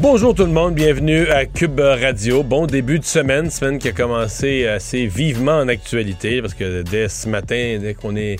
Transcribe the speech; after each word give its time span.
Bonjour 0.00 0.34
tout 0.34 0.46
le 0.46 0.50
monde, 0.50 0.74
bienvenue 0.74 1.28
à 1.28 1.44
Cube 1.44 1.78
Radio. 1.78 2.42
Bon 2.42 2.64
début 2.64 2.98
de 2.98 3.04
semaine, 3.04 3.50
semaine 3.50 3.78
qui 3.78 3.88
a 3.88 3.92
commencé 3.92 4.66
assez 4.66 5.04
vivement 5.04 5.58
en 5.58 5.68
actualité 5.68 6.40
parce 6.40 6.54
que 6.54 6.80
dès 6.80 7.10
ce 7.10 7.28
matin, 7.28 7.76
dès 7.78 7.92
qu'on 7.92 8.16
est 8.16 8.36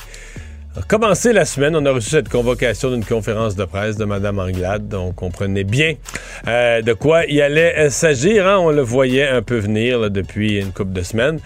commencé 0.88 1.34
la 1.34 1.45
semaine, 1.45 1.77
on 1.77 1.84
a 1.84 1.92
reçu 1.92 2.09
cette 2.09 2.30
convocation 2.30 2.91
d'une 2.91 3.04
conférence 3.04 3.56
de 3.56 3.65
presse 3.66 3.98
de 3.98 4.06
Mme 4.06 4.38
Anglade, 4.38 4.88
donc 4.88 5.09
on 5.09 5.12
comprenait 5.12 5.65
bien 5.65 5.96
euh, 6.48 6.80
de 6.80 6.95
quoi 6.95 7.27
il 7.27 7.42
allait 7.42 7.90
s'agir. 7.90 8.46
Hein? 8.46 8.56
On 8.59 8.70
le 8.70 8.80
voyait 8.80 9.29
un 9.29 9.42
peu 9.42 9.59
venir 9.59 10.10
depuis 10.10 10.60
une 10.60 10.73
couple 10.73 10.92
de 10.92 11.02
semaines. 11.02 11.40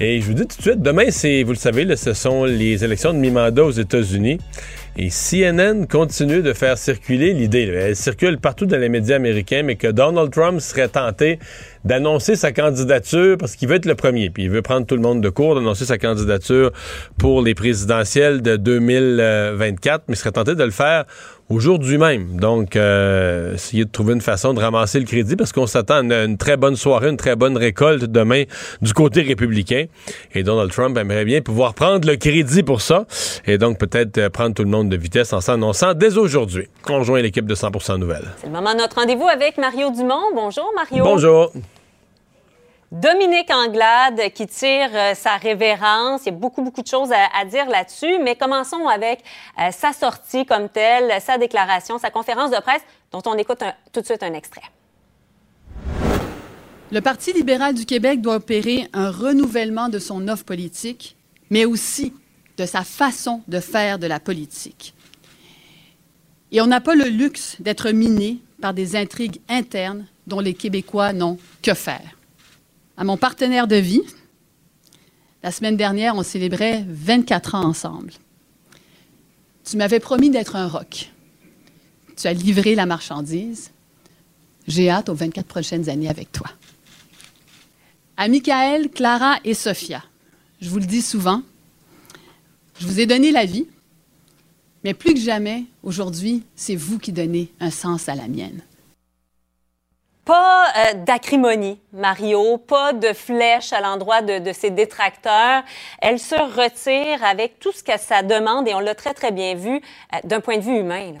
Et 0.00 0.20
je 0.22 0.26
vous 0.26 0.34
dis 0.34 0.46
tout 0.46 0.56
de 0.56 0.62
suite, 0.62 0.80
demain, 0.80 1.10
c'est, 1.10 1.42
vous 1.42 1.52
le 1.52 1.58
savez, 1.58 1.94
ce 1.94 2.14
sont 2.14 2.44
les 2.44 2.84
élections 2.84 3.12
de 3.12 3.18
mi-mandat 3.18 3.64
aux 3.64 3.70
États-Unis. 3.70 4.38
Et 5.00 5.10
CNN 5.10 5.86
continue 5.86 6.42
de 6.42 6.52
faire 6.52 6.76
circuler 6.76 7.32
l'idée, 7.32 7.72
elle 7.72 7.94
circule 7.94 8.36
partout 8.36 8.66
dans 8.66 8.78
les 8.78 8.88
médias 8.88 9.14
américains, 9.14 9.62
mais 9.62 9.76
que 9.76 9.86
Donald 9.86 10.32
Trump 10.32 10.58
serait 10.58 10.88
tenté 10.88 11.38
d'annoncer 11.84 12.34
sa 12.34 12.50
candidature 12.50 13.38
parce 13.38 13.54
qu'il 13.54 13.68
veut 13.68 13.76
être 13.76 13.86
le 13.86 13.94
premier, 13.94 14.28
puis 14.28 14.42
il 14.42 14.50
veut 14.50 14.60
prendre 14.60 14.86
tout 14.86 14.96
le 14.96 15.00
monde 15.00 15.20
de 15.20 15.28
court, 15.28 15.54
d'annoncer 15.54 15.84
sa 15.84 15.98
candidature 15.98 16.72
pour 17.16 17.42
les 17.42 17.54
présidentielles 17.54 18.42
de 18.42 18.56
2024, 18.56 20.06
mais 20.08 20.16
serait 20.16 20.32
tenté 20.32 20.56
de 20.56 20.64
le 20.64 20.72
faire 20.72 21.04
aujourd'hui 21.48 21.98
même. 21.98 22.38
Donc, 22.38 22.76
euh, 22.76 23.54
essayer 23.54 23.84
de 23.84 23.90
trouver 23.90 24.14
une 24.14 24.20
façon 24.20 24.54
de 24.54 24.60
ramasser 24.60 24.98
le 24.98 25.06
crédit 25.06 25.36
parce 25.36 25.52
qu'on 25.52 25.66
s'attend 25.66 26.08
à 26.10 26.24
une, 26.24 26.36
très 26.36 26.56
bonne 26.56 26.76
soirée, 26.76 27.08
une 27.08 27.16
très 27.16 27.36
bonne 27.36 27.56
récolte 27.56 28.04
demain 28.04 28.44
du 28.82 28.92
côté 28.92 29.22
républicain. 29.22 29.86
Et 30.34 30.42
Donald 30.42 30.70
Trump 30.70 30.96
aimerait 30.98 31.24
bien 31.24 31.40
pouvoir 31.40 31.74
prendre 31.74 32.06
le 32.08 32.16
crédit 32.16 32.62
pour 32.62 32.80
ça 32.80 33.06
et 33.46 33.58
donc 33.58 33.78
peut-être 33.78 34.18
euh, 34.18 34.30
prendre 34.30 34.54
tout 34.54 34.64
le 34.64 34.70
monde 34.70 34.88
de 34.88 34.96
vitesse 34.96 35.32
en 35.32 35.40
s'annonçant 35.40 35.94
dès 35.94 36.18
aujourd'hui. 36.18 36.68
Conjoint 36.82 37.20
l'équipe 37.20 37.46
de 37.46 37.54
100% 37.54 37.98
Nouvelles. 37.98 38.28
C'est 38.38 38.46
le 38.46 38.52
moment 38.52 38.74
de 38.74 38.78
notre 38.78 38.96
rendez-vous 38.96 39.28
avec 39.28 39.58
Mario 39.58 39.90
Dumont. 39.90 40.34
Bonjour, 40.34 40.70
Mario. 40.76 41.04
Bonjour. 41.04 41.52
Dominique 42.90 43.50
Anglade 43.50 44.32
qui 44.32 44.46
tire 44.46 44.88
euh, 44.94 45.14
sa 45.14 45.36
révérence. 45.36 46.22
Il 46.24 46.26
y 46.26 46.28
a 46.30 46.38
beaucoup, 46.38 46.62
beaucoup 46.62 46.80
de 46.80 46.86
choses 46.86 47.10
à, 47.12 47.44
dire 47.44 47.68
là-dessus, 47.68 48.18
mais 48.22 48.34
commençons 48.34 48.88
avec 48.88 49.22
euh, 49.60 49.70
sa 49.72 49.92
sortie 49.92 50.46
comme 50.46 50.70
telle, 50.70 51.20
sa 51.20 51.36
déclaration, 51.36 51.98
sa 51.98 52.10
conférence 52.10 52.50
de 52.50 52.58
presse, 52.60 52.80
dont 53.12 53.20
on 53.26 53.34
écoute 53.34 53.62
tout 53.92 54.00
de 54.00 54.06
suite 54.06 54.22
un 54.22 54.32
extrait. 54.32 54.62
Le 56.90 57.00
Parti 57.02 57.34
libéral 57.34 57.74
du 57.74 57.84
Québec 57.84 58.22
doit 58.22 58.36
opérer 58.36 58.88
un 58.94 59.10
renouvellement 59.10 59.90
de 59.90 59.98
son 59.98 60.26
offre 60.26 60.44
politique, 60.46 61.14
mais 61.50 61.66
aussi 61.66 62.14
de 62.56 62.64
sa 62.64 62.84
façon 62.84 63.42
de 63.48 63.60
faire 63.60 63.98
de 63.98 64.06
la 64.06 64.18
politique. 64.18 64.94
Et 66.52 66.62
on 66.62 66.66
n'a 66.66 66.80
pas 66.80 66.94
le 66.94 67.04
luxe 67.04 67.56
d'être 67.60 67.90
miné 67.90 68.38
par 68.62 68.72
des 68.72 68.96
intrigues 68.96 69.42
internes 69.50 70.06
dont 70.26 70.40
les 70.40 70.54
Québécois 70.54 71.12
n'ont 71.12 71.36
que 71.62 71.74
faire 71.74 72.17
à 72.98 73.04
mon 73.04 73.16
partenaire 73.16 73.68
de 73.68 73.76
vie. 73.76 74.02
La 75.42 75.52
semaine 75.52 75.76
dernière, 75.76 76.16
on 76.16 76.24
célébrait 76.24 76.84
24 76.88 77.54
ans 77.54 77.64
ensemble. 77.64 78.12
Tu 79.64 79.76
m'avais 79.76 80.00
promis 80.00 80.30
d'être 80.30 80.56
un 80.56 80.66
roc. 80.66 81.10
Tu 82.16 82.26
as 82.26 82.32
livré 82.32 82.74
la 82.74 82.86
marchandise. 82.86 83.70
J'ai 84.66 84.90
hâte 84.90 85.08
aux 85.08 85.14
24 85.14 85.46
prochaines 85.46 85.88
années 85.88 86.08
avec 86.08 86.32
toi. 86.32 86.48
À 88.16 88.26
Michael, 88.26 88.90
Clara 88.90 89.36
et 89.44 89.54
Sophia, 89.54 90.02
je 90.60 90.68
vous 90.68 90.80
le 90.80 90.86
dis 90.86 91.02
souvent, 91.02 91.42
je 92.80 92.86
vous 92.86 92.98
ai 92.98 93.06
donné 93.06 93.30
la 93.30 93.44
vie, 93.44 93.68
mais 94.82 94.92
plus 94.92 95.14
que 95.14 95.20
jamais, 95.20 95.66
aujourd'hui, 95.84 96.42
c'est 96.56 96.74
vous 96.74 96.98
qui 96.98 97.12
donnez 97.12 97.52
un 97.60 97.70
sens 97.70 98.08
à 98.08 98.16
la 98.16 98.26
mienne. 98.26 98.62
Pas 100.28 100.66
euh, 100.76 101.04
d'acrimonie, 101.06 101.80
Mario, 101.94 102.58
pas 102.58 102.92
de 102.92 103.14
flèche 103.14 103.72
à 103.72 103.80
l'endroit 103.80 104.20
de, 104.20 104.52
ses 104.52 104.68
détracteurs. 104.68 105.62
Elle 106.02 106.18
se 106.18 106.34
retire 106.34 107.24
avec 107.24 107.58
tout 107.58 107.72
ce 107.72 107.82
que 107.82 107.98
ça 107.98 108.22
demande, 108.22 108.68
et 108.68 108.74
on 108.74 108.80
l'a 108.80 108.94
très, 108.94 109.14
très 109.14 109.32
bien 109.32 109.54
vu 109.54 109.76
euh, 109.76 110.18
d'un 110.24 110.40
point 110.40 110.58
de 110.58 110.62
vue 110.62 110.80
humain. 110.80 111.14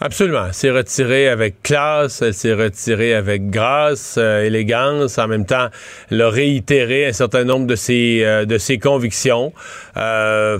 Absolument. 0.00 0.46
Elle 0.46 0.54
s'est 0.54 0.70
retirée 0.70 1.28
avec 1.28 1.62
classe, 1.62 2.22
elle 2.22 2.32
s'est 2.32 2.54
retirée 2.54 3.12
avec 3.12 3.50
grâce, 3.50 4.14
euh, 4.16 4.46
élégance. 4.46 5.18
En 5.18 5.28
même 5.28 5.44
temps, 5.44 5.68
elle 6.10 6.22
a 6.22 6.30
réitéré 6.30 7.08
un 7.08 7.12
certain 7.12 7.44
nombre 7.44 7.66
de 7.66 7.76
ses, 7.76 8.24
de 8.46 8.56
ses 8.56 8.78
convictions. 8.78 9.52
Mm. 9.96 10.56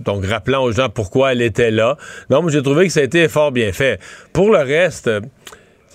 Donc, 0.00 0.24
rappelant 0.24 0.62
aux 0.62 0.72
gens 0.72 0.88
pourquoi 0.88 1.32
elle 1.32 1.42
était 1.42 1.70
là. 1.70 1.98
Donc, 2.30 2.48
j'ai 2.48 2.62
trouvé 2.62 2.86
que 2.86 2.92
ça 2.94 3.00
a 3.00 3.02
été 3.02 3.28
fort 3.28 3.52
bien 3.52 3.70
fait. 3.74 4.00
Pour 4.32 4.50
le 4.50 4.60
reste 4.60 5.10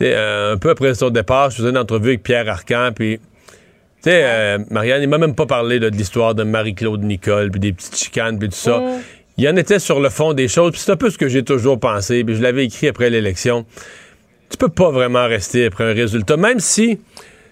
euh, 0.01 0.53
un 0.53 0.57
peu 0.57 0.69
après 0.69 0.93
son 0.93 1.09
départ, 1.09 1.49
je 1.49 1.57
faisais 1.57 1.69
une 1.69 1.77
entrevue 1.77 2.09
avec 2.09 2.23
Pierre 2.23 2.47
Arcan, 2.49 2.91
puis 2.95 3.17
tu 3.17 4.11
sais, 4.11 4.21
euh, 4.23 4.59
Marianne, 4.69 5.01
il 5.01 5.09
m'a 5.09 5.17
même 5.17 5.35
pas 5.35 5.45
parlé 5.45 5.79
de 5.79 5.87
l'histoire 5.87 6.35
de 6.35 6.43
Marie-Claude 6.43 7.03
Nicole, 7.03 7.49
puis 7.49 7.59
des 7.59 7.73
petites 7.73 7.97
chicanes, 7.97 8.37
puis 8.37 8.49
tout 8.49 8.55
ça. 8.55 8.79
Mm. 8.79 9.01
Il 9.37 9.49
en 9.49 9.55
était 9.55 9.79
sur 9.79 9.99
le 9.99 10.09
fond 10.09 10.33
des 10.33 10.47
choses, 10.47 10.71
puis 10.71 10.81
c'est 10.81 10.91
un 10.91 10.97
peu 10.97 11.09
ce 11.09 11.17
que 11.17 11.27
j'ai 11.27 11.43
toujours 11.43 11.79
pensé, 11.79 12.23
puis 12.23 12.35
je 12.35 12.41
l'avais 12.41 12.65
écrit 12.65 12.87
après 12.87 13.09
l'élection. 13.09 13.65
Tu 14.49 14.57
peux 14.57 14.69
pas 14.69 14.91
vraiment 14.91 15.27
rester 15.27 15.65
après 15.65 15.83
un 15.83 15.93
résultat, 15.93 16.37
même 16.37 16.59
si 16.59 16.99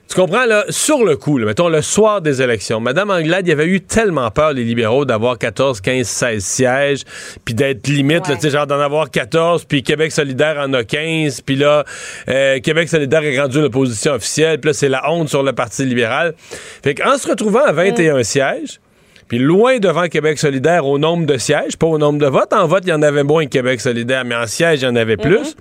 tu 0.08 0.16
comprends, 0.16 0.46
là, 0.46 0.66
sur 0.70 1.04
le 1.04 1.18
coup, 1.18 1.40
mettons 1.40 1.68
le 1.68 1.82
soir 1.82 2.22
des 2.22 2.42
élections, 2.42 2.80
Mme 2.80 3.10
Anglade, 3.10 3.48
il 3.48 3.50
y 3.50 3.54
avait 3.54 3.66
eu 3.66 3.82
tellement 3.82 4.30
peur, 4.30 4.54
les 4.54 4.64
libéraux, 4.64 5.04
d'avoir 5.04 5.38
14, 5.38 5.82
15, 5.82 6.08
16 6.08 6.44
sièges, 6.44 7.04
puis 7.44 7.56
d'être 7.56 7.88
limite, 7.88 8.24
tu 8.24 8.40
sais, 8.40 8.50
genre 8.52 8.68
d'en 8.68 8.80
avoir 8.80 9.10
14, 9.10 9.66
puis 9.66 9.82
Québec 9.82 10.12
solidaire 10.12 10.58
en 10.60 10.72
a 10.74 10.84
15, 10.84 11.42
puis 11.42 11.56
là, 11.56 11.84
euh, 12.30 12.60
Québec 12.60 12.88
solidaire 12.88 13.24
est 13.24 13.40
rendu 13.40 13.60
l'opposition 13.60 14.14
officielle, 14.14 14.60
puis 14.60 14.70
là, 14.70 14.74
c'est 14.74 14.90
la 14.90 15.10
honte 15.12 15.30
sur 15.30 15.42
le 15.42 15.54
Parti 15.54 15.86
libéral. 15.86 16.36
Fait 16.84 16.94
qu'en 16.94 17.18
se 17.18 17.28
retrouvant 17.28 17.64
à 17.66 17.72
21 17.72 18.20
mm. 18.20 18.24
sièges, 18.24 18.80
puis 19.28 19.40
loin 19.40 19.80
devant 19.80 20.08
Québec 20.08 20.38
solidaire 20.38 20.86
au 20.86 21.00
nombre 21.00 21.26
de 21.26 21.38
sièges, 21.38 21.78
pas 21.78 21.88
au 21.88 21.98
nombre 21.98 22.20
de 22.20 22.28
votes, 22.28 22.54
en 22.54 22.68
vote, 22.68 22.84
il 22.86 22.90
y 22.90 22.94
en 22.94 23.02
avait 23.02 23.24
moins 23.24 23.46
que 23.46 23.50
Québec 23.50 23.82
solidaire, 23.82 24.24
mais 24.24 24.36
en 24.36 24.46
sièges, 24.46 24.82
il 24.82 24.86
y 24.86 24.88
en 24.88 24.96
avait 24.96 25.18
plus. 25.18 25.56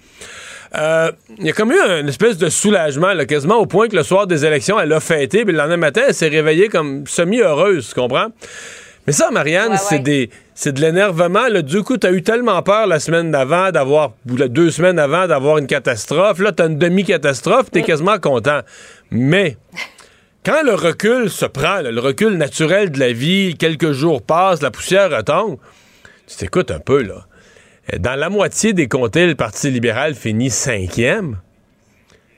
Euh, 0.77 1.13
il 1.39 1.47
y 1.47 1.51
a 1.51 1.53
comme 1.53 1.73
eu 1.73 1.79
une 1.79 2.09
espèce 2.09 2.37
de 2.37 2.49
soulagement, 2.49 3.13
quasiment 3.29 3.59
au 3.59 3.67
point 3.67 3.89
que 3.89 3.97
le 3.97 4.03
soir 4.03 4.27
des 4.27 4.45
élections, 4.45 4.79
elle 4.81 4.93
a 4.93 5.01
fêté, 5.01 5.45
puis 5.45 5.53
le 5.53 5.59
lendemain 5.59 5.77
matin, 5.77 6.03
elle 6.09 6.15
s'est 6.15 6.29
réveillée 6.29 6.69
comme 6.69 7.07
semi-heureuse, 7.07 7.89
tu 7.89 7.95
comprends? 7.95 8.29
Mais 9.07 9.13
ça, 9.13 9.31
Marianne, 9.31 9.77
c'est 9.77 9.99
des 9.99 10.31
c'est 10.55 10.73
de 10.73 10.81
l'énervement. 10.81 11.51
Du 11.63 11.83
coup, 11.83 11.99
tu 11.99 12.07
as 12.07 12.13
eu 12.13 12.23
tellement 12.23 12.63
peur 12.63 12.87
la 12.87 13.01
semaine 13.01 13.31
d'avant 13.31 13.71
d'avoir, 13.71 14.13
ou 14.31 14.37
deux 14.37 14.71
semaines 14.71 14.99
avant 14.99 15.27
d'avoir 15.27 15.59
une 15.59 15.67
catastrophe. 15.67 16.39
Là, 16.39 16.53
tu 16.53 16.63
as 16.63 16.67
une 16.67 16.79
demi-catastrophe, 16.79 17.71
tu 17.73 17.81
es 17.81 17.83
quasiment 17.83 18.19
content. 18.19 18.61
Mais 19.11 19.57
quand 20.45 20.63
le 20.65 20.75
recul 20.75 21.29
se 21.29 21.45
prend, 21.45 21.81
le 21.83 22.01
recul 22.01 22.37
naturel 22.37 22.91
de 22.91 23.01
la 23.01 23.13
vie, 23.13 23.57
quelques 23.59 23.93
jours 23.93 24.23
passent, 24.23 24.63
la 24.63 24.71
poussière 24.71 25.11
retombe, 25.11 25.59
tu 26.27 26.37
t'écoutes 26.37 26.71
un 26.71 26.81
peu, 26.81 27.03
là. 27.03 27.27
Euh, 27.93 27.99
dans 27.99 28.15
la 28.15 28.31
moitié 28.31 28.73
des 28.73 28.89
comtés, 28.89 29.27
le 29.27 29.35
Parti 29.35 29.71
libéral 29.71 30.15
finit 30.15 30.51
cinquième. 30.51 31.39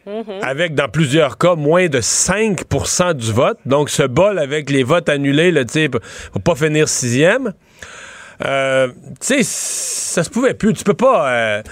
Mm-hmm. 0.07 0.41
Avec, 0.43 0.75
dans 0.75 0.89
plusieurs 0.89 1.37
cas, 1.37 1.57
moins 1.57 1.89
de 1.89 2.01
5% 2.01 3.15
du 3.15 3.33
vote. 3.33 3.59
Donc, 3.67 3.91
ce 3.91 4.05
bol 4.05 4.39
avec 4.39 4.71
les 4.71 4.85
votes 4.85 5.09
annulés, 5.09 5.51
le 5.51 5.65
type, 5.65 5.99
pour 6.33 6.43
pas 6.43 6.55
finir 6.55 6.89
sixième. 6.89 7.53
Euh, 8.45 8.89
tu 9.21 9.43
sais, 9.43 9.43
ça 9.43 10.23
se 10.23 10.31
pouvait 10.31 10.55
plus. 10.55 10.75
Tu 10.75 10.85
peux 10.85 10.95
pas. 10.95 11.31
Euh, 11.31 11.63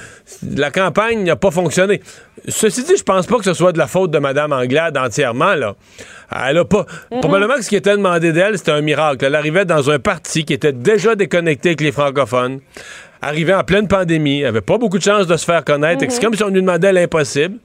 la 0.57 0.71
campagne 0.71 1.23
n'a 1.23 1.37
pas 1.37 1.51
fonctionné. 1.51 2.01
Ceci 2.49 2.85
dit, 2.85 2.97
je 2.97 3.03
pense 3.03 3.27
pas 3.27 3.37
que 3.39 3.45
ce 3.45 3.55
soit 3.55 3.73
de 3.73 3.79
la 3.79 3.87
faute 3.87 4.11
de 4.11 4.19
Mme 4.19 4.53
Anglade 4.53 4.97
entièrement, 4.97 5.55
là. 5.55 5.75
Elle 6.31 6.59
a 6.59 6.65
pas. 6.65 6.87
Mm-hmm. 7.13 7.21
Probablement 7.21 7.55
que 7.55 7.63
ce 7.63 7.69
qui 7.69 7.77
était 7.77 7.97
demandé 7.97 8.33
d'elle, 8.33 8.59
c'était 8.59 8.73
un 8.73 8.81
miracle. 8.81 9.25
Elle 9.25 9.35
arrivait 9.35 9.67
dans 9.67 9.91
un 9.91 9.99
parti 9.99 10.45
qui 10.45 10.55
était 10.55 10.73
déjà 10.73 11.15
déconnecté 11.15 11.71
avec 11.71 11.83
les 11.83 11.93
francophones 11.93 12.61
arrivait 13.25 13.55
en 13.55 13.65
pleine 13.65 13.89
pandémie, 13.89 14.41
elle 14.41 14.47
avait 14.47 14.61
pas 14.61 14.79
beaucoup 14.79 14.99
de 14.99 15.03
chances 15.03 15.27
de 15.27 15.37
se 15.37 15.45
faire 15.45 15.65
connaître. 15.65 16.01
C'est 16.01 16.17
mhm. 16.17 16.23
comme 16.23 16.35
si 16.35 16.43
on 16.45 16.49
lui 16.49 16.61
demandait 16.61 16.93
l'impossible. 16.93 17.59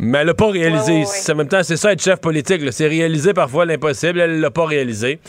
Mais 0.00 0.18
elle 0.18 0.26
l'a 0.26 0.34
pas 0.34 0.50
réalisé. 0.50 1.04
En 1.30 1.34
même 1.36 1.46
temps, 1.46 1.62
c'est 1.62 1.76
ça 1.76 1.92
être 1.92 2.02
chef 2.02 2.20
politique. 2.20 2.60
C'est 2.72 2.88
réaliser 2.88 3.32
parfois 3.32 3.64
l'impossible. 3.64 4.18
Elle 4.18 4.40
l'a 4.40 4.50
pas 4.50 4.66
réalisé. 4.66 5.20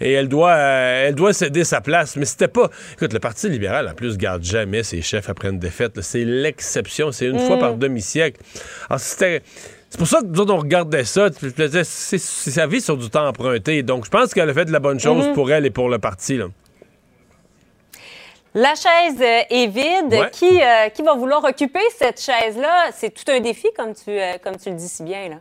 Et 0.00 0.12
elle 0.12 0.28
doit, 0.28 0.52
euh, 0.52 1.08
elle 1.08 1.16
doit 1.16 1.32
céder 1.32 1.64
sa 1.64 1.80
place. 1.80 2.14
Mais 2.14 2.24
c'était 2.24 2.46
pas. 2.46 2.70
Écoute, 2.92 3.12
le 3.12 3.18
Parti 3.18 3.48
libéral, 3.48 3.88
en 3.88 3.94
plus, 3.94 4.16
garde 4.16 4.44
jamais 4.44 4.84
ses 4.84 5.02
chefs 5.02 5.28
après 5.28 5.48
une 5.48 5.58
défaite. 5.58 6.00
C'est 6.02 6.24
l'exception. 6.24 7.10
C'est 7.10 7.26
une 7.26 7.40
fois 7.40 7.56
mhm. 7.56 7.60
par 7.60 7.74
demi-siècle. 7.74 8.40
Alors, 8.88 9.00
c'était 9.00 9.42
c'est 9.90 9.98
pour 9.98 10.08
ça 10.08 10.20
que 10.20 10.26
nous 10.26 10.40
autres, 10.40 10.54
on 10.54 10.58
regardait 10.58 11.04
ça. 11.04 11.28
C'est 11.84 12.18
sa 12.18 12.66
vie 12.66 12.80
sur 12.80 12.96
du 12.96 13.10
temps 13.10 13.26
emprunté. 13.26 13.82
Donc, 13.82 14.06
je 14.06 14.10
pense 14.10 14.32
qu'elle 14.32 14.48
a 14.48 14.54
fait 14.54 14.64
de 14.64 14.72
la 14.72 14.78
bonne 14.78 14.98
chose 14.98 15.26
mm-hmm. 15.26 15.34
pour 15.34 15.52
elle 15.52 15.66
et 15.66 15.70
pour 15.70 15.90
le 15.90 15.98
parti. 15.98 16.38
Là. 16.38 16.46
La 18.54 18.74
chaise 18.74 19.16
euh, 19.20 19.42
est 19.48 19.66
vide. 19.66 20.30
Qui, 20.30 20.60
euh, 20.60 20.90
qui 20.90 21.02
va 21.02 21.14
vouloir 21.14 21.42
occuper 21.44 21.80
cette 21.96 22.20
chaise-là? 22.20 22.90
C'est 22.94 23.10
tout 23.10 23.30
un 23.30 23.40
défi, 23.40 23.68
comme 23.74 23.94
tu, 23.94 24.10
euh, 24.10 24.34
comme 24.44 24.56
tu 24.56 24.68
le 24.68 24.76
dis 24.76 24.88
si 24.88 25.02
bien. 25.02 25.30
Là. 25.30 25.36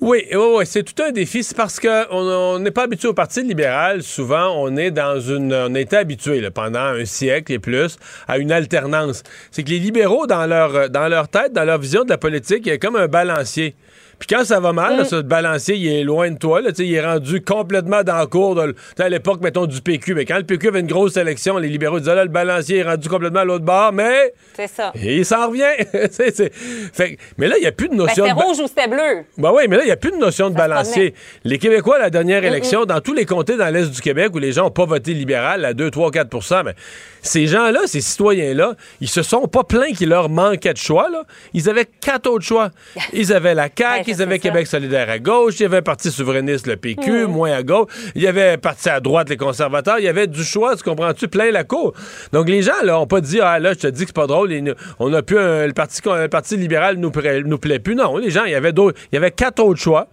Oui, 0.00 0.24
oui, 0.30 0.38
oui, 0.56 0.66
c'est 0.66 0.82
tout 0.82 1.02
un 1.02 1.10
défi. 1.10 1.42
C'est 1.42 1.56
parce 1.56 1.78
qu'on 1.78 2.58
n'est 2.58 2.70
pas 2.70 2.84
habitué 2.84 3.08
au 3.08 3.14
Parti 3.14 3.42
libéral. 3.42 4.02
Souvent, 4.02 4.54
on 4.56 4.76
est 4.76 4.90
dans 4.90 5.20
une. 5.20 5.52
On 5.52 5.74
était 5.74 5.96
habitué 5.96 6.50
pendant 6.50 6.80
un 6.80 7.04
siècle 7.04 7.52
et 7.52 7.58
plus 7.58 7.98
à 8.28 8.38
une 8.38 8.52
alternance. 8.52 9.22
C'est 9.50 9.62
que 9.62 9.70
les 9.70 9.78
libéraux, 9.78 10.26
dans 10.26 10.46
leur, 10.46 10.88
dans 10.88 11.08
leur 11.08 11.28
tête, 11.28 11.52
dans 11.52 11.64
leur 11.64 11.78
vision 11.78 12.04
de 12.04 12.10
la 12.10 12.18
politique, 12.18 12.62
il 12.64 12.68
y 12.68 12.72
a 12.72 12.78
comme 12.78 12.96
un 12.96 13.08
balancier. 13.08 13.74
Puis 14.18 14.28
quand 14.28 14.44
ça 14.44 14.60
va 14.60 14.72
mal, 14.72 15.04
ce 15.04 15.20
balancier, 15.20 15.76
il 15.76 15.86
est 15.88 16.04
loin 16.04 16.30
de 16.30 16.38
toi. 16.38 16.60
Là, 16.60 16.70
il 16.78 16.94
est 16.94 17.04
rendu 17.04 17.42
complètement 17.42 18.02
dans 18.02 18.18
le 18.18 18.26
cours. 18.26 18.54
De, 18.54 18.74
à 18.98 19.08
l'époque, 19.08 19.40
mettons, 19.42 19.66
du 19.66 19.80
PQ. 19.80 20.14
Mais 20.14 20.24
quand 20.24 20.38
le 20.38 20.44
PQ 20.44 20.68
avait 20.68 20.80
une 20.80 20.86
grosse 20.86 21.16
élection, 21.16 21.58
les 21.58 21.68
libéraux 21.68 21.98
disaient 21.98 22.14
là, 22.14 22.24
le 22.24 22.30
balancier 22.30 22.78
est 22.78 22.82
rendu 22.82 23.08
complètement 23.08 23.40
à 23.40 23.44
l'autre 23.44 23.64
bord, 23.64 23.92
mais. 23.92 24.32
C'est 24.54 24.68
ça. 24.68 24.92
Et 24.94 25.18
il 25.18 25.24
s'en 25.24 25.48
revient. 25.48 25.64
Fait, 26.92 27.18
mais 27.36 27.48
là, 27.48 27.56
il 27.58 27.60
n'y 27.60 27.66
a 27.66 27.72
plus 27.72 27.88
de 27.88 27.92
ben, 27.92 27.98
notion. 27.98 28.24
Ben, 28.24 28.30
c'était 28.30 28.44
rouge 28.46 28.60
ou 28.60 28.66
c'était 28.66 28.88
bleu. 28.88 29.24
Ben 29.36 29.52
oui, 29.52 29.64
mais 29.68 29.76
là, 29.76 29.82
il 29.82 29.86
n'y 29.86 29.92
a 29.92 29.96
plus 29.96 30.12
de 30.12 30.16
notion 30.16 30.50
de 30.50 30.54
balancier. 30.54 31.14
Les 31.44 31.58
Québécois, 31.58 31.98
la 31.98 32.10
dernière 32.10 32.44
élection, 32.44 32.84
dans 32.84 33.00
tous 33.00 33.12
les 33.12 33.26
comtés 33.26 33.56
dans 33.56 33.68
l'Est 33.68 33.90
du 33.90 34.00
Québec 34.00 34.30
où 34.34 34.38
les 34.38 34.52
gens 34.52 34.64
n'ont 34.64 34.70
pas 34.70 34.86
voté 34.86 35.12
libéral 35.12 35.64
à 35.64 35.74
2, 35.74 35.90
3, 35.90 36.10
4 36.10 36.62
mais 36.64 36.74
ces 37.22 37.46
gens-là, 37.46 37.80
ces 37.86 38.00
citoyens-là, 38.00 38.74
ils 39.00 39.08
se 39.08 39.22
sont 39.22 39.48
pas 39.48 39.64
plaints 39.64 39.92
qu'il 39.92 40.08
leur 40.08 40.28
manquait 40.28 40.72
de 40.72 40.78
choix. 40.78 41.08
Là. 41.10 41.24
Ils 41.54 41.68
avaient 41.68 41.84
quatre 41.84 42.28
autres 42.28 42.44
choix. 42.44 42.70
Ils 43.12 43.32
avaient 43.32 43.54
la 43.54 43.68
CAQ, 43.76 44.05
ils 44.08 44.22
avaient 44.22 44.38
Québec 44.38 44.66
solidaire 44.66 45.08
à 45.10 45.18
gauche, 45.18 45.54
il 45.58 45.62
y 45.62 45.66
avait 45.66 45.78
un 45.78 45.82
parti 45.82 46.10
souverainiste, 46.10 46.66
le 46.66 46.76
PQ, 46.76 47.26
moins 47.26 47.52
à 47.52 47.62
gauche, 47.62 47.88
il 48.14 48.22
y 48.22 48.26
avait 48.26 48.56
parti 48.56 48.88
à 48.88 49.00
droite, 49.00 49.28
les 49.28 49.36
conservateurs, 49.36 49.98
il 49.98 50.04
y 50.04 50.08
avait 50.08 50.26
du 50.26 50.44
choix, 50.44 50.76
tu 50.76 50.82
comprends-tu, 50.82 51.28
plein 51.28 51.50
la 51.50 51.64
cour. 51.64 51.92
Donc 52.32 52.48
les 52.48 52.62
gens, 52.62 52.72
là, 52.82 52.94
n'ont 52.94 53.06
pas 53.06 53.20
dit, 53.20 53.40
ah 53.40 53.58
là, 53.58 53.72
je 53.72 53.78
te 53.78 53.86
dis 53.86 54.02
que 54.02 54.08
c'est 54.08 54.16
pas 54.16 54.26
drôle, 54.26 54.50
on 54.98 55.12
a 55.12 55.22
pu, 55.22 55.34
le, 55.34 55.72
parti, 55.72 56.00
le 56.04 56.28
Parti 56.28 56.56
libéral 56.56 56.96
nous, 56.96 57.12
nous 57.44 57.58
plaît 57.58 57.78
plus. 57.78 57.94
Non, 57.94 58.16
les 58.16 58.30
gens, 58.30 58.44
il 58.44 58.52
y 58.52 58.54
avait 58.54 58.72
d'autres, 58.72 58.98
il 59.12 59.16
y 59.16 59.18
avait 59.18 59.30
quatre 59.30 59.62
autres 59.62 59.80
choix. 59.80 60.08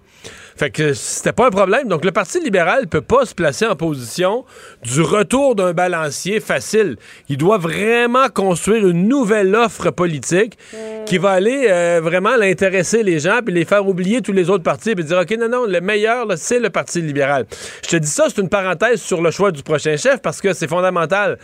Fait 0.56 0.70
que 0.70 0.94
c'était 0.94 1.34
pas 1.34 1.48
un 1.48 1.52
problème. 1.52 1.88
Donc, 1.88 2.06
le 2.06 2.12
Parti 2.12 2.40
libéral 2.40 2.88
peut 2.88 3.02
pas 3.02 3.26
se 3.26 3.34
placer 3.34 3.66
en 3.66 3.76
position 3.76 4.46
du 4.84 5.02
retour 5.02 5.56
d'un 5.56 5.74
balancier 5.74 6.40
facile. 6.40 6.98
Il 7.30 7.38
doit 7.38 7.58
vraiment 7.58 8.30
construire 8.30 8.88
une 8.88 9.08
nouvelle 9.08 9.56
offre 9.56 9.90
politique 9.92 10.58
qui 11.06 11.18
va 11.18 11.32
aller 11.32 11.68
euh, 11.70 12.00
vraiment 12.02 12.36
l'intéresser 12.36 13.04
les 13.04 13.20
gens 13.20 13.40
puis 13.44 13.54
les 13.54 13.66
faire 13.66 13.88
oublier 13.88 14.22
tous 14.22 14.32
les 14.32 14.50
autres 14.50 14.64
partis 14.64 14.96
puis 14.96 15.04
dire, 15.04 15.20
OK, 15.20 15.32
non, 15.38 15.50
non, 15.50 15.66
le 15.66 15.82
meilleur, 15.82 16.28
c'est 16.38 16.60
le 16.60 16.70
Parti 16.70 17.02
libéral. 17.02 17.46
Je 17.84 17.90
te 17.90 17.96
dis 17.98 18.08
ça, 18.10 18.26
c'est 18.28 18.42
une 18.42 18.50
parenthèse 18.50 19.02
sur 19.02 19.22
le 19.22 19.32
choix 19.32 19.52
du 19.52 19.64
prochain 19.64 19.98
chef 19.98 20.22
parce 20.22 20.42
que 20.42 20.54
c'est 20.54 20.68
fondamental. 20.68 21.38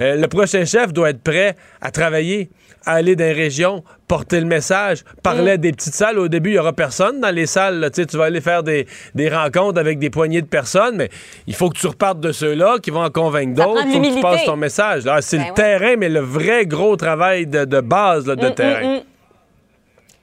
Euh, 0.00 0.16
le 0.16 0.28
prochain 0.28 0.64
chef 0.64 0.92
doit 0.92 1.10
être 1.10 1.22
prêt 1.22 1.56
à 1.80 1.90
travailler 1.90 2.50
aller 2.86 3.16
dans 3.16 3.24
les 3.24 3.32
régions, 3.32 3.84
porter 4.08 4.40
le 4.40 4.46
message, 4.46 5.04
parler 5.22 5.56
mm. 5.56 5.60
des 5.60 5.72
petites 5.72 5.94
salles. 5.94 6.18
Au 6.18 6.28
début, 6.28 6.50
il 6.50 6.52
n'y 6.54 6.58
aura 6.58 6.72
personne 6.72 7.20
dans 7.20 7.30
les 7.30 7.46
salles. 7.46 7.90
Tu 7.92 8.16
vas 8.16 8.24
aller 8.24 8.40
faire 8.40 8.62
des, 8.62 8.86
rencontres 9.30 9.78
avec 9.78 9.98
des 9.98 10.10
poignées 10.10 10.42
de 10.42 10.46
personnes, 10.46 10.96
mais 10.96 11.10
il 11.46 11.54
faut 11.54 11.70
que 11.70 11.78
tu 11.78 11.86
repartes 11.86 12.20
de 12.20 12.32
ceux-là 12.32 12.78
qui 12.82 12.90
vont 12.90 13.04
en 13.04 13.10
convaincre 13.10 13.54
d'autres. 13.54 13.82
Il 13.86 13.92
faut 13.92 14.00
que 14.00 14.14
tu 14.14 14.20
passes 14.20 14.44
ton 14.44 14.56
message. 14.56 15.02
c'est 15.20 15.38
ben 15.38 15.46
le 15.48 15.54
terrain, 15.54 15.96
mais 15.96 16.08
le 16.08 16.20
vrai 16.20 16.66
gros 16.66 16.96
travail 16.96 17.46
de, 17.46 17.80
base 17.80 18.24
de 18.24 18.34
mm, 18.34 18.48
mm, 18.48 18.54
terrain. 18.54 19.00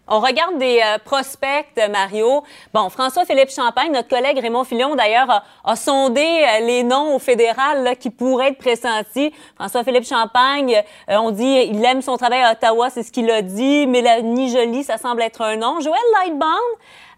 On 0.07 0.19
regarde 0.19 0.57
des 0.57 0.81
euh, 0.83 0.97
prospects, 1.03 1.79
Mario. 1.89 2.43
Bon, 2.73 2.89
François-Philippe 2.89 3.51
Champagne, 3.51 3.91
notre 3.91 4.09
collègue 4.09 4.39
Raymond 4.39 4.63
Filion, 4.63 4.95
d'ailleurs, 4.95 5.43
a, 5.63 5.75
sondé 5.75 6.21
euh, 6.21 6.65
les 6.65 6.83
noms 6.83 7.15
au 7.15 7.19
fédéral 7.19 7.95
qui 7.99 8.09
pourraient 8.09 8.49
être 8.49 8.57
pressentis. 8.57 9.31
François-Philippe 9.55 10.05
Champagne, 10.05 10.81
euh, 11.09 11.17
on 11.17 11.29
dit 11.29 11.69
il 11.71 11.85
aime 11.85 12.01
son 12.01 12.17
travail 12.17 12.41
à 12.41 12.53
Ottawa, 12.53 12.89
c'est 12.89 13.03
ce 13.03 13.11
qu'il 13.11 13.29
a 13.29 13.43
dit. 13.43 13.85
Mélanie 13.85 14.49
Jolie, 14.49 14.83
ça 14.83 14.97
semble 14.97 15.21
être 15.21 15.41
un 15.41 15.55
nom. 15.55 15.79
Joël 15.79 16.01
Lightbound, 16.19 16.49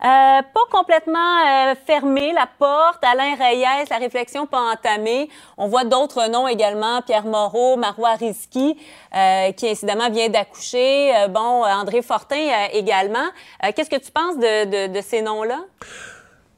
euh, 0.06 0.42
pas 0.42 0.66
complètement 0.70 1.20
euh, 1.20 1.76
fermé 1.86 2.34
la 2.34 2.46
porte. 2.46 3.04
Alain 3.04 3.36
Reyes, 3.36 3.86
la 3.90 3.98
réflexion 3.98 4.46
pas 4.46 4.60
entamée. 4.60 5.30
On 5.58 5.68
voit 5.68 5.86
d'autres 5.86 6.28
noms 6.28 6.48
également. 6.48 7.02
Pierre 7.02 7.26
Moreau, 7.26 7.78
Marois 7.78 8.16
Risky, 8.16 8.78
euh, 9.16 9.52
qui 9.54 9.70
incidemment 9.70 10.10
vient 10.10 10.30
d'accoucher. 10.30 11.14
bon, 11.30 11.64
André 11.66 12.02
Fortin 12.02 12.68
également. 12.74 13.28
Qu'est-ce 13.76 13.90
que 13.90 14.04
tu 14.04 14.12
penses 14.12 14.38
de 14.38 15.02
ces 15.02 15.22
noms-là? 15.22 15.60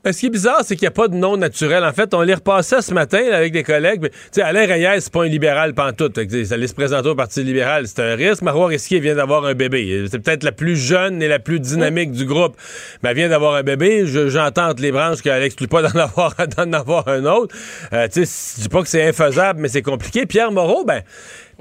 Ben, 0.05 0.13
ce 0.13 0.19
qui 0.19 0.27
est 0.27 0.29
bizarre, 0.29 0.61
c'est 0.63 0.75
qu'il 0.75 0.83
n'y 0.83 0.89
a 0.89 0.91
pas 0.91 1.07
de 1.07 1.15
nom 1.15 1.35
naturel. 1.35 1.83
En 1.83 1.91
fait, 1.91 2.13
on 2.13 2.21
les 2.21 2.35
repassait 2.35 2.83
ce 2.83 2.93
matin 2.93 3.23
avec 3.33 3.51
des 3.51 3.63
collègues. 3.63 4.01
Tu 4.01 4.09
sais, 4.33 4.43
Alain 4.43 4.67
Reyes, 4.67 5.01
c'est 5.01 5.11
pas 5.11 5.23
un 5.23 5.27
libéral 5.27 5.73
pantoute. 5.73 6.19
Ça 6.45 6.53
allait 6.53 6.67
se 6.67 6.75
présenter 6.75 7.09
au 7.09 7.15
Parti 7.15 7.43
libéral, 7.43 7.87
c'est 7.87 8.01
un 8.01 8.13
risque. 8.13 8.43
Marois 8.43 8.67
Risquier 8.67 8.99
vient 8.99 9.15
d'avoir 9.15 9.45
un 9.45 9.55
bébé. 9.55 10.05
C'est 10.11 10.19
peut-être 10.19 10.43
la 10.43 10.51
plus 10.51 10.75
jeune 10.75 11.23
et 11.23 11.27
la 11.27 11.39
plus 11.39 11.59
dynamique 11.59 12.11
du 12.11 12.25
groupe. 12.25 12.55
Mais 13.01 13.09
elle 13.09 13.15
vient 13.15 13.29
d'avoir 13.29 13.55
un 13.55 13.63
bébé. 13.63 14.05
J'entends 14.05 14.69
entre 14.69 14.83
les 14.83 14.91
branches 14.91 15.23
qu'elle 15.23 15.41
n'exclut 15.41 15.67
pas 15.67 15.81
d'en 15.81 15.99
avoir, 15.99 16.35
avoir 16.37 17.07
un 17.07 17.25
autre. 17.25 17.55
Euh, 17.91 18.07
tu 18.07 18.27
sais, 18.27 18.57
je 18.57 18.61
dis 18.61 18.69
pas 18.69 18.83
que 18.83 18.87
c'est 18.87 19.07
infaisable, 19.07 19.59
mais 19.59 19.69
c'est 19.69 19.81
compliqué. 19.81 20.27
Pierre 20.27 20.51
Moreau, 20.51 20.85
ben... 20.85 21.01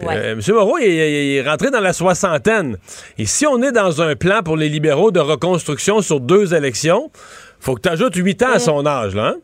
Euh, 0.03 0.33
M. 0.33 0.41
Moreau 0.49 0.79
il, 0.79 0.87
est 0.87 1.49
rentré 1.49 1.71
dans 1.71 1.81
la 1.81 1.93
soixantaine. 1.93 2.79
Et 3.17 3.27
si 3.27 3.47
on 3.47 3.63
est 3.63 3.73
dans 3.73 4.03
un 4.03 4.17
plan 4.17 4.43
pour 4.43 4.57
les 4.57 4.69
libéraux 4.69 5.11
de 5.11 5.21
reconstruction 5.21 6.03
sur 6.03 6.21
deux 6.21 6.55
élections, 6.55 7.11
faut 7.65 7.75
que 7.75 7.81
tu 7.81 7.89
ajoutes 7.89 8.15
8 8.15 8.43
ans 8.43 8.53
à 8.53 8.59
son 8.59 8.85
âge, 8.85 9.15
là. 9.15 9.29
Hein? 9.29 9.37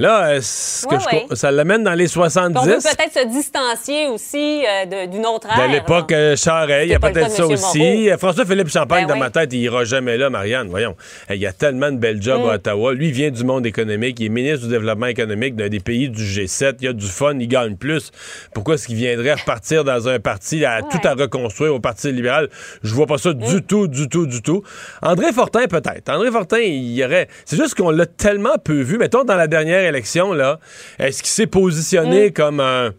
Là, 0.00 0.30
euh, 0.30 0.40
ça 0.40 1.50
l'amène 1.50 1.84
dans 1.84 1.92
les 1.92 2.08
70. 2.08 2.58
On 2.58 2.64
peut 2.64 2.70
peut-être 2.70 3.12
se 3.12 3.26
distancier 3.28 4.08
aussi 4.08 4.64
euh, 4.66 5.06
d'une 5.06 5.26
autre 5.26 5.46
ère. 5.46 5.68
De 5.68 5.72
l'époque 5.72 6.10
euh, 6.12 6.36
Charest, 6.36 6.86
il 6.86 6.92
y 6.92 6.94
a 6.94 6.98
peut-être 6.98 7.30
ça 7.30 7.46
aussi. 7.46 8.08
François-Philippe 8.18 8.68
Champagne, 8.68 9.06
ben 9.06 9.12
dans 9.14 9.20
ma 9.20 9.28
tête, 9.28 9.52
il 9.52 9.60
ira 9.60 9.84
jamais 9.84 10.16
là, 10.16 10.30
Marianne. 10.30 10.68
Voyons. 10.68 10.96
Il 11.28 11.36
y 11.36 11.46
a 11.46 11.52
tellement 11.52 11.92
de 11.92 11.98
belles 11.98 12.22
jobs 12.22 12.40
à 12.46 12.52
mm. 12.52 12.54
Ottawa. 12.54 12.94
Lui, 12.94 13.08
il 13.08 13.12
vient 13.12 13.30
du 13.30 13.44
monde 13.44 13.66
économique. 13.66 14.18
Il 14.20 14.26
est 14.26 14.28
ministre 14.30 14.64
du 14.64 14.70
Développement 14.70 15.06
économique 15.06 15.54
d'un 15.54 15.68
des 15.68 15.80
pays 15.80 16.08
du 16.08 16.22
G7. 16.22 16.76
Il 16.80 16.84
y 16.86 16.88
a 16.88 16.94
du 16.94 17.06
fun, 17.06 17.34
il 17.38 17.48
gagne 17.48 17.76
plus. 17.76 18.10
Pourquoi 18.54 18.76
est-ce 18.76 18.86
qu'il 18.86 18.96
viendrait 18.96 19.34
repartir 19.34 19.84
dans 19.84 20.08
un 20.08 20.18
parti 20.18 20.64
à 20.64 20.80
tout 20.80 21.06
à 21.06 21.12
reconstruire 21.12 21.74
au 21.74 21.80
Parti 21.80 22.10
libéral? 22.10 22.48
Je 22.82 22.94
vois 22.94 23.06
pas 23.06 23.18
ça 23.18 23.34
du 23.34 23.56
mm. 23.56 23.60
tout, 23.62 23.86
du 23.86 24.08
tout, 24.08 24.24
du 24.24 24.40
tout. 24.40 24.62
André 25.02 25.30
Fortin, 25.34 25.66
peut-être. 25.66 26.08
André 26.08 26.30
Fortin, 26.30 26.60
il 26.60 26.92
y 26.92 27.04
aurait. 27.04 27.28
C'est 27.44 27.58
juste 27.58 27.74
qu'on 27.74 27.90
l'a 27.90 28.06
tellement 28.06 28.56
peu 28.64 28.80
vu. 28.80 28.96
Mettons, 28.96 29.24
dans 29.24 29.36
la 29.36 29.46
dernière 29.46 29.89
élection, 29.90 30.32
là, 30.32 30.58
est-ce 30.98 31.22
qu'il 31.22 31.30
s'est 31.30 31.46
positionné 31.46 32.28
mm. 32.28 32.32
comme 32.32 32.60
un, 32.60 32.92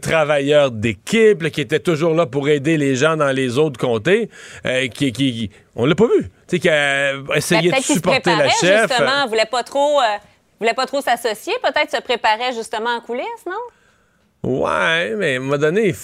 travailleur 0.00 0.70
d'équipe 0.70 1.50
qui 1.50 1.60
était 1.60 1.78
toujours 1.78 2.14
là 2.14 2.24
pour 2.24 2.48
aider 2.48 2.78
les 2.78 2.96
gens 2.96 3.16
dans 3.16 3.30
les 3.30 3.58
autres 3.58 3.78
comtés? 3.78 4.30
Euh, 4.64 4.88
qui, 4.88 5.12
qui, 5.12 5.50
on 5.76 5.84
l'a 5.84 5.94
pas 5.94 6.06
vu. 6.06 6.22
Tu 6.22 6.28
sais, 6.48 6.58
qui 6.58 6.68
a 6.68 7.12
essayé 7.34 7.70
ben, 7.70 7.78
de 7.78 7.82
supporter 7.82 8.34
la 8.34 8.48
chef. 8.48 8.88
Justement, 8.88 9.26
voulait 9.28 9.44
pas 9.44 9.62
trop, 9.62 10.00
euh, 10.00 10.04
voulait 10.58 10.74
pas 10.74 10.86
trop 10.86 11.00
s'associer. 11.00 11.52
Peut-être 11.62 11.90
se 11.90 12.00
préparait 12.00 12.52
justement 12.54 12.96
en 12.96 13.00
coulisses, 13.00 13.46
non? 13.46 13.60
Ouais, 14.44 15.14
mais 15.16 15.34
à 15.34 15.36
un 15.36 15.40
moment 15.40 15.58
donné, 15.58 15.94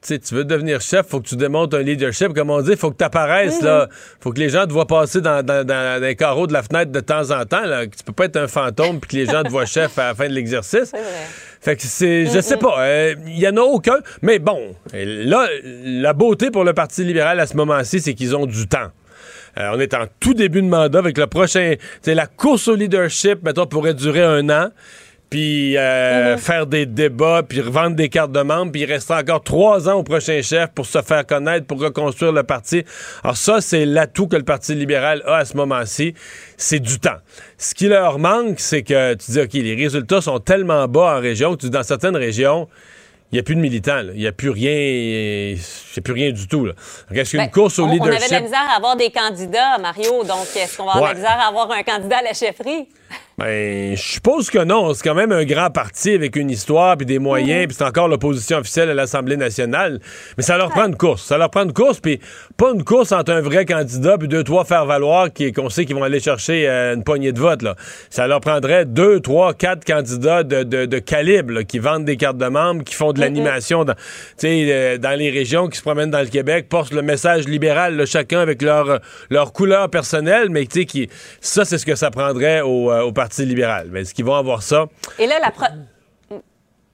tu 0.00 0.34
veux 0.34 0.44
devenir 0.44 0.80
chef, 0.80 1.06
faut 1.06 1.20
que 1.20 1.28
tu 1.28 1.36
démontres 1.36 1.76
un 1.76 1.82
leadership. 1.82 2.32
Comme 2.34 2.50
on 2.50 2.60
dit, 2.60 2.76
faut 2.76 2.90
que 2.90 2.96
tu 2.96 3.04
apparaisses. 3.04 3.60
là. 3.62 3.86
Mhm. 3.86 3.88
faut 4.20 4.32
que 4.32 4.38
les 4.38 4.48
gens 4.48 4.66
te 4.66 4.72
voient 4.72 4.86
passer 4.86 5.20
dans, 5.20 5.44
dans, 5.44 6.02
les 6.02 6.16
carreaux 6.16 6.46
de 6.46 6.52
la 6.52 6.62
fenêtre 6.62 6.92
de 6.92 7.00
temps 7.00 7.30
en 7.30 7.44
temps. 7.44 7.64
Là. 7.64 7.86
Tu 7.86 8.04
peux 8.04 8.12
pas 8.12 8.26
être 8.26 8.36
un 8.36 8.48
fantôme 8.48 9.00
puis 9.00 9.10
que 9.10 9.16
les 9.16 9.26
gens 9.26 9.42
te 9.42 9.50
voient 9.50 9.66
chef 9.66 9.98
à 9.98 10.08
la 10.08 10.14
fin 10.14 10.28
de 10.28 10.34
l'exercice. 10.34 10.92
Fait 11.60 11.76
que 11.76 11.82
c'est, 11.82 12.26
je 12.26 12.40
sais 12.40 12.56
pas, 12.56 12.76
euh, 12.78 13.14
il 13.26 13.38
y 13.38 13.48
en 13.48 13.56
a 13.56 13.60
aucun. 13.60 13.98
Mais 14.22 14.38
bon, 14.38 14.74
là, 14.92 15.48
la 15.62 16.12
beauté 16.12 16.50
pour 16.50 16.64
le 16.64 16.72
Parti 16.72 17.04
libéral 17.04 17.40
à 17.40 17.46
ce 17.46 17.56
moment-ci, 17.56 18.00
c'est 18.00 18.14
qu'ils 18.14 18.36
ont 18.36 18.46
du 18.46 18.68
temps. 18.68 18.90
Euh, 19.58 19.70
on 19.74 19.80
est 19.80 19.94
en 19.94 20.04
tout 20.20 20.34
début 20.34 20.62
de 20.62 20.68
mandat 20.68 21.00
avec 21.00 21.18
le 21.18 21.26
prochain. 21.26 21.74
C'est 22.02 22.14
la 22.14 22.26
course 22.26 22.68
au 22.68 22.76
leadership, 22.76 23.42
mettons, 23.42 23.66
pourrait 23.66 23.94
durer 23.94 24.22
un 24.22 24.48
an 24.50 24.68
puis 25.30 25.76
euh, 25.76 26.32
mhm. 26.32 26.38
faire 26.38 26.66
des 26.66 26.86
débats, 26.86 27.42
puis 27.46 27.60
revendre 27.60 27.96
des 27.96 28.08
cartes 28.08 28.32
de 28.32 28.40
membres, 28.40 28.72
puis 28.72 28.82
il 28.82 28.86
restera 28.86 29.20
encore 29.20 29.42
trois 29.42 29.88
ans 29.88 29.94
au 29.94 30.02
prochain 30.02 30.40
chef 30.42 30.70
pour 30.70 30.86
se 30.86 31.02
faire 31.02 31.26
connaître, 31.26 31.66
pour 31.66 31.80
reconstruire 31.80 32.32
le 32.32 32.42
parti. 32.42 32.84
Alors 33.22 33.36
ça, 33.36 33.60
c'est 33.60 33.84
l'atout 33.84 34.26
que 34.26 34.36
le 34.36 34.44
Parti 34.44 34.74
libéral 34.74 35.22
a 35.26 35.36
à 35.36 35.44
ce 35.44 35.56
moment-ci, 35.56 36.14
c'est 36.56 36.80
du 36.80 36.98
temps. 36.98 37.18
Ce 37.58 37.74
qui 37.74 37.88
leur 37.88 38.18
manque, 38.18 38.58
c'est 38.58 38.82
que 38.82 39.14
tu 39.14 39.32
dis, 39.32 39.40
OK, 39.40 39.52
les 39.52 39.74
résultats 39.74 40.20
sont 40.20 40.40
tellement 40.40 40.88
bas 40.88 41.16
en 41.16 41.20
région 41.20 41.54
que 41.54 41.60
tu, 41.60 41.70
dans 41.70 41.82
certaines 41.82 42.16
régions, 42.16 42.68
il 43.30 43.34
n'y 43.34 43.40
a 43.40 43.42
plus 43.42 43.56
de 43.56 43.60
militants, 43.60 44.00
il 44.14 44.20
n'y 44.20 44.26
a 44.26 44.32
plus 44.32 44.48
rien, 44.48 45.54
c'est 45.58 46.00
plus 46.00 46.14
rien 46.14 46.32
du 46.32 46.48
tout. 46.48 46.66
Est-ce 47.12 47.32
qu'une 47.32 47.40
ben, 47.40 47.50
course 47.50 47.78
au 47.78 47.86
leadership... 47.86 48.12
On 48.12 48.16
avait 48.16 48.26
de 48.26 48.32
la 48.32 48.40
misère 48.40 48.66
à 48.72 48.76
avoir 48.76 48.96
des 48.96 49.10
candidats, 49.10 49.76
Mario, 49.78 50.24
donc 50.24 50.46
est-ce 50.56 50.78
qu'on 50.78 50.86
va 50.86 50.92
avoir 50.92 51.10
de 51.10 51.20
la 51.20 51.20
misère 51.20 51.38
à 51.38 51.48
avoir 51.48 51.70
un 51.70 51.82
candidat 51.82 52.18
à 52.18 52.22
la 52.22 52.32
chefferie? 52.32 52.88
Ben, 53.38 53.96
je 53.96 54.02
suppose 54.02 54.50
que 54.50 54.58
non. 54.64 54.92
C'est 54.94 55.04
quand 55.04 55.14
même 55.14 55.30
un 55.30 55.44
grand 55.44 55.70
parti 55.70 56.10
avec 56.10 56.34
une 56.34 56.50
histoire 56.50 56.96
puis 56.96 57.06
des 57.06 57.20
moyens, 57.20 57.60
mhm. 57.60 57.66
puis 57.68 57.76
c'est 57.78 57.84
encore 57.84 58.08
l'opposition 58.08 58.58
officielle 58.58 58.90
à 58.90 58.94
l'Assemblée 58.94 59.36
nationale. 59.36 60.00
Mais 60.36 60.42
ça 60.42 60.58
leur 60.58 60.70
prend 60.70 60.86
une 60.86 60.96
course. 60.96 61.22
Ça 61.24 61.38
leur 61.38 61.48
prend 61.48 61.62
une 61.62 61.72
course, 61.72 62.00
puis 62.00 62.18
pas 62.56 62.72
une 62.74 62.82
course 62.82 63.12
entre 63.12 63.30
un 63.32 63.40
vrai 63.40 63.64
candidat 63.64 64.18
puis 64.18 64.26
deux, 64.26 64.42
trois 64.42 64.64
faire 64.64 64.86
valoir 64.86 65.28
qu'on 65.54 65.68
sait 65.70 65.84
qu'ils 65.84 65.94
vont 65.94 66.02
aller 66.02 66.18
chercher 66.18 66.68
euh, 66.68 66.94
une 66.94 67.04
poignée 67.04 67.30
de 67.30 67.38
vote. 67.38 67.62
Là. 67.62 67.76
Ça 68.10 68.26
leur 68.26 68.40
prendrait 68.40 68.86
deux, 68.86 69.20
trois, 69.20 69.54
quatre 69.54 69.84
candidats 69.84 70.42
de, 70.42 70.64
de, 70.64 70.98
calibre 70.98 71.62
qui 71.62 71.78
vendent 71.78 72.04
des 72.04 72.16
cartes 72.16 72.38
de 72.38 72.48
membres, 72.48 72.82
qui 72.82 72.94
font 72.94 73.12
de 73.12 73.18
mhm. 73.18 73.24
l'animation 73.24 73.84
dans, 73.84 73.94
euh, 74.44 74.98
dans 74.98 75.16
les 75.16 75.30
régions, 75.30 75.68
qui 75.68 75.78
se 75.78 75.82
promènent 75.82 76.10
dans 76.10 76.20
le 76.20 76.26
Québec, 76.26 76.68
portent 76.68 76.92
le 76.92 77.02
message 77.02 77.46
libéral, 77.46 78.04
chacun 78.04 78.40
avec 78.40 78.62
leur, 78.62 78.98
leur 79.30 79.52
couleur 79.52 79.88
personnelle, 79.90 80.48
mais 80.50 80.66
qui, 80.66 81.08
ça, 81.40 81.64
c'est 81.64 81.78
ce 81.78 81.86
que 81.86 81.94
ça 81.94 82.10
prendrait 82.10 82.62
au, 82.62 82.90
euh, 82.90 82.97
au 83.04 83.12
Parti 83.12 83.44
libéral. 83.44 83.88
Mais 83.90 84.02
est-ce 84.02 84.14
qu'ils 84.14 84.24
vont 84.24 84.34
avoir 84.34 84.62
ça? 84.62 84.86
Et 85.18 85.26
là, 85.26 85.38
la 85.40 85.50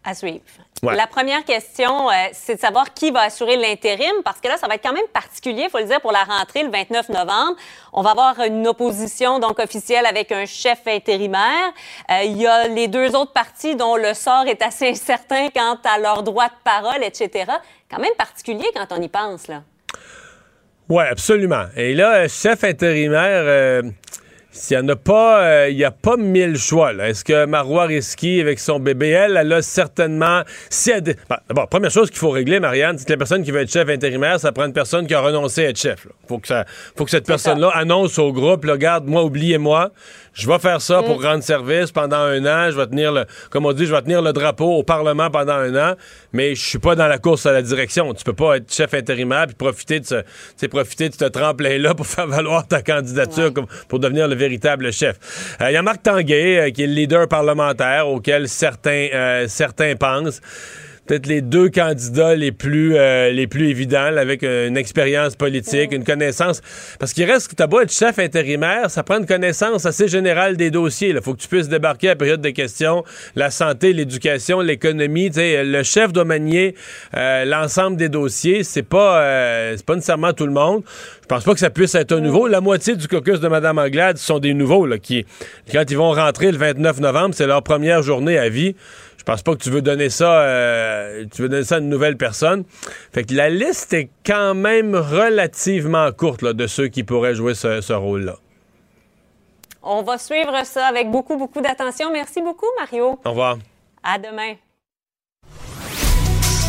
à 0.04 0.14
suivre. 0.14 0.40
La 0.82 1.06
première 1.06 1.44
question, 1.44 2.10
euh, 2.10 2.14
c'est 2.32 2.56
de 2.56 2.60
savoir 2.60 2.92
qui 2.92 3.10
va 3.10 3.22
assurer 3.22 3.56
l'intérim, 3.56 4.12
parce 4.22 4.38
que 4.38 4.48
là, 4.48 4.58
ça 4.58 4.66
va 4.68 4.74
être 4.74 4.82
quand 4.82 4.92
même 4.92 5.06
particulier, 5.14 5.62
il 5.64 5.70
faut 5.70 5.78
le 5.78 5.86
dire, 5.86 6.00
pour 6.02 6.12
la 6.12 6.24
rentrée 6.24 6.62
le 6.62 6.70
29 6.70 7.08
novembre. 7.08 7.56
On 7.94 8.02
va 8.02 8.10
avoir 8.10 8.38
une 8.40 8.66
opposition 8.66 9.38
donc 9.38 9.58
officielle 9.58 10.04
avec 10.04 10.30
un 10.30 10.44
chef 10.44 10.80
intérimaire. 10.86 11.72
Euh, 12.10 12.22
il 12.24 12.36
y 12.36 12.46
a 12.46 12.68
les 12.68 12.86
deux 12.88 13.16
autres 13.16 13.32
partis 13.32 13.76
dont 13.76 13.96
le 13.96 14.12
sort 14.12 14.44
est 14.46 14.60
assez 14.60 14.90
incertain 14.90 15.48
quant 15.48 15.78
à 15.84 15.98
leur 15.98 16.22
droit 16.22 16.48
de 16.48 16.54
parole, 16.62 17.02
etc. 17.02 17.50
Quand 17.90 17.98
même 17.98 18.14
particulier 18.18 18.66
quand 18.74 18.86
on 18.90 19.00
y 19.00 19.08
pense, 19.08 19.48
là. 19.48 19.62
Oui, 20.90 21.02
absolument. 21.02 21.64
Et 21.76 21.94
là, 21.94 22.28
chef 22.28 22.62
intérimaire... 22.62 23.44
Euh, 23.46 23.82
s'il 24.54 24.78
n'y 24.78 24.84
en 24.84 24.88
a 24.90 24.96
pas, 24.96 25.42
euh, 25.42 25.68
il 25.68 25.76
n'y 25.76 25.84
a 25.84 25.90
pas 25.90 26.16
mille 26.16 26.56
choix. 26.56 26.92
Est-ce 26.94 27.24
que 27.24 27.44
Marois 27.44 27.86
Risky, 27.86 28.40
avec 28.40 28.60
son 28.60 28.78
bébé, 28.78 29.08
elle, 29.08 29.36
elle 29.36 29.52
a 29.52 29.62
certainement... 29.62 30.42
Si 30.70 30.92
elle... 30.92 31.16
Bon, 31.52 31.66
première 31.66 31.90
chose 31.90 32.08
qu'il 32.08 32.20
faut 32.20 32.30
régler, 32.30 32.60
Marianne, 32.60 32.96
c'est 32.96 33.04
que 33.04 33.12
la 33.12 33.18
personne 33.18 33.42
qui 33.42 33.50
veut 33.50 33.62
être 33.62 33.72
chef 33.72 33.88
intérimaire, 33.88 34.38
ça 34.38 34.52
prend 34.52 34.66
une 34.66 34.72
personne 34.72 35.08
qui 35.08 35.14
a 35.14 35.20
renoncé 35.20 35.66
à 35.66 35.68
être 35.70 35.78
chef. 35.78 36.06
Il 36.06 36.28
faut 36.28 36.38
que, 36.38 36.46
ça... 36.46 36.64
faut 36.96 37.04
que 37.04 37.10
cette 37.10 37.26
personne-là 37.26 37.70
annonce 37.74 38.16
au 38.20 38.32
groupe, 38.32 38.64
regarde, 38.64 39.06
moi, 39.06 39.24
oubliez-moi, 39.24 39.90
je 40.34 40.48
vais 40.48 40.58
faire 40.58 40.80
ça 40.80 41.02
pour 41.02 41.20
mm. 41.20 41.24
rendre 41.24 41.42
service 41.44 41.92
pendant 41.92 42.18
un 42.18 42.44
an. 42.44 42.70
Je 42.70 42.76
vais 42.76 42.86
tenir 42.86 43.12
le, 43.12 43.24
comme 43.50 43.66
on 43.66 43.72
dit, 43.72 43.86
je 43.86 43.94
vais 43.94 44.02
tenir 44.02 44.20
le 44.20 44.32
drapeau 44.32 44.78
au 44.78 44.82
Parlement 44.82 45.30
pendant 45.30 45.54
un 45.54 45.74
an, 45.76 45.94
mais 46.32 46.54
je 46.54 46.62
suis 46.62 46.78
pas 46.78 46.96
dans 46.96 47.06
la 47.06 47.18
course 47.18 47.46
à 47.46 47.52
la 47.52 47.62
direction. 47.62 48.12
Tu 48.14 48.24
peux 48.24 48.32
pas 48.32 48.56
être 48.56 48.72
chef 48.72 48.94
intérimaire 48.94 49.46
puis 49.46 49.54
profiter 49.54 50.00
de 50.00 50.06
ce, 50.06 50.66
profiter 50.66 51.08
de 51.08 51.14
ce 51.14 51.24
tremplin-là 51.24 51.94
pour 51.94 52.06
faire 52.14 52.26
valoir 52.26 52.66
ta 52.66 52.82
candidature 52.82 53.52
pour 53.88 54.00
devenir 54.00 54.26
le 54.26 54.34
chef. 54.90 55.56
Il 55.60 55.66
euh, 55.66 55.70
y 55.70 55.76
a 55.76 55.82
Marc 55.82 56.02
Tanguay, 56.02 56.58
euh, 56.58 56.70
qui 56.70 56.82
est 56.82 56.86
le 56.86 56.94
leader 56.94 57.28
parlementaire 57.28 58.08
auquel 58.08 58.48
certains, 58.48 59.08
euh, 59.12 59.46
certains 59.48 59.96
pensent 59.96 60.40
peut-être 61.06 61.26
les 61.26 61.40
deux 61.40 61.68
candidats 61.68 62.34
les 62.34 62.52
plus 62.52 62.96
euh, 62.96 63.30
les 63.30 63.46
plus 63.46 63.68
évidents, 63.68 64.16
avec 64.16 64.42
une 64.42 64.76
expérience 64.76 65.36
politique, 65.36 65.92
une 65.92 66.04
connaissance. 66.04 66.60
Parce 66.98 67.12
qu'il 67.12 67.30
reste 67.30 67.48
que 67.48 67.54
t'as 67.54 67.66
beau 67.66 67.80
être 67.80 67.92
chef 67.92 68.18
intérimaire, 68.18 68.90
ça 68.90 69.02
prend 69.02 69.18
une 69.18 69.26
connaissance 69.26 69.86
assez 69.86 70.08
générale 70.08 70.56
des 70.56 70.70
dossiers. 70.70 71.10
Il 71.10 71.20
faut 71.20 71.34
que 71.34 71.40
tu 71.40 71.48
puisses 71.48 71.68
débarquer 71.68 72.08
à 72.08 72.10
la 72.12 72.16
période 72.16 72.40
de 72.40 72.50
questions, 72.50 73.04
la 73.36 73.50
santé, 73.50 73.92
l'éducation, 73.92 74.60
l'économie. 74.60 75.30
Le 75.34 75.82
chef 75.82 76.12
doit 76.12 76.24
manier 76.24 76.74
euh, 77.16 77.44
l'ensemble 77.44 77.96
des 77.96 78.08
dossiers. 78.08 78.64
C'est 78.64 78.82
pas 78.82 79.20
euh, 79.20 79.74
c'est 79.76 79.86
pas 79.86 79.94
nécessairement 79.94 80.32
tout 80.32 80.46
le 80.46 80.52
monde. 80.52 80.82
Je 81.22 81.26
pense 81.26 81.44
pas 81.44 81.54
que 81.54 81.60
ça 81.60 81.70
puisse 81.70 81.94
être 81.94 82.12
un 82.12 82.20
nouveau. 82.20 82.46
La 82.46 82.60
moitié 82.60 82.96
du 82.96 83.08
caucus 83.08 83.40
de 83.40 83.48
Mme 83.48 83.78
Anglade 83.78 84.18
sont 84.18 84.38
des 84.38 84.52
nouveaux 84.52 84.84
là, 84.86 84.98
qui, 84.98 85.24
quand 85.72 85.84
ils 85.90 85.96
vont 85.96 86.12
rentrer 86.12 86.52
le 86.52 86.58
29 86.58 87.00
novembre, 87.00 87.34
c'est 87.34 87.46
leur 87.46 87.62
première 87.62 88.02
journée 88.02 88.36
à 88.36 88.48
vie. 88.48 88.76
Je 89.26 89.32
pense 89.32 89.42
pas 89.42 89.52
que 89.52 89.62
tu 89.62 89.70
veux 89.70 89.80
donner 89.80 90.10
ça, 90.10 90.42
euh, 90.42 91.24
tu 91.34 91.40
veux 91.40 91.48
donner 91.48 91.64
ça 91.64 91.76
à 91.76 91.78
une 91.78 91.88
nouvelle 91.88 92.18
personne. 92.18 92.64
Fait 93.10 93.24
que 93.24 93.32
la 93.32 93.48
liste 93.48 93.94
est 93.94 94.10
quand 94.26 94.52
même 94.52 94.94
relativement 94.94 96.12
courte 96.12 96.44
de 96.44 96.66
ceux 96.66 96.88
qui 96.88 97.04
pourraient 97.04 97.34
jouer 97.34 97.54
ce, 97.54 97.92
rôle-là. 97.94 98.36
On 99.82 100.02
va 100.02 100.18
suivre 100.18 100.52
ça 100.64 100.88
avec 100.88 101.10
beaucoup, 101.10 101.38
beaucoup 101.38 101.62
d'attention. 101.62 102.12
Merci 102.12 102.42
beaucoup, 102.42 102.66
Mario. 102.78 103.18
Au 103.24 103.30
revoir. 103.30 103.56
À 104.02 104.18
demain. 104.18 104.56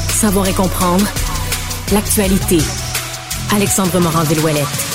Savoir 0.07 0.47
et 0.47 0.53
comprendre 0.53 1.05
l'actualité. 1.91 2.59
Alexandre 3.53 3.99
Morand-Villouellette. 3.99 4.94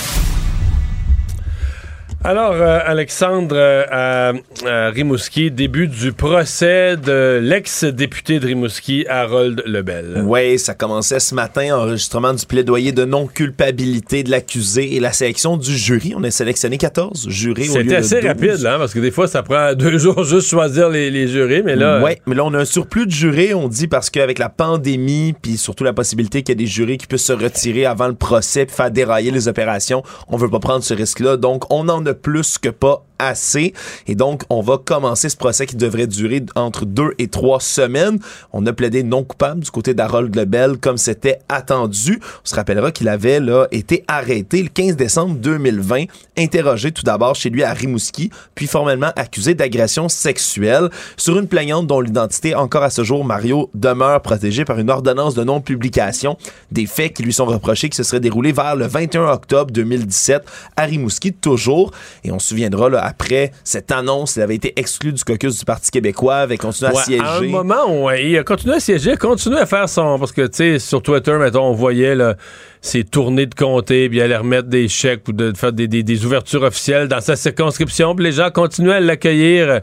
Alors, 2.23 2.53
euh, 2.53 2.81
Alexandre, 2.85 3.57
euh, 3.57 4.35
à, 4.67 4.91
Rimouski, 4.91 5.51
début 5.51 5.89
du 5.89 6.13
procès 6.13 6.99
de 6.99 7.41
l'ex-député 7.43 8.41
de 8.41 8.47
Rimouski, 8.47 9.07
Harold 9.09 9.63
Lebel. 9.65 10.23
Oui, 10.27 10.59
ça 10.59 10.75
commençait 10.75 11.19
ce 11.19 11.35
matin, 11.35 11.75
enregistrement 11.75 12.35
du 12.35 12.45
plaidoyer 12.45 12.93
de 12.93 13.07
non-culpabilité 13.07 14.23
de 14.23 14.31
l'accusé 14.31 14.97
et 14.97 15.01
la 15.01 15.13
sélection 15.13 15.57
du 15.57 15.75
jury. 15.75 16.13
On 16.15 16.23
a 16.23 16.31
sélectionné 16.31 16.77
14 16.77 17.31
jurés 17.31 17.71
au 17.71 17.79
lieu 17.79 17.85
C'était 17.85 17.97
assez 17.97 18.21
rapide, 18.21 18.67
hein, 18.67 18.77
parce 18.77 18.93
que 18.93 19.01
des 19.01 19.13
fois, 19.13 19.27
ça 19.27 19.43
prend 19.43 19.73
deux 19.75 19.97
jours 19.97 20.23
juste 20.23 20.51
choisir 20.51 20.91
les, 20.91 21.11
les 21.11 21.27
jurés, 21.27 21.63
mais 21.63 21.75
là... 21.75 22.03
Oui, 22.05 22.13
mais 22.27 22.35
là, 22.35 22.45
on 22.45 22.53
a 22.53 22.59
un 22.59 22.65
surplus 22.67 23.07
de 23.07 23.13
jurés, 23.13 23.55
on 23.55 23.67
dit, 23.67 23.89
parce 23.89 24.11
qu'avec 24.11 24.39
la 24.39 24.51
pandémie, 24.51 25.35
puis 25.41 25.57
surtout 25.57 25.85
la 25.85 25.95
possibilité 25.95 26.43
qu'il 26.43 26.51
y 26.51 26.53
ait 26.53 26.67
des 26.67 26.71
jurés 26.71 26.99
qui 26.99 27.07
puissent 27.07 27.25
se 27.25 27.33
retirer 27.33 27.87
avant 27.87 28.09
le 28.09 28.15
procès 28.15 28.67
puis 28.67 28.77
faire 28.77 28.91
dérailler 28.91 29.31
les 29.31 29.49
opérations, 29.49 30.03
on 30.29 30.37
veut 30.37 30.51
pas 30.51 30.61
prendre 30.61 30.85
ce 30.85 30.93
risque-là. 30.93 31.39
Donc, 31.39 31.65
on 31.73 31.89
en 31.89 32.05
a 32.05 32.10
plus 32.15 32.59
que 32.59 32.69
pas 32.69 33.05
assez. 33.21 33.75
Et 34.07 34.15
donc, 34.15 34.43
on 34.51 34.63
va 34.63 34.79
commencer 34.79 35.29
ce 35.29 35.37
procès 35.37 35.67
qui 35.67 35.77
devrait 35.77 36.07
durer 36.07 36.43
entre 36.57 36.87
deux 36.87 37.13
et 37.19 37.29
trois 37.29 37.61
semaines. 37.61 38.19
On 38.53 38.67
a 38.67 38.73
plaidé 38.73 39.03
non 39.03 39.23
coupable 39.23 39.61
du 39.61 39.71
côté 39.71 39.95
d'Harold 39.95 40.35
Lebel, 40.35 40.79
comme 40.79 40.97
c'était 40.97 41.39
attendu. 41.49 42.21
On 42.23 42.49
se 42.49 42.55
rappellera 42.55 42.91
qu'il 42.91 43.09
avait 43.09 43.41
là 43.41 43.67
été 43.71 44.05
arrêté 44.09 44.63
le 44.63 44.69
15 44.69 44.97
décembre 44.97 45.37
2020, 45.37 46.05
interrogé 46.39 46.93
tout 46.93 47.03
d'abord 47.03 47.35
chez 47.35 47.51
lui 47.51 47.63
à 47.63 47.73
Rimouski, 47.73 48.31
puis 48.55 48.67
formellement 48.67 49.13
accusé 49.17 49.55
d'agression 49.55 50.09
sexuelle 50.09 50.89
sur 51.17 51.39
une 51.39 51.47
plaignante 51.47 51.87
dont 51.87 52.01
l'identité, 52.01 52.55
encore 52.55 52.83
à 52.83 52.91
ce 52.91 53.05
jour, 53.05 53.25
Mario, 53.25 53.71
demeure 53.75 54.23
protégée 54.23 54.65
par 54.65 54.79
une 54.79 54.91
ordonnance 54.91 55.35
de 55.35 55.45
non-publication 55.45 56.37
des 56.71 56.87
faits 56.87 57.15
qui 57.15 57.23
lui 57.23 57.33
sont 57.33 57.45
reprochés 57.45 57.89
qui 57.89 57.97
se 57.97 58.03
seraient 58.03 58.21
déroulés 58.21 58.53
vers 58.53 58.77
le 58.77 58.87
21 58.87 59.27
octobre 59.27 59.71
2017 59.71 60.43
à 60.77 60.85
Rimouski, 60.85 61.33
toujours. 61.33 61.93
Et 62.25 62.33
on 62.33 62.39
se 62.39 62.49
souviendra, 62.49 62.89
là, 62.89 63.05
après 63.11 63.51
cette 63.65 63.91
annonce, 63.91 64.37
il 64.37 64.43
avait 64.43 64.55
été 64.55 64.73
exclu 64.77 65.13
du 65.13 65.25
caucus 65.25 65.59
du 65.59 65.65
Parti 65.65 65.91
québécois, 65.91 66.37
avait 66.37 66.57
continué 66.57 66.91
à 66.91 66.95
siéger. 66.95 67.23
À 67.23 67.39
un 67.39 67.43
moment, 67.43 68.05
ouais, 68.05 68.31
il 68.31 68.39
a 68.39 68.45
continué 68.45 68.77
à 68.77 68.81
siéger, 68.81 69.17
continué 69.17 69.59
à 69.59 69.67
faire 69.67 69.89
son. 69.89 70.19
Parce 70.19 70.33
que, 70.33 70.43
tu 70.43 70.57
sais, 70.57 70.79
sur 70.79 71.03
Twitter, 71.03 71.37
mettons, 71.39 71.65
on 71.65 71.73
voyait 71.73 72.15
là, 72.15 72.37
ses 72.81 73.05
tournées 73.05 73.47
de 73.47 73.55
comté, 73.55 74.09
puis 74.09 74.21
aller 74.21 74.37
remettre 74.37 74.69
des 74.69 74.89
chèques 74.89 75.27
ou 75.29 75.33
de 75.33 75.53
faire 75.57 75.73
des, 75.73 75.89
des 75.89 76.25
ouvertures 76.25 76.63
officielles 76.63 77.09
dans 77.09 77.21
sa 77.21 77.37
circonscription, 77.37 78.15
puis 78.15 78.25
les 78.25 78.33
gens 78.33 78.51
continuaient 78.51 78.95
à 78.95 79.01
l'accueillir 79.01 79.81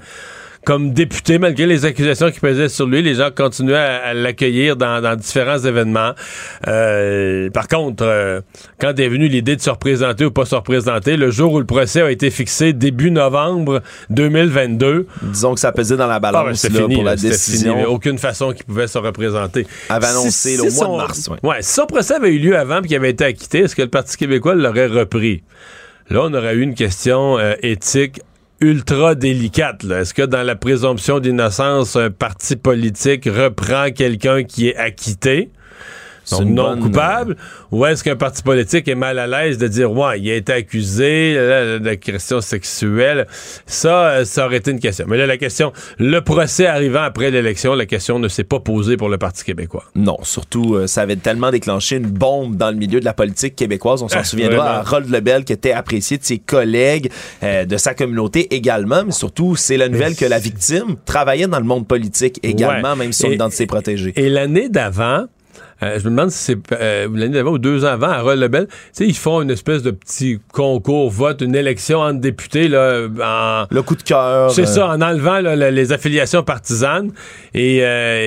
comme 0.68 0.92
député, 0.92 1.40
malgré 1.40 1.66
les 1.66 1.86
accusations 1.86 2.30
qui 2.30 2.42
pesaient 2.42 2.68
sur 2.68 2.88
lui, 2.88 3.02
les 3.02 3.16
gens 3.16 3.30
continuaient 3.34 3.78
à, 3.78 4.14
l'accueillir 4.14 4.76
dans, 4.76 5.16
différents 5.16 5.60
événements. 5.60 6.12
Euh, 6.68 7.50
par 7.52 7.70
contre, 7.70 8.04
euh, 8.04 8.42
quand 8.78 9.00
est 9.00 9.08
venue 9.08 9.30
l'idée 9.30 9.56
de 9.56 9.62
se 9.62 9.70
représenter 9.70 10.26
ou 10.26 10.32
pas 10.32 10.44
se 10.44 10.56
représenter, 10.56 11.16
le 11.16 11.32
jour 11.32 11.54
où 11.54 11.60
le 11.60 11.66
procès 11.66 12.02
a 12.02 12.12
été 12.12 12.30
fixé 12.32 12.74
début 12.74 13.12
novembre 13.12 13.82
2022, 14.10 15.08
disons 15.22 15.54
que 15.54 15.62
ça 15.62 15.72
pesait 15.72 15.96
dans 15.96 16.06
la 16.06 16.20
balance 16.20 16.66
ah, 16.66 16.70
fini, 16.70 16.96
pour 16.96 17.06
la 17.06 17.16
décision. 17.16 17.76
Fini, 17.76 17.86
aucune 17.86 18.18
façon 18.18 18.52
qu'il 18.52 18.66
pouvait 18.66 18.88
se 18.88 18.98
représenter. 18.98 19.66
Avait 19.88 20.08
annoncé 20.08 20.58
le 20.58 20.64
mois 20.64 20.88
de 20.88 20.98
mars. 20.98 21.30
Ouais. 21.44 21.62
si 21.62 21.76
son 21.76 21.86
procès 21.86 22.16
avait 22.16 22.36
eu 22.36 22.40
lieu 22.40 22.58
avant 22.58 22.82
et 22.82 22.88
qu'il 22.88 22.98
avait 22.98 23.12
été 23.12 23.24
acquitté, 23.24 23.60
est-ce 23.60 23.76
que 23.78 23.84
le 23.84 23.88
Parti 23.88 24.18
québécois 24.18 24.54
l'aurait 24.54 24.88
repris? 24.88 25.44
Là, 26.10 26.24
on 26.26 26.34
aurait 26.34 26.56
eu 26.56 26.62
une 26.62 26.76
question 26.76 27.38
euh, 27.38 27.54
éthique 27.62 28.20
ultra 28.60 29.16
délicate. 29.16 29.84
Est-ce 29.84 30.14
que 30.14 30.24
dans 30.24 30.44
la 30.44 30.56
présomption 30.56 31.20
d'innocence, 31.20 31.96
un 31.96 32.10
parti 32.10 32.56
politique 32.56 33.26
reprend 33.26 33.92
quelqu'un 33.92 34.44
qui 34.44 34.70
est 34.70 34.76
acquitté? 34.76 35.52
Non 36.46 36.80
coupable, 36.80 37.38
ou 37.72 37.86
est-ce 37.86 38.04
qu'un 38.04 38.16
parti 38.16 38.44
politique 38.44 38.88
est 38.88 38.96
mal 38.96 39.20
à 39.20 39.28
l'aise 39.28 39.58
de 39.58 39.68
dire 39.68 39.92
ouais, 39.92 40.20
il 40.20 40.30
a 40.30 40.36
été 40.36 40.54
accusé 40.54 41.36
d'agression 41.80 42.42
sexuelle, 42.42 43.28
ça, 43.66 44.10
euh, 44.10 44.26
ça 44.26 44.46
aurait 44.46 44.58
été 44.58 44.72
une 44.72 44.80
question. 44.80 45.06
Mais 45.08 45.18
là, 45.18 45.26
la 45.26 45.38
question, 45.38 45.72
le 45.98 46.20
procès 46.22 46.66
arrivant 46.66 47.02
après 47.02 47.32
l'élection, 47.32 47.76
la 47.76 47.86
question 47.86 48.20
ne 48.20 48.28
s'est 48.28 48.44
pas 48.44 48.60
posée 48.60 48.98
pour 48.98 49.10
le 49.10 49.18
Parti 49.18 49.44
québécois. 49.44 49.86
Non, 49.96 50.18
surtout, 50.24 50.76
euh, 50.76 50.88
ça 50.88 51.02
avait 51.02 51.16
tellement 51.16 51.52
déclenché 51.52 51.98
une 51.98 52.08
bombe 52.08 52.56
dans 52.56 52.70
le 52.70 52.78
milieu 52.78 53.00
de 53.00 53.06
la 53.06 53.14
politique 53.14 53.56
québécoise. 53.56 54.04
On 54.04 54.08
s'en 54.08 54.20
ah, 54.20 54.24
souviendra 54.24 54.80
à 54.80 54.84
Rold 54.84 55.10
Lebel 55.10 55.44
qui 55.44 55.54
était 55.54 55.72
apprécié 55.72 56.18
de 56.18 56.24
ses 56.24 56.40
collègues, 56.40 57.12
euh, 57.44 57.66
de 57.66 57.78
sa 57.78 57.94
communauté 57.94 58.54
également, 58.56 59.04
mais 59.06 59.12
surtout, 59.12 59.56
c'est 59.56 59.78
la 59.78 59.90
nouvelle 59.90 60.16
que 60.16 60.26
la 60.26 60.40
victime 60.40 60.96
travaillait 61.06 61.48
dans 61.48 61.60
le 61.60 61.66
monde 61.66 61.88
politique 61.88 62.40
également, 62.44 62.96
même 62.96 63.14
si 63.14 63.24
son 63.24 63.32
identité 63.32 63.66
protégée. 63.66 64.14
Et 64.16 64.30
l'année 64.30 64.70
d'avant, 64.70 65.26
je 65.82 66.04
me 66.06 66.10
demande 66.10 66.32
si 66.32 66.38
c'est 66.44 66.72
l'année 66.72 67.30
d'avant 67.30 67.52
ou 67.52 67.58
deux 67.58 67.86
ans 67.86 67.90
avant, 67.90 68.10
à 68.10 68.22
Roll 68.22 68.40
Lebel, 68.40 68.68
tu 68.68 68.74
sais, 68.94 69.08
ils 69.08 69.16
font 69.16 69.42
une 69.42 69.52
espèce 69.52 69.84
de 69.84 69.92
petit 69.92 70.40
concours, 70.52 71.10
vote, 71.10 71.42
une 71.42 71.56
élection 71.56 72.00
entre 72.00 72.20
députés, 72.20 72.68
là, 72.68 73.08
en... 73.24 73.68
Le 73.74 73.82
coup 73.82 73.96
de 73.96 74.04
cœur. 74.04 74.52
C'est 74.52 74.66
ça, 74.66 74.90
en 74.90 75.02
enlevant 75.02 75.40
les 75.40 75.92
affiliations 75.92 76.44
partisanes. 76.44 77.12
Et 77.54 77.78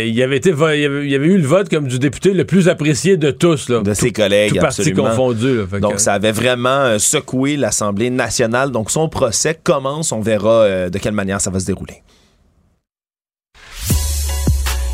il 0.07 0.15
y 0.15 0.23
avait 0.23 0.37
été, 0.37 0.51
il 0.51 1.11
y 1.11 1.15
avait, 1.15 1.27
eu 1.27 1.39
le 1.39 1.47
vote 1.47 1.69
comme 1.69 1.89
du 1.89 1.99
député 1.99 2.33
le 2.33 2.45
plus 2.45 2.69
apprécié 2.69 3.17
de 3.17 3.31
tous, 3.31 3.69
là. 3.69 3.81
De 3.81 3.95
ses 3.95 4.13
collègues, 4.13 4.55
tout 4.55 4.61
parti 4.61 4.93
confondu. 4.93 5.61
Donc, 5.81 6.01
ça 6.01 6.15
avait 6.15 6.33
vraiment 6.33 6.99
secoué 6.99 7.57
l'Assemblée 7.57 8.11
nationale. 8.11 8.71
Donc, 8.71 8.91
son 8.91 9.09
procès 9.09 9.59
commence. 9.63 10.13
On 10.13 10.21
verra 10.21 10.89
de 10.89 10.99
quelle 10.99 11.15
manière 11.15 11.41
ça 11.41 11.51
va 11.51 11.61
se 11.61 11.67
dérouler. 11.67 12.03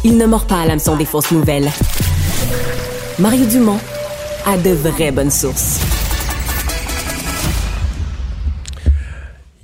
Il 0.04 0.18
ne 0.18 0.26
mord 0.26 0.46
pas 0.46 0.60
à 0.60 0.66
l'hameçon 0.66 0.96
des 0.96 1.04
fausses 1.04 1.32
nouvelles. 1.32 1.68
Mario 3.18 3.46
Dumont 3.46 3.80
a 4.44 4.58
de 4.58 4.72
vraies 4.72 5.10
bonnes 5.10 5.30
sources. 5.30 5.80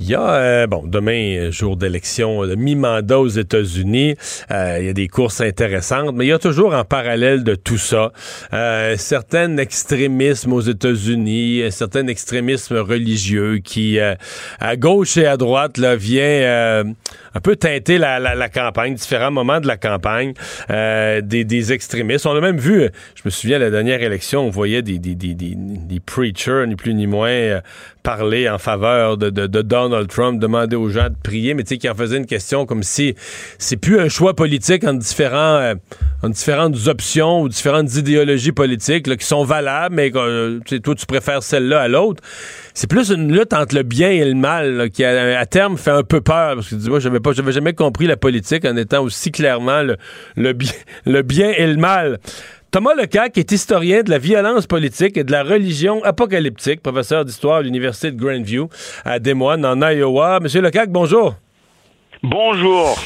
Il 0.01 0.09
y 0.09 0.15
a, 0.15 0.23
euh, 0.23 0.67
bon, 0.67 0.85
demain, 0.87 1.51
jour 1.51 1.77
d'élection, 1.77 2.47
de 2.47 2.55
mi-mandat 2.55 3.21
aux 3.21 3.29
États-Unis. 3.29 4.17
Euh, 4.51 4.79
il 4.81 4.87
y 4.87 4.89
a 4.89 4.95
des 4.95 5.07
courses 5.07 5.43
intéressantes, 5.43 6.15
mais 6.15 6.25
il 6.25 6.29
y 6.29 6.33
a 6.33 6.39
toujours 6.39 6.75
en 6.75 6.85
parallèle 6.85 7.45
de 7.45 7.55
tout 7.55 7.77
ça 7.77 8.13
euh, 8.55 8.97
certain 8.97 9.59
extrémisme 9.59 10.55
aux 10.55 10.63
États-Unis, 10.63 11.63
un 11.63 11.71
certain 11.71 12.07
extrémisme 12.07 12.79
religieux 12.79 13.59
qui, 13.59 14.01
à 14.01 14.77
gauche 14.77 15.19
et 15.19 15.27
à 15.27 15.37
droite, 15.37 15.77
là, 15.77 15.95
vient 15.95 16.85
un 17.35 17.41
peu 17.41 17.57
teinter 17.57 17.99
la, 17.99 18.19
la, 18.19 18.49
campagne, 18.49 18.95
différents 18.95 19.31
moments 19.31 19.61
de 19.61 19.67
la 19.67 19.77
campagne, 19.77 20.35
des, 20.69 21.45
des, 21.45 21.73
extrémistes. 21.73 22.27
On 22.27 22.37
a 22.37 22.41
même 22.41 22.59
vu, 22.59 22.89
je 23.15 23.23
me 23.25 23.31
souviens, 23.31 23.57
à 23.57 23.61
la 23.61 23.71
dernière 23.71 24.03
élection, 24.03 24.47
on 24.47 24.51
voyait 24.51 24.83
des, 24.83 24.99
des, 24.99 25.15
des, 25.15 25.35
des 25.35 26.01
preachers, 26.01 26.65
ni 26.67 26.77
plus 26.77 26.95
ni 26.95 27.07
moins, 27.07 27.61
parler 28.03 28.49
en 28.49 28.59
faveur 28.59 29.17
de, 29.17 29.31
de, 29.31 29.47
de 29.47 29.63
Donald 29.63 30.09
Trump 30.09 30.41
demandait 30.41 30.77
aux 30.77 30.89
gens 30.89 31.09
de 31.09 31.15
prier, 31.23 31.55
mais 31.55 31.63
tu 31.63 31.71
sais, 31.71 31.79
qui 31.79 31.89
en 31.89 31.95
faisait 31.95 32.17
une 32.17 32.27
question 32.27 32.67
comme 32.67 32.83
si 32.83 33.15
c'est 33.59 33.77
plus 33.77 34.01
un 34.01 34.09
choix 34.09 34.35
politique 34.35 34.85
entre, 34.85 34.99
différents, 34.99 35.57
euh, 35.57 35.75
différentes 36.25 36.87
options 36.87 37.43
ou 37.43 37.49
différentes 37.49 37.95
idéologies 37.95 38.53
politiques 38.53 39.17
qui 39.17 39.27
sont 39.27 39.45
valables, 39.45 39.95
mais 39.95 40.11
euh, 40.15 40.61
toi, 40.83 40.95
tu 40.95 41.07
préfères 41.07 41.43
celle-là 41.43 41.81
à 41.81 41.89
l'autre. 41.89 42.23
C'est 42.75 42.89
plus 42.89 43.11
une 43.11 43.33
lutte 43.33 43.53
entre 43.53 43.75
le 43.75 43.83
bien 43.83 44.11
et 44.11 44.25
le 44.25 44.35
mal 44.35 44.91
qui, 44.91 45.05
à, 45.05 45.47
terme, 45.47 45.77
fait 45.77 45.91
un 45.91 46.03
peu 46.03 46.21
peur. 46.21 46.55
Parce 46.57 46.71
que 46.71 46.75
dis 46.75 46.89
moi, 46.89 47.01
j'avais 47.01 47.21
pas, 47.23 47.33
j'avais 47.33 47.53
jamais 47.53 47.73
compris 47.73 48.07
la 48.07 48.17
politique 48.17 48.65
en 48.65 48.77
étant 48.77 49.03
aussi 49.03 49.33
clairement 49.33 49.83
le, 49.83 49.97
le, 50.37 50.53
bien, 50.53 50.73
le 51.07 51.23
bien 51.23 51.53
et 51.57 51.67
le 51.67 51.77
mal. 51.77 52.19
Thomas 52.73 52.95
Lecaque 52.95 53.37
est 53.37 53.53
historien 53.53 54.03
de 54.03 54.09
la 54.09 54.17
violence 54.17 54.67
politique 54.67 55.19
et 55.19 55.25
de 55.25 55.33
la 55.33 55.43
religion 55.43 56.03
apocalyptique, 56.05 56.83
professeur 56.83 57.25
d'histoire 57.25 57.57
à 57.57 57.63
l'Université 57.63 58.11
de 58.11 58.17
Grandview 58.19 58.71
à 59.05 59.19
Des 59.19 59.35
Moines, 59.35 59.67
en 59.67 59.79
Iowa. 59.83 60.41
Monsieur 60.41 60.63
Lecaque, 60.63 60.89
bonjour. 60.89 61.35
Bonjour. 62.23 62.97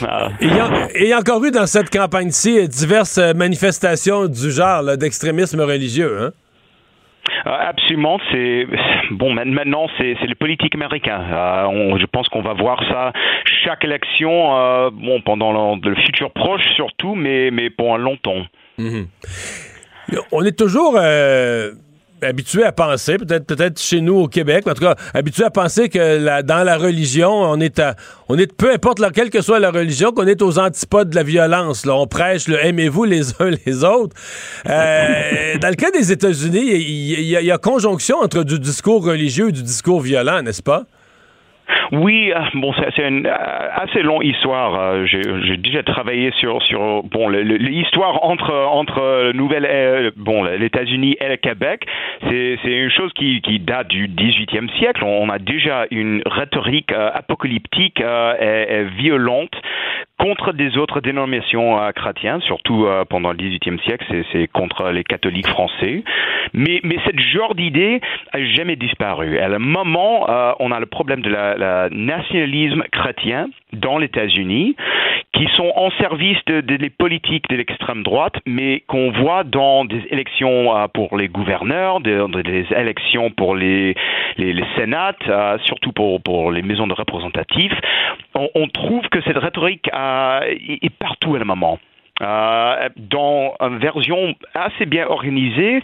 Il 0.41 1.09
y, 1.09 1.13
a, 1.13 1.19
encore 1.19 1.43
eu 1.45 1.51
dans 1.51 1.67
cette 1.67 1.91
campagne-ci 1.91 2.69
diverses 2.69 3.19
manifestations 3.19 4.27
du 4.27 4.51
genre 4.51 4.97
d'extrémisme 4.97 5.61
religieux. 5.63 6.17
Hein? 6.21 6.33
Euh, 7.47 7.51
absolument, 7.51 8.19
c'est 8.31 8.67
bon. 9.11 9.33
Maintenant, 9.33 9.89
c'est 9.99 10.15
le 10.21 10.35
politique 10.35 10.75
américain. 10.75 11.21
Euh, 11.21 11.99
je 11.99 12.07
pense 12.07 12.29
qu'on 12.29 12.43
va 12.43 12.55
voir 12.55 12.83
ça 12.89 13.13
chaque 13.65 13.85
élection, 13.85 14.57
euh, 14.57 14.91
bon 14.93 15.21
pendant 15.21 15.77
le, 15.77 15.95
futur 15.97 16.31
proche 16.33 16.67
surtout, 16.75 17.15
mais 17.15 17.51
mais 17.51 17.71
pour 17.71 17.95
un 17.95 17.99
long 17.99 18.17
temps. 18.17 18.45
Mhm. 18.79 19.07
On 20.33 20.45
est 20.45 20.57
toujours 20.57 20.99
habitué 22.23 22.65
à 22.65 22.73
penser, 22.73 23.19
peut-être 23.19 23.47
peut-être 23.47 23.81
chez 23.81 24.01
nous 24.01 24.15
au 24.15 24.29
Québec, 24.29 24.67
en 24.67 24.75
tout 24.75 24.83
cas, 24.83 24.97
habitué 25.15 25.45
à 25.45 25.51
penser 25.51 25.89
que 25.89 26.43
dans 26.43 26.65
la 26.65 26.77
religion, 26.77 27.31
on 27.31 27.61
est 27.61 27.79
à, 27.79 27.97
on 28.29 28.39
est 28.39 28.53
peu 28.53 28.73
importe 28.73 29.01
quelle 29.13 29.31
que 29.31 29.41
soit 29.41 29.61
la 29.61 29.71
religion, 29.71 30.13
qu'on 30.13 30.27
est 30.27 30.43
aux 30.43 30.59
antipodes 30.59 31.11
de 31.11 31.17
la 31.17 31.23
violence. 31.23 31.87
Là. 31.87 31.95
On 31.95 32.07
prêche 32.07 32.49
le 32.49 32.65
aimez-vous 32.65 33.05
les 33.05 33.31
uns 33.41 33.51
les 33.67 33.85
autres. 33.85 34.17
Euh, 34.67 35.59
dans 35.59 35.69
le 35.69 35.75
cas 35.75 35.91
des 35.91 36.13
États-Unis, 36.13 36.63
il 36.63 37.23
y, 37.23 37.51
a 37.51 37.59
conjonction 37.59 38.17
entre 38.19 38.43
du 38.43 38.59
discours 38.59 39.05
religieux 39.05 39.49
et 39.49 39.53
du 39.53 39.63
discours 39.63 40.01
violent, 40.01 40.43
n'est-ce 40.43 40.63
pas? 40.63 40.85
Oui, 41.93 42.33
euh, 42.33 42.41
bon, 42.55 42.73
c'est 42.75 43.09
une 43.09 43.27
euh, 43.27 43.69
assez 43.75 44.03
longue 44.03 44.25
histoire. 44.25 44.75
Euh, 44.79 45.07
j'ai 45.07 45.57
déjà 45.57 45.83
travaillé 45.83 46.33
sur 46.39 46.63
sur 46.63 47.03
bon 47.05 47.29
l'histoire 47.29 48.25
entre 48.25 48.53
entre 48.53 49.33
Nouvelle 49.33 50.13
bon 50.17 50.45
les 50.45 50.67
États-Unis 50.67 51.17
et 51.21 51.29
le 51.29 51.37
Québec. 51.37 51.87
C'est 52.29 52.59
c'est 52.63 52.73
une 52.73 52.91
chose 52.91 53.13
qui 53.15 53.41
qui 53.41 53.59
date 53.59 53.89
du 53.89 54.09
18e 54.09 54.71
siècle. 54.79 55.05
On 55.05 55.29
a 55.29 55.39
déjà 55.39 55.87
une 55.91 56.23
rhétorique 56.27 56.93
apocalyptique 56.93 58.01
et, 58.01 58.85
violente 58.97 59.55
contre 60.19 60.53
des 60.53 60.77
autres 60.79 61.01
dénominations 61.01 61.79
chrétiennes, 61.95 62.41
surtout 62.43 62.87
pendant 63.09 63.33
le 63.33 63.37
18e 63.37 63.81
siècle, 63.83 64.05
c'est 64.33 64.49
contre 64.49 64.91
les 64.91 65.05
catholiques 65.05 65.49
français. 65.49 66.03
Mais, 66.55 66.81
mais 66.85 66.97
ce 67.05 67.19
genre 67.21 67.55
d'idée 67.55 68.01
a 68.33 68.43
jamais 68.45 68.77
disparu. 68.77 69.39
À 69.39 69.47
un 69.47 69.59
moment, 69.59 70.27
on 70.59 70.71
a 70.71 70.81
le 70.81 70.87
problème 70.87 71.21
de 71.21 71.31
la 71.31 71.89
nationalisme 71.91 72.83
chrétien 72.91 73.49
dans 73.73 73.99
les 73.99 74.07
États-Unis, 74.07 74.77
qui 75.33 75.47
sont 75.55 75.71
en 75.77 75.91
service 75.93 76.39
de, 76.47 76.63
les 76.77 76.91
politiques 76.91 77.49
de 77.51 77.57
l'extrême 77.57 78.03
droite, 78.03 78.35
mais 78.47 78.81
qu'on 78.87 79.11
voit 79.11 79.45
dans 79.45 79.85
des 79.85 80.03
élections 80.11 80.75
euh, 80.77 80.87
pour 80.89 81.17
les 81.17 81.29
gouverneurs, 81.29 82.01
des 82.01 82.65
élections 82.75 83.31
pour 83.31 83.55
les, 83.55 83.95
les, 84.39 84.53
les 84.53 84.65
sénats, 84.77 85.15
euh, 85.29 85.59
surtout 85.65 85.93
pour, 85.93 86.23
pour 86.23 86.51
les 86.51 86.63
maisons 86.63 86.87
de 86.87 86.95
représentatifs. 86.95 87.75
On, 88.55 88.69
trouve 88.69 89.03
que 89.09 89.23
cette 89.23 89.39
rhétorique 89.39 89.89
euh, 89.95 90.41
est 90.43 90.95
partout 90.99 91.35
à 91.35 91.39
le 91.39 91.45
moment. 91.45 91.79
dans 92.21 93.55
une 93.61 93.79
version 93.79 94.35
assez 94.55 94.87
bien 94.87 95.07
organisée, 95.07 95.83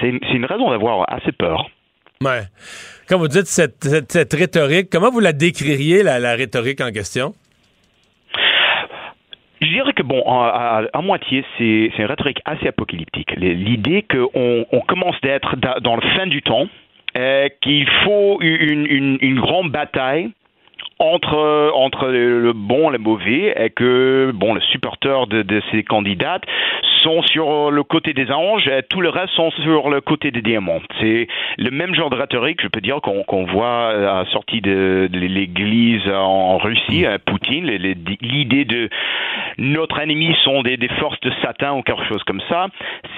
c'est 0.00 0.34
une 0.34 0.44
raison 0.44 0.70
d'avoir 0.70 1.10
assez 1.12 1.32
peur. 1.32 1.70
Ouais. 2.22 2.42
Quand 3.08 3.18
vous 3.18 3.28
dites 3.28 3.46
cette, 3.46 3.84
cette, 3.84 4.32
rhétorique, 4.34 4.88
comment 4.90 5.10
vous 5.10 5.20
la 5.20 5.32
décririez, 5.32 6.02
la, 6.02 6.18
la 6.18 6.34
rhétorique 6.34 6.80
en 6.80 6.90
question? 6.90 7.32
Je 9.60 9.66
dirais 9.66 9.92
que, 9.92 10.02
bon, 10.02 10.22
à, 10.26 11.00
moitié, 11.02 11.44
c'est 11.56 11.90
une 11.98 12.06
rhétorique 12.06 12.40
assez 12.44 12.68
apocalyptique. 12.68 13.32
L'idée 13.36 14.04
qu'on 14.08 14.66
on 14.70 14.80
commence 14.82 15.20
d'être 15.22 15.56
dans 15.80 15.96
le 15.96 16.02
fin 16.16 16.26
du 16.26 16.42
temps, 16.42 16.68
qu'il 17.60 17.88
faut 18.04 18.38
une, 18.40 18.86
une, 18.86 19.18
une 19.20 19.40
grande 19.40 19.70
bataille 19.70 20.30
entre 20.98 21.72
entre 21.74 22.06
le 22.06 22.52
bon 22.52 22.90
et 22.90 22.92
le 22.92 22.98
mauvais 22.98 23.54
et 23.56 23.70
que 23.70 24.32
bon 24.34 24.54
les 24.54 24.62
supporters 24.62 25.26
de, 25.26 25.42
de 25.42 25.62
ces 25.70 25.84
candidates 25.84 26.42
sont 27.02 27.22
sur 27.22 27.70
le 27.70 27.82
côté 27.82 28.12
des 28.12 28.30
anges 28.30 28.68
tout 28.88 29.00
le 29.00 29.08
reste 29.08 29.32
sont 29.34 29.50
sur 29.62 29.90
le 29.90 30.00
côté 30.00 30.30
des 30.30 30.42
diamants. 30.42 30.80
C'est 31.00 31.28
le 31.56 31.70
même 31.70 31.94
genre 31.94 32.10
de 32.10 32.16
rhétorique, 32.16 32.60
je 32.62 32.68
peux 32.68 32.80
dire, 32.80 33.00
qu'on 33.00 33.44
voit 33.44 33.88
à 33.88 34.22
la 34.22 34.24
sortie 34.30 34.60
de, 34.60 35.08
l'église 35.12 36.08
en 36.08 36.58
Russie, 36.58 37.06
à 37.06 37.18
Poutine, 37.18 37.66
l'idée 38.20 38.64
de 38.64 38.88
notre 39.58 39.98
ennemi 40.00 40.34
sont 40.44 40.62
des, 40.62 40.78
forces 41.00 41.20
de 41.20 41.30
Satan 41.42 41.78
ou 41.78 41.82
quelque 41.82 42.04
chose 42.04 42.22
comme 42.24 42.40
ça. 42.48 42.68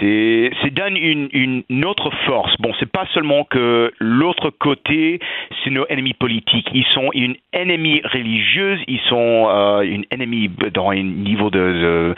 C'est 0.01 0.51
donne 0.71 0.97
une, 0.97 1.85
autre 1.85 2.11
force. 2.27 2.55
Bon, 2.61 2.73
c'est 2.79 2.91
pas 2.91 3.07
seulement 3.13 3.45
que 3.45 3.93
l'autre 3.99 4.51
côté, 4.51 5.19
c'est 5.63 5.71
nos 5.71 5.85
ennemis 5.89 6.15
politiques. 6.15 6.69
Ils 6.73 6.87
sont 6.95 7.11
une 7.13 7.35
ennemie 7.53 8.01
religieuse, 8.05 8.81
ils 8.87 9.01
sont 9.09 9.49
euh, 9.49 9.81
une 9.81 10.05
ennemie 10.11 10.51
dans 10.73 10.91
un 10.91 11.03
niveau 11.03 11.51
de 11.51 12.15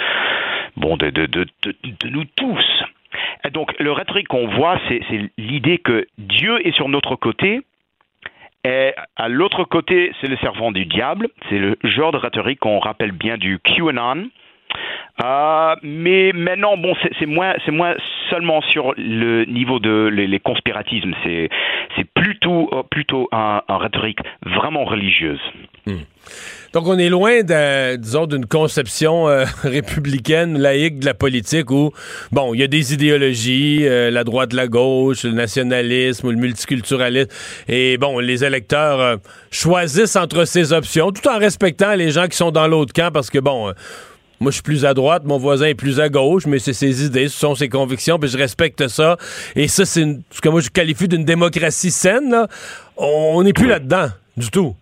bon, 0.76 0.96
de, 0.96 1.10
de, 1.10 1.46
nous 2.08 2.24
tous. 2.36 2.82
Donc, 3.52 3.74
le 3.78 3.92
rhétorique 3.92 4.28
qu'on 4.28 4.48
voit, 4.48 4.80
c'est 4.88 5.02
l'idée 5.36 5.78
que 5.78 6.06
Dieu 6.18 6.66
est 6.66 6.74
sur 6.74 6.88
notre 6.88 7.16
côté, 7.16 7.62
et 8.64 8.92
à 9.16 9.28
l'autre 9.28 9.64
côté, 9.64 10.12
c'est 10.20 10.28
le 10.28 10.36
servant 10.36 10.70
du 10.70 10.86
diable. 10.86 11.28
C'est 11.48 11.58
le 11.58 11.76
genre 11.82 12.12
de 12.12 12.18
rhétorique 12.18 12.60
qu'on 12.60 12.78
rappelle 12.78 13.10
bien 13.10 13.36
du 13.36 13.58
QAnon. 13.58 14.28
Euh, 15.22 15.74
mais 15.82 16.32
maintenant, 16.32 16.76
bon, 16.76 16.94
c'est 17.18 17.26
moins, 17.26 17.54
c'est 17.64 17.70
moins 17.70 17.94
seulement 18.30 18.62
sur 18.62 18.94
le 18.96 19.44
niveau 19.44 19.78
de 19.78 20.08
les, 20.08 20.40
conspiratismes. 20.40 21.14
C'est, 21.22 21.48
c'est 21.96 22.06
plutôt, 22.14 22.70
euh, 22.72 22.82
plutôt 22.90 23.28
un, 23.30 23.62
rhétorique 23.68 24.20
vraiment 24.42 24.84
religieuse. 24.84 25.40
Hmm. 25.86 25.98
Donc, 26.72 26.86
on 26.86 26.98
est 26.98 27.10
loin, 27.10 27.42
disons, 27.98 28.26
d'une 28.26 28.46
conception 28.46 29.28
euh, 29.28 29.44
républicaine, 29.62 30.58
laïque 30.58 31.00
de 31.00 31.04
la 31.04 31.14
politique 31.14 31.70
où, 31.70 31.92
bon, 32.32 32.54
il 32.54 32.60
y 32.60 32.62
a 32.62 32.66
des 32.66 32.94
idéologies, 32.94 33.84
la 33.84 34.24
droite, 34.24 34.54
la 34.54 34.66
gauche, 34.66 35.24
le 35.24 35.32
nationalisme 35.32 36.26
ou 36.26 36.30
le 36.30 36.38
multiculturalisme. 36.38 37.28
Et, 37.68 37.98
bon, 37.98 38.18
les 38.18 38.44
électeurs 38.44 39.18
choisissent 39.50 40.16
entre 40.16 40.46
ces 40.46 40.72
options 40.72 41.10
tout 41.12 41.28
en 41.28 41.38
respectant 41.38 41.94
les 41.94 42.10
gens 42.10 42.26
qui 42.26 42.36
sont 42.36 42.50
dans 42.50 42.66
l'autre 42.66 42.94
camp 42.94 43.12
parce 43.12 43.28
que, 43.28 43.38
bon 43.38 43.72
moi, 44.42 44.50
je 44.50 44.56
suis 44.56 44.62
plus 44.62 44.84
à 44.84 44.92
droite, 44.92 45.22
mon 45.24 45.38
voisin 45.38 45.66
est 45.66 45.74
plus 45.74 46.00
à 46.00 46.08
gauche, 46.08 46.46
mais 46.46 46.58
c'est 46.58 46.72
ses 46.72 47.06
idées, 47.06 47.28
ce 47.28 47.38
sont 47.38 47.54
ses 47.54 47.68
convictions, 47.68 48.18
puis 48.18 48.28
je 48.28 48.36
respecte 48.36 48.88
ça. 48.88 49.16
Et 49.54 49.68
ça, 49.68 49.84
c'est 49.84 50.04
ce 50.30 50.40
que 50.40 50.48
moi, 50.48 50.60
je 50.60 50.68
qualifie 50.68 51.08
d'une 51.08 51.24
démocratie 51.24 51.90
saine, 51.90 52.30
là. 52.30 52.48
On 52.96 53.42
n'est 53.42 53.52
plus 53.52 53.68
là-dedans, 53.68 54.08
du 54.36 54.50
tout. 54.50 54.74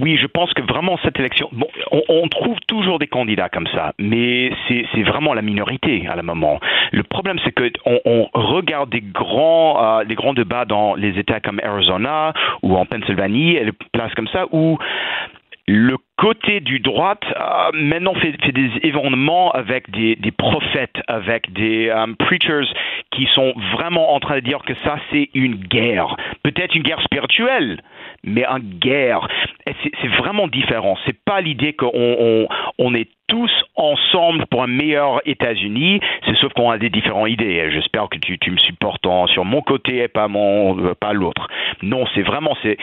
Oui, 0.00 0.16
je 0.16 0.26
pense 0.26 0.52
que 0.54 0.62
vraiment 0.62 0.96
cette 1.02 1.18
élection, 1.18 1.48
bon, 1.52 1.66
on, 2.08 2.28
trouve 2.28 2.56
toujours 2.68 3.00
des 3.00 3.08
candidats 3.08 3.48
comme 3.48 3.66
ça, 3.66 3.92
mais 3.98 4.52
c'est 4.68 5.02
vraiment 5.02 5.34
la 5.34 5.42
minorité 5.42 6.06
à 6.08 6.14
la 6.14 6.22
moment. 6.22 6.60
Le 6.92 7.02
problème, 7.02 7.38
c'est 7.44 7.50
que 7.50 7.70
on, 7.84 8.28
regarde 8.32 8.90
des 8.90 9.00
grands, 9.00 10.00
euh, 10.00 10.04
des 10.04 10.14
grands 10.14 10.34
débats 10.34 10.66
dans 10.66 10.94
les 10.94 11.18
États 11.18 11.40
comme 11.40 11.60
Arizona 11.64 12.32
ou 12.62 12.76
en 12.76 12.86
Pennsylvanie, 12.86 13.56
et 13.56 13.64
les 13.64 13.72
places 13.92 14.14
comme 14.14 14.28
ça 14.28 14.46
où 14.52 14.78
le 15.68 15.96
côté 16.16 16.60
du 16.60 16.80
droite 16.80 17.22
euh, 17.36 17.70
maintenant 17.72 18.14
fait, 18.14 18.32
des 18.52 18.70
événements 18.82 19.50
avec 19.52 19.90
des, 19.90 20.16
prophètes, 20.36 21.00
avec 21.06 21.52
des 21.52 21.88
euh, 21.88 22.06
preachers 22.18 22.68
qui 23.10 23.26
sont 23.34 23.52
vraiment 23.72 24.14
en 24.14 24.20
train 24.20 24.36
de 24.36 24.40
dire 24.40 24.62
que 24.66 24.74
ça 24.84 24.96
c'est 25.10 25.30
une 25.34 25.56
guerre, 25.56 26.16
peut-être 26.42 26.74
une 26.74 26.82
guerre 26.82 27.02
spirituelle, 27.02 27.80
mais 28.24 28.44
une 28.44 28.78
guerre. 28.78 29.28
C'est 29.64 30.08
vraiment 30.18 30.48
différent. 30.48 30.96
C'est 31.06 31.18
pas 31.24 31.40
l'idée 31.40 31.72
qu'on 31.72 32.46
on, 32.78 32.94
est 32.94 33.08
tous 33.28 33.50
ensemble 33.76 34.44
pour 34.46 34.62
un 34.64 34.66
meilleur 34.66 35.20
États-Unis, 35.24 36.00
c'est 36.26 36.36
sauf 36.36 36.52
qu'on 36.52 36.70
a 36.70 36.78
des 36.78 36.90
différentes 36.90 37.30
idées. 37.30 37.70
J'espère 37.70 38.08
que 38.08 38.18
tu, 38.18 38.50
me 38.50 38.58
supportes 38.58 39.06
sur 39.28 39.44
mon 39.44 39.62
côté 39.62 39.98
et 39.98 40.08
pas 40.08 40.28
mon 40.28 40.94
pas 40.94 41.12
l'autre. 41.12 41.46
Non, 41.82 42.04
c'est 42.14 42.22
vraiment 42.22 42.56
c'est 42.62 42.76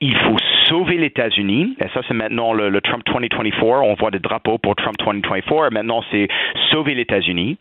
il 0.00 0.16
faut 0.16 0.36
sauver 0.68 0.96
les 0.96 1.06
États-Unis. 1.06 1.76
Et 1.80 1.88
ça, 1.94 2.00
c'est 2.06 2.14
maintenant 2.14 2.52
le, 2.52 2.80
Trump 2.80 3.02
2024. 3.06 3.82
On 3.82 3.94
voit 3.94 4.10
des 4.10 4.18
drapeaux 4.18 4.58
pour 4.58 4.74
Trump 4.76 4.96
2024. 4.98 5.66
Et 5.70 5.74
maintenant, 5.74 6.02
c'est 6.10 6.28
sauver 6.70 6.94
les 6.94 7.02
États-Unis. 7.02 7.58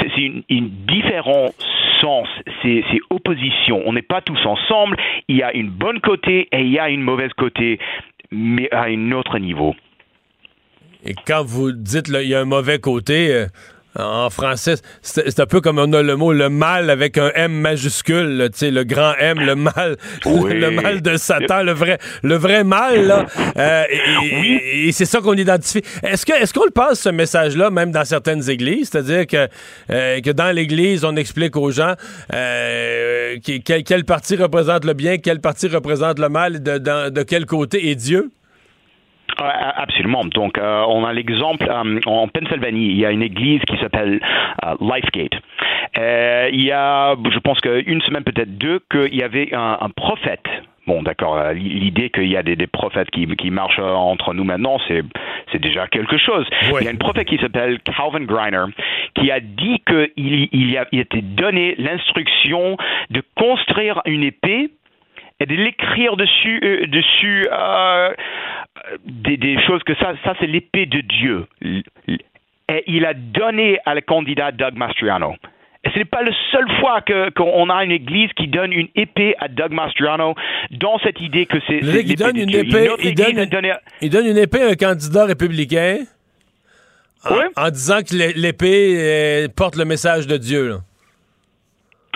C'est 0.00 0.16
une, 0.16 0.42
une 0.48 0.68
différent 0.86 1.50
sens. 2.00 2.28
C'est 2.62 2.82
opposition. 3.10 3.82
On 3.86 3.92
n'est 3.92 4.02
pas 4.02 4.20
tous 4.20 4.44
ensemble. 4.46 4.96
Il 5.28 5.36
y 5.36 5.42
a 5.42 5.54
une 5.54 5.70
bonne 5.70 6.00
côté 6.00 6.48
et 6.52 6.60
il 6.60 6.70
y 6.70 6.78
a 6.78 6.88
une 6.88 7.02
mauvaise 7.02 7.32
côté, 7.36 7.78
mais 8.30 8.68
à 8.72 8.84
un 8.84 9.12
autre 9.12 9.38
niveau. 9.38 9.74
Et 11.04 11.14
quand 11.26 11.44
vous 11.44 11.72
dites 11.72 12.06
qu'il 12.06 12.28
y 12.28 12.34
a 12.34 12.40
un 12.40 12.44
mauvais 12.44 12.78
côté, 12.78 13.32
euh, 13.32 13.46
en 13.98 14.30
français, 14.30 14.76
c'est 15.02 15.40
un 15.40 15.46
peu 15.46 15.60
comme 15.60 15.78
on 15.78 15.92
a 15.92 16.02
le 16.02 16.16
mot 16.16 16.32
le 16.32 16.48
mal 16.48 16.90
avec 16.90 17.18
un 17.18 17.30
M 17.34 17.52
majuscule, 17.52 18.48
tu 18.52 18.58
sais, 18.58 18.70
le 18.70 18.84
grand 18.84 19.14
M, 19.18 19.38
le 19.40 19.54
mal, 19.54 19.96
le 20.24 20.70
mal 20.70 21.02
de 21.02 21.16
Satan, 21.16 21.62
le 21.62 21.72
vrai, 21.72 21.98
le 22.22 22.36
vrai 22.36 22.64
mal, 22.64 23.06
là. 23.06 23.26
Euh, 23.56 23.84
et, 23.90 24.92
c'est 24.92 25.04
ça 25.04 25.20
qu'on 25.20 25.34
identifie. 25.34 25.82
Est-ce 26.02 26.24
que, 26.24 26.32
est-ce 26.32 26.52
qu'on 26.52 26.64
le 26.64 26.70
passe 26.70 27.00
ce 27.00 27.08
message-là, 27.08 27.70
même 27.70 27.90
dans 27.90 28.04
certaines 28.04 28.48
églises, 28.48 28.90
c'est-à-dire 28.90 29.26
que 29.26 29.48
euh, 29.90 30.20
que 30.20 30.30
dans 30.30 30.54
l'Église, 30.54 31.04
on 31.04 31.16
explique 31.16 31.56
aux 31.56 31.70
gens 31.70 31.94
euh, 32.34 33.36
quel, 33.64 33.84
quel, 33.84 34.04
parti 34.04 34.36
représente 34.36 34.84
le 34.84 34.94
bien, 34.94 35.18
quel 35.18 35.40
parti 35.40 35.68
représente 35.68 36.18
le 36.18 36.28
mal, 36.28 36.62
de, 36.62 36.78
de 37.10 37.22
quel 37.22 37.46
côté 37.46 37.90
est 37.90 37.94
Dieu? 37.94 38.30
Absolument. 39.38 40.24
Donc, 40.24 40.58
euh, 40.58 40.84
on 40.88 41.04
a 41.04 41.12
l'exemple 41.12 41.68
euh, 41.70 42.00
en 42.06 42.28
Pennsylvanie, 42.28 42.86
il 42.86 42.98
y 42.98 43.06
a 43.06 43.10
une 43.10 43.22
église 43.22 43.60
qui 43.62 43.78
s'appelle 43.78 44.20
euh, 44.64 44.74
Lifegate. 44.80 45.40
il 46.52 46.64
y 46.64 46.72
a, 46.72 47.14
je 47.30 47.38
pense 47.38 47.60
qu'une 47.60 48.00
semaine, 48.02 48.24
peut-être 48.24 48.58
deux, 48.58 48.80
qu'il 48.90 49.14
y 49.14 49.22
avait 49.22 49.50
un, 49.54 49.90
prophète 49.94 50.46
Bon, 50.86 51.02
d'accord. 51.02 51.38
L'idée 51.52 52.08
qu'il 52.08 52.28
y 52.28 52.36
a 52.38 52.42
des, 52.42 52.66
prophètes 52.66 53.10
qui, 53.10 53.26
qui, 53.36 53.50
marchent 53.50 53.78
entre 53.78 54.32
nous 54.32 54.44
maintenant, 54.44 54.78
c'est, 54.88 55.02
c'est 55.52 55.60
déjà 55.60 55.86
quelque 55.86 56.16
chose. 56.16 56.46
Il 56.62 56.84
y 56.84 56.88
a 56.88 56.90
un 56.90 56.96
prophète 56.96 57.28
qui 57.28 57.36
s'appelle 57.36 57.78
Calvin 57.80 58.24
Griner 58.24 58.72
qui 59.14 59.30
a 59.30 59.40
dit 59.40 59.82
qu'il 59.86 60.48
il, 60.50 60.78
a, 60.78 60.86
il 60.90 61.00
était 61.00 61.20
donné 61.20 61.74
l'instruction 61.76 62.78
de 63.10 63.22
construire 63.36 64.00
une 64.06 64.22
épée 64.22 64.70
et 65.40 65.46
de 65.46 65.54
l'écrire 65.54 66.16
dessus, 66.16 66.60
dessus 66.88 67.48
des, 69.06 69.60
choses 69.66 69.82
que 69.84 69.94
ça, 69.96 70.14
ça 70.24 70.34
c'est 70.40 70.46
l'épée 70.46 70.86
de 70.86 71.00
Dieu. 71.00 71.46
Et 72.70 72.84
il 72.86 73.06
a 73.06 73.14
donné 73.14 73.78
à 73.86 73.94
le 73.94 74.00
candidat 74.00 74.52
Doug 74.52 74.74
Mastriano. 74.74 75.34
Et 75.84 75.90
ce 75.90 75.98
n'est 75.98 76.04
pas 76.04 76.22
la 76.22 76.32
seule 76.50 76.68
fois 76.80 77.00
qu'on 77.36 77.70
a 77.70 77.84
une 77.84 77.92
église 77.92 78.30
qui 78.32 78.48
donne 78.48 78.72
une 78.72 78.88
épée 78.96 79.36
à 79.38 79.48
Doug 79.48 79.72
Mastriano 79.72 80.34
dans 80.72 80.98
cette 80.98 81.20
idée 81.20 81.46
que 81.46 81.58
c'est. 81.66 81.78
Il 81.78 82.16
donne 82.16 82.36
une 82.36 82.50
épée. 82.50 82.90
Il 84.00 84.10
donne, 84.10 84.26
une 84.26 84.38
épée 84.38 84.62
à 84.62 84.68
un 84.68 84.74
candidat 84.74 85.26
républicain. 85.26 85.98
En, 87.56 87.70
disant 87.70 87.98
que 87.98 88.14
l'épée 88.38 88.96
euh, 88.96 89.48
porte 89.54 89.76
le 89.76 89.84
message 89.84 90.26
de 90.26 90.36
Dieu. 90.36 90.76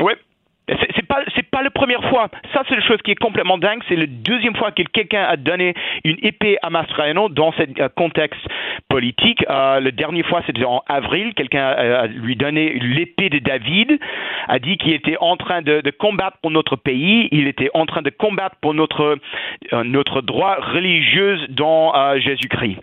Oui 0.00 0.12
c'est 1.34 1.48
pas 1.50 1.62
la 1.62 1.70
première 1.70 2.02
fois. 2.08 2.28
Ça, 2.52 2.62
c'est 2.68 2.74
la 2.74 2.82
chose 2.82 2.98
qui 3.04 3.10
est 3.10 3.20
complètement 3.20 3.58
dingue. 3.58 3.80
C'est 3.88 3.96
la 3.96 4.06
deuxième 4.06 4.56
fois 4.56 4.72
que 4.72 4.82
quelqu'un 4.82 5.24
a 5.24 5.36
donné 5.36 5.74
une 6.04 6.16
épée 6.22 6.58
à 6.62 6.70
Mastrano 6.70 7.28
dans 7.28 7.52
ce 7.52 7.62
euh, 7.62 7.88
contexte 7.94 8.40
politique. 8.88 9.44
Euh, 9.48 9.80
la 9.80 9.90
dernière 9.90 10.26
fois, 10.26 10.42
c'était 10.46 10.64
en 10.64 10.82
avril. 10.88 11.34
Quelqu'un 11.34 11.64
a, 11.64 12.06
lui 12.06 12.36
donné 12.36 12.74
l'épée 12.74 13.28
de 13.28 13.38
David, 13.38 13.98
a 14.48 14.58
dit 14.58 14.76
qu'il 14.76 14.92
était 14.92 15.16
en 15.20 15.36
train 15.36 15.62
de, 15.62 15.82
combattre 15.98 16.38
pour 16.42 16.50
notre 16.50 16.76
pays. 16.76 17.28
Il 17.32 17.46
était 17.46 17.70
en 17.74 17.86
train 17.86 18.02
de 18.02 18.10
combattre 18.10 18.56
pour 18.60 18.74
notre, 18.74 19.18
euh, 19.72 19.84
notre 19.84 20.20
droit 20.20 20.56
religieux 20.60 21.38
dans 21.48 21.92
Jésus-Christ. 22.18 22.78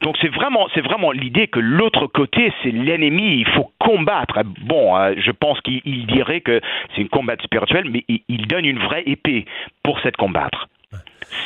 Donc 0.00 0.16
c'est 0.20 0.28
vraiment, 0.28 0.68
c'est 0.74 0.80
vraiment 0.80 1.12
l'idée 1.12 1.46
que 1.46 1.60
l'autre 1.60 2.06
côté, 2.06 2.52
c'est 2.62 2.70
l'ennemi, 2.70 3.38
il 3.38 3.46
faut 3.48 3.70
combattre. 3.78 4.40
Bon, 4.62 4.96
euh, 4.96 5.14
je 5.16 5.30
pense 5.30 5.60
qu'il 5.60 6.06
dirait 6.06 6.40
que 6.40 6.60
c'est 6.94 7.02
une 7.02 7.08
combat 7.08 7.36
spirituelle, 7.42 7.88
mais 7.90 8.04
il, 8.08 8.46
donne 8.46 8.64
une 8.64 8.78
vraie 8.78 9.02
épée 9.06 9.46
pour 9.82 10.00
cette 10.00 10.16
combattre. 10.16 10.68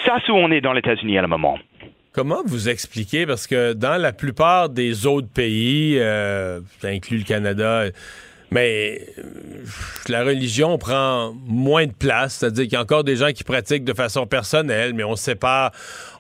Ça, 0.05 0.17
c'est 0.25 0.33
où 0.33 0.37
on 0.37 0.51
est 0.51 0.61
dans 0.61 0.73
les 0.73 0.81
États-Unis 0.81 1.19
à 1.19 1.23
le 1.23 1.29
moment. 1.29 1.59
Comment 2.13 2.43
vous 2.47 2.69
expliquez, 2.69 3.27
parce 3.27 3.47
que 3.47 3.75
dans 3.75 4.01
la 4.01 4.13
plupart 4.13 4.71
des 4.71 5.07
autres 5.07 5.29
pays, 5.33 5.99
euh, 5.99 6.61
ça 6.79 6.89
inclut 6.89 7.19
le 7.19 7.25
Canada, 7.25 7.85
mais 8.57 9.03
euh, 9.19 9.23
la 10.09 10.25
religion 10.25 10.79
prend 10.79 11.35
moins 11.47 11.85
de 11.85 11.93
place, 11.93 12.37
c'est-à-dire 12.37 12.65
qu'il 12.65 12.73
y 12.73 12.77
a 12.77 12.81
encore 12.81 13.05
des 13.05 13.17
gens 13.17 13.31
qui 13.33 13.45
pratiquent 13.45 13.85
de 13.85 13.93
façon 13.93 14.27
personnelle, 14.27 14.95
mais 14.95 15.05
on 15.05 15.15
sépare, 15.15 15.73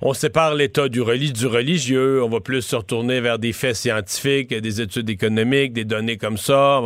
on 0.02 0.12
sépare 0.12 0.54
l'État 0.54 0.90
du, 0.90 1.00
du 1.32 1.46
religieux, 1.46 2.22
on 2.22 2.28
va 2.28 2.40
plus 2.40 2.60
se 2.60 2.76
retourner 2.76 3.22
vers 3.22 3.38
des 3.38 3.54
faits 3.54 3.76
scientifiques, 3.76 4.52
des 4.52 4.82
études 4.82 5.08
économiques, 5.08 5.72
des 5.72 5.86
données 5.86 6.18
comme 6.18 6.36
ça. 6.36 6.82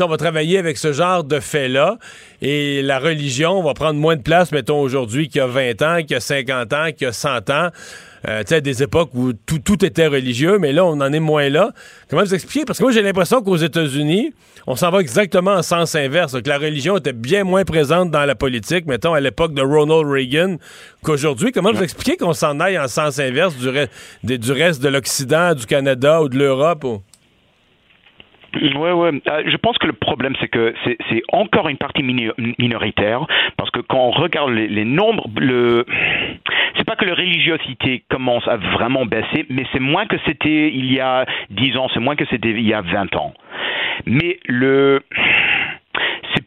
On 0.00 0.06
va, 0.06 0.16
travailler 0.16 0.56
avec 0.56 0.78
ce 0.78 0.94
genre 0.94 1.24
de 1.24 1.40
faits-là, 1.40 1.98
et 2.40 2.80
la 2.80 2.98
religion 2.98 3.62
va 3.62 3.74
prendre 3.74 4.00
moins 4.00 4.16
de 4.16 4.22
place, 4.22 4.50
mettons, 4.50 4.80
aujourd'hui 4.80 5.28
qu'il 5.28 5.40
y 5.40 5.44
a 5.44 5.46
20 5.46 5.82
ans, 5.82 5.98
qu'il 5.98 6.12
y 6.12 6.14
a 6.14 6.20
50 6.20 6.72
ans, 6.72 6.86
qu'il 6.92 7.04
y 7.04 7.10
a 7.10 7.12
100 7.12 7.50
ans. 7.50 7.68
Euh, 8.26 8.42
tu 8.42 8.48
sais, 8.48 8.60
des 8.60 8.82
époques 8.82 9.10
où 9.14 9.32
tout, 9.32 9.58
tout, 9.58 9.84
était 9.84 10.06
religieux, 10.06 10.58
mais 10.58 10.72
là, 10.72 10.84
on 10.84 11.00
en 11.00 11.12
est 11.12 11.20
moins 11.20 11.48
là. 11.48 11.72
Comment 12.08 12.22
vous 12.22 12.34
expliquer? 12.34 12.64
Parce 12.64 12.78
que 12.78 12.84
moi, 12.84 12.92
j'ai 12.92 13.02
l'impression 13.02 13.42
qu'aux 13.42 13.56
États-Unis, 13.56 14.32
on 14.66 14.74
s'en 14.74 14.90
va 14.90 15.00
exactement 15.00 15.52
en 15.52 15.62
sens 15.62 15.94
inverse, 15.94 16.40
que 16.40 16.48
la 16.48 16.58
religion 16.58 16.96
était 16.96 17.12
bien 17.12 17.44
moins 17.44 17.64
présente 17.64 18.10
dans 18.10 18.24
la 18.24 18.34
politique, 18.34 18.86
mettons, 18.86 19.14
à 19.14 19.20
l'époque 19.20 19.54
de 19.54 19.62
Ronald 19.62 20.06
Reagan, 20.10 20.56
qu'aujourd'hui. 21.02 21.52
Comment 21.52 21.72
vous 21.72 21.82
expliquer 21.82 22.16
qu'on 22.16 22.32
s'en 22.32 22.58
aille 22.60 22.78
en 22.78 22.88
sens 22.88 23.18
inverse 23.18 23.54
du, 23.56 24.38
du 24.38 24.52
reste 24.52 24.82
de 24.82 24.88
l'Occident, 24.88 25.54
du 25.54 25.66
Canada 25.66 26.22
ou 26.22 26.28
de 26.28 26.38
l'Europe? 26.38 26.84
Oui, 28.62 28.72
oui. 28.74 29.22
Euh, 29.28 29.42
je 29.46 29.56
pense 29.56 29.78
que 29.78 29.86
le 29.86 29.92
problème, 29.92 30.34
c'est 30.40 30.48
que 30.48 30.74
c'est 30.84 31.22
encore 31.32 31.68
une 31.68 31.76
partie 31.76 32.02
minoritaire, 32.02 33.26
parce 33.56 33.70
que 33.70 33.80
quand 33.80 33.98
on 33.98 34.10
regarde 34.10 34.50
les, 34.50 34.84
nombres, 34.84 35.28
le 35.36 35.84
c'est 36.76 36.84
pas 36.84 36.96
que 36.96 37.04
la 37.04 37.14
religiosité 37.14 38.04
commence 38.08 38.46
à 38.48 38.56
vraiment 38.56 39.06
baisser, 39.06 39.46
mais 39.48 39.64
c'est 39.72 39.80
moins 39.80 40.06
que 40.06 40.16
c'était 40.26 40.70
il 40.72 40.92
y 40.92 41.00
a 41.00 41.26
10 41.50 41.76
ans, 41.76 41.88
c'est 41.92 42.00
moins 42.00 42.16
que 42.16 42.26
c'était 42.26 42.50
il 42.50 42.66
y 42.66 42.74
a 42.74 42.82
20 42.82 43.16
ans. 43.16 43.34
Mais 44.06 44.38
le 44.46 45.02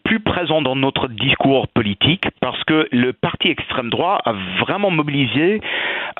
plus 0.10 0.20
présent 0.20 0.64
dans 0.64 0.76
notre 0.76 1.08
discours 1.08 1.68
politique 1.68 2.26
parce 2.42 2.64
que 2.64 2.88
le 2.92 3.14
parti 3.14 3.50
extrême 3.50 3.92
droit 3.92 4.20
a 4.26 4.34
vraiment 4.60 4.90
mobilisé 4.90 5.62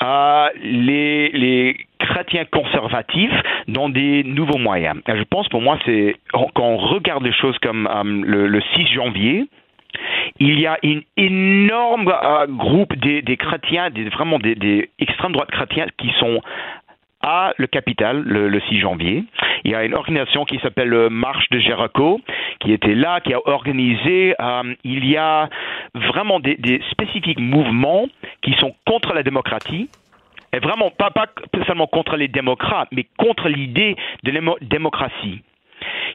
euh, 0.04 0.48
les, 0.62 1.76
chrétiens 1.98 2.46
conservatifs 2.46 3.34
dans 3.68 3.90
des 3.90 4.24
nouveaux 4.24 4.60
moyens. 4.60 5.02
Je 5.08 5.24
pense 5.24 5.48
pour 5.50 5.62
moi, 5.62 5.80
c'est 5.86 6.16
quand 6.32 6.52
on 6.58 6.78
regarde 6.78 7.24
les 7.24 7.34
choses 7.34 7.58
comme 7.60 7.88
euh, 7.88 8.48
le, 8.48 8.62
6 8.76 8.88
janvier, 8.94 9.48
il 10.40 10.60
y 10.60 10.68
a 10.68 10.78
un 10.84 11.00
énorme 11.18 12.10
euh, 12.10 12.46
groupe 12.48 12.96
des, 12.96 13.38
chrétiens, 13.38 13.90
vraiment 14.14 14.38
des, 14.38 14.54
des 14.54 14.92
extrêmes 15.00 15.32
droites 15.32 15.52
chrétiens 15.52 15.88
qui 15.98 16.12
sont 16.20 16.42
à 17.22 17.54
le 17.58 17.68
capital 17.68 18.22
le, 18.22 18.60
6 18.70 18.80
janvier. 18.80 19.24
Il 19.64 19.72
y 19.72 19.76
a 19.76 19.84
une 19.84 19.94
organisation 19.94 20.46
qui 20.46 20.60
s'appelle 20.60 21.10
Marche 21.10 21.50
de 21.50 21.60
Jericho 21.60 22.22
qui 22.60 22.74
était 22.74 22.96
là, 22.96 23.20
qui 23.22 23.34
a 23.34 23.40
organisé. 23.46 24.36
Euh, 24.40 24.76
il 24.84 25.06
y 25.06 25.18
a 25.18 25.50
vraiment 25.94 26.40
des, 26.40 26.56
des, 26.56 26.82
spécifiques 26.92 27.40
mouvements 27.40 28.08
qui 28.42 28.54
sont 28.54 28.74
contre 28.86 29.14
la 29.14 29.24
démocratie 29.24 29.90
Et 30.54 30.60
vraiment, 30.60 30.92
pas, 30.92 31.12
seulement 31.68 31.88
contre 31.88 32.16
les 32.16 32.28
démocrates, 32.28 32.90
mais 32.92 33.06
contre 33.18 33.50
l'idée 33.50 33.96
de 34.24 34.32
la 34.32 34.42
démocratie 34.62 35.42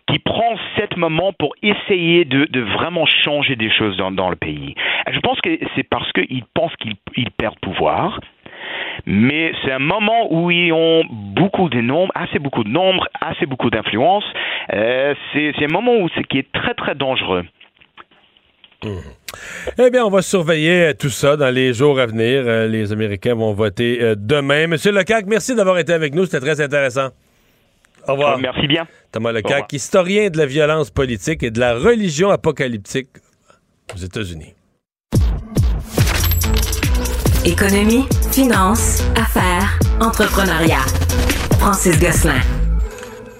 qui 0.06 0.18
prend 0.18 0.56
cet 0.76 0.96
moment 0.96 1.32
pour 1.32 1.54
essayer 1.62 2.24
de, 2.24 2.60
vraiment 2.60 3.06
changer 3.06 3.56
des 3.56 3.70
choses 3.70 3.96
dans, 3.96 4.28
le 4.28 4.36
pays. 4.36 4.74
Je 5.10 5.18
pense 5.20 5.40
que 5.40 5.58
c'est 5.74 5.82
parce 5.84 6.10
qu'ils 6.12 6.44
pensent 6.54 6.76
qu'ils 6.76 7.30
perdent 7.30 7.58
pouvoir. 7.60 8.20
Mais 9.06 9.52
c'est 9.62 9.72
un 9.72 9.78
moment 9.78 10.32
où 10.32 10.50
ils 10.50 10.72
ont 10.72 11.04
beaucoup 11.10 11.68
de 11.68 11.80
nombres, 11.80 12.12
assez 12.14 12.38
beaucoup 12.38 12.64
de 12.64 12.70
nombres, 12.70 13.06
assez 13.20 13.46
beaucoup 13.46 13.70
d'influence. 13.70 14.24
Euh, 14.72 15.14
c'est 15.32 15.64
un 15.64 15.72
moment 15.72 15.96
où 15.96 16.08
c'est 16.14 16.24
qui 16.24 16.38
est 16.38 16.52
très 16.52 16.74
très 16.74 16.94
dangereux. 16.94 17.44
Eh 19.78 19.90
bien, 19.90 20.04
on 20.04 20.10
va 20.10 20.22
surveiller 20.22 20.92
tout 20.94 21.08
ça 21.08 21.36
dans 21.36 21.52
les 21.52 21.72
jours 21.72 21.98
à 21.98 22.06
venir. 22.06 22.44
Euh, 22.46 22.68
les 22.68 22.92
Américains 22.92 23.34
vont 23.34 23.52
voter 23.52 24.02
euh, 24.02 24.14
demain. 24.16 24.66
Monsieur 24.66 24.92
Lecac, 24.92 25.26
merci 25.26 25.54
d'avoir 25.54 25.78
été 25.78 25.92
avec 25.92 26.14
nous. 26.14 26.24
C'était 26.26 26.40
très 26.40 26.60
intéressant. 26.60 27.08
Au 28.06 28.12
revoir. 28.12 28.38
merci 28.38 28.66
bien. 28.66 28.86
Thomas 29.12 29.32
Lecac, 29.32 29.72
historien 29.72 30.28
de 30.28 30.36
la 30.36 30.46
violence 30.46 30.90
politique 30.90 31.42
et 31.42 31.50
de 31.50 31.58
la 31.58 31.74
religion 31.74 32.30
apocalyptique 32.30 33.08
aux 33.94 33.98
États-Unis. 33.98 34.54
Économie, 37.46 38.06
finance, 38.34 39.04
affaires, 39.14 39.78
entrepreneuriat. 40.00 40.90
Francis 41.58 41.96
Gosselin 42.00 42.53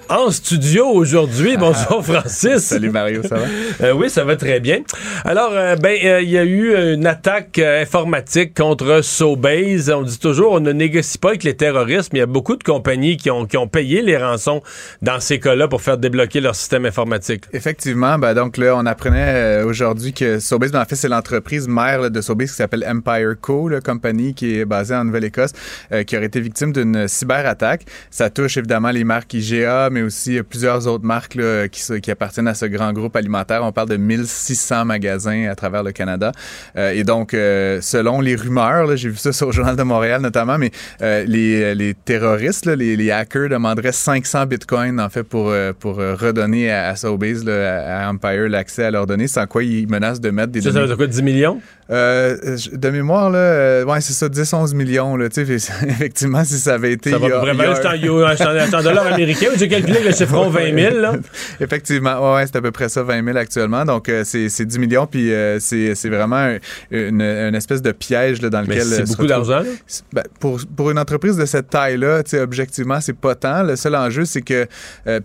en 0.09 0.31
studio 0.31 0.87
aujourd'hui. 0.87 1.57
Bonjour 1.57 2.03
Francis. 2.05 2.59
Salut 2.59 2.89
Mario, 2.89 3.23
ça 3.23 3.35
va? 3.35 3.45
Euh, 3.81 3.93
oui, 3.93 4.09
ça 4.09 4.23
va 4.23 4.35
très 4.35 4.59
bien. 4.59 4.79
Alors, 5.23 5.51
euh, 5.53 5.75
ben, 5.75 5.97
euh, 6.03 6.21
il 6.21 6.29
y 6.29 6.37
a 6.37 6.43
eu 6.43 6.93
une 6.93 7.07
attaque 7.07 7.59
informatique 7.59 8.55
contre 8.55 9.03
Sobase. 9.03 9.89
On 9.89 10.03
dit 10.03 10.19
toujours, 10.19 10.53
on 10.53 10.59
ne 10.59 10.71
négocie 10.71 11.17
pas 11.17 11.29
avec 11.29 11.43
les 11.43 11.55
terroristes, 11.55 12.11
mais 12.13 12.19
il 12.19 12.21
y 12.21 12.23
a 12.23 12.27
beaucoup 12.27 12.55
de 12.55 12.63
compagnies 12.63 13.17
qui 13.17 13.31
ont, 13.31 13.45
qui 13.45 13.57
ont 13.57 13.67
payé 13.67 14.01
les 14.01 14.17
rançons 14.17 14.61
dans 15.01 15.19
ces 15.19 15.39
cas-là 15.39 15.67
pour 15.67 15.81
faire 15.81 15.97
débloquer 15.97 16.41
leur 16.41 16.55
système 16.55 16.85
informatique. 16.85 17.43
Effectivement, 17.53 18.19
ben, 18.19 18.33
donc 18.33 18.57
là, 18.57 18.75
on 18.75 18.85
apprenait 18.85 19.63
aujourd'hui 19.63 20.13
que 20.13 20.39
Sobase, 20.39 20.71
ben, 20.71 20.81
en 20.81 20.85
fait, 20.85 20.95
c'est 20.95 21.09
l'entreprise 21.09 21.67
mère 21.67 22.11
de 22.11 22.21
Sobase 22.21 22.51
qui 22.51 22.57
s'appelle 22.57 22.85
Empire 22.87 23.35
Co, 23.39 23.69
la 23.69 23.81
compagnie 23.81 24.33
qui 24.33 24.59
est 24.59 24.65
basée 24.65 24.95
en 24.95 25.05
Nouvelle-Écosse, 25.05 25.51
qui 26.05 26.17
aurait 26.17 26.25
été 26.25 26.39
victime 26.39 26.71
d'une 26.71 27.07
cyberattaque. 27.07 27.85
Ça 28.09 28.29
touche 28.29 28.57
évidemment 28.57 28.91
les 28.91 29.03
marques 29.03 29.33
IGA, 29.33 29.89
mais 29.95 30.01
aussi 30.01 30.41
plusieurs 30.43 30.87
autres 30.87 31.05
marques 31.05 31.39
qui, 31.71 32.01
qui, 32.01 32.11
appartiennent 32.11 32.49
à 32.49 32.53
ce 32.53 32.65
grand 32.65 32.91
groupe 32.91 33.15
alimentaire. 33.15 33.63
On 33.63 33.71
parle 33.71 33.87
de 33.87 33.95
1600 33.95 34.83
magasins 34.83 35.47
à 35.49 35.55
travers 35.55 35.83
le 35.83 35.93
Canada. 35.93 36.33
Euh, 36.75 36.91
et 36.91 37.05
donc, 37.05 37.33
euh, 37.33 37.79
selon 37.81 38.19
les 38.19 38.35
rumeurs, 38.35 38.97
j'ai 38.97 39.07
vu 39.07 39.15
ça 39.15 39.31
sur 39.31 39.47
le 39.47 39.53
Journal 39.53 39.77
de 39.77 39.83
Montréal 39.83 40.21
notamment, 40.21 40.57
mais 40.57 40.71
euh, 41.01 41.23
les, 41.25 41.73
les, 41.75 41.93
terroristes, 41.93 42.65
les, 42.65 42.97
les, 42.97 43.11
hackers 43.11 43.47
demanderaient 43.47 43.93
500 43.93 44.45
bitcoins 44.47 44.99
en 44.99 45.09
fait 45.09 45.23
pour, 45.23 45.53
pour 45.79 45.95
redonner 45.95 46.69
à, 46.69 46.89
à 46.89 46.95
Sobeys, 46.97 47.47
à 47.49 48.09
Empire, 48.09 48.49
l'accès 48.49 48.83
à 48.83 48.91
leurs 48.91 49.07
données, 49.07 49.27
sans 49.27 49.47
quoi 49.47 49.63
ils 49.63 49.87
menacent 49.87 50.19
de 50.19 50.29
mettre 50.29 50.51
des 50.51 50.59
ça, 50.59 50.71
données. 50.71 50.75
Ça 50.75 50.81
veut 50.81 50.87
dire 50.87 50.97
quoi, 50.97 51.07
10 51.07 51.23
millions? 51.23 51.61
Euh, 51.91 52.57
de 52.71 52.89
mémoire, 52.89 53.29
là, 53.29 53.37
euh, 53.37 53.85
ouais, 53.85 54.01
c'est 54.01 54.13
ça, 54.13 54.27
10-11 54.27 54.73
millions. 54.73 55.15
Là, 55.15 55.27
effectivement, 55.37 56.43
si 56.43 56.57
ça 56.57 56.73
avait 56.73 56.93
été. 56.93 57.11
Ça 57.11 57.19
va 57.19 57.27
en 57.27 58.81
dollars 58.81 59.07
américains. 59.13 59.49
J'ai 59.55 59.67
calculé 59.67 60.01
le 60.03 60.11
chiffron 60.11 60.49
20 60.49 60.73
000. 60.73 60.99
Là? 60.99 61.13
effectivement, 61.59 62.33
ouais, 62.33 62.45
c'est 62.47 62.55
à 62.55 62.61
peu 62.61 62.71
près 62.71 62.89
ça, 62.89 63.03
20 63.03 63.23
000 63.23 63.37
actuellement. 63.37 63.85
Donc, 63.85 64.09
euh, 64.09 64.23
c'est 64.25 64.65
10 64.65 64.79
millions. 64.79 65.05
Puis, 65.05 65.31
euh, 65.31 65.59
c'est 65.59 66.09
vraiment 66.09 66.57
une, 66.89 67.21
une, 67.21 67.55
espèce 67.55 67.83
de 67.83 67.91
piège 67.91 68.41
là, 68.41 68.49
dans 68.49 68.61
lequel. 68.61 68.83
C'est 68.83 69.07
beaucoup 69.07 69.27
d'argent. 69.27 69.61
Ben, 70.11 70.23
pour, 70.39 70.59
pour 70.75 70.89
une 70.89 70.99
entreprise 70.99 71.37
de 71.37 71.45
cette 71.45 71.69
taille-là, 71.69 72.23
objectivement, 72.41 72.99
c'est 72.99 73.15
pas 73.17 73.35
tant. 73.35 73.61
Le 73.61 73.75
seul 73.75 73.95
enjeu, 73.95 74.25
c'est 74.25 74.41
que 74.41 74.67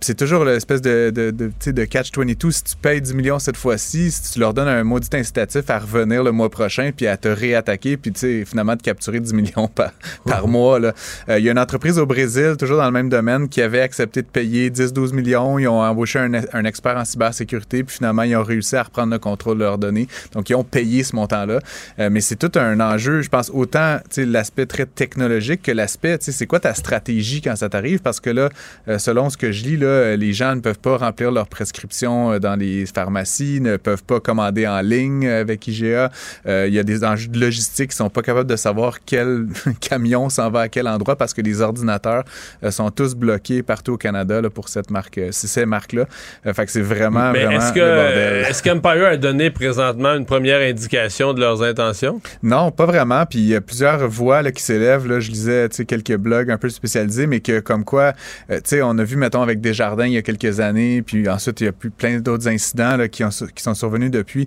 c'est 0.02 0.16
toujours 0.16 0.44
l'espèce 0.44 0.82
de, 0.82 1.10
de, 1.14 1.30
de, 1.30 1.70
de 1.70 1.84
catch-22. 1.84 2.50
Si 2.50 2.64
tu 2.64 2.76
payes 2.76 3.00
10 3.00 3.14
millions 3.14 3.38
cette 3.38 3.56
fois-ci, 3.56 4.10
si 4.10 4.32
tu 4.32 4.40
leur 4.40 4.52
donnes 4.52 4.68
un 4.68 4.84
maudit 4.84 5.08
incitatif 5.14 5.70
à 5.70 5.78
revenir 5.78 6.22
le 6.22 6.32
mois 6.32 6.49
prochain, 6.50 6.90
puis 6.94 7.06
à 7.06 7.16
te 7.16 7.28
réattaquer, 7.28 7.96
puis 7.96 8.12
tu 8.12 8.20
sais, 8.20 8.44
finalement 8.44 8.76
de 8.76 8.82
capturer 8.82 9.20
10 9.20 9.32
millions 9.32 9.68
par, 9.74 9.92
par 10.26 10.48
mois. 10.48 10.80
Euh, 10.80 11.38
il 11.38 11.44
y 11.44 11.48
a 11.48 11.52
une 11.52 11.58
entreprise 11.58 11.98
au 11.98 12.06
Brésil, 12.06 12.56
toujours 12.58 12.78
dans 12.78 12.86
le 12.86 12.90
même 12.90 13.08
domaine, 13.08 13.48
qui 13.48 13.62
avait 13.62 13.80
accepté 13.80 14.22
de 14.22 14.26
payer 14.26 14.70
10-12 14.70 15.14
millions. 15.14 15.58
Ils 15.58 15.68
ont 15.68 15.80
embauché 15.80 16.18
un, 16.18 16.64
expert 16.64 16.96
en 16.96 17.04
cybersécurité, 17.04 17.84
puis 17.84 17.96
finalement, 17.96 18.22
ils 18.22 18.36
ont 18.36 18.42
réussi 18.42 18.76
à 18.76 18.82
reprendre 18.82 19.12
le 19.12 19.18
contrôle 19.18 19.58
de 19.58 19.64
leurs 19.64 19.78
données. 19.78 20.08
Donc, 20.32 20.50
ils 20.50 20.54
ont 20.54 20.64
payé 20.64 21.02
ce 21.02 21.16
montant-là. 21.16 21.60
Euh, 21.98 22.10
mais 22.10 22.20
c'est 22.20 22.36
tout 22.36 22.52
un 22.58 22.78
enjeu, 22.80 23.22
je 23.22 23.28
pense, 23.28 23.50
autant 23.52 23.98
l'aspect 24.16 24.66
très 24.66 24.86
technologique 24.86 25.62
que 25.62 25.72
l'aspect, 25.72 26.18
c'est 26.20 26.46
quoi 26.46 26.60
ta 26.60 26.74
stratégie 26.74 27.40
quand 27.40 27.56
ça 27.56 27.68
t'arrive? 27.68 28.00
Parce 28.00 28.20
que 28.20 28.30
là, 28.30 28.48
euh, 28.88 28.98
selon 28.98 29.30
ce 29.30 29.36
que 29.36 29.52
je 29.52 29.64
lis, 29.64 29.76
là, 29.76 30.16
les 30.16 30.32
gens 30.32 30.54
ne 30.54 30.60
peuvent 30.60 30.78
pas 30.78 30.96
remplir 30.96 31.32
leurs 31.32 31.48
prescriptions 31.48 32.38
dans 32.38 32.56
les 32.56 32.86
pharmacies, 32.86 33.60
ne 33.60 33.76
peuvent 33.76 34.04
pas 34.04 34.20
commander 34.20 34.66
en 34.66 34.80
ligne 34.80 35.28
avec 35.28 35.66
IGA. 35.66 36.10
Euh, 36.46 36.66
il 36.68 36.74
y 36.74 36.78
a 36.78 36.82
des 36.82 37.04
enjeux 37.04 37.28
de 37.28 37.38
logistique 37.38 37.90
qui 37.90 37.96
sont 37.96 38.10
pas 38.10 38.22
capables 38.22 38.48
de 38.48 38.56
savoir 38.56 38.98
quel 39.04 39.46
camion 39.80 40.28
s'en 40.28 40.50
va 40.50 40.62
à 40.62 40.68
quel 40.68 40.88
endroit 40.88 41.16
parce 41.16 41.34
que 41.34 41.42
les 41.42 41.60
ordinateurs 41.60 42.24
euh, 42.64 42.70
sont 42.70 42.90
tous 42.90 43.14
bloqués 43.14 43.62
partout 43.62 43.94
au 43.94 43.96
Canada 43.96 44.40
là, 44.40 44.50
pour 44.50 44.68
cette 44.68 44.90
marque, 44.90 45.18
euh, 45.18 45.28
ces 45.32 45.66
marques-là. 45.66 46.06
fait 46.52 46.66
que 46.66 46.72
c'est 46.72 46.80
vraiment, 46.80 47.32
Mais 47.32 47.44
vraiment 47.44 47.60
est-ce 47.60 47.72
que, 47.72 47.80
Est-ce 48.50 48.62
qu'Empire 48.62 49.06
a 49.06 49.16
donné 49.16 49.50
présentement 49.50 50.14
une 50.14 50.26
première 50.26 50.60
indication 50.60 51.34
de 51.34 51.40
leurs 51.40 51.62
intentions? 51.62 52.20
Non, 52.42 52.70
pas 52.70 52.86
vraiment. 52.86 53.26
Puis 53.26 53.38
il 53.40 53.48
y 53.48 53.54
a 53.54 53.60
plusieurs 53.60 54.08
voix 54.08 54.42
là, 54.42 54.52
qui 54.52 54.62
s'élèvent. 54.62 55.06
Là, 55.06 55.20
je 55.20 55.30
lisais 55.30 55.68
quelques 55.86 56.16
blogs 56.16 56.50
un 56.50 56.58
peu 56.58 56.68
spécialisés, 56.68 57.26
mais 57.26 57.40
que 57.40 57.60
comme 57.60 57.84
quoi, 57.84 58.12
tu 58.48 58.56
sais, 58.64 58.82
on 58.82 58.96
a 58.98 59.04
vu, 59.04 59.16
mettons, 59.16 59.42
avec 59.42 59.60
Desjardins 59.60 60.06
il 60.06 60.12
y 60.12 60.18
a 60.18 60.22
quelques 60.22 60.60
années, 60.60 61.02
puis 61.02 61.28
ensuite, 61.28 61.60
il 61.60 61.64
y 61.64 61.68
a 61.68 61.72
plus 61.72 61.90
plein 61.90 62.18
d'autres 62.18 62.48
incidents 62.48 62.96
là, 62.96 63.08
qui, 63.08 63.24
ont, 63.24 63.30
qui 63.54 63.62
sont 63.62 63.74
survenus 63.74 64.10
depuis. 64.10 64.46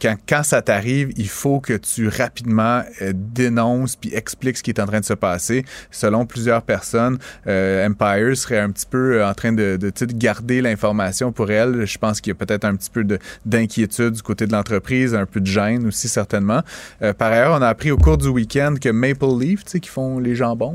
quand, 0.00 0.16
quand 0.28 0.42
ça 0.42 0.62
t'arrive, 0.62 1.12
il 1.16 1.28
faut 1.28 1.33
que 1.62 1.76
tu 1.76 2.08
rapidement 2.08 2.82
euh, 3.02 3.12
dénonces 3.14 3.96
puis 3.96 4.10
expliques 4.14 4.56
ce 4.56 4.62
qui 4.62 4.70
est 4.70 4.80
en 4.80 4.86
train 4.86 5.00
de 5.00 5.04
se 5.04 5.12
passer. 5.12 5.64
Selon 5.90 6.24
plusieurs 6.24 6.62
personnes, 6.62 7.18
euh, 7.46 7.86
Empire 7.86 8.36
serait 8.36 8.58
un 8.58 8.70
petit 8.70 8.86
peu 8.86 9.16
euh, 9.16 9.28
en 9.28 9.34
train 9.34 9.52
de, 9.52 9.76
de, 9.76 9.90
de 9.90 10.12
garder 10.14 10.62
l'information 10.62 11.32
pour 11.32 11.50
elle. 11.50 11.84
Je 11.84 11.98
pense 11.98 12.20
qu'il 12.20 12.30
y 12.30 12.36
a 12.36 12.46
peut-être 12.46 12.64
un 12.64 12.74
petit 12.76 12.88
peu 12.90 13.04
d'inquiétude 13.44 14.12
du 14.12 14.22
côté 14.22 14.46
de 14.46 14.52
l'entreprise, 14.52 15.14
un 15.14 15.26
peu 15.26 15.40
de 15.40 15.46
gêne 15.46 15.86
aussi 15.86 16.08
certainement. 16.08 16.62
par 17.18 17.32
ailleurs, 17.32 17.58
on 17.58 17.62
a 17.62 17.68
appris 17.68 17.90
au 17.90 17.98
cours 17.98 18.16
du 18.16 18.28
week-end 18.28 18.74
que 18.80 18.88
Maple 18.88 19.26
Leaf, 19.38 19.64
tu 19.64 19.72
sais, 19.72 19.80
qui 19.80 19.90
font 19.90 20.18
les 20.18 20.34
jambons, 20.34 20.74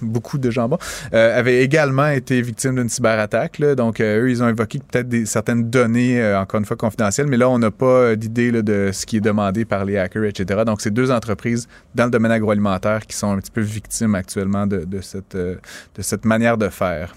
beaucoup 0.00 0.38
de 0.38 0.50
jambons, 0.50 0.78
avait 1.12 1.62
également 1.62 2.08
été 2.08 2.40
victime 2.40 2.76
d'une 2.76 2.88
cyberattaque. 2.88 3.58
Là. 3.58 3.74
Donc, 3.74 4.00
eux, 4.00 4.30
ils 4.30 4.42
ont 4.42 4.48
évoqué 4.48 4.78
peut-être 4.78 5.26
certaines 5.26 5.70
données, 5.70 6.34
encore 6.36 6.60
une 6.60 6.66
fois, 6.66 6.76
confidentielles, 6.76 7.26
mais 7.26 7.36
là, 7.36 7.48
on 7.48 7.58
n'a 7.58 7.70
pas 7.70 8.14
d'idée 8.16 8.52
de 8.62 8.90
ce 8.92 9.06
qui 9.06 9.16
est 9.16 9.20
demandé 9.20 9.61
par 9.64 9.84
les 9.84 9.98
hackers, 9.98 10.24
etc. 10.24 10.62
Donc, 10.64 10.80
c'est 10.80 10.90
deux 10.90 11.10
entreprises 11.10 11.68
dans 11.94 12.04
le 12.04 12.10
domaine 12.10 12.32
agroalimentaire 12.32 13.06
qui 13.06 13.16
sont 13.16 13.32
un 13.32 13.38
petit 13.38 13.50
peu 13.50 13.60
victimes 13.60 14.14
actuellement 14.14 14.66
de, 14.66 14.84
de 14.84 15.00
cette, 15.00 15.34
euh, 15.34 15.56
de 15.94 16.02
cette 16.02 16.24
manière 16.24 16.58
de 16.58 16.68
faire 16.68 17.14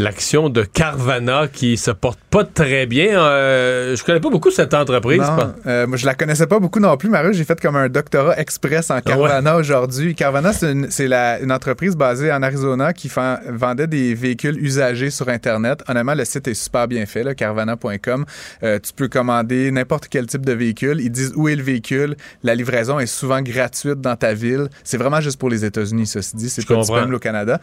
l'action 0.00 0.48
de 0.48 0.62
Carvana 0.62 1.46
qui 1.46 1.76
se 1.76 1.90
porte 1.90 2.18
pas 2.30 2.44
très 2.44 2.86
bien. 2.86 3.20
Euh, 3.20 3.94
je 3.96 4.02
connais 4.02 4.20
pas 4.20 4.30
beaucoup 4.30 4.50
cette 4.50 4.72
entreprise. 4.72 5.20
Non, 5.20 5.52
euh, 5.66 5.86
moi, 5.86 5.96
je 5.98 6.06
la 6.06 6.14
connaissais 6.14 6.46
pas 6.46 6.58
beaucoup 6.58 6.80
non 6.80 6.96
plus, 6.96 7.10
Marie. 7.10 7.34
J'ai 7.34 7.44
fait 7.44 7.60
comme 7.60 7.76
un 7.76 7.88
doctorat 7.88 8.38
express 8.38 8.90
en 8.90 8.96
ah 8.96 9.02
Carvana 9.02 9.56
aujourd'hui. 9.56 10.14
Carvana, 10.14 10.52
c'est 10.52 10.72
une, 10.72 10.88
une, 10.98 11.52
entreprise 11.52 11.96
basée 11.96 12.32
en 12.32 12.42
Arizona 12.42 12.92
qui 12.92 13.10
vendait 13.48 13.86
des 13.86 14.14
véhicules 14.14 14.56
usagés 14.58 15.10
sur 15.10 15.28
Internet. 15.28 15.82
Honnêtement, 15.86 16.14
le 16.14 16.24
site 16.24 16.48
est 16.48 16.54
super 16.54 16.88
bien 16.88 17.04
fait, 17.04 17.34
carvana.com. 17.34 18.24
Euh, 18.62 18.78
tu 18.78 18.92
peux 18.94 19.08
commander 19.08 19.70
n'importe 19.70 20.08
quel 20.08 20.26
type 20.26 20.46
de 20.46 20.52
véhicule. 20.52 21.00
Ils 21.00 21.10
disent 21.10 21.32
où 21.36 21.48
est 21.48 21.56
le 21.56 21.62
véhicule. 21.62 22.16
La 22.42 22.54
livraison 22.54 22.98
est 22.98 23.06
souvent 23.06 23.42
gratuite 23.42 24.00
dans 24.00 24.16
ta 24.16 24.32
ville. 24.32 24.68
C'est 24.82 24.98
vraiment 24.98 25.20
juste 25.20 25.38
pour 25.38 25.50
les 25.50 25.64
États-Unis, 25.64 26.06
ceci 26.06 26.36
dit. 26.36 26.48
C'est 26.48 26.66
pas 26.66 26.76
disponible 26.76 27.14
au 27.14 27.18
Canada. 27.18 27.60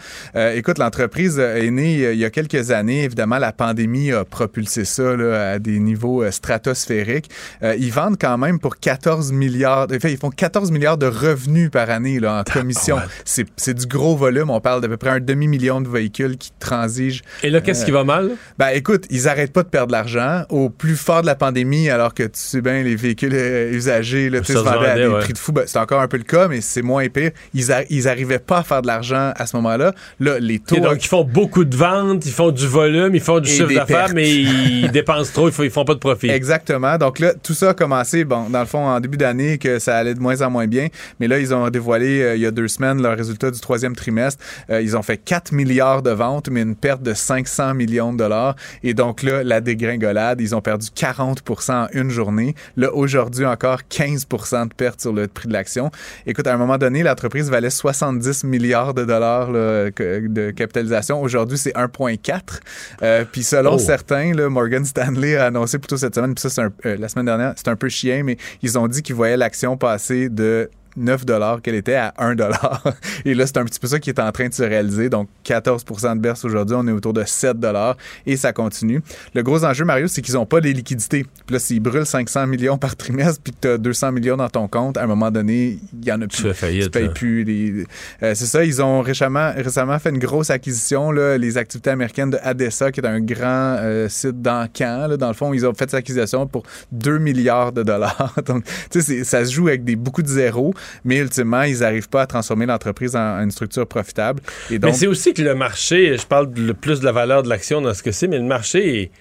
Écoute, 0.54 0.78
l'entreprise 0.78 1.40
est 1.40 1.72
née 1.72 2.12
il 2.12 2.20
y 2.20 2.26
a 2.26 2.27
quelques 2.30 2.72
années, 2.72 3.04
évidemment, 3.04 3.38
la 3.38 3.52
pandémie 3.52 4.12
a 4.12 4.26
propulsé 4.26 4.86
ça 4.86 5.12
à 5.54 5.60
des 5.60 5.80
niveaux 5.80 6.24
euh, 6.24 6.32
stratosphériques. 6.32 7.30
Euh, 7.64 7.76
ils 7.78 7.92
vendent 7.92 8.18
quand 8.20 8.38
même 8.38 8.60
pour 8.60 8.78
14 8.78 9.32
milliards. 9.32 9.88
Enfin, 9.94 10.10
ils 10.10 10.18
font 10.18 10.30
14 10.30 10.72
milliards 10.72 10.98
de 10.98 11.08
revenus 11.08 11.70
par 11.72 11.90
année 11.90 12.20
là, 12.20 12.40
en 12.40 12.44
commission. 12.44 12.98
C'est 13.26 13.74
du 13.74 13.86
gros 13.86 14.16
volume. 14.16 14.50
On 14.50 14.60
parle 14.60 14.82
d'à 14.82 14.88
peu 14.88 14.98
près 14.98 15.10
un 15.10 15.20
demi-million 15.20 15.82
de 15.82 15.90
véhicules 15.90 16.38
qui 16.38 16.52
transigent. 16.60 17.22
Et 17.44 17.50
là, 17.50 17.62
qu'est-ce 17.62 17.86
qui 17.86 17.92
va 17.92 18.04
mal? 18.04 18.32
Ben, 18.58 18.70
écoute, 18.70 19.06
ils 19.10 19.28
arrêtent 19.28 19.54
pas 19.54 19.64
de 19.64 19.70
perdre 19.70 19.88
de 19.88 19.94
l'argent. 19.94 20.44
Au 20.50 20.70
plus 20.70 20.96
fort 20.96 21.22
de 21.22 21.28
la 21.28 21.36
pandémie, 21.36 21.90
alors 21.90 22.14
que 22.14 22.24
tu 22.24 22.32
sais 22.34 22.62
bien, 22.62 22.84
les 22.84 22.96
véhicules 22.96 23.34
euh, 23.34 23.72
usagés 23.72 24.30
là, 24.30 24.44
se 24.44 24.54
vendaient 24.54 24.88
à 24.88 24.96
des 24.96 25.10
prix 25.20 25.34
de 25.34 25.38
fou. 25.38 25.52
Ben, 25.52 25.64
c'est 25.66 25.80
encore 25.80 26.02
un 26.02 26.08
peu 26.08 26.18
le 26.18 26.24
cas, 26.24 26.48
mais 26.48 26.62
c'est 26.62 26.82
moins 26.82 27.08
pire. 27.10 27.32
Ils, 27.54 27.68
ils 27.90 28.08
arrivaient 28.08 28.40
pas 28.40 28.60
à 28.60 28.64
faire 28.64 28.82
de 28.82 28.88
l'argent 28.88 29.32
à 29.36 29.46
ce 29.46 29.56
moment-là. 29.58 29.94
Là, 30.20 30.40
les 30.40 30.60
taux. 30.60 30.80
donc, 30.80 31.04
ils 31.04 31.08
font 31.08 31.24
beaucoup 31.24 31.66
de 31.66 31.76
ventes 31.76 32.17
ils 32.26 32.32
font 32.32 32.52
du 32.52 32.68
volume, 32.68 33.16
ils 33.16 33.22
font 33.22 33.40
du 33.40 33.50
Et 33.50 33.54
chiffre 33.54 33.74
d'affaires, 33.74 34.10
mais 34.14 34.30
ils 34.30 34.92
dépensent 34.94 35.32
trop, 35.32 35.50
ils 35.50 35.70
font, 35.70 35.86
pas 35.86 35.94
de 35.94 36.00
profit. 36.00 36.30
Exactement. 36.30 36.98
Donc 36.98 37.20
là, 37.20 37.34
tout 37.42 37.54
ça 37.54 37.70
a 37.70 37.74
commencé, 37.74 38.24
bon, 38.24 38.50
dans 38.50 38.60
le 38.60 38.66
fond, 38.66 38.86
en 38.86 39.00
début 39.00 39.18
d'année, 39.18 39.58
que 39.58 39.80
ça 39.80 39.98
allait 39.98 40.14
de 40.14 40.20
moins 40.20 40.42
en 40.42 40.50
moins 40.50 40.68
bien. 40.68 40.88
Mais 41.20 41.28
là, 41.28 41.40
ils 41.40 41.54
ont 41.54 41.70
dévoilé, 41.70 42.22
euh, 42.22 42.36
il 42.36 42.42
y 42.42 42.46
a 42.46 42.52
deux 42.52 42.68
semaines, 42.68 43.02
leurs 43.02 43.18
résultats 43.18 43.52
du 43.52 43.60
troisième 43.60 43.96
trimestre. 43.96 44.44
Euh, 44.70 44.82
ils 44.82 44.96
ont 44.96 45.02
fait 45.02 45.18
4 45.18 45.52
milliards 45.52 46.02
de 46.02 46.12
ventes, 46.12 46.50
mais 46.50 46.62
une 46.62 46.76
perte 46.76 47.02
de 47.02 47.14
500 47.14 47.74
millions 47.74 48.14
de 48.14 48.18
dollars. 48.18 48.56
Et 48.84 48.94
donc 48.94 49.24
là, 49.24 49.44
la 49.44 49.62
dégringolade, 49.62 50.42
ils 50.42 50.56
ont 50.56 50.62
perdu 50.62 50.88
40% 50.88 51.72
en 51.72 51.88
une 51.94 52.10
journée. 52.10 52.56
Là, 52.76 52.94
aujourd'hui, 52.94 53.46
encore 53.46 53.82
15% 53.90 54.70
de 54.70 54.74
perte 54.74 55.02
sur 55.02 55.14
le 55.14 55.28
prix 55.28 55.48
de 55.48 55.54
l'action. 55.54 55.92
Écoute, 56.26 56.48
à 56.48 56.54
un 56.54 56.58
moment 56.58 56.78
donné, 56.78 57.04
l'entreprise 57.04 57.50
valait 57.50 57.70
70 57.70 58.44
milliards 58.44 58.94
de 58.94 59.06
dollars 59.06 59.52
là, 59.52 59.90
de 59.90 60.52
capitalisation. 60.52 61.22
Aujourd'hui, 61.22 61.58
c'est 61.58 61.76
1,4. 62.00 62.62
Euh, 63.02 63.26
puis 63.32 63.44
selon 63.44 63.74
Oh. 63.76 63.78
certains, 63.80 64.34
là, 64.34 64.50
Morgan 64.50 64.84
Stanley 64.86 65.36
a 65.36 65.46
annoncé 65.46 65.78
plutôt 65.80 65.98
cette 65.98 66.16
semaine, 66.16 66.34
puis 66.36 66.42
ça, 66.42 66.50
c'est 66.50 66.62
un- 66.62 66.72
euh, 66.86 66.98
la 66.98 67.08
semaine 67.10 67.26
dernière, 67.26 67.54
c'est 67.56 67.68
un 67.68 67.76
peu 67.76 67.90
chien, 67.90 68.24
mais 68.24 68.38
ils 68.62 68.78
ont 68.78 68.88
dit 68.88 69.02
qu'ils 69.02 69.16
voyaient 69.16 69.38
l'action 69.38 69.78
passer 69.78 70.30
de 70.30 70.70
9 70.98 71.26
dollars 71.26 71.62
qu'elle 71.62 71.76
était 71.76 71.96
à 71.96 72.14
1 72.18 72.36
dollar. 72.36 72.84
Et 73.26 73.34
là, 73.34 73.46
c'est 73.48 73.58
un 73.58 73.66
petit 73.66 73.80
peu 73.80 73.88
ça 73.88 74.00
qui 74.00 74.10
est 74.10 74.20
en 74.20 74.32
train 74.32 74.48
de 74.50 74.54
se 74.54 74.64
réaliser. 74.64 75.10
Donc, 75.10 75.30
14% 75.46 76.16
de 76.16 76.20
baisse 76.22 76.44
aujourd'hui. 76.44 76.76
On 76.78 76.88
est 76.88 76.92
autour 76.92 77.14
de 77.14 77.24
7 77.26 77.60
dollars 77.60 77.96
et 78.26 78.36
ça 78.38 78.52
continue. 78.54 79.02
Le 79.34 79.44
gros 79.44 79.64
enjeu, 79.64 79.86
Mario, 79.86 80.08
c'est 80.08 80.22
qu'ils 80.22 80.34
n'ont 80.36 80.46
pas 80.46 80.60
les 80.60 80.74
liquidités. 80.74 81.26
Puis 81.46 81.54
là, 81.54 81.60
s'ils 81.60 81.80
brûlent 81.80 82.06
500 82.06 82.48
millions 82.48 82.78
par 82.78 82.96
trimestre 82.96 83.42
puis 83.44 83.54
que 83.54 83.58
tu 83.62 83.68
as 83.68 83.78
200 83.78 84.12
millions 84.12 84.38
dans 84.38 84.50
ton 84.50 84.68
compte, 84.68 84.98
à 84.98 85.04
un 85.04 85.08
moment 85.08 85.32
donné, 85.32 85.78
il 86.02 86.06
y 86.08 86.12
en 86.12 86.22
a 86.22 86.28
plus. 86.28 86.42
fais 86.42 86.54
faillite, 86.54 86.84
Tu 86.86 86.90
payes 86.90 87.10
plus. 87.10 87.44
les- 87.44 87.86
euh, 88.24 88.34
c'est 88.36 88.46
ça, 88.46 88.64
ils 88.64 88.82
ont 88.82 89.02
récemment, 89.02 89.52
récemment 89.56 89.98
fait 90.00 90.10
une 90.10 90.20
grosse 90.20 90.50
acquisition, 90.50 91.12
là, 91.12 91.38
les 91.38 91.58
activités 91.58 91.90
américaines 91.92 92.32
de 92.32 92.38
Adessa, 92.44 92.92
qui 92.92 93.00
est 93.00 93.06
un 93.08 93.20
grand 93.22 93.78
euh, 93.80 94.10
site 94.10 94.42
dans 94.42 94.68
Caen. 94.74 95.08
là. 95.08 95.18
Dans 95.18 95.28
le 95.28 95.34
fond, 95.34 95.54
ils 95.54 95.66
ont 95.66 95.74
fait 95.74 95.90
cette 95.90 95.96
acquisition 95.96 96.48
pour 96.48 96.64
2 96.92 97.18
milliards 97.20 97.72
de 97.72 97.84
dollars. 97.84 98.34
Donc, 98.46 98.64
tu 98.90 99.02
sais, 99.02 99.24
ça 99.24 99.46
se 99.46 99.52
joue 99.54 99.68
avec 99.68 99.84
des, 99.84 99.96
beaucoup 99.96 100.22
de 100.24 100.28
zéros, 100.28 100.74
mais 101.06 101.18
ultimement, 101.18 101.64
ils 101.64 101.80
n'arrivent 101.80 102.10
pas 102.10 102.22
à 102.24 102.26
transformer 102.28 102.66
l'entreprise 102.66 103.16
en, 103.16 103.38
en 103.40 103.44
une 103.44 103.52
structure 103.52 103.88
profitable. 103.88 104.42
Et 104.72 104.80
donc, 104.80 104.92
Mais 104.92 104.98
c'est 104.98 105.08
aussi 105.08 105.34
que 105.34 105.42
le 105.42 105.56
marché, 105.56 106.18
je 106.18 106.26
parle 106.26 106.50
le 106.56 106.74
plus 106.74 107.00
de 107.00 107.06
la 107.06 107.12
valeur 107.12 107.44
de 107.44 107.50
l'action 107.50 107.82
dans 107.82 107.94
ce 107.94 108.04
que 108.04 108.12
c'est, 108.12 108.28
mais 108.28 108.38
le 108.38 108.44
marché 108.44 109.02
est, 109.04 109.12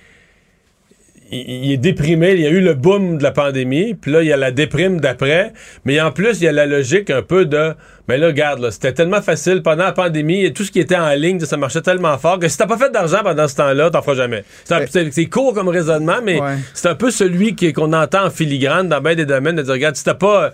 il, 1.32 1.72
est 1.72 1.76
déprimé. 1.76 2.32
Il 2.34 2.40
y 2.40 2.46
a 2.46 2.50
eu 2.50 2.60
le 2.60 2.74
boom 2.74 3.18
de 3.18 3.22
la 3.22 3.32
pandémie, 3.32 3.94
puis 3.94 4.12
là, 4.12 4.22
il 4.22 4.28
y 4.28 4.32
a 4.32 4.36
la 4.36 4.52
déprime 4.52 5.00
d'après. 5.00 5.52
Mais 5.84 6.00
en 6.00 6.12
plus, 6.12 6.40
il 6.40 6.44
y 6.44 6.48
a 6.48 6.52
la 6.52 6.66
logique 6.66 7.10
un 7.10 7.22
peu 7.22 7.44
de. 7.46 7.74
Mais 8.08 8.16
là, 8.16 8.28
regarde, 8.28 8.60
là, 8.60 8.70
c'était 8.70 8.92
tellement 8.92 9.20
facile 9.20 9.60
pendant 9.62 9.82
la 9.82 9.90
pandémie, 9.92 10.52
tout 10.52 10.62
ce 10.62 10.70
qui 10.70 10.78
était 10.78 10.94
en 10.96 11.10
ligne, 11.14 11.40
ça 11.40 11.56
marchait 11.56 11.80
tellement 11.82 12.16
fort 12.18 12.38
que 12.38 12.46
si 12.46 12.56
t'as 12.56 12.66
pas 12.68 12.78
fait 12.78 12.92
d'argent 12.92 13.22
pendant 13.24 13.48
ce 13.48 13.56
temps-là, 13.56 13.90
t'en 13.90 14.02
feras 14.02 14.14
jamais. 14.14 14.44
C'est 14.64 14.74
un- 14.74 14.78
Ouais. 14.78 14.86
C'est 14.88 15.10
c'est 15.12 15.26
court 15.26 15.52
comme 15.52 15.66
raisonnement, 15.68 16.18
mais 16.22 16.40
Ouais. 16.40 16.54
c'est 16.74 16.88
un 16.88 16.94
peu 16.94 17.10
celui 17.10 17.56
qui- 17.56 17.72
qu'on 17.72 17.92
entend 17.92 18.26
en 18.26 18.30
filigrane 18.30 18.88
dans 18.88 19.00
bien 19.00 19.16
des 19.16 19.26
domaines 19.26 19.56
de 19.56 19.62
dire, 19.62 19.72
regarde, 19.72 19.96
si 19.96 20.04
t'as 20.04 20.14
pas. 20.14 20.52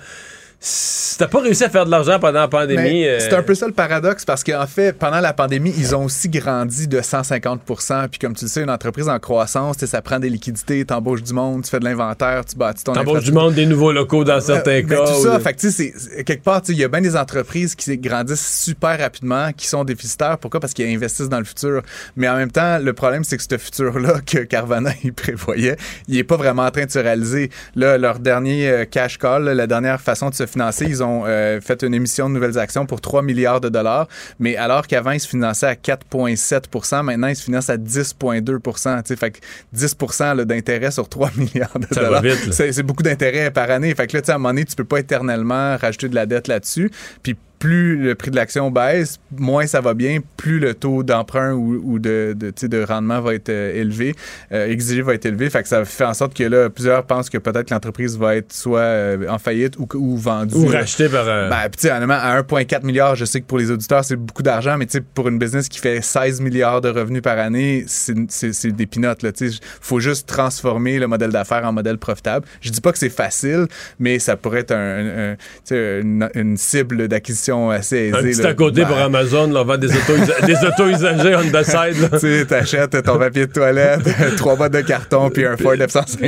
Si 0.65 1.19
t'as 1.19 1.27
pas 1.27 1.41
réussi 1.41 1.65
à 1.65 1.69
faire 1.71 1.85
de 1.87 1.91
l'argent 1.91 2.21
pendant 2.21 2.39
la 2.39 2.47
pandémie. 2.47 3.05
Euh, 3.05 3.19
C'est 3.19 3.35
un 3.35 3.43
peu 3.43 3.53
ça 3.57 3.67
le 3.67 3.73
paradoxe 3.73 4.25
parce 4.25 4.45
qu'en 4.45 4.65
fait, 4.69 4.93
pendant 4.97 5.19
la 5.19 5.33
pandémie, 5.33 5.75
ils 5.77 5.93
ont 5.97 6.05
aussi 6.05 6.29
grandi 6.29 6.87
de 6.87 7.01
150% 7.01 8.09
Puis 8.09 8.21
comme 8.21 8.35
tu 8.37 8.45
le 8.45 8.49
sais, 8.49 8.63
une 8.63 8.71
entreprise 8.71 9.09
en 9.09 9.19
croissance, 9.19 9.85
ça 9.85 10.01
prend 10.03 10.21
des 10.21 10.29
liquidités, 10.31 10.85
t'embauches 10.85 11.25
du 11.25 11.33
monde, 11.33 11.65
tu 11.65 11.71
fais 11.71 11.81
de 11.81 11.85
l'inventaire, 11.85 12.45
tu 12.45 12.55
bâtis 12.57 12.85
ton 12.85 12.93
T'embauches 12.93 13.25
du 13.25 13.33
monde, 13.33 13.55
des 13.55 13.67
nouveaux 13.67 13.91
locaux 13.91 14.23
dans 14.23 14.41
certains 14.41 14.71
Euh, 14.79 14.83
ben, 14.83 14.99
cas. 14.99 15.05
tout 15.07 15.19
ou 15.19 15.23
ça, 15.25 15.39
de- 15.39 15.43
fait 15.43 15.55
que, 15.55 16.23
quelque 16.23 16.45
part, 16.45 16.63
il 16.69 16.77
y 16.77 16.85
a 16.85 16.89
bien 16.89 17.01
des 17.01 17.17
entreprises 17.17 17.75
qui 17.75 17.99
grandissent 17.99 18.63
super 18.63 18.97
rapidement, 19.01 19.51
qui 19.57 19.67
sont 19.67 19.83
déficitaires. 19.83 20.39
Pourquoi? 20.39 20.61
Parce 20.61 20.75
qu'ils 20.75 20.95
investissent 20.95 21.29
dans 21.29 21.41
le 21.41 21.45
futur. 21.45 21.83
Mais 22.15 22.29
en 22.29 22.37
même 22.37 22.53
temps, 22.53 22.79
le 22.79 22.93
problème, 22.93 23.25
c'est 23.25 23.37
que 23.37 23.43
ce 23.43 23.59
futur-là 23.59 24.21
que 24.27 24.39
Carvana 24.39 24.93
il 25.03 25.13
prévoyait, 25.13 25.77
il 26.07 26.17
est 26.19 26.25
pas 26.25 26.37
vraiment 26.37 26.63
en 26.67 26.71
train 26.71 26.85
de 26.87 26.91
se 26.93 27.01
réaliser. 27.01 27.51
Là, 27.75 27.99
leur 27.99 28.21
dernier 28.21 28.69
euh, 28.69 28.85
cash 28.85 29.19
call, 29.19 29.43
là, 29.43 29.55
la 29.55 29.67
dernière 29.67 30.01
façon 30.01 30.31
de 30.31 30.35
se 30.37 30.47
financer, 30.53 30.87
ils 30.87 31.03
ont 31.03 31.25
euh, 31.27 31.61
fait 31.61 31.83
une 31.83 31.95
émission 31.95 32.29
de 32.29 32.35
nouvelles 32.35 32.59
actions 32.59 32.87
pour 32.87 33.01
3 33.01 33.23
milliards 33.23 33.61
de 33.61 33.69
dollars. 33.69 34.09
Mais 34.39 34.57
alors 34.57 34.87
qu'avant, 34.87 35.13
ils 35.13 35.21
se 35.21 35.29
finançaient 35.29 35.67
à 35.67 35.75
4,7% 35.75 37.03
maintenant, 37.03 37.29
ils 37.29 37.37
se 37.37 37.45
financent 37.45 37.71
à 37.71 37.77
10,2 37.77 39.03
tu 39.03 39.09
sais, 39.09 39.17
Fait 39.17 39.31
que 39.31 39.39
10 39.73 39.97
là, 40.21 40.45
d'intérêt 40.45 40.91
sur 40.91 41.09
3 41.09 41.31
milliards 41.37 41.79
de 41.79 41.87
Ça 41.93 42.03
dollars. 42.03 42.23
C'est 42.51 42.83
beaucoup 42.83 43.03
d'intérêt 43.03 43.51
par 43.51 43.71
année. 43.71 43.95
Fait 43.95 44.07
que 44.07 44.17
là, 44.17 44.23
à 44.27 44.33
un 44.33 44.39
moment 44.39 44.51
donné, 44.51 44.65
tu 44.65 44.77
peux 44.77 44.85
pas 44.85 45.01
éternellement 45.01 45.77
rajouter 45.77 46.09
de 46.09 46.15
la 46.15 46.27
dette 46.27 46.49
là-dessus. 46.49 46.91
Puis 47.23 47.37
plus 47.63 47.97
le 47.97 48.17
prix 48.17 48.33
de 48.33 48.37
l'action 48.37 48.73
baisse, 48.73 49.21
moins 49.39 49.69
ça 49.69 49.81
va 49.81 49.95
bien, 49.95 50.19
plus 50.37 50.59
le 50.59 50.75
taux 50.75 51.05
d'emprunt 51.05 51.53
ou, 51.53 51.81
ou 51.85 51.99
de, 52.01 52.35
de, 52.37 52.53
de 52.67 52.83
rendement 52.83 53.21
va 53.21 53.35
être 53.35 53.51
euh, 53.51 53.73
élevé, 53.81 54.17
euh, 54.51 54.67
exigé 54.67 55.01
va 55.01 55.15
être 55.15 55.27
élevé. 55.27 55.49
Fait 55.49 55.63
que 55.63 55.69
ça 55.69 55.85
fait 55.85 56.03
en 56.05 56.13
sorte 56.13 56.35
que 56.35 56.43
là, 56.43 56.71
plusieurs 56.71 57.07
pensent 57.07 57.31
que 57.31 57.39
peut-être 57.39 57.71
l'entreprise 57.71 58.19
va 58.19 58.35
être 58.35 58.53
soit 58.53 58.81
euh, 58.81 59.29
en 59.29 59.39
faillite 59.39 59.77
ou, 59.79 59.87
ou 59.95 60.17
vendue. 60.17 60.57
Ou 60.57 60.71
là. 60.73 60.81
racheté 60.81 61.09
par 61.09 61.29
un. 61.29 61.51
Ben, 61.51 61.61
puis 61.71 61.83
tu 61.83 61.87
sais, 61.87 61.93
honnêtement, 61.93 62.19
à 62.21 62.43
1,4 62.43 62.85
milliard, 62.85 63.15
je 63.15 63.25
sais 63.25 63.41
que 63.41 63.47
pour 63.47 63.59
les 63.59 63.71
auditeurs, 63.71 64.05
c'est 64.05 64.17
beaucoup 64.17 64.43
d'argent, 64.43 64.77
mais 64.77 64.87
tu 64.87 64.99
sais, 64.99 65.01
pour 65.01 65.29
une 65.29 65.39
business 65.39 65.69
qui 65.69 65.79
fait 65.79 66.03
16 66.03 66.41
milliards 66.41 66.81
de 66.81 66.89
revenus 66.89 67.23
par 67.23 67.39
année, 67.39 67.85
c'est 67.87 68.73
des 68.73 68.87
pinottes, 68.87 69.23
là. 69.23 69.31
Tu 69.31 69.53
sais, 69.53 69.59
faut 69.81 70.01
juste 70.01 70.29
transformer 70.29 70.99
le 70.99 71.07
modèle 71.07 71.31
d'affaires 71.31 71.65
en 71.65 71.73
modèle 71.73 71.99
profitable. 71.99 72.45
Je 72.61 72.71
dis 72.71 72.81
pas 72.81 72.91
que 72.91 72.99
c'est 72.99 73.09
facile, 73.09 73.69
mais 74.01 74.19
ça 74.19 74.37
pourrait 74.37 74.63
être 74.63 74.73
un, 74.73 75.33
un- 75.33 75.37
sais, 75.63 76.01
une, 76.01 76.29
une 76.35 76.57
cible 76.57 77.07
d'acquisition 77.07 77.52
assez 77.71 78.13
aisée. 78.15 78.43
là. 78.43 78.49
à 78.51 78.55
côté 78.55 78.83
Ben, 78.83 78.89
pour 78.89 78.99
Amazon, 78.99 79.51
là, 79.51 79.61
on 79.61 79.65
vend 79.65 79.79
des 79.79 79.89
autos, 79.89 80.17
des 80.47 80.57
autos 80.57 80.89
usagées 80.89 81.35
on 81.37 81.51
the 81.51 81.65
side. 81.65 82.11
tu 82.13 82.19
sais, 82.19 82.45
t'achètes 82.47 83.03
ton 83.03 83.19
papier 83.19 83.47
de 83.47 83.53
toilette, 83.53 84.01
trois 84.37 84.57
boîtes 84.57 84.73
de 84.73 84.81
carton, 84.81 85.31
puis 85.31 85.47
un 85.47 85.57
Ford 85.57 85.75
F-150. 85.75 86.23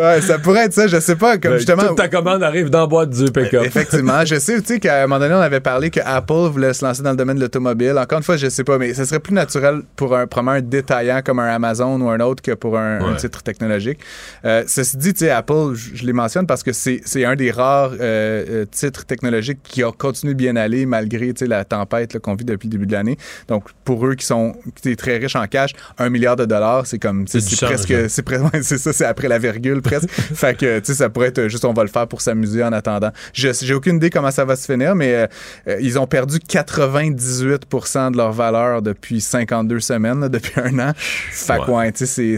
ouais, 0.00 0.20
ça 0.20 0.38
pourrait 0.38 0.66
être 0.66 0.72
ça, 0.72 0.86
je 0.86 1.00
sais 1.00 1.16
pas, 1.16 1.38
comme 1.38 1.56
justement... 1.56 1.88
Toute 1.88 1.96
ta 1.96 2.08
commande 2.08 2.42
arrive 2.42 2.70
dans 2.70 2.80
la 2.80 2.86
boîte 2.86 3.10
du 3.10 3.24
pick-up. 3.30 3.64
Effectivement, 3.64 4.24
je 4.24 4.38
sais, 4.38 4.60
tu 4.60 4.74
sais, 4.74 4.80
qu'à 4.80 5.02
un 5.02 5.06
moment 5.06 5.18
donné, 5.20 5.34
on 5.34 5.40
avait 5.40 5.60
parlé 5.60 5.90
que 5.90 6.00
Apple 6.04 6.48
voulait 6.50 6.72
se 6.72 6.84
lancer 6.84 7.02
dans 7.02 7.10
le 7.10 7.16
domaine 7.16 7.36
de 7.36 7.42
l'automobile. 7.42 7.94
Encore 7.98 8.18
une 8.18 8.24
fois, 8.24 8.36
je 8.36 8.48
sais 8.48 8.64
pas, 8.64 8.78
mais 8.78 8.94
ce 8.94 9.04
serait 9.04 9.20
plus 9.20 9.34
naturel 9.34 9.82
pour 9.96 10.16
un, 10.16 10.26
un 10.48 10.60
détaillant 10.60 11.20
comme 11.24 11.38
un 11.38 11.48
Amazon 11.48 12.00
ou 12.00 12.08
un 12.08 12.20
autre 12.20 12.42
que 12.42 12.52
pour 12.52 12.78
un, 12.78 13.14
titre 13.16 13.42
technologique. 13.42 13.98
Euh, 14.44 14.64
ceci 14.66 14.96
dit, 14.96 15.12
tu 15.12 15.20
sais, 15.20 15.30
Apple, 15.30 15.74
je 15.74 16.04
les 16.04 16.12
mentionne 16.12 16.46
parce 16.46 16.62
que 16.62 16.72
c'est 16.72 17.00
c'est 17.04 17.24
un 17.24 17.36
des 17.36 17.50
rares 17.50 17.92
euh, 18.00 18.44
euh, 18.48 18.64
titres 18.70 19.04
technologiques 19.04 19.37
qui 19.62 19.82
a 19.82 19.92
continué 19.92 20.34
de 20.34 20.38
bien 20.38 20.56
aller 20.56 20.86
malgré, 20.86 21.32
la 21.40 21.64
tempête 21.64 22.18
qu'on 22.18 22.34
vit 22.34 22.44
depuis 22.44 22.66
le 22.66 22.72
début 22.72 22.86
de 22.86 22.92
l'année. 22.92 23.16
Donc, 23.48 23.64
pour 23.84 24.06
eux 24.06 24.14
qui 24.14 24.26
sont 24.26 24.54
très 24.96 25.18
riches 25.18 25.36
en 25.36 25.46
cash, 25.46 25.72
un 25.98 26.08
milliard 26.10 26.36
de 26.36 26.44
dollars, 26.44 26.86
c'est 26.86 26.98
comme, 26.98 27.26
C'est 27.26 27.40
presque, 27.64 27.94
c'est 28.08 28.28
ouais, 28.28 28.62
ça, 28.62 28.92
c'est 28.92 29.04
après 29.04 29.28
la 29.28 29.38
virgule 29.38 29.82
presque. 29.82 30.10
fait 30.10 30.56
que, 30.56 30.78
tu 30.78 30.86
sais, 30.86 30.94
ça 30.94 31.08
pourrait 31.08 31.28
être 31.28 31.48
juste, 31.48 31.64
on 31.64 31.72
va 31.72 31.82
le 31.82 31.88
faire 31.88 32.06
pour 32.06 32.20
s'amuser 32.20 32.62
en 32.64 32.72
attendant. 32.72 33.10
J'ai 33.32 33.74
aucune 33.74 33.96
idée 33.96 34.10
comment 34.10 34.30
ça 34.30 34.44
va 34.44 34.56
se 34.56 34.70
finir, 34.70 34.94
mais 34.94 35.14
euh, 35.14 35.26
euh, 35.68 35.78
ils 35.80 35.98
ont 35.98 36.06
perdu 36.06 36.38
98% 36.38 38.12
de 38.12 38.16
leur 38.16 38.32
valeur 38.32 38.82
depuis 38.82 39.20
52 39.20 39.80
semaines, 39.80 40.20
là, 40.20 40.28
depuis 40.28 40.60
un 40.60 40.78
an. 40.78 40.92
Fait 40.96 41.58
que, 41.64 41.70
Ouais. 41.70 41.92
tu 41.92 42.06
sais, 42.06 42.36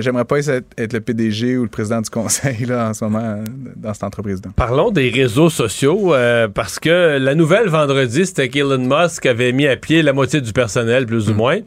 j'aimerais 0.00 0.24
pas 0.24 0.38
être, 0.38 0.66
être 0.76 0.92
le 0.92 1.00
PDG 1.00 1.56
ou 1.56 1.62
le 1.64 1.68
président 1.68 2.00
du 2.00 2.10
conseil, 2.10 2.64
là, 2.66 2.88
en 2.90 2.94
ce 2.94 3.04
moment, 3.04 3.42
dans 3.76 3.92
cette 3.94 4.04
entreprise-là. 4.04 4.50
Parlons 4.56 4.90
des 4.90 5.10
réseaux 5.10 5.50
sociaux, 5.50 6.14
euh, 6.14 6.37
parce 6.46 6.78
que 6.78 7.18
la 7.18 7.34
nouvelle 7.34 7.68
vendredi, 7.68 8.26
c'était 8.26 8.48
qu'Elon 8.48 8.78
Musk 8.78 9.26
avait 9.26 9.52
mis 9.52 9.66
à 9.66 9.76
pied 9.76 10.02
la 10.02 10.12
moitié 10.12 10.40
du 10.40 10.52
personnel, 10.52 11.06
plus 11.06 11.28
ou 11.30 11.34
moins. 11.34 11.58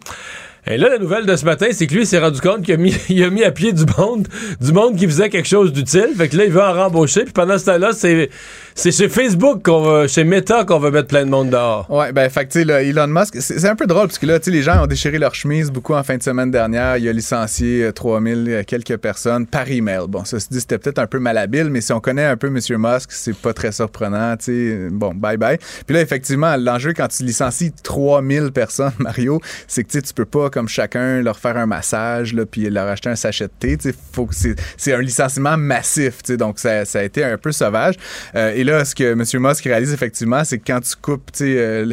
Et 0.67 0.77
là, 0.77 0.89
la 0.89 0.99
nouvelle 0.99 1.25
de 1.25 1.35
ce 1.35 1.43
matin, 1.43 1.67
c'est 1.71 1.87
que 1.87 1.93
lui, 1.93 2.01
il 2.01 2.05
s'est 2.05 2.19
rendu 2.19 2.39
compte 2.39 2.63
qu'il 2.63 2.73
a 2.75 2.77
mis, 2.77 2.95
il 3.09 3.23
a 3.23 3.29
mis 3.29 3.43
à 3.43 3.51
pied 3.51 3.73
du 3.73 3.83
monde, 3.97 4.27
du 4.59 4.71
monde 4.71 4.95
qui 4.95 5.05
faisait 5.07 5.29
quelque 5.29 5.47
chose 5.47 5.73
d'utile. 5.73 6.09
Fait 6.15 6.29
que 6.29 6.37
là, 6.37 6.45
il 6.45 6.51
veut 6.51 6.61
en 6.61 6.73
rembaucher. 6.73 7.23
Puis 7.23 7.33
pendant 7.33 7.57
ce 7.57 7.65
temps-là, 7.65 7.93
c'est, 7.93 8.29
c'est 8.75 8.91
chez 8.91 9.09
Facebook 9.09 9.63
qu'on 9.63 9.81
va, 9.81 10.07
chez 10.07 10.23
Meta 10.23 10.63
qu'on 10.65 10.79
va 10.79 10.91
mettre 10.91 11.07
plein 11.07 11.25
de 11.25 11.29
monde 11.29 11.49
dehors. 11.49 11.89
Ouais, 11.89 12.11
ben, 12.11 12.29
fait 12.29 12.47
tu 12.47 12.63
sais, 12.63 12.87
Elon 12.87 13.07
Musk, 13.07 13.37
c'est 13.39 13.65
un 13.67 13.75
peu 13.75 13.85
drôle 13.85 14.07
parce 14.07 14.19
que 14.19 14.25
là, 14.25 14.39
tu 14.39 14.45
sais, 14.45 14.51
les 14.51 14.61
gens 14.61 14.83
ont 14.83 14.87
déchiré 14.87 15.17
leur 15.17 15.35
chemise 15.35 15.71
beaucoup 15.71 15.93
en 15.93 16.03
fin 16.03 16.17
de 16.17 16.23
semaine 16.23 16.51
dernière. 16.51 16.97
Il 16.97 17.07
a 17.07 17.13
licencié 17.13 17.83
euh, 17.83 17.91
3000 17.91 18.45
euh, 18.47 18.63
quelques 18.65 18.97
personnes 18.97 19.45
par 19.45 19.69
email. 19.69 20.01
Bon, 20.07 20.25
ça 20.25 20.39
se 20.39 20.47
dit, 20.49 20.59
c'était 20.59 20.77
peut-être 20.77 20.99
un 20.99 21.07
peu 21.07 21.19
malhabile, 21.19 21.69
mais 21.69 21.81
si 21.81 21.91
on 21.93 21.99
connaît 21.99 22.25
un 22.25 22.37
peu 22.37 22.47
M. 22.47 22.59
Musk, 22.77 23.11
c'est 23.11 23.35
pas 23.35 23.53
très 23.53 23.71
surprenant, 23.71 24.35
tu 24.37 24.45
sais. 24.45 24.87
Bon, 24.91 25.13
bye 25.13 25.37
bye. 25.37 25.57
Puis 25.85 25.95
là, 25.95 26.01
effectivement, 26.01 26.55
l'enjeu 26.57 26.93
quand 26.93 27.07
tu 27.07 27.23
licencies 27.23 27.71
3000 27.83 28.51
personnes, 28.51 28.91
Mario, 28.99 29.41
c'est 29.67 29.83
que, 29.83 29.91
tu 29.91 30.01
tu 30.01 30.13
peux 30.13 30.25
pas, 30.25 30.49
comme 30.49 30.67
chacun, 30.67 31.21
leur 31.21 31.37
faire 31.37 31.57
un 31.57 31.65
massage, 31.65 32.33
là, 32.33 32.45
puis 32.45 32.69
leur 32.69 32.87
acheter 32.87 33.09
un 33.09 33.15
sachet 33.15 33.45
de 33.45 33.51
thé, 33.59 33.77
tu 33.77 33.91
sais. 34.31 34.55
C'est 34.77 34.93
un 34.93 35.01
licenciement 35.01 35.57
massif, 35.57 36.23
tu 36.23 36.33
sais. 36.33 36.37
Donc, 36.37 36.59
ça, 36.59 36.85
ça 36.85 36.99
a 36.99 37.03
été 37.03 37.23
un 37.23 37.37
peu 37.37 37.51
sauvage. 37.51 37.95
Euh, 38.35 38.60
et 38.61 38.63
là, 38.63 38.85
ce 38.85 38.95
que 38.95 39.03
M. 39.11 39.23
Musk 39.41 39.63
réalise 39.63 39.93
effectivement, 39.93 40.43
c'est 40.43 40.57
que 40.59 40.63
quand 40.65 40.79
tu 40.79 40.95
coupes, 41.01 41.31
tu 41.31 41.39
sais, 41.39 41.55
euh, 41.57 41.85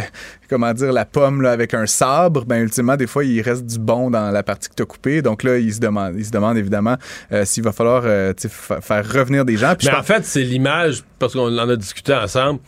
comment 0.48 0.72
dire, 0.72 0.92
la 0.92 1.04
pomme 1.04 1.42
là, 1.42 1.50
avec 1.52 1.74
un 1.74 1.87
sabre, 1.87 2.45
ben 2.45 2.62
ultimement, 2.62 2.97
des 2.97 3.07
fois, 3.07 3.24
il 3.24 3.40
reste 3.42 3.64
du 3.66 3.78
bon 3.78 4.11
dans 4.11 4.30
la 4.30 4.42
partie 4.42 4.68
que 4.68 4.74
tu 4.74 4.82
as 4.82 4.86
coupée. 4.86 5.22
Donc 5.22 5.42
là, 5.42 5.59
il 5.59 5.72
se 5.74 5.80
demande, 5.80 6.14
il 6.16 6.24
se 6.24 6.30
demande 6.30 6.57
évidemment 6.57 6.97
euh, 7.32 7.45
s'il 7.45 7.62
va 7.64 7.72
falloir 7.72 8.03
euh, 8.05 8.32
fa- 8.49 8.80
faire 8.80 9.05
revenir 9.12 9.45
des 9.45 9.57
gens. 9.57 9.74
Puis 9.76 9.86
Mais 9.88 9.95
je 9.95 9.99
en 9.99 10.03
fait, 10.03 10.24
c'est 10.24 10.42
l'image, 10.45 11.03
parce 11.18 11.32
qu'on 11.32 11.57
en 11.59 11.68
a 11.68 11.76
discuté 11.76 12.14
ensemble. 12.14 12.61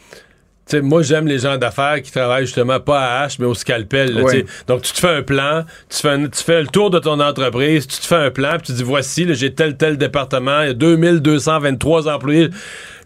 Tu 0.66 0.76
sais, 0.76 0.82
moi, 0.82 1.02
j'aime 1.02 1.26
les 1.26 1.38
gens 1.40 1.56
d'affaires 1.56 2.00
qui 2.00 2.12
travaillent 2.12 2.46
justement 2.46 2.78
pas 2.78 3.00
à 3.00 3.22
hache, 3.24 3.40
mais 3.40 3.46
au 3.46 3.54
scalpel. 3.54 4.14
là, 4.14 4.22
Oui. 4.22 4.44
Donc, 4.68 4.82
tu 4.82 4.92
te 4.92 5.00
fais 5.00 5.08
un 5.16 5.22
plan, 5.22 5.64
tu 5.88 5.98
fais, 5.98 6.10
un- 6.10 6.28
tu 6.28 6.44
fais 6.44 6.60
le 6.60 6.68
tour 6.68 6.90
de 6.90 7.00
ton 7.00 7.18
entreprise, 7.18 7.88
tu 7.88 7.98
te 7.98 8.06
fais 8.06 8.14
un 8.14 8.30
plan, 8.30 8.52
puis 8.52 8.66
tu 8.68 8.72
dis, 8.74 8.82
voici, 8.84 9.26
j'ai 9.34 9.52
tel, 9.52 9.76
tel 9.76 9.96
département, 9.98 10.60
il 10.62 10.68
y 10.68 10.70
a 10.70 10.74
2223 10.74 12.06
employés. 12.08 12.50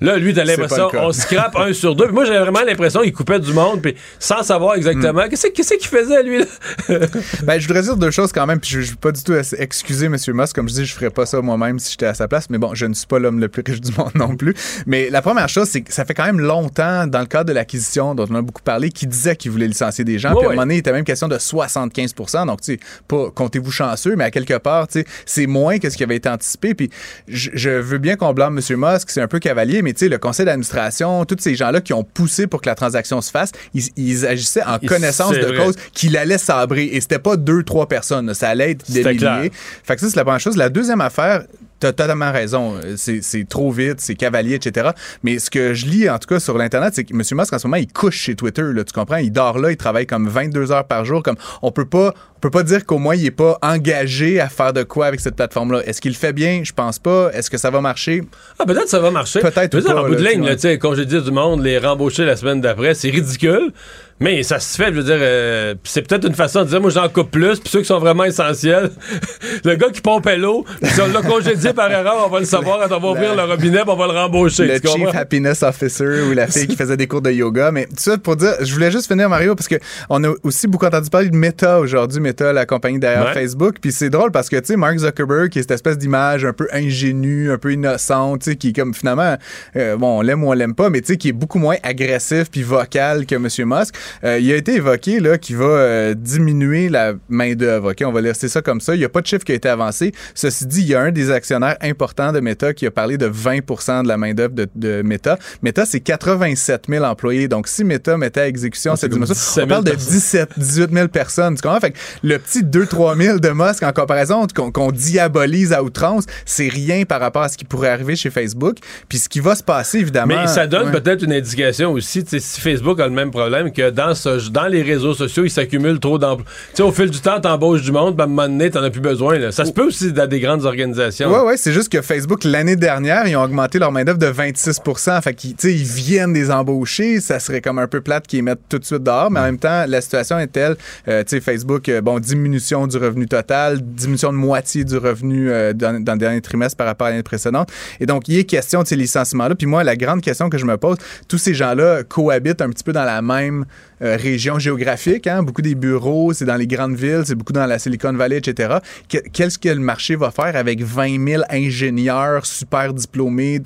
Là, 0.01 0.17
lui, 0.17 0.35
t'as 0.35 0.45
l'impression, 0.45 0.89
on 0.93 1.13
scrape 1.13 1.57
un 1.57 1.73
sur 1.73 1.95
deux. 1.95 2.07
Puis 2.07 2.15
moi, 2.15 2.25
j'avais 2.25 2.41
vraiment 2.41 2.63
l'impression 2.65 3.03
qu'il 3.03 3.13
coupait 3.13 3.41
du 3.41 3.53
monde, 3.53 3.83
puis 3.83 3.95
sans 4.19 4.43
savoir 4.43 4.77
exactement. 4.77 5.25
Hmm. 5.25 5.29
Qu'est-ce 5.29 5.75
qu'il 5.75 5.89
faisait, 5.89 6.23
lui, 6.23 6.39
là? 6.39 6.45
Ben, 7.43 7.59
je 7.59 7.67
voudrais 7.67 7.83
dire 7.83 7.97
deux 7.97 8.11
choses 8.11 8.33
quand 8.33 8.47
même, 8.47 8.61
puis 8.61 8.71
je 8.71 8.79
ne 8.79 8.85
veux 8.85 8.97
pas 8.97 9.13
du 9.13 9.23
tout 9.23 9.35
excuser 9.35 10.07
M. 10.07 10.17
Musk. 10.29 10.55
Comme 10.55 10.69
je 10.69 10.75
dis, 10.75 10.85
je 10.85 10.95
ferais 10.95 11.11
pas 11.11 11.27
ça 11.27 11.41
moi-même 11.41 11.79
si 11.79 11.93
j'étais 11.93 12.07
à 12.07 12.15
sa 12.15 12.29
place, 12.29 12.49
mais 12.51 12.59
bon, 12.59 12.75
je 12.75 12.87
ne 12.87 12.95
suis 12.95 13.07
pas 13.07 13.19
l'homme 13.19 13.41
le 13.41 13.49
plus 13.49 13.63
riche 13.65 13.81
du 13.81 13.93
monde 13.97 14.13
non 14.15 14.37
plus. 14.37 14.55
Mais 14.87 15.11
la 15.11 15.23
première 15.23 15.49
chose, 15.49 15.69
c'est 15.69 15.83
que 15.83 15.93
ça 15.93 16.05
fait 16.05 16.15
quand 16.15 16.25
même 16.25 16.41
longtemps, 16.41 17.07
dans 17.07 17.21
le 17.21 17.27
cadre 17.27 17.47
de 17.47 17.53
l'acquisition 17.53 18.15
dont 18.15 18.27
on 18.31 18.35
a 18.35 18.43
beaucoup 18.43 18.63
parlé, 18.63 18.91
qu'il 18.91 19.09
disait 19.09 19.37
qu'il 19.37 19.51
voulait 19.51 19.69
licencier 19.69 20.05
des 20.05 20.19
gens. 20.19 20.35
Puis 20.35 20.47
à 20.47 20.49
un 20.49 20.53
moment 20.53 20.63
donné, 20.63 20.77
il 20.77 20.79
était 20.79 20.93
même 20.93 21.05
question 21.05 21.29
de 21.29 21.37
75% 21.37 22.47
Donc, 22.47 22.61
tu 22.61 22.75
sais, 22.75 22.81
pas 23.09 23.31
comptez-vous 23.31 23.71
chanceux, 23.71 24.17
mais 24.17 24.25
à 24.25 24.31
quelque 24.31 24.59
part, 24.59 24.89
tu 24.89 25.01
sais, 25.01 25.07
c'est 25.27 25.47
moins 25.47 25.79
que 25.79 25.91
ce 25.91 25.97
qui 25.97 26.03
avait 26.03 26.17
été 26.17 26.29
anticipé. 26.29 26.75
Puis 26.75 26.91
je, 27.29 27.51
je 27.55 27.71
veux 27.71 27.99
bien 27.99 28.17
qu'on 28.17 28.33
blâme 28.33 28.59
M. 28.59 28.77
Musk, 28.77 29.11
c'est 29.11 29.21
un 29.21 29.29
peu 29.29 29.39
cavalier, 29.39 29.83
mais 29.85 29.93
tu 29.93 30.01
sais, 30.01 30.09
le 30.09 30.19
conseil 30.19 30.47
d'administration, 30.47 31.25
tous 31.25 31.37
ces 31.39 31.55
gens-là 31.55 31.81
qui 31.81 31.93
ont 31.93 32.05
poussé 32.05 32.47
pour 32.47 32.61
que 32.61 32.69
la 32.69 32.75
transaction 32.75 33.21
se 33.21 33.31
fasse, 33.31 33.53
ils, 33.75 33.85
ils 33.97 34.27
agissaient 34.27 34.65
en 34.65 34.79
connaissance 34.79 35.33
de 35.35 35.47
vrai. 35.47 35.57
cause 35.57 35.77
qu'il 35.93 36.17
allait 36.17 36.39
sabrer. 36.39 36.85
Et 36.87 37.01
c'était 37.01 37.19
pas 37.19 37.37
deux, 37.37 37.63
trois 37.63 37.87
personnes. 37.87 38.35
Ça 38.35 38.49
allait 38.49 38.73
être 38.73 38.91
des 38.91 39.05
milliers. 39.05 39.17
clair. 39.17 39.43
Fait 39.85 39.95
que 39.95 40.01
ça, 40.01 40.09
c'est 40.09 40.17
la 40.17 40.25
première 40.25 40.41
chose. 40.41 40.57
La 40.57 40.69
deuxième 40.69 41.01
affaire, 41.01 41.45
T'as 41.81 41.93
totalement 41.93 42.33
raison. 42.33 42.81
C'est 42.97 43.21
c'est 43.23 43.47
trop 43.47 43.71
vite, 43.71 44.01
c'est 44.01 44.15
cavalier, 44.15 44.55
etc. 44.55 44.91
Mais 45.23 45.39
ce 45.39 45.51
que 45.51 45.75
je 45.75 45.87
lis, 45.87 46.09
en 46.09 46.19
tout 46.19 46.29
cas, 46.29 46.39
sur 46.41 46.57
l'Internet, 46.57 46.95
c'est 46.95 47.05
que 47.05 47.13
M. 47.13 47.21
Musk, 47.33 47.53
en 47.53 47.59
ce 47.59 47.67
moment, 47.67 47.77
il 47.77 47.93
couche 47.93 48.17
chez 48.17 48.37
Twitter. 48.37 48.63
Là, 48.63 48.85
tu 48.85 48.93
comprends? 48.93 49.17
Il 49.17 49.33
dort 49.33 49.59
là, 49.59 49.71
il 49.71 49.77
travaille 49.77 50.07
comme 50.07 50.29
22 50.29 50.71
heures 50.73 50.87
par 50.87 51.05
jour. 51.05 51.23
Comme 51.23 51.37
On 51.63 51.73
peut 51.73 51.85
pas 51.85 52.15
on 52.45 52.49
peut 52.49 52.59
pas 52.59 52.63
dire 52.63 52.85
qu'au 52.85 52.99
moins, 52.99 53.15
il 53.15 53.25
est 53.25 53.31
pas 53.31 53.59
engagé 53.63 54.39
à 54.39 54.51
faire 54.51 54.75
de 54.75 54.83
quoi 54.83 55.07
avec 55.07 55.19
cette 55.21 55.35
plateforme-là. 55.35 55.81
Est-ce 55.87 56.03
qu'il 56.03 56.11
le 56.11 56.17
fait 56.17 56.35
bien? 56.35 56.61
Je 56.63 56.75
pense 56.75 56.99
pas. 56.99 57.31
Est-ce 57.33 57.49
que 57.49 57.57
ça 57.57 57.71
va 57.71 57.81
marcher? 57.81 58.23
Ah, 58.59 58.67
peut-être 58.67 58.85
que 58.85 58.91
ça 58.91 59.01
va 59.01 59.11
marcher. 59.11 59.41
Peut-être 59.41 59.81
pas, 59.83 59.95
en 59.97 60.07
bout 60.07 60.15
de 60.15 60.23
ligne, 60.23 60.45
là, 60.45 60.59
sais, 60.59 60.79
congédier 60.79 61.23
du 61.23 61.31
monde, 61.31 61.63
les 61.63 61.79
rembaucher 61.79 62.27
la 62.27 62.37
semaine 62.37 62.61
d'après, 62.61 62.93
c'est 62.93 63.09
ridicule. 63.09 63.73
Mais 64.21 64.45
ça 64.45 64.61
se 64.61 64.77
fait, 64.77 64.87
je 64.87 64.93
veux 64.93 65.03
dire, 65.03 65.19
euh, 65.19 65.75
c'est 65.83 66.03
peut-être 66.03 66.27
une 66.27 66.35
façon 66.35 66.63
de 66.63 66.69
dire, 66.69 66.81
moi 66.81 66.91
j'en 66.91 67.09
coupe 67.09 67.33
plus, 67.33 67.59
puis 67.59 67.69
ceux 67.69 67.81
qui 67.81 67.87
sont 67.87 67.99
vraiment 67.99 68.23
essentiels, 68.25 68.91
le 69.65 69.75
gars 69.75 69.89
qui 69.91 70.01
pompait 70.01 70.37
l'eau, 70.37 70.65
si 70.83 71.01
on 71.01 71.09
l'a 71.09 71.21
congédié 71.21 71.73
par 71.73 71.91
erreur, 71.91 72.23
on 72.25 72.31
va 72.31 72.39
le 72.39 72.45
savoir 72.45 72.79
quand 72.79 72.97
on 72.97 73.01
va 73.01 73.09
ouvrir 73.09 73.35
le 73.35 73.43
robinet, 73.43 73.81
puis 73.81 73.91
on 73.91 73.97
va 73.97 74.07
le 74.07 74.13
rembaucher. 74.13 74.67
le 74.67 74.75
Chief? 74.75 75.15
Happiness 75.15 75.65
Officer 75.65 76.23
ou 76.29 76.33
la 76.33 76.47
fille 76.47 76.69
qui 76.69 76.77
faisait 76.77 76.97
des 76.97 77.09
cours 77.09 77.23
de 77.23 77.33
yoga. 77.33 77.73
Mais 77.73 77.87
tout 77.87 77.95
ça 77.97 78.17
pour 78.17 78.37
dire, 78.37 78.55
je 78.61 78.73
voulais 78.73 78.93
juste 78.93 79.09
finir, 79.09 79.29
Mario, 79.29 79.57
parce 79.57 79.69
que 79.69 79.77
on 80.09 80.23
a 80.23 80.33
aussi 80.45 80.69
beaucoup 80.69 80.87
entendu 80.87 81.11
parler 81.11 81.31
de 81.31 81.37
Meta 81.37 81.81
aujourd'hui, 81.81 82.21
Meta, 82.35 82.53
la 82.53 82.67
compagnie 82.67 82.99
derrière 82.99 83.27
Ouais. 83.27 83.33
Facebook. 83.35 83.77
Puis 83.81 83.93
c'est 83.93 84.11
drôle 84.11 84.33
parce 84.33 84.49
que, 84.49 84.57
tu 84.57 84.67
sais, 84.67 84.77
Mark 84.77 84.99
Zuckerberg, 84.99 85.49
qui 85.51 85.59
est 85.61 85.63
cette 85.63 85.71
espèce 85.71 85.97
d'image 85.99 86.45
un 86.45 86.53
peu 86.53 86.67
ingénue, 86.73 87.51
un 87.53 87.59
peu 87.59 87.73
innocente, 87.73 88.43
tu 88.43 88.51
sais, 88.51 88.57
qui 88.57 88.71
est 88.71 88.73
comme 88.73 88.93
finalement, 88.93 89.37
euh, 89.77 89.97
bon, 89.97 90.19
on 90.19 90.23
l'aime 90.23 90.43
ou 90.45 90.49
on 90.49 90.53
l'aime 90.53 90.75
pas, 90.75 90.91
mais 90.91 91.01
tu 91.01 91.09
sais, 91.13 91.17
qui 91.17 91.29
est 91.29 91.33
beaucoup 91.33 91.59
moins 91.59 91.77
agressif 91.83 92.51
puis 92.51 92.63
vocal 92.63 93.25
que 93.27 93.35
M. 93.37 93.49
Musk. 93.67 93.95
Euh, 94.25 94.39
il 94.41 94.51
a 94.53 94.57
été 94.57 94.75
évoqué, 94.75 95.21
là, 95.21 95.39
qu'il 95.39 95.57
va 95.57 95.65
euh, 95.65 96.15
diminuer 96.15 96.89
la 96.89 97.13
main-d'œuvre. 97.29 97.93
OK, 97.93 98.03
on 98.05 98.13
va 98.13 98.21
laisser 98.21 98.49
ça 98.49 98.63
comme 98.63 98.81
ça. 98.81 98.95
Il 98.95 98.99
n'y 98.99 99.05
a 99.05 99.09
pas 99.09 99.21
de 99.21 99.27
chiffre 99.27 99.45
qui 99.45 99.53
a 99.53 99.55
été 99.55 99.69
avancé. 99.69 100.13
Ceci 100.35 100.67
dit, 100.67 100.81
il 100.83 100.89
y 100.89 100.95
a 100.95 101.01
un 101.01 101.13
des 101.13 101.31
actionnaires 101.31 101.77
importants 101.81 102.33
de 102.33 102.41
Meta 102.41 102.75
qui 102.75 102.87
a 102.87 102.91
parlé 102.91 103.17
de 103.17 103.29
20% 103.29 104.03
de 104.03 104.09
la 104.09 104.17
main-d'œuvre 104.17 104.55
de, 104.55 104.67
de 104.75 105.03
Meta. 105.03 105.39
Meta, 105.63 105.87
c'est 105.87 106.01
87 106.01 106.87
000 106.89 107.05
employés. 107.05 107.49
Donc, 107.49 107.69
si 107.69 107.85
Meta 107.85 108.17
mettait 108.19 108.41
à 108.41 108.49
exécution 108.49 108.93
Ah, 108.95 108.97
cette 108.97 109.13
dimension, 109.13 109.35
17 109.35 109.55
000 109.55 109.65
on 109.67 109.69
parle 109.69 109.85
de 109.85 109.91
personnes. 109.93 110.13
17, 110.15 110.49
18 110.57 110.93
000 110.93 111.09
personnes. 111.09 111.55
Tu 111.55 111.63
comprends? 111.63 111.81
Fait 111.81 111.91
que 111.93 111.99
le 112.25 112.39
petit 112.39 112.63
2-3 112.63 113.23
000 113.23 113.39
de 113.39 113.51
Musk 113.51 113.83
en 113.83 113.93
comparaison 113.93 114.47
qu'on 114.55 114.73
qu'on 114.73 114.91
diabolise 114.91 115.73
à 115.75 115.83
outrance, 115.83 116.25
c'est 116.47 116.69
rien 116.69 117.05
par 117.05 117.21
rapport 117.21 117.43
à 117.43 117.49
ce 117.51 117.59
qui 117.59 117.67
pourrait 117.67 117.91
arriver 117.91 118.17
chez 118.17 118.31
Facebook. 118.31 118.79
Puis 119.09 119.19
ce 119.19 119.29
qui 119.29 119.41
va 119.41 119.55
se 119.55 119.63
passer, 119.63 119.99
évidemment. 119.99 120.35
Mais 120.43 120.47
ça 120.47 120.67
donne 120.67 120.87
ouais. 120.89 121.01
peut-être 121.01 121.23
une 121.23 121.33
indication 121.33 121.93
aussi, 121.93 122.25
si 122.27 122.61
Facebook 122.61 122.99
a 122.99 123.07
le 123.07 123.13
même 123.13 123.31
problème, 123.31 123.71
que 123.73 123.91
dans, 123.91 124.15
ce, 124.15 124.51
dans 124.51 124.67
les 124.67 124.83
réseaux 124.83 125.13
sociaux, 125.13 125.45
il 125.45 125.51
s'accumule 125.51 126.01
trop 126.01 126.19
d'emplois. 126.19 126.47
Au 126.81 126.93
fil 126.93 127.11
du 127.11 127.21
temps, 127.21 127.41
t'embauches 127.41 127.83
du 127.83 127.93
monde, 127.93 128.15
puis 128.15 128.23
à 128.23 128.25
un 128.25 128.29
moment 128.29 128.49
donné, 128.49 128.71
t'en 128.71 128.83
as 128.83 128.91
plus 128.91 129.03
besoin. 129.03 129.39
là. 129.39 129.53
Ça 129.53 129.67
se 129.67 129.73
peut 129.73 129.87
aussi 129.87 130.13
dans 130.13 130.27
des 130.27 130.41
grandes 130.41 130.65
organisations. 130.65 131.31
Ouais, 131.31 131.41
ouais, 131.41 131.57
c'est 131.59 131.73
juste 131.73 131.91
que 131.91 132.01
Facebook, 132.01 132.45
l'année 132.45 132.77
dernière, 132.77 133.27
ils 133.27 133.37
ont 133.37 133.43
augmenté 133.43 133.79
leur 133.79 133.93
main-d'œuvre 133.93 134.19
de 134.19 134.27
26% 134.27 135.23
Fait 135.23 135.35
qu'ils, 135.35 135.57
ils 135.63 135.83
viennent 135.83 136.33
des 136.33 136.51
embaucher. 136.51 137.21
Ça 137.21 137.39
serait 137.39 137.61
comme 137.61 137.79
un 137.79 137.87
peu 137.87 138.01
plate 138.01 138.27
qu'ils 138.27 138.43
mettent 138.43 138.69
tout 138.69 138.79
de 138.79 138.85
suite 138.85 139.03
dehors. 139.03 139.31
Mais 139.31 139.41
en 139.41 139.45
même 139.45 139.59
temps, 139.59 139.85
la 139.87 140.01
situation 140.01 140.39
est 140.39 140.47
telle, 140.47 140.77
euh, 141.09 141.23
tu 141.23 141.37
sais, 141.37 141.41
Facebook, 141.41 141.89
euh, 141.89 142.01
bon, 142.05 142.21
diminution 142.21 142.87
du 142.87 142.97
revenu 142.97 143.27
total, 143.27 143.81
diminution 143.83 144.31
de 144.33 144.37
moitié 144.39 144.85
du 144.85 144.97
revenu 144.97 145.51
euh, 145.51 145.73
dans, 145.73 146.03
dans 146.03 146.13
le 146.13 146.19
dernier 146.19 146.41
trimestre 146.41 146.77
par 146.77 146.87
rapport 146.87 147.07
à 147.09 147.11
l'année 147.11 147.23
précédente. 147.23 147.71
Et 148.01 148.07
donc, 148.07 148.29
il 148.29 148.39
est 148.39 148.45
question 148.45 148.83
de 148.83 148.87
ces 148.87 148.97
licenciements-là. 148.97 149.55
Puis 149.55 149.67
moi, 149.67 149.83
la 149.83 149.97
grande 149.97 150.21
question 150.21 150.49
que 150.51 150.59
je 150.59 150.65
me 150.67 150.77
pose, 150.77 150.99
tous 151.29 151.39
ces 151.39 151.55
gens-là 151.55 152.03
cohabitent 152.05 152.61
un 152.63 152.69
petit 152.71 152.85
peu 152.85 152.93
dans 152.93 153.05
la 153.05 153.23
même 153.23 153.65
euh, 154.03 154.17
région 154.21 154.59
géographique. 154.59 155.27
Hein? 155.27 155.43
Beaucoup 155.43 155.63
des 155.63 155.75
bureaux, 155.75 156.33
c'est 156.33 156.45
dans 156.45 156.57
les 156.57 156.67
grandes 156.67 156.95
villes, 156.97 157.23
c'est 157.25 157.35
beaucoup 157.35 157.53
dans 157.53 157.67
la 157.67 157.79
Silicon 157.79 158.13
Valley, 158.13 158.37
etc. 158.39 158.75
Que- 159.09 159.19
Qu'est-ce 159.33 159.59
que 159.59 159.69
le 159.71 159.81
marché 159.81 160.15
va 160.17 160.31
faire 160.31 160.55
avec 160.57 160.83
20 160.83 161.27
000 161.27 161.43
ingénieurs 161.51 162.45
super 162.47 162.93
diplômés? 162.93 163.61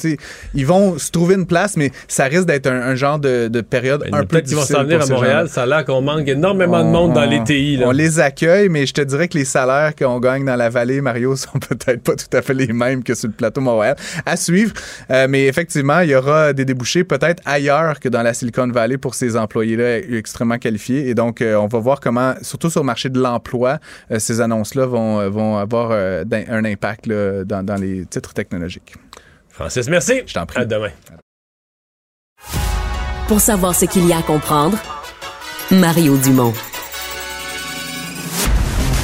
Ils 0.55 0.67
vont 0.67 0.99
se 0.99 1.11
trouver 1.11 1.35
une 1.35 1.47
place, 1.47 1.77
mais 1.77 1.91
ça 2.07 2.25
risque 2.25 2.47
d'être 2.47 2.67
un, 2.67 2.81
un 2.81 2.95
genre 2.95 3.19
de, 3.19 3.49
de 3.49 3.61
période 3.61 4.03
Ben, 4.11 4.15
un 4.15 4.21
peu 4.21 4.27
Peut-être 4.27 4.47
qu'ils 4.47 4.55
vont 4.55 4.61
difficile 4.63 4.77
s'en 4.77 4.85
venir 4.85 5.03
à 5.03 5.07
Montréal. 5.07 5.49
Ça 5.49 5.63
a 5.63 5.67
l'air 5.67 5.85
qu'on 5.85 6.03
manque 6.03 6.29
énormément 6.29 6.85
de 6.85 6.91
monde 6.91 7.13
dans 7.15 7.25
les 7.25 7.43
TI. 7.45 7.77
là. 7.79 7.87
On 7.89 7.91
les 7.91 8.21
accueille, 8.29 8.69
mais 8.69 8.87
je 8.87 8.95
te 8.95 9.01
dirais 9.01 9.29
que 9.29 9.37
les 9.37 9.45
salaires 9.45 9.95
qu'on 9.97 10.21
gagne 10.21 10.45
dans 10.45 10.57
la 10.57 10.69
vallée, 10.69 11.01
Mario, 11.01 11.37
sont 11.45 11.59
peut-être 11.59 12.03
pas 12.03 12.15
tout 12.15 12.37
à 12.37 12.43
fait 12.43 12.55
les 12.55 12.73
mêmes 12.73 13.03
que 13.03 13.15
sur 13.15 13.29
le 13.29 13.35
plateau 13.35 13.61
Montréal. 13.61 13.97
À 14.25 14.37
suivre. 14.37 14.73
Euh, 15.11 15.27
mais 15.29 15.47
effectivement, 15.47 16.01
il 16.01 16.11
y 16.11 16.15
aura 16.15 16.53
des 16.53 16.65
débouchés 16.65 17.05
peut-être 17.05 17.43
ailleurs 17.45 18.01
que 18.01 18.09
dans 18.09 18.23
la 18.23 18.35
Silicon 18.35 18.69
Valley 18.69 18.99
pour 18.99 19.15
ces 19.15 19.37
employés-là 19.37 19.99
extrêmement 19.99 20.59
qualifiés. 20.59 21.09
Et 21.09 21.15
donc, 21.15 21.41
euh, 21.41 21.57
on 21.57 21.67
va 21.67 21.79
voir 21.79 22.01
comment, 22.01 22.35
surtout 22.43 22.71
sur 22.71 22.83
le 22.83 22.87
marché 22.87 23.09
de 23.09 23.19
l'emploi, 23.19 23.79
euh, 24.11 24.19
ces 24.19 24.41
annonces-là 24.41 24.87
vont, 24.87 25.29
vont 25.31 25.57
avoir 25.57 25.91
euh, 25.91 26.25
un 26.49 26.65
impact 26.65 27.07
là, 27.07 27.45
dans, 27.45 27.65
dans 27.65 27.77
les 27.77 28.07
titres 28.07 28.35
technologiques. 28.35 28.95
Francis, 29.51 29.89
merci. 29.89 30.23
Je 30.27 30.35
t'en 30.35 30.47
prie. 30.47 30.61
À 30.61 30.65
demain. 30.65 30.91
Pour 33.27 33.41
savoir 33.41 33.75
ce 33.75 33.85
qu'il 33.85 34.07
y 34.07 34.13
a 34.13 34.19
à 34.19 34.23
comprendre, 34.23 34.79
Mario 35.71 36.17
Dumont. 36.17 36.55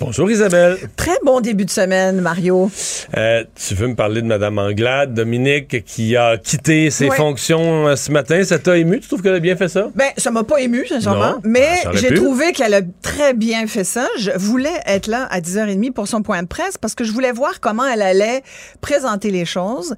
Bonjour 0.00 0.30
Isabelle. 0.30 0.76
Très 0.96 1.18
bon 1.24 1.40
début 1.40 1.64
de 1.64 1.70
semaine, 1.70 2.20
Mario. 2.20 2.70
Euh, 3.16 3.42
tu 3.56 3.74
veux 3.74 3.88
me 3.88 3.96
parler 3.96 4.22
de 4.22 4.26
Mme 4.28 4.58
Anglade, 4.58 5.12
Dominique, 5.12 5.84
qui 5.84 6.16
a 6.16 6.36
quitté 6.38 6.88
ses 6.90 7.10
fonctions 7.10 7.88
euh, 7.88 7.96
ce 7.96 8.12
matin? 8.12 8.44
Ça 8.44 8.60
t'a 8.60 8.76
ému? 8.78 9.00
Tu 9.00 9.08
trouves 9.08 9.22
qu'elle 9.22 9.34
a 9.34 9.40
bien 9.40 9.56
fait 9.56 9.66
ça? 9.68 9.88
Ben, 9.96 10.10
ça 10.16 10.30
m'a 10.30 10.44
pas 10.44 10.60
ému, 10.60 10.86
sincèrement, 10.86 11.32
Non, 11.32 11.40
mais 11.42 11.66
aurait 11.84 11.96
j'ai 11.96 12.14
trouvé 12.14 12.52
qu'elle 12.52 12.74
a 12.74 12.80
très 13.02 13.34
bien 13.34 13.66
fait 13.66 13.82
ça. 13.82 14.06
Je 14.20 14.30
voulais 14.36 14.70
être 14.86 15.08
là 15.08 15.26
à 15.32 15.40
10h30 15.40 15.90
pour 15.92 16.06
son 16.06 16.22
point 16.22 16.42
de 16.42 16.48
presse 16.48 16.78
parce 16.78 16.94
que 16.94 17.02
je 17.02 17.10
voulais 17.10 17.32
voir 17.32 17.58
comment 17.60 17.86
elle 17.86 18.02
allait 18.02 18.42
présenter 18.80 19.32
les 19.32 19.44
choses. 19.46 19.96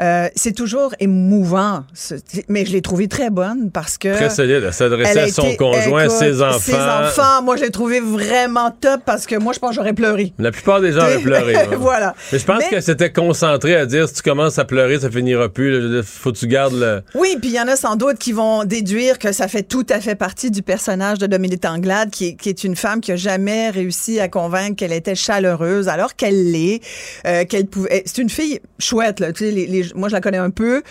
Euh, 0.00 0.28
c'est 0.36 0.54
toujours 0.54 0.94
émouvant, 1.00 1.82
ce- 1.92 2.14
mais 2.48 2.64
je 2.66 2.72
l'ai 2.72 2.82
trouvée 2.82 3.08
très 3.08 3.30
bonne 3.30 3.72
parce 3.72 3.98
que... 3.98 4.14
Très 4.14 4.30
solide. 4.30 4.62
Elle 4.64 4.72
s'adressait 4.72 5.20
à 5.22 5.28
son 5.28 5.42
été- 5.48 5.56
conjoint, 5.56 6.04
écoute, 6.04 6.16
ses 6.16 6.40
enfants. 6.40 6.58
Ses 6.60 6.74
enfants, 6.74 7.42
moi, 7.42 7.56
je 7.56 7.62
l'ai 7.62 7.70
trouvé 7.70 7.98
vraiment 7.98 8.70
top 8.70 9.00
parce 9.04 9.26
que 9.26 9.39
moi, 9.40 9.52
je 9.52 9.58
pense 9.58 9.70
que 9.70 9.76
j'aurais 9.76 9.92
pleuré. 9.92 10.32
La 10.38 10.50
plupart 10.52 10.80
des 10.80 10.92
gens 10.92 11.00
avaient 11.02 11.18
pleuré. 11.18 11.54
voilà. 11.78 12.14
Mais 12.32 12.38
je 12.38 12.44
pense 12.44 12.58
Mais- 12.60 12.68
qu'elle 12.68 12.82
s'était 12.82 13.12
concentrée 13.12 13.76
à 13.76 13.86
dire 13.86 14.08
si 14.08 14.14
tu 14.14 14.22
commences 14.22 14.58
à 14.58 14.64
pleurer, 14.64 15.00
ça 15.00 15.10
finira 15.10 15.48
plus. 15.48 15.80
là. 15.80 16.02
Faut 16.04 16.32
que 16.32 16.38
tu 16.38 16.46
gardes 16.46 16.74
le. 16.74 17.02
Oui, 17.14 17.36
puis 17.40 17.50
il 17.50 17.54
y 17.56 17.60
en 17.60 17.68
a 17.68 17.76
sans 17.76 17.96
doute 17.96 18.18
qui 18.18 18.32
vont 18.32 18.64
déduire 18.64 19.18
que 19.18 19.32
ça 19.32 19.48
fait 19.48 19.62
tout 19.62 19.86
à 19.90 20.00
fait 20.00 20.14
partie 20.14 20.50
du 20.50 20.62
personnage 20.62 21.18
de 21.18 21.26
Dominique 21.26 21.64
Anglade, 21.64 22.10
qui 22.10 22.28
est, 22.28 22.34
qui 22.34 22.48
est 22.48 22.64
une 22.64 22.76
femme 22.76 23.00
qui 23.00 23.12
a 23.12 23.16
jamais 23.16 23.70
réussi 23.70 24.20
à 24.20 24.28
convaincre 24.28 24.76
qu'elle 24.76 24.92
était 24.92 25.14
chaleureuse, 25.14 25.88
alors 25.88 26.14
qu'elle 26.16 26.50
l'est, 26.52 26.80
euh, 27.26 27.44
qu'elle 27.44 27.66
pouvait. 27.66 28.02
C'est 28.06 28.18
une 28.22 28.30
fille 28.30 28.60
chouette, 28.78 29.20
là. 29.20 29.32
Tu 29.32 29.44
sais, 29.46 29.50
les, 29.50 29.66
les- 29.66 29.86
moi 29.94 30.08
je 30.08 30.14
la 30.14 30.20
connais 30.20 30.38
un 30.38 30.50
peu. 30.50 30.82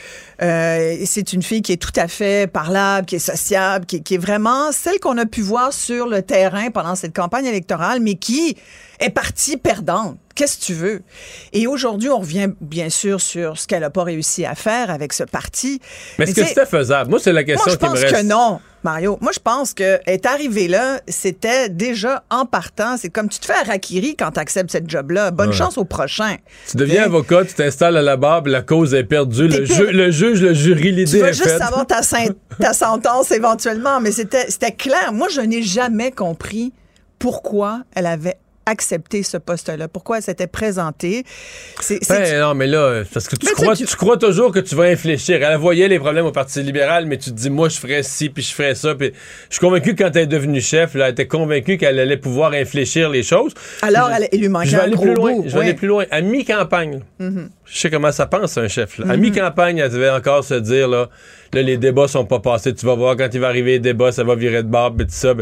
Euh, 0.41 0.95
c'est 1.05 1.33
une 1.33 1.41
fille 1.43 1.61
qui 1.61 1.73
est 1.73 1.77
tout 1.81 1.91
à 1.97 2.07
fait 2.07 2.49
parlable, 2.51 3.05
qui 3.05 3.15
est 3.15 3.19
sociable, 3.19 3.85
qui, 3.85 4.01
qui 4.03 4.15
est 4.15 4.19
vraiment 4.19 4.71
celle 4.71 4.99
qu'on 4.99 5.17
a 5.17 5.25
pu 5.25 5.41
voir 5.41 5.73
sur 5.73 6.07
le 6.07 6.21
terrain 6.21 6.69
pendant 6.71 6.95
cette 6.95 7.15
campagne 7.15 7.45
électorale, 7.45 7.99
mais 8.01 8.15
qui 8.15 8.38
est 8.99 9.09
partie 9.09 9.57
perdante 9.57 10.17
qu'est-ce 10.39 10.57
que 10.57 10.63
tu 10.63 10.73
veux? 10.73 11.01
Et 11.51 11.67
aujourd'hui, 11.67 12.09
on 12.09 12.19
revient 12.19 12.47
bien 12.61 12.89
sûr 12.89 13.19
sur 13.19 13.59
ce 13.59 13.67
qu'elle 13.67 13.81
n'a 13.81 13.89
pas 13.89 14.05
réussi 14.05 14.45
à 14.45 14.55
faire 14.55 14.89
avec 14.89 15.11
ce 15.11 15.25
parti. 15.25 15.81
Mais 16.17 16.23
est-ce 16.23 16.33
que 16.33 16.45
c'était 16.45 16.65
faisable? 16.65 17.09
Moi, 17.09 17.19
c'est 17.19 17.33
la 17.33 17.43
question 17.43 17.75
qui 17.75 17.83
me 17.83 17.89
reste. 17.89 18.07
Je 18.07 18.11
pense 18.11 18.21
que 18.21 18.25
non. 18.25 18.61
Mario, 18.81 19.17
moi 19.19 19.33
je 19.33 19.39
pense 19.39 19.73
que 19.73 19.99
est 20.05 20.25
arrivé 20.25 20.69
là, 20.69 21.01
c'était 21.05 21.67
déjà 21.67 22.23
en 22.29 22.45
partant. 22.45 22.95
C'est 22.95 23.09
comme 23.09 23.27
tu 23.27 23.37
te 23.39 23.45
fais 23.45 23.51
à 23.51 23.63
Rakiri 23.63 24.15
quand 24.15 24.31
tu 24.31 24.39
acceptes 24.39 24.71
cette 24.71 24.89
job-là. 24.89 25.31
Bonne 25.31 25.51
chance 25.51 25.77
au 25.77 25.83
prochain. 25.83 26.37
Tu 26.71 26.77
deviens 26.77 27.03
avocat, 27.03 27.43
tu 27.43 27.55
t'installes 27.55 27.97
à 27.97 28.01
la 28.01 28.15
barre, 28.15 28.43
la 28.45 28.61
cause 28.61 28.93
est 28.93 29.03
perdue. 29.03 29.49
Le, 29.49 29.91
le, 29.91 30.11
juge, 30.11 30.41
le 30.41 30.53
jury, 30.53 30.93
l'idée 30.93 31.01
est 31.01 31.05
faite. 31.05 31.17
Tu 31.17 31.19
vas 31.19 31.31
juste 31.33 31.57
savoir 31.57 31.85
ta, 31.85 31.99
ta 32.57 32.71
sentence 32.71 33.31
éventuellement, 33.31 33.99
mais 33.99 34.13
c'était 34.13 34.71
clair. 34.71 35.11
Moi, 35.11 35.27
je 35.27 35.41
n'ai 35.41 35.61
jamais 35.61 36.11
compris 36.11 36.71
pourquoi 37.19 37.83
elle 37.95 38.05
avait 38.05 38.37
accepté 38.69 39.23
ce 39.23 39.37
poste-là? 39.37 39.87
Pourquoi 39.87 40.17
elle 40.17 40.23
s'était 40.23 40.47
présentée? 40.47 41.23
C'est, 41.79 41.99
ben, 42.07 42.39
non, 42.39 42.53
mais 42.53 42.67
là, 42.67 43.03
parce 43.11 43.27
que 43.27 43.35
tu 43.35 43.51
crois, 43.53 43.75
tu... 43.75 43.85
crois 43.85 44.17
toujours 44.17 44.51
que 44.51 44.59
tu 44.59 44.75
vas 44.75 44.83
infléchir. 44.83 45.41
Elle 45.41 45.57
voyait 45.57 45.87
les 45.87 45.99
problèmes 45.99 46.25
au 46.25 46.31
Parti 46.31 46.61
libéral, 46.61 47.05
mais 47.05 47.17
tu 47.17 47.31
te 47.31 47.35
dis, 47.35 47.49
moi, 47.49 47.69
je 47.69 47.79
ferais 47.79 48.03
ci, 48.03 48.29
puis 48.29 48.43
je 48.43 48.53
ferais 48.53 48.75
ça. 48.75 48.95
Puis 48.95 49.11
je 49.49 49.55
suis 49.55 49.59
convaincu 49.59 49.95
que 49.95 50.03
quand 50.03 50.11
elle 50.15 50.23
est 50.23 50.27
devenue 50.27 50.61
chef, 50.61 50.93
là, 50.93 51.05
elle 51.05 51.11
était 51.13 51.27
convaincue 51.27 51.77
qu'elle 51.77 51.99
allait 51.99 52.17
pouvoir 52.17 52.53
infléchir 52.53 53.09
les 53.09 53.23
choses. 53.23 53.53
Alors, 53.81 54.09
elle, 54.11 54.39
lui 54.39 54.49
manquait 54.49 54.69
je 54.69 54.75
vais 54.75 54.83
aller 54.83 54.97
plus 54.97 55.13
loin. 55.15 55.35
Je 55.45 55.53
vais 55.53 55.61
aller 55.61 55.73
plus 55.73 55.87
loin. 55.87 56.05
À 56.11 56.21
mi-campagne, 56.21 57.01
mm-hmm. 57.19 57.47
je 57.65 57.77
sais 57.79 57.89
comment 57.89 58.11
ça 58.11 58.27
pense, 58.27 58.57
un 58.57 58.67
chef. 58.67 58.99
À 58.99 59.03
mm-hmm. 59.03 59.17
mi-campagne, 59.17 59.77
elle 59.79 59.91
devait 59.91 60.11
encore 60.11 60.43
se 60.43 60.53
dire, 60.53 60.87
là, 60.87 61.09
là, 61.53 61.61
les 61.61 61.77
débats 61.77 62.07
sont 62.07 62.25
pas 62.25 62.39
passés. 62.39 62.73
Tu 62.75 62.85
vas 62.85 62.95
voir, 62.95 63.17
quand 63.17 63.29
il 63.33 63.39
va 63.39 63.47
arriver 63.47 63.71
les 63.73 63.79
débats, 63.79 64.11
ça 64.11 64.23
va 64.23 64.35
virer 64.35 64.61
de 64.61 64.69
barbe, 64.69 65.01
et 65.01 65.05
tout 65.05 65.11
ça. 65.11 65.33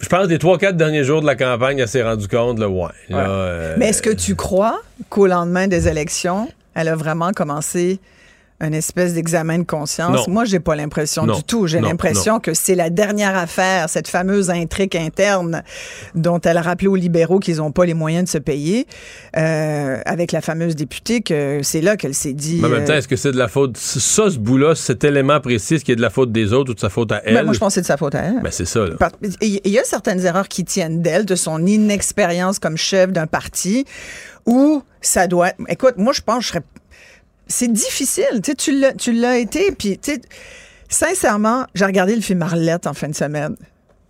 Je 0.00 0.08
pense 0.08 0.28
des 0.28 0.38
trois, 0.38 0.58
quatre 0.58 0.76
derniers 0.76 1.04
jours 1.04 1.20
de 1.20 1.26
la 1.26 1.34
campagne, 1.34 1.78
elle 1.78 1.88
s'est 1.88 2.02
rendue 2.02 2.28
compte, 2.28 2.58
là, 2.58 2.68
ouais. 2.68 2.88
Euh, 3.10 3.74
Mais 3.78 3.88
est-ce 3.88 4.02
que 4.02 4.10
tu 4.10 4.36
crois 4.36 4.80
qu'au 5.10 5.26
lendemain 5.26 5.66
des 5.66 5.88
élections, 5.88 6.48
elle 6.74 6.88
a 6.88 6.94
vraiment 6.94 7.32
commencé 7.32 7.98
un 8.60 8.72
espèce 8.72 9.14
d'examen 9.14 9.60
de 9.60 9.64
conscience. 9.64 10.26
Moi, 10.26 10.44
j'ai 10.44 10.58
pas 10.58 10.74
l'impression 10.74 11.26
du 11.26 11.44
tout. 11.44 11.66
J'ai 11.66 11.80
l'impression 11.80 12.40
que 12.40 12.54
c'est 12.54 12.74
la 12.74 12.90
dernière 12.90 13.36
affaire, 13.36 13.88
cette 13.88 14.08
fameuse 14.08 14.50
intrigue 14.50 14.96
interne 14.96 15.62
dont 16.14 16.40
elle 16.40 16.56
a 16.56 16.62
rappelé 16.62 16.88
aux 16.88 16.96
libéraux 16.96 17.38
qu'ils 17.38 17.56
n'ont 17.56 17.70
pas 17.70 17.84
les 17.84 17.94
moyens 17.94 18.24
de 18.24 18.28
se 18.28 18.38
payer, 18.38 18.86
euh, 19.36 20.00
avec 20.04 20.32
la 20.32 20.40
fameuse 20.40 20.74
députée, 20.74 21.20
que 21.20 21.60
c'est 21.62 21.80
là 21.80 21.96
qu'elle 21.96 22.14
s'est 22.14 22.32
dit. 22.32 22.58
Mais 22.60 22.66
en 22.66 22.70
même 22.70 22.84
temps, 22.84 22.92
euh, 22.94 22.98
est-ce 22.98 23.08
que 23.08 23.16
c'est 23.16 23.32
de 23.32 23.36
la 23.36 23.48
faute, 23.48 23.76
ça, 23.76 24.30
ce 24.30 24.38
bout-là, 24.38 24.74
cet 24.74 25.04
élément 25.04 25.40
précis, 25.40 25.78
qu'il 25.78 25.92
est 25.92 25.96
de 25.96 26.02
la 26.02 26.10
faute 26.10 26.32
des 26.32 26.52
autres 26.52 26.72
ou 26.72 26.74
de 26.74 26.80
sa 26.80 26.88
faute 26.88 27.12
à 27.12 27.20
ben, 27.20 27.36
elle? 27.36 27.44
moi, 27.44 27.54
je 27.54 27.58
pense 27.58 27.70
que 27.70 27.74
c'est 27.74 27.82
de 27.82 27.86
sa 27.86 27.96
faute 27.96 28.14
à 28.14 28.22
elle. 28.24 28.40
Ben, 28.42 28.50
c'est 28.50 28.64
ça. 28.64 28.84
Il 29.40 29.60
y 29.64 29.78
a 29.78 29.84
certaines 29.84 30.24
erreurs 30.24 30.48
qui 30.48 30.64
tiennent 30.64 31.00
d'elle, 31.00 31.24
de 31.24 31.36
son 31.36 31.64
inexpérience 31.64 32.58
comme 32.58 32.76
chef 32.76 33.12
d'un 33.12 33.26
parti, 33.26 33.84
où 34.46 34.82
ça 35.00 35.26
doit. 35.26 35.50
Écoute, 35.68 35.94
moi, 35.96 36.12
je 36.12 36.22
pense 36.22 36.38
que 36.38 36.44
je 36.44 36.48
serais 36.48 36.62
c'est 37.48 37.72
difficile. 37.72 38.42
Tu, 38.56 38.78
l'as, 38.78 38.92
tu 38.92 39.12
l'as 39.12 39.38
été. 39.38 39.72
Puis, 39.72 39.98
sincèrement, 40.88 41.64
j'ai 41.74 41.84
regardé 41.84 42.14
le 42.14 42.22
film 42.22 42.42
Arlette 42.42 42.86
en 42.86 42.94
fin 42.94 43.08
de 43.08 43.14
semaine. 43.14 43.56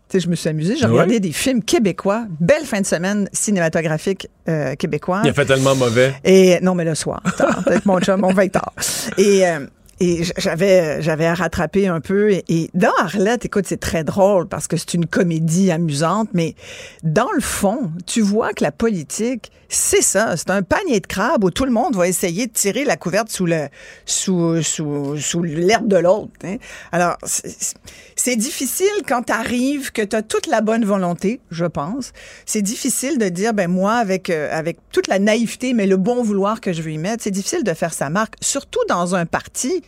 sais, 0.09 0.20
je 0.20 0.28
me 0.28 0.34
suis 0.34 0.49
amusée. 0.49 0.76
J'ai 0.76 0.86
regardé 0.86 1.20
des 1.20 1.32
films 1.32 1.62
québécois. 1.62 2.26
Belle 2.41 2.64
fin 2.64 2.80
de 2.80 2.86
semaine 2.86 3.28
cinématographique 3.32 4.28
euh, 4.49 4.74
québécois. 4.74 5.22
Il 5.24 5.30
a 5.30 5.34
fait 5.34 5.47
tellement 5.47 5.74
mauvais. 5.74 6.14
Et 6.24 6.59
non, 6.61 6.74
mais 6.74 6.84
le 6.84 6.95
soir. 6.95 7.22
Peut-être 7.64 7.86
mon 7.86 8.01
chum, 8.01 8.24
on 8.24 8.32
va 8.32 8.45
être 8.45 8.53
tard. 8.53 8.72
Et 9.16 9.47
euh, 9.47 9.61
et 10.01 10.22
j'avais 10.36 11.03
j'avais 11.03 11.26
à 11.26 11.34
rattraper 11.34 11.89
un 11.89 12.01
peu. 12.01 12.30
Et, 12.30 12.70
dans 12.74 12.93
Arlette, 13.01 13.45
écoute, 13.45 13.64
c'est 13.66 13.80
très 13.80 14.05
drôle 14.05 14.47
parce 14.49 14.68
que 14.68 14.76
c'est 14.76 14.95
une 14.95 15.07
comédie 15.07 15.70
amusante, 15.70 16.28
mais 16.34 16.55
dans 17.03 17.30
le 17.32 17.41
fond, 17.41 17.91
tu 18.07 18.20
vois 18.20 18.53
que 18.53 18.62
la 18.62 18.72
politique, 18.72 19.51
c'est 19.71 20.01
ça, 20.01 20.37
c'est 20.39 20.49
un 20.49 20.62
panier 20.62 21.01
de 21.01 21.07
crabes 21.07 21.45
où 21.45 21.51
tout 21.51 21.66
le 21.66 21.71
monde 21.71 21.95
va 21.95 22.09
essayer 22.09 22.47
de 22.47 22.53
tirer 22.53 22.85
la 22.85 22.97
couverte 22.97 23.29
sous 23.29 23.45
le 23.45 23.69
sous 24.07 24.62
sous, 24.62 25.19
sous 25.19 25.43
l'herbe 25.43 25.89
de 25.89 25.99
l'autre. 25.99 26.33
Hein. 26.45 26.57
Alors 26.91 27.19
c'est 27.23 28.37
difficile 28.37 28.87
quand 29.07 29.25
tu 29.25 29.33
arrives 29.33 29.93
que 29.93 30.01
tu 30.01 30.16
as 30.16 30.23
toute 30.23 30.47
la 30.47 30.62
bonne 30.62 30.87
volonté, 30.87 31.41
je 31.51 31.66
pense. 31.66 32.12
C'est 32.47 32.62
difficile 32.62 33.19
de 33.19 33.29
dire 33.29 33.53
ben 33.53 33.71
moi 33.71 33.95
avec 33.95 34.31
euh, 34.31 34.49
avec 34.51 34.79
toute 34.91 35.07
la 35.07 35.19
naïveté 35.19 35.75
mais 35.75 35.87
le 35.87 35.99
bon 35.99 36.23
vouloir 36.23 36.62
que 36.62 36.73
je 36.73 36.81
veux 36.81 36.93
y 36.93 36.99
mettre, 36.99 37.23
c'est 37.23 37.31
difficile 37.31 37.62
de 37.62 37.75
faire 37.75 37.93
sa 37.93 38.09
marque, 38.09 38.37
surtout 38.41 38.81
dans 38.89 39.14
un 39.14 39.27
parti 39.27 39.83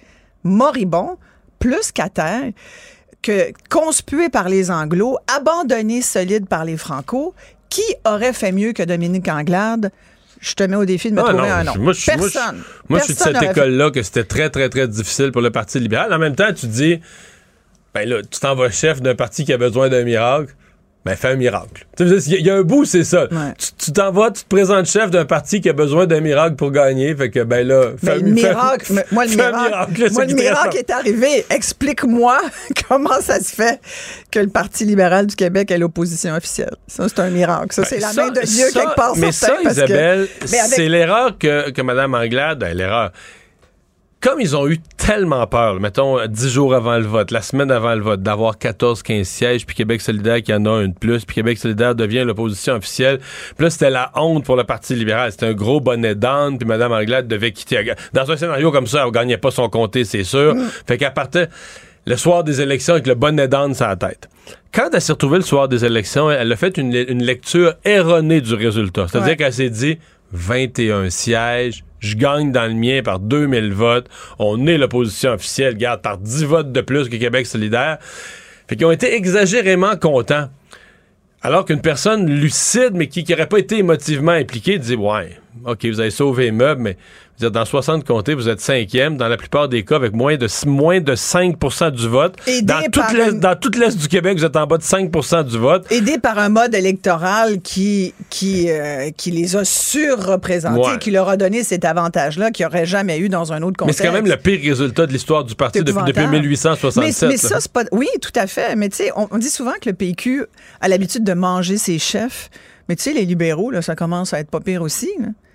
moribond, 0.45 1.17
plus 1.59 1.91
qu'à 1.93 2.11
terre, 2.11 2.53
que 3.23 3.53
conspué 3.71 4.29
par 4.29 4.49
les 4.49 4.71
Anglo, 4.71 5.19
abandonné 5.35 6.03
solide 6.03 6.47
par 6.47 6.65
les 6.65 6.77
Franco, 6.77 7.35
qui 7.71 7.83
aurait 8.05 8.33
fait 8.33 8.53
mieux 8.53 8.73
que 8.73 8.83
Dominique 8.83 9.29
Anglade? 9.29 9.91
Je 10.41 10.55
te 10.55 10.63
mets 10.63 10.77
au 10.77 10.85
défi 10.85 11.11
de 11.11 11.17
me 11.17 11.21
ah, 11.21 11.33
trouver 11.33 11.51
un 11.51 11.65
nom. 11.65 11.75
Moi, 11.79 11.93
je, 11.93 12.07
Personne. 12.07 12.63
Moi, 12.89 12.99
je 12.99 13.05
suis 13.05 13.15
de 13.15 13.19
cette 13.19 13.43
école-là 13.43 13.91
que 13.91 14.03
c'était 14.03 14.25
très, 14.25 14.49
très, 14.49 14.69
très 14.69 14.89
difficile 14.89 15.33
pour 15.33 15.43
le 15.43 15.51
Parti 15.51 15.79
libéral. 15.79 16.13
En 16.13 16.19
même 16.19 16.35
temps, 16.35 16.53
tu 16.53 16.67
dis, 16.67 17.01
ben 17.95 18.09
là, 18.09 18.23
tu 18.23 18.41
t'en 18.41 18.55
vas 18.55 18.71
chef 18.71 19.03
d'un 19.03 19.15
parti 19.15 19.45
qui 19.45 19.53
a 19.53 19.59
besoin 19.59 19.89
d'un 19.89 20.03
miracle 20.05 20.55
ben, 21.05 21.17
fais 21.17 21.29
un 21.29 21.37
miracle. 21.37 21.87
Il 21.99 22.47
y 22.47 22.51
a 22.51 22.57
un 22.57 22.63
bout, 22.63 22.85
c'est 22.85 23.05
ça. 23.05 23.27
Tu 23.79 23.93
t'en 23.93 24.13
vas, 24.13 24.31
tu 24.31 24.43
te 24.43 24.49
présentes 24.49 24.85
chef 24.85 25.11
d'un 25.11 25.25
parti 25.25 25.63
qui 25.63 25.71
a 25.71 25.73
besoin 25.73 26.07
d'un 26.07 26.21
miracle 26.21 26.57
pour 26.57 26.71
gagner. 26.71 27.15
Fait 27.15 27.31
que, 27.31 27.43
ben 27.43 27.67
là, 27.67 27.93
fais, 28.03 28.13
un 28.13 28.19
miracle. 28.19 29.05
moi, 29.11 29.25
le 29.25 29.35
miracle, 29.35 30.13
moi, 30.13 30.25
le 30.27 30.35
miracle 30.35 30.77
est 30.77 30.91
arrivé. 30.91 31.47
Explique-moi 31.49 32.39
comment 32.89 33.21
ça 33.23 33.41
se 33.41 33.55
fait 33.55 33.81
que 34.31 34.41
le 34.41 34.49
Parti 34.49 34.85
libéral 34.85 35.27
du 35.27 35.37
Québec 35.37 35.71
est 35.71 35.79
l'opposition 35.79 36.35
officielle. 36.35 36.77
Ça, 36.87 37.09
c'est 37.09 37.21
un 37.21 37.31
miracle. 37.31 37.73
Ça, 37.73 37.83
ben, 37.83 37.89
c'est 37.89 37.99
la 38.01 38.13
main 38.13 38.31
de 38.31 38.41
Dieu 38.43 38.67
quelque 38.73 38.95
part. 38.95 39.17
Mais 39.17 39.33
ça, 39.33 39.57
Isabelle, 39.65 40.29
c'est 40.45 40.89
l'erreur 40.89 41.39
que, 41.39 41.71
que 41.71 41.81
Mme 41.81 42.15
Anglade, 42.15 42.59
ben, 42.59 42.77
l'erreur 42.77 43.13
comme 44.21 44.41
ils 44.41 44.55
ont 44.55 44.69
eu 44.69 44.79
tellement 44.99 45.47
peur, 45.47 45.81
mettons 45.81 46.25
dix 46.27 46.51
jours 46.51 46.75
avant 46.75 46.99
le 46.99 47.07
vote, 47.07 47.31
la 47.31 47.41
semaine 47.41 47.71
avant 47.71 47.95
le 47.95 48.03
vote, 48.03 48.23
d'avoir 48.23 48.57
14-15 48.57 49.25
sièges, 49.25 49.67
puis 49.67 49.75
Québec 49.75 50.03
solidaire 50.03 50.43
qui 50.43 50.53
en 50.53 50.67
a 50.67 50.71
un 50.71 50.89
de 50.89 50.95
plus, 50.95 51.25
puis 51.25 51.37
Québec 51.37 51.59
solidaire 51.59 51.95
devient 51.95 52.25
l'opposition 52.25 52.75
officielle. 52.75 53.19
Puis 53.57 53.65
là, 53.65 53.71
c'était 53.71 53.91
la 53.91 54.13
honte 54.15 54.45
pour 54.45 54.57
le 54.57 54.65
Parti 54.65 54.95
libéral. 54.95 55.33
C'était 55.33 55.47
un 55.47 55.55
gros 55.55 55.81
bonnet 55.81 56.15
d'âne, 56.15 56.59
puis 56.59 56.69
Mme 56.69 56.93
Anglade 56.93 57.29
devait 57.29 57.53
quitter. 57.53 57.95
Dans 58.13 58.31
un 58.31 58.37
scénario 58.37 58.71
comme 58.71 58.87
ça, 58.87 59.05
elle 59.07 59.11
gagnait 59.11 59.39
pas 59.39 59.51
son 59.51 59.69
comté, 59.71 60.05
c'est 60.05 60.25
sûr. 60.25 60.55
Mm. 60.55 60.69
Fait 60.87 60.99
qu'elle 60.99 61.15
partait 61.15 61.49
le 62.07 62.17
soir 62.17 62.45
des 62.45 62.61
élections 62.61 62.95
avec 62.95 63.07
le 63.07 63.15
bonnet 63.15 63.49
d'âne 63.49 63.75
sur 63.75 63.87
la 63.87 63.97
tête. 63.97 64.29
Quand 64.73 64.91
elle 64.93 65.01
s'est 65.01 65.13
retrouvée 65.13 65.39
le 65.39 65.45
soir 65.45 65.69
des 65.69 65.85
élections, 65.85 66.31
elle 66.31 66.53
a 66.53 66.57
fait 66.57 66.77
une, 66.77 66.93
lecture 66.93 67.75
erronée 67.85 68.41
du 68.41 68.55
résultat. 68.55 69.07
C'est-à-dire 69.09 69.37
qu'elle 69.37 69.53
s'est 69.53 69.71
dit 69.71 69.99
21 70.33 71.11
sièges, 71.11 71.85
je 72.01 72.17
gagne 72.17 72.51
dans 72.51 72.67
le 72.67 72.75
mien 72.75 73.03
par 73.03 73.21
2000 73.21 73.73
votes. 73.73 74.09
On 74.39 74.67
est 74.67 74.79
l'opposition 74.79 75.33
officielle, 75.33 75.77
garde 75.77 76.03
par 76.03 76.19
10 76.19 76.45
votes 76.45 76.73
de 76.73 76.81
plus 76.81 77.09
que 77.09 77.17
Québec 77.17 77.47
solidaire. 77.47 77.99
Fait 78.67 78.77
qu'ils 78.77 78.87
ont 78.87 78.91
été 78.91 79.15
exagérément 79.15 79.97
contents. 79.97 80.49
Alors 81.43 81.65
qu'une 81.65 81.81
personne 81.81 82.29
lucide, 82.29 82.91
mais 82.93 83.07
qui 83.07 83.25
n'aurait 83.29 83.47
pas 83.47 83.59
été 83.59 83.79
émotivement 83.79 84.33
impliquée, 84.33 84.79
dit 84.79 84.95
Ouais, 84.95 85.39
OK, 85.65 85.87
vous 85.87 86.01
avez 86.01 86.11
sauvé 86.11 86.45
les 86.45 86.53
meubles, 86.53 86.83
mais 86.83 86.97
dans 87.49 87.65
60 87.65 88.05
comtés, 88.05 88.35
vous 88.35 88.49
êtes 88.49 88.61
cinquième, 88.61 89.17
dans 89.17 89.29
la 89.29 89.37
plupart 89.37 89.69
des 89.69 89.85
cas, 89.85 89.97
avec 89.97 90.13
moins 90.13 90.37
de, 90.37 90.47
moins 90.67 91.01
de 91.01 91.15
5 91.15 91.57
du 91.93 92.09
vote. 92.09 92.37
dans, 92.63 92.83
toute 93.57 93.77
l'Est, 93.77 93.97
du 93.97 94.09
Québec, 94.09 94.39
vous 94.39 94.45
êtes 94.45 94.57
en 94.57 94.67
bas 94.67 94.79
de 94.79 94.83
5 94.83 95.11
du 95.45 95.59
vote. 95.59 95.91
Aidé 95.91 96.19
par 96.19 96.39
un 96.39 96.49
mode 96.49 96.75
électoral 96.75 97.61
qui, 97.61 98.15
qui, 98.29 98.71
euh, 98.71 99.11
qui 99.17 99.31
les 99.31 99.57
a 99.57 99.65
surreprésentés, 99.65 100.99
qui 101.01 101.11
leur 101.11 101.29
a 101.29 101.37
donné 101.37 101.63
cet 101.63 101.85
avantage-là 101.85 102.51
qu'il 102.51 102.67
n'y 102.67 102.73
aurait 102.73 102.87
jamais 102.87 103.19
eu 103.19 103.29
dans 103.29 103.53
un 103.53 103.63
autre 103.63 103.77
contexte. 103.77 104.01
Mais 104.01 104.07
c'est 104.07 104.11
quand 104.11 104.15
même 104.15 104.31
le 104.31 104.37
pire 104.37 104.61
résultat 104.63 105.07
de 105.07 105.13
l'histoire 105.13 105.45
du 105.45 105.55
parti 105.55 105.83
depuis, 105.83 106.27
1867. 106.27 107.29
Mais, 107.29 107.37
ça, 107.37 107.61
c'est 107.61 107.73
pas... 107.73 107.85
Oui, 107.93 108.09
tout 108.21 108.33
à 108.35 108.47
fait. 108.47 108.77
Mais 108.77 108.89
tu 108.89 108.97
sais, 108.97 109.13
on, 109.17 109.39
dit 109.39 109.51
souvent 109.51 109.73
que 109.81 109.89
le 109.89 109.95
PQ 109.95 110.45
a 110.81 110.89
l'habitude 110.89 111.25
de 111.25 111.33
manger 111.33 111.77
ses 111.77 111.99
chefs. 111.99 112.51
Mais 112.89 112.97
tu 112.97 113.05
sais, 113.05 113.13
les 113.13 113.25
libéraux, 113.25 113.71
là, 113.71 113.83
ça 113.83 113.95
commence 113.95 114.35
à 114.35 114.41
être 114.41 114.51
pas 114.51 114.61
pire 114.61 114.83
aussi. 114.83 115.11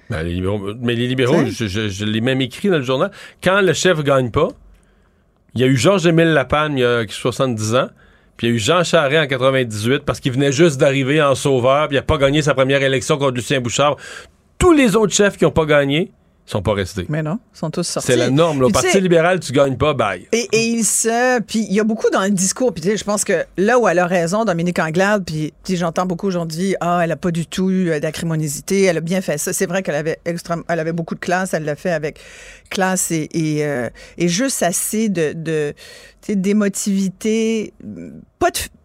Ben, 0.10 0.22
les 0.24 0.34
libéraux, 0.34 0.74
mais 0.82 0.94
les 0.94 1.08
libéraux, 1.08 1.46
je, 1.46 2.06
l'ai 2.06 2.22
même 2.22 2.42
écrit 2.42 2.70
dans 2.70 2.78
le 2.78 2.84
journal. 2.84 3.12
Quand 3.44 3.62
le 3.62 3.74
chef 3.74 4.04
gagne 4.04 4.30
pas, 4.30 4.50
il 5.56 5.62
y 5.62 5.64
a 5.64 5.68
eu 5.68 5.78
Georges-Émile 5.78 6.34
Lapanne 6.34 6.78
il 6.78 6.82
y 6.82 6.86
a 6.86 7.06
70 7.08 7.76
ans, 7.76 7.90
puis 8.38 8.48
il 8.48 8.50
y 8.52 8.54
a 8.54 8.56
eu 8.56 8.60
Jean 8.60 8.84
Charest 8.84 9.24
en 9.24 9.28
98 9.28 10.04
parce 10.04 10.20
qu'il 10.20 10.32
venait 10.32 10.52
juste 10.52 10.80
d'arriver 10.80 11.22
en 11.22 11.34
sauveur, 11.34 11.88
puis 11.88 11.96
il 11.96 12.00
n'a 12.00 12.04
pas 12.04 12.18
gagné 12.18 12.42
sa 12.42 12.54
première 12.54 12.84
élection 12.84 13.18
contre 13.18 13.36
Lucien 13.36 13.62
Bouchard. 13.62 13.96
Tous 14.60 14.74
les 14.74 14.96
autres 14.96 15.14
chefs 15.14 15.38
qui 15.38 15.44
n'ont 15.44 15.52
pas 15.52 15.66
gagné, 15.66 16.12
sont 16.46 16.62
pas 16.62 16.74
restés. 16.74 17.06
Mais 17.10 17.24
non, 17.24 17.40
ils 17.54 17.58
sont 17.58 17.72
tous 17.72 17.84
sortis. 17.84 18.08
C'est 18.08 18.16
la 18.16 18.30
norme. 18.30 18.64
Au 18.64 18.70
Parti 18.70 19.02
libéral, 19.02 19.40
tu 19.40 19.52
gagnes 19.52 19.78
pas, 19.78 19.94
bye. 19.94 20.28
Et, 20.32 20.48
et 20.52 20.68
il 20.68 20.84
se... 20.84 21.42
Puis 21.42 21.66
il 21.68 21.74
y 21.74 21.80
a 21.80 21.84
beaucoup 21.84 22.10
dans 22.12 22.24
le 22.24 22.30
discours. 22.30 22.74
Puis 22.74 22.98
je 22.98 23.04
pense 23.04 23.24
que 23.24 23.46
là 23.58 23.80
où 23.80 23.88
elle 23.88 24.00
a 24.00 24.06
raison, 24.06 24.46
Dominique 24.46 24.80
Anglade, 24.80 25.24
puis 25.26 25.54
j'entends 25.68 26.06
beaucoup 26.06 26.28
aujourd'hui, 26.28 26.76
ah, 26.82 27.02
elle 27.04 27.12
a 27.12 27.16
pas 27.16 27.32
du 27.32 27.48
tout 27.48 27.70
eu 27.72 28.00
d'acrimonisité, 28.00 28.84
elle 28.84 28.98
a 28.98 29.02
bien 29.02 29.22
fait 29.22 29.38
ça. 29.38 29.54
C'est 29.54 29.66
vrai 29.66 29.82
qu'elle 29.82 29.96
avait 29.96 30.20
extrême, 30.26 30.64
elle 30.70 30.80
avait 30.80 30.94
beaucoup 30.94 31.16
de 31.16 31.20
classe, 31.20 31.54
elle 31.54 31.66
l'a 31.66 31.76
fait 31.76 31.92
avec 31.92 32.20
classe 32.70 33.12
et, 33.12 33.28
et, 33.34 33.66
euh, 33.66 33.90
et 34.18 34.28
juste 34.28 34.62
assez 34.64 35.10
de, 35.10 35.34
de 35.34 35.74
d'émotivité 36.28 37.74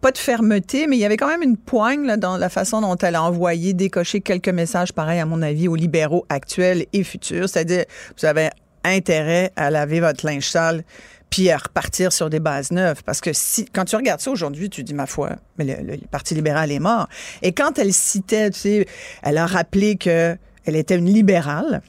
pas 0.01 0.13
de, 0.13 0.19
fermeté, 0.19 0.87
mais 0.87 0.97
il 0.97 1.01
y 1.01 1.05
avait 1.05 1.17
quand 1.17 1.29
même 1.29 1.43
une 1.43 1.57
poigne 1.57 2.17
dans 2.17 2.37
la 2.37 2.49
façon 2.49 2.81
dont 2.81 2.97
elle 2.97 3.15
a 3.15 3.23
envoyé 3.23 3.73
décocher 3.73 4.21
quelques 4.21 4.49
messages 4.49 4.93
pareils, 4.93 5.21
à 5.21 5.27
mon 5.27 5.43
avis, 5.43 5.69
aux 5.69 5.77
libéraux 5.77 6.27
actuels 6.29 6.87
et 6.93 7.05
futurs. 7.05 7.49
C'est-à-dire, 7.49 7.85
vous 8.19 8.27
avez 8.27 8.51
intérêt 8.85 9.53
à 9.57 9.71
laver 9.71 10.01
votre 10.01 10.25
linge 10.27 10.49
sale 10.49 10.85
puis 11.29 11.49
à 11.49 11.59
repartir 11.59 12.13
sur 12.13 12.29
des 12.29 12.41
bases 12.41 12.73
neuves. 12.73 13.05
Parce 13.05 13.21
que 13.21 13.33
si, 13.33 13.65
quand 13.67 13.85
tu 13.85 13.95
regardes 13.95 14.21
ça 14.21 14.33
aujourd'hui, 14.33 14.69
tu 14.69 14.83
dis, 14.83 14.95
ma 14.95 15.07
foi, 15.07 15.37
mais 15.59 15.65
le, 15.65 15.93
le 15.93 15.99
Parti 16.11 16.35
libéral 16.35 16.73
est 16.73 16.81
mort. 16.81 17.09
Et 17.43 17.53
quand 17.53 17.79
elle 17.79 17.93
citait, 17.93 18.51
tu 18.51 18.59
sais, 18.59 18.87
elle 19.23 19.39
a 19.39 19.47
rappelé 19.47 19.97
que 19.97 20.37
elle 20.67 20.77
était 20.77 20.97
une 20.97 21.07
libérale, 21.07 21.83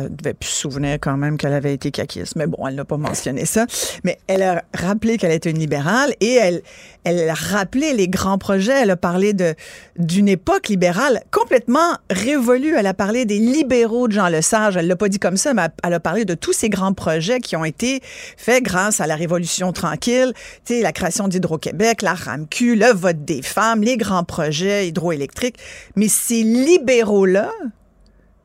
elle 0.00 0.16
devait 0.16 0.34
plus 0.34 0.48
se 0.48 0.56
souvenir 0.56 0.94
quand 1.00 1.16
même 1.16 1.36
qu'elle 1.36 1.52
avait 1.52 1.74
été 1.74 1.90
caquiste, 1.90 2.36
mais 2.36 2.46
bon, 2.46 2.66
elle 2.66 2.74
n'a 2.74 2.84
pas 2.84 2.96
mentionné 2.96 3.44
ça. 3.44 3.66
Mais 4.04 4.18
elle 4.26 4.42
a 4.42 4.62
rappelé 4.74 5.16
qu'elle 5.16 5.32
était 5.32 5.50
une 5.50 5.58
libérale 5.58 6.14
et 6.20 6.34
elle, 6.34 6.62
elle 7.04 7.28
a 7.28 7.34
rappelé 7.34 7.92
les 7.92 8.08
grands 8.08 8.38
projets. 8.38 8.82
Elle 8.82 8.90
a 8.90 8.96
parlé 8.96 9.32
de 9.32 9.54
d'une 9.96 10.28
époque 10.28 10.68
libérale 10.68 11.20
complètement 11.30 11.98
révolue. 12.10 12.74
Elle 12.76 12.86
a 12.86 12.94
parlé 12.94 13.24
des 13.24 13.38
libéraux 13.38 14.08
de 14.08 14.12
Jean 14.12 14.28
Lesage. 14.28 14.76
Elle 14.76 14.86
l'a 14.86 14.96
pas 14.96 15.08
dit 15.08 15.18
comme 15.18 15.36
ça, 15.36 15.54
mais 15.54 15.62
elle 15.82 15.94
a 15.94 16.00
parlé 16.00 16.24
de 16.24 16.34
tous 16.34 16.52
ces 16.52 16.68
grands 16.68 16.94
projets 16.94 17.40
qui 17.40 17.56
ont 17.56 17.64
été 17.64 18.00
faits 18.36 18.62
grâce 18.62 19.00
à 19.00 19.06
la 19.06 19.16
Révolution 19.16 19.72
tranquille, 19.72 20.32
tu 20.64 20.74
sais, 20.74 20.82
la 20.82 20.92
création 20.92 21.28
d'Hydro-Québec, 21.28 22.02
la 22.02 22.14
RAMQ, 22.14 22.76
le 22.76 22.92
vote 22.92 23.24
des 23.24 23.42
femmes, 23.42 23.82
les 23.82 23.96
grands 23.96 24.24
projets 24.24 24.88
hydroélectriques. 24.88 25.56
Mais 25.96 26.08
ces 26.08 26.42
libéraux-là, 26.42 27.50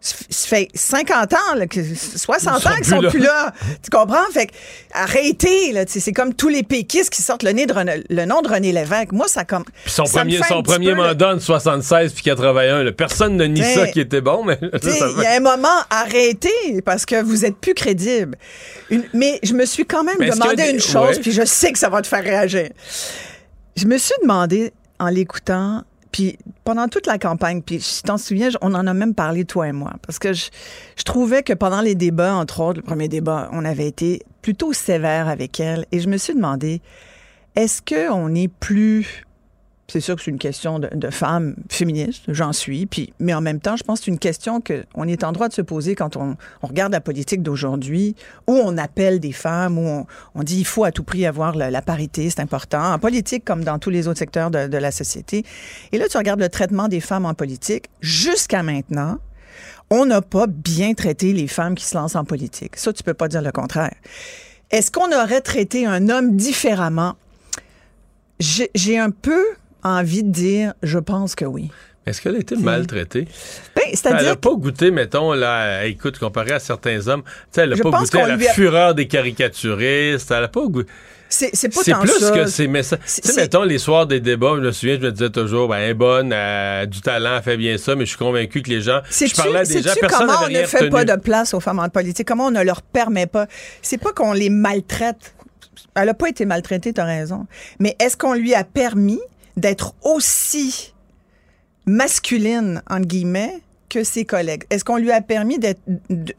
ça 0.06 0.48
fait 0.48 0.68
50 0.76 1.34
ans, 1.34 1.56
là, 1.56 1.66
que- 1.66 1.80
60 1.96 2.66
ans 2.66 2.76
qu'ils 2.76 2.86
sont 2.86 3.02
plus 3.02 3.20
là. 3.20 3.52
Tu 3.82 3.90
comprends? 3.90 4.24
Fait 4.32 4.46
que, 4.48 4.52
arrêtez, 4.94 5.72
là. 5.72 5.84
C'est 5.88 6.12
comme 6.12 6.34
tous 6.36 6.50
les 6.50 6.62
péquistes 6.64 7.10
qui 7.10 7.22
sortent 7.24 7.42
le, 7.44 7.52
nez 7.52 7.66
de 7.66 7.74
René- 7.74 8.04
le 8.10 8.26
nom 8.26 8.42
de 8.42 8.48
René 8.48 8.72
Lévesque. 8.72 9.12
Moi, 9.12 9.28
ça 9.28 9.46
comme. 9.46 9.64
Puis 9.64 9.92
son 9.92 10.06
ça 10.06 10.20
premier, 10.20 10.40
son 10.48 10.62
premier 10.62 10.92
peu, 10.92 10.96
mandat 10.96 11.36
en 11.36 11.40
76 11.40 12.14
puis 12.14 12.24
81, 12.24 12.84
là, 12.84 12.92
personne 12.92 13.36
ne 13.36 13.46
nie 13.46 13.62
T'sais, 13.62 13.74
ça 13.76 13.88
qui 13.88 14.00
était 14.00 14.22
bon, 14.22 14.44
mais 14.44 14.60
Il 14.62 15.22
y 15.24 15.26
a 15.26 15.36
un 15.38 15.40
moment, 15.40 15.68
arrêtez, 15.90 16.82
parce 16.86 17.06
que 17.06 17.22
vous 17.24 17.44
êtes 17.46 17.58
plus 17.58 17.74
crédible. 17.74 18.38
Une- 18.92 19.06
mais 19.14 19.40
je 19.42 19.54
me 19.54 19.66
suis 19.66 19.86
quand 19.86 20.04
même 20.04 20.18
demandé 20.20 20.56
que- 20.64 20.72
une 20.72 20.80
chose, 20.80 21.16
ouais. 21.16 21.20
puis 21.22 21.32
je 21.32 21.44
sais 21.46 21.72
que 21.72 21.80
ça 21.80 21.90
va 21.90 22.02
te 22.04 22.08
faire 22.08 22.24
réagir. 22.24 22.70
Je 23.76 23.86
me 23.86 23.98
suis 23.98 24.14
demandé, 24.22 24.72
en 25.00 25.08
l'écoutant, 25.08 25.84
puis 26.16 26.38
pendant 26.64 26.88
toute 26.88 27.08
la 27.08 27.18
campagne, 27.18 27.62
puis 27.62 27.82
si 27.82 28.02
t'en 28.02 28.18
souviens, 28.18 28.48
on 28.62 28.74
en 28.74 28.88
a 28.88 28.94
même 28.94 29.14
parlé, 29.14 29.44
toi 29.44 29.68
et 29.68 29.74
moi, 29.74 29.92
parce 30.02 30.18
que 30.18 30.32
je, 30.32 30.46
je 30.96 31.04
trouvais 31.04 31.44
que 31.44 31.52
pendant 31.52 31.82
les 31.82 31.94
débats, 31.94 32.36
entre 32.36 32.62
autres, 32.62 32.80
le 32.80 32.86
premier 32.86 33.10
débat, 33.10 33.50
on 33.52 33.66
avait 33.66 33.86
été 33.86 34.22
plutôt 34.42 34.72
sévère 34.72 35.28
avec 35.28 35.60
elle, 35.60 35.86
et 35.92 36.00
je 36.00 36.08
me 36.08 36.16
suis 36.16 36.34
demandé, 36.34 36.80
est-ce 37.58 37.82
qu'on 37.82 38.34
est 38.34 38.48
plus 38.48 39.25
c'est 39.88 40.00
sûr 40.00 40.16
que 40.16 40.24
c'est 40.24 40.32
une 40.32 40.40
question 40.40 40.80
de, 40.80 40.90
de 40.94 41.10
femme 41.10 41.56
féministe, 41.70 42.24
j'en 42.28 42.54
suis. 42.54 42.88
Puis, 42.88 43.14
mais 43.20 43.34
en 43.34 43.42
même 43.42 43.60
temps, 43.60 43.76
je 43.76 43.84
pense 43.84 44.00
que 44.00 44.06
c'est 44.06 44.12
une 44.12 44.20
question 44.20 44.60
qu'on 44.60 45.08
est 45.08 45.24
en 45.24 45.32
droit 45.32 45.48
de 45.48 45.54
se 45.54 45.62
poser 45.62 45.94
quand 45.96 46.18
on, 46.18 46.38
regarde 46.64 46.92
la 46.92 47.02
politique 47.02 47.44
d'aujourd'hui, 47.44 48.16
où 48.48 48.54
on 48.54 48.78
appelle 48.78 49.20
des 49.20 49.32
femmes, 49.32 49.78
où 49.78 50.06
on, 50.34 50.44
dit 50.44 50.60
il 50.60 50.66
faut 50.66 50.84
à 50.84 50.92
tout 50.92 51.04
prix 51.04 51.26
avoir 51.26 51.56
la, 51.56 51.82
parité, 51.82 52.30
c'est 52.30 52.40
important, 52.40 52.94
en 52.94 53.00
politique 53.00 53.46
comme 53.46 53.64
dans 53.64 53.78
tous 53.78 53.92
les 53.92 54.08
autres 54.08 54.20
secteurs 54.20 54.50
de, 54.50 54.68
de 54.68 54.78
la 54.78 54.92
société. 54.92 55.46
Et 55.92 55.98
là, 55.98 56.08
tu 56.10 56.18
regardes 56.18 56.40
le 56.40 56.50
traitement 56.50 56.88
des 56.88 57.00
femmes 57.00 57.26
en 57.26 57.36
politique. 57.36 57.90
Jusqu'à 58.02 58.64
maintenant, 58.64 59.20
on 59.92 60.06
n'a 60.06 60.22
pas 60.22 60.48
bien 60.48 60.94
traité 60.94 61.32
les 61.32 61.48
femmes 61.48 61.76
qui 61.76 61.86
se 61.86 61.96
lancent 61.96 62.16
en 62.16 62.26
politique. 62.26 62.76
Ça, 62.76 62.92
tu 62.92 63.04
peux 63.04 63.14
pas 63.14 63.28
dire 63.28 63.42
le 63.44 63.52
contraire. 63.52 63.94
Est-ce 64.72 64.90
qu'on 64.90 65.12
aurait 65.12 65.42
traité 65.42 65.86
un 65.86 66.10
homme 66.10 66.36
différemment? 66.36 67.16
J'ai 68.40 68.98
un 68.98 69.12
peu 69.12 69.44
envie 69.86 70.24
de 70.24 70.32
dire, 70.32 70.74
je 70.84 71.00
pense 71.00 71.36
que 71.36 71.46
oui. 71.46 71.70
Est-ce 72.06 72.22
qu'elle 72.22 72.36
a 72.36 72.40
été 72.40 72.56
maltraitée? 72.56 73.28
Ben, 73.76 73.82
Elle 73.88 73.98
C'est-à-dire 73.98 74.24
n'a 74.30 74.36
pas 74.36 74.54
goûté, 74.54 74.92
mettons, 74.92 75.34
là, 75.34 75.86
écoute, 75.86 76.20
comparé 76.20 76.52
à 76.52 76.60
certains 76.60 77.08
hommes, 77.08 77.24
tu 77.24 77.32
sais, 77.52 77.62
elle 77.62 77.70
n'a 77.72 77.78
pas 77.78 77.90
goûté 77.90 78.22
à 78.22 78.28
la 78.28 78.34
a- 78.36 78.38
fureur 78.54 78.94
des 78.94 79.08
caricaturistes, 79.08 80.30
elle 80.32 80.42
n'a 80.42 80.48
pas 80.48 80.66
goûté. 80.68 80.90
c'est 81.30 81.50
c'est 81.56 81.70
pas 81.70 81.82
C'est 81.84 81.92
tant 81.92 82.02
plus 82.02 82.20
ça. 82.20 82.30
que 82.32 82.46
ces 82.46 82.68
messages. 82.68 83.00
C'est- 83.06 83.22
Tu 83.24 83.28
sais, 83.30 83.34
c'est- 83.34 83.42
mettons, 83.42 83.64
les 83.64 83.80
soirs 83.80 84.06
des 84.06 84.20
débats, 84.20 84.54
je 84.58 84.62
me 84.62 84.72
souviens, 84.72 84.96
je 85.02 85.06
me 85.06 85.12
disais 85.12 85.32
toujours, 85.32 85.68
ben, 85.68 85.78
elle 85.78 85.90
est 85.90 85.94
bonne, 85.96 86.28
elle 86.32 86.82
a 86.82 86.86
du 86.86 87.02
talent, 87.02 87.38
elle 87.38 87.44
fait 87.44 87.58
bien 87.58 87.78
ça, 87.80 87.96
mais 87.96 88.06
je 88.06 88.10
suis 88.10 88.20
convaincu 88.20 88.62
que 88.62 88.70
les 88.70 88.82
gens. 88.82 89.02
Je 89.10 89.14
Sais-tu 89.14 89.36
parlais 89.36 89.60
à 89.60 89.64
des 89.64 89.82
gens, 89.82 89.94
personne 90.00 90.28
comment 90.28 90.40
on 90.46 90.48
ne 90.50 90.54
fait 90.64 90.78
retenu. 90.78 90.90
pas 90.92 91.06
de 91.06 91.16
place 91.20 91.56
aux 91.56 91.60
femmes 91.60 91.80
en 91.80 91.90
politique? 91.90 92.28
Comment 92.28 92.48
on 92.48 92.52
ne 92.52 92.62
leur 92.64 92.84
permet 92.84 93.26
pas? 93.26 93.48
C'est 93.82 93.98
pas 93.98 94.14
qu'on 94.14 94.34
les 94.34 94.50
maltraite. 94.52 95.34
Elle 95.96 96.06
n'a 96.06 96.14
pas 96.14 96.30
été 96.30 96.46
maltraitée, 96.46 96.94
tu 96.94 97.02
as 97.02 97.06
raison. 97.06 97.48
Mais 97.80 97.96
est-ce 98.00 98.16
qu'on 98.16 98.34
lui 98.34 98.54
a 98.54 98.64
permis 98.64 99.20
d'être 99.58 99.94
aussi 100.04 100.94
masculine, 101.86 102.82
entre 102.90 103.06
guillemets, 103.08 103.62
que 103.90 104.04
ses 104.04 104.26
collègues? 104.26 104.64
Est-ce 104.70 104.84
qu'on 104.84 104.98
lui 104.98 105.12
a 105.12 105.22
permis 105.22 105.60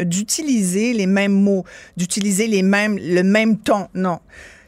d'utiliser 0.00 0.92
les 0.92 1.06
mêmes 1.06 1.32
mots, 1.32 1.64
d'utiliser 1.96 2.46
les 2.46 2.62
mêmes, 2.62 2.98
le 3.00 3.22
même 3.22 3.58
ton? 3.58 3.88
Non. 3.94 4.20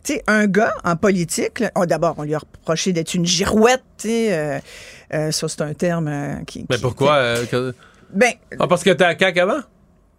Tu 0.04 0.14
sais, 0.14 0.22
un 0.26 0.46
gars 0.46 0.72
en 0.84 0.96
politique, 0.96 1.62
oh, 1.74 1.84
d'abord, 1.84 2.14
on 2.18 2.22
lui 2.22 2.34
a 2.34 2.38
reproché 2.38 2.92
d'être 2.92 3.14
une 3.14 3.26
girouette, 3.26 3.82
tu 3.98 4.08
sais, 4.08 4.32
euh, 4.32 4.58
euh, 5.12 5.30
ça 5.32 5.48
c'est 5.48 5.60
un 5.62 5.74
terme 5.74 6.08
euh, 6.08 6.34
qui... 6.46 6.64
Mais 6.70 6.76
qui- 6.76 6.82
pourquoi? 6.82 7.44
que- 7.50 7.74
Ben, 8.14 8.32
Ah, 8.58 8.66
parce 8.68 8.84
que 8.84 8.90
t'es 8.90 9.04
à 9.04 9.18
CAQ 9.18 9.40
avant? 9.40 9.58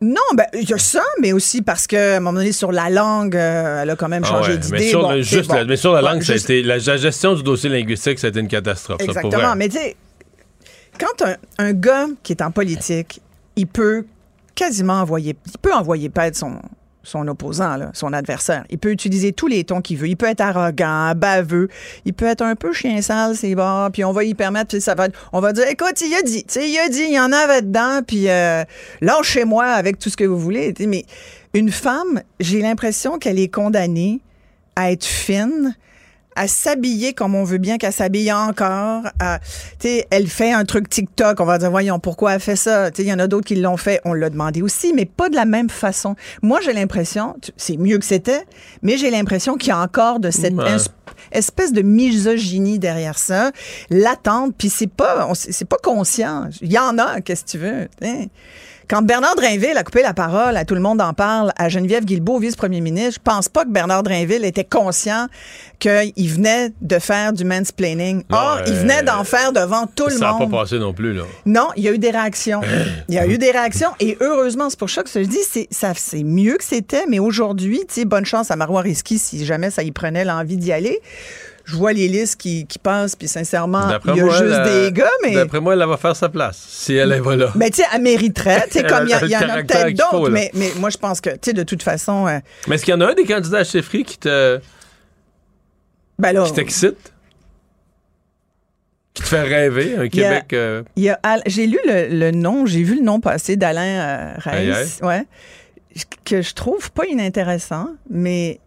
Non, 0.02 0.22
ben, 0.34 0.46
il 0.54 0.70
y 0.70 0.74
a 0.74 0.78
ça, 0.78 1.02
mais 1.22 1.34
aussi 1.34 1.62
parce 1.62 1.86
que, 1.86 2.14
à 2.14 2.18
un 2.18 2.20
moment 2.22 2.40
donné, 2.40 2.52
sur 2.54 2.72
la 2.72 2.90
langue, 2.90 3.36
euh, 3.36 3.82
elle 3.84 3.90
a 3.90 3.96
quand 3.98 4.08
même 4.08 4.24
Ah 4.26 4.30
changé 4.30 4.54
ouais, 4.54 4.58
d'idée. 4.58 4.78
mais, 4.78 4.90
sur, 4.90 5.02
Bon, 5.02 5.12
le- 5.12 5.24
c'est 5.24 5.38
juste 5.38 5.50
bon. 5.50 5.56
la, 5.56 5.66
mais 5.66 5.76
sur 5.76 5.92
la 5.94 6.02
Ouais, 6.02 6.10
langue, 6.14 6.22
ça 6.24 6.34
a 6.34 6.36
été, 6.38 6.64
la, 6.64 6.78
la 6.78 6.98
gestion 6.98 7.34
du 7.36 7.44
dossier 7.44 7.70
linguistique, 7.70 8.18
ça 8.20 8.28
a 8.28 8.30
été 8.30 8.40
une 8.40 8.48
catastrophe. 8.48 9.00
ça, 9.02 9.06
pour 9.06 9.16
Exactement. 9.16 9.48
vrai. 9.50 9.56
Mais 9.58 9.68
tu 9.70 9.78
sais, 9.78 9.96
quand 10.98 11.26
un, 11.28 11.36
un 11.58 11.74
gars 11.74 12.08
qui 12.24 12.32
est 12.34 12.42
en 12.42 12.52
politique, 12.52 13.22
il 13.56 13.68
peut 13.68 14.06
quasiment 14.56 15.02
envoyer, 15.02 15.36
il 15.46 15.58
peut 15.62 15.74
envoyer 15.74 16.10
perdre 16.10 16.36
son, 16.38 16.60
son 17.04 17.28
opposant, 17.28 17.78
son 17.94 18.12
adversaire. 18.14 18.66
Il 18.70 18.78
peut 18.78 18.92
utiliser 18.92 19.32
tous 19.32 19.48
les 19.48 19.64
tons 19.64 19.82
qu'il 19.82 19.98
veut. 19.98 20.08
Il 20.08 20.18
peut 20.18 20.28
être 20.28 20.42
arrogant, 20.42 21.14
baveux. 21.16 21.70
Il 22.06 22.14
peut 22.14 22.26
être 22.26 22.42
un 22.42 22.56
peu 22.56 22.74
chien 22.74 23.02
sale, 23.02 23.36
c'est 23.36 23.56
bon. 23.56 23.90
Puis 23.92 24.04
on 24.04 24.12
va 24.12 24.24
y 24.24 24.34
permettre, 24.34 24.70
puis 24.70 24.82
ça 24.82 24.96
va 24.96 25.06
être- 25.06 25.30
on 25.32 25.40
va 25.40 25.54
dire, 25.54 25.68
écoute, 25.68 26.00
il 26.02 26.14
a 26.14 26.22
dit, 26.22 26.44
tu 26.44 26.54
sais, 26.54 26.70
il 26.70 26.78
a 26.78 26.90
dit, 26.90 27.04
il 27.08 27.14
y 27.14 27.20
en 27.20 27.32
avait 27.32 27.62
dedans, 27.62 28.02
puis 28.06 28.30
euh, 28.30 28.64
lâchez-moi 29.02 29.66
avec 29.66 29.98
tout 30.00 30.10
ce 30.10 30.18
que 30.18 30.26
vous 30.26 30.38
voulez. 30.40 30.74
Mais 30.88 31.06
une 31.54 31.72
femme, 31.72 32.22
j'ai 32.40 32.62
l'impression 32.62 33.18
qu'elle 33.18 33.40
est 33.40 33.48
condamnée 33.54 34.20
à 34.76 34.92
être 34.92 35.06
fine, 35.06 35.76
à 36.36 36.48
s'habiller 36.48 37.14
comme 37.14 37.36
on 37.36 37.44
veut 37.44 37.58
bien 37.58 37.78
qu'elle 37.78 37.92
s'habille 37.94 38.32
encore. 38.32 39.04
à- 39.20 39.40
tu 39.80 39.88
sais, 39.88 40.08
elle 40.10 40.28
fait 40.28 40.52
un 40.54 40.64
truc 40.64 40.88
TikTok, 40.90 41.40
on 41.42 41.46
va 41.46 41.58
dire, 41.58 41.70
voyons, 41.72 42.00
pourquoi 42.00 42.34
elle 42.36 42.40
fait 42.40 42.56
ça? 42.56 42.92
Tu 42.92 42.98
sais, 43.02 43.08
Il 43.08 43.10
y 43.10 43.14
en 43.14 43.20
a 43.20 43.28
d'autres 43.28 43.46
qui 43.48 43.56
l'ont 43.56 43.78
fait, 43.78 44.00
on 44.06 44.14
l'a 44.14 44.30
demandé 44.30 44.62
aussi, 44.62 44.94
mais 44.94 45.06
pas 45.06 45.30
de 45.30 45.36
la 45.36 45.46
même 45.46 45.70
façon. 45.70 46.16
Moi, 46.42 46.60
j'ai 46.64 46.74
l'impression, 46.74 47.36
c'est 47.58 47.78
mieux 47.78 47.98
que 47.98 48.06
c'était, 48.06 48.44
mais 48.82 48.98
j'ai 48.98 49.10
l'impression 49.12 49.56
qu'il 49.58 49.70
y 49.70 49.72
a 49.74 49.80
encore 49.80 50.20
de 50.20 50.32
cette 50.32 50.54
Ouais. 50.54 50.78
espèce 51.32 51.74
de 51.74 51.82
misogynie 51.82 52.80
derrière 52.80 53.18
ça, 53.18 53.52
latente, 53.90 54.54
puis 54.58 54.70
c'est 54.70 54.88
pas, 54.88 55.30
c'est 55.34 55.68
pas 55.68 55.78
conscient. 55.82 56.48
Il 56.62 56.72
y 56.72 56.80
en 56.80 56.98
a, 56.98 57.22
qu'est-ce 57.22 57.44
que 57.44 57.50
tu 57.50 57.58
veux? 57.58 57.88
Quand 58.90 59.04
Bernard 59.04 59.36
Drinville 59.36 59.78
a 59.78 59.84
coupé 59.84 60.02
la 60.02 60.16
parole, 60.16 60.58
à 60.58 60.66
tout 60.66 60.74
le 60.74 60.82
monde 60.82 61.00
en 61.00 61.14
parle, 61.14 61.54
à 61.58 61.70
Geneviève 61.70 62.06
Guilbeault, 62.06 62.40
vice-premier 62.40 62.82
ministre, 62.82 63.20
je 63.20 63.32
pense 63.32 63.48
pas 63.48 63.64
que 63.64 63.70
Bernard 63.70 64.02
Drinville 64.02 64.44
était 64.44 64.64
conscient 64.64 65.28
qu'il 65.78 66.28
venait 66.28 66.72
de 66.82 66.98
faire 66.98 67.32
du 67.32 67.44
mansplaining. 67.44 68.24
Non, 68.32 68.38
Or, 68.38 68.62
il 68.66 68.74
euh, 68.74 68.80
venait 68.82 69.04
d'en 69.04 69.24
faire 69.24 69.54
devant 69.54 69.86
tout 69.86 70.06
le 70.08 70.14
ça 70.14 70.20
n'a 70.20 70.32
pas 70.32 70.40
monde. 70.40 70.52
passé 70.52 70.80
non 70.80 70.92
plus, 70.94 71.14
là. 71.14 71.22
Non, 71.46 71.68
il 71.78 71.84
y 71.84 71.88
a 71.88 71.92
eu 71.92 72.00
des 72.00 72.10
réactions. 72.10 72.62
Il 73.08 73.14
y 73.14 73.20
a 73.20 73.28
eu 73.28 73.38
des 73.38 73.52
réactions 73.52 73.92
et 74.00 74.18
heureusement, 74.22 74.72
c'est 74.72 74.80
pour 74.80 74.90
ça 74.90 75.04
que 75.04 75.10
je 75.14 75.20
dis, 75.20 75.44
c'est 75.48 75.68
ça, 75.70 75.94
c'est 75.96 76.24
mieux 76.24 76.58
que 76.58 76.64
c'était, 76.64 77.06
mais 77.08 77.20
aujourd'hui, 77.20 77.82
tu 77.88 77.94
sais, 77.94 78.06
bonne 78.06 78.26
chance 78.26 78.50
à 78.50 78.56
Marois 78.56 78.82
Risky 78.82 79.20
si 79.20 79.46
jamais 79.46 79.70
ça 79.70 79.84
y 79.84 79.92
prenait 79.92 80.26
l'envie 80.26 80.58
d'y 80.58 80.72
aller. 80.72 81.00
Je 81.70 81.76
vois 81.76 81.94
les 81.94 82.08
listes 82.08 82.36
qui, 82.40 82.66
qui 82.66 82.80
passent, 82.80 83.16
puis 83.16 83.28
sincèrement, 83.28 83.90
il 84.06 84.16
y 84.16 84.20
a 84.22 84.24
moi, 84.26 84.34
juste 84.38 84.62
des 84.64 84.92
gars, 84.92 85.10
mais... 85.24 85.36
D'après 85.36 85.60
moi, 85.60 85.74
elle 85.74 85.86
va 85.88 85.98
faire 85.98 86.16
sa 86.16 86.28
place, 86.30 86.58
si 86.68 86.96
elle 86.96 87.12
est 87.12 87.22
pas 87.22 87.36
là. 87.36 87.52
Mais 87.56 87.70
tu 87.70 87.78
sais, 87.82 87.88
elle 87.94 88.02
mériterait. 88.02 88.66
Tu 88.72 88.80
sais, 88.80 88.84
comme 88.88 89.04
il 89.06 89.10
y, 89.10 89.14
a- 89.14 89.26
y 89.26 89.36
en 89.38 89.50
a 89.50 89.64
peut-être 89.64 89.94
d'autres, 89.96 90.30
mais, 90.32 90.50
mais 90.56 90.72
moi, 90.78 90.90
je 90.90 90.98
pense 90.98 91.22
que, 91.22 91.30
tu 91.30 91.38
sais, 91.46 91.54
de 91.54 91.62
toute 91.64 91.84
façon, 91.84 92.26
euh, 92.28 92.40
Mais 92.68 92.76
est-ce 92.76 92.86
qu'il 92.86 92.94
y 92.94 92.98
en 92.98 93.02
a 93.02 93.12
un 93.12 93.14
des 93.14 93.26
candidats 93.26 93.60
à 93.60 93.64
chefferie 93.64 94.04
qui 94.04 94.18
te 94.18 94.60
ben 96.18 96.34
là, 96.34 96.44
qui 96.46 96.54
t'excite? 96.54 97.14
Qui 99.14 99.24
te 99.24 99.28
fait 99.28 99.42
rêver, 99.44 99.96
un 99.98 100.08
Québec... 100.08 100.54
euh, 100.54 100.84
il 100.96 101.04
y 101.04 101.10
a 101.10 101.20
Al- 101.24 101.42
j'ai 101.46 101.68
lu 101.68 101.80
le, 101.86 102.08
le 102.08 102.32
nom, 102.32 102.66
j'ai 102.66 102.84
vu 102.84 102.96
le 102.96 103.02
nom 103.04 103.20
passer 103.20 103.56
d'Alain 103.58 104.36
euh, 104.48 105.06
ouais, 105.06 105.26
que 106.26 106.42
je 106.42 106.54
trouve 106.54 106.92
pas 106.92 107.06
inintéressant, 107.06 107.90
mais 108.10 108.60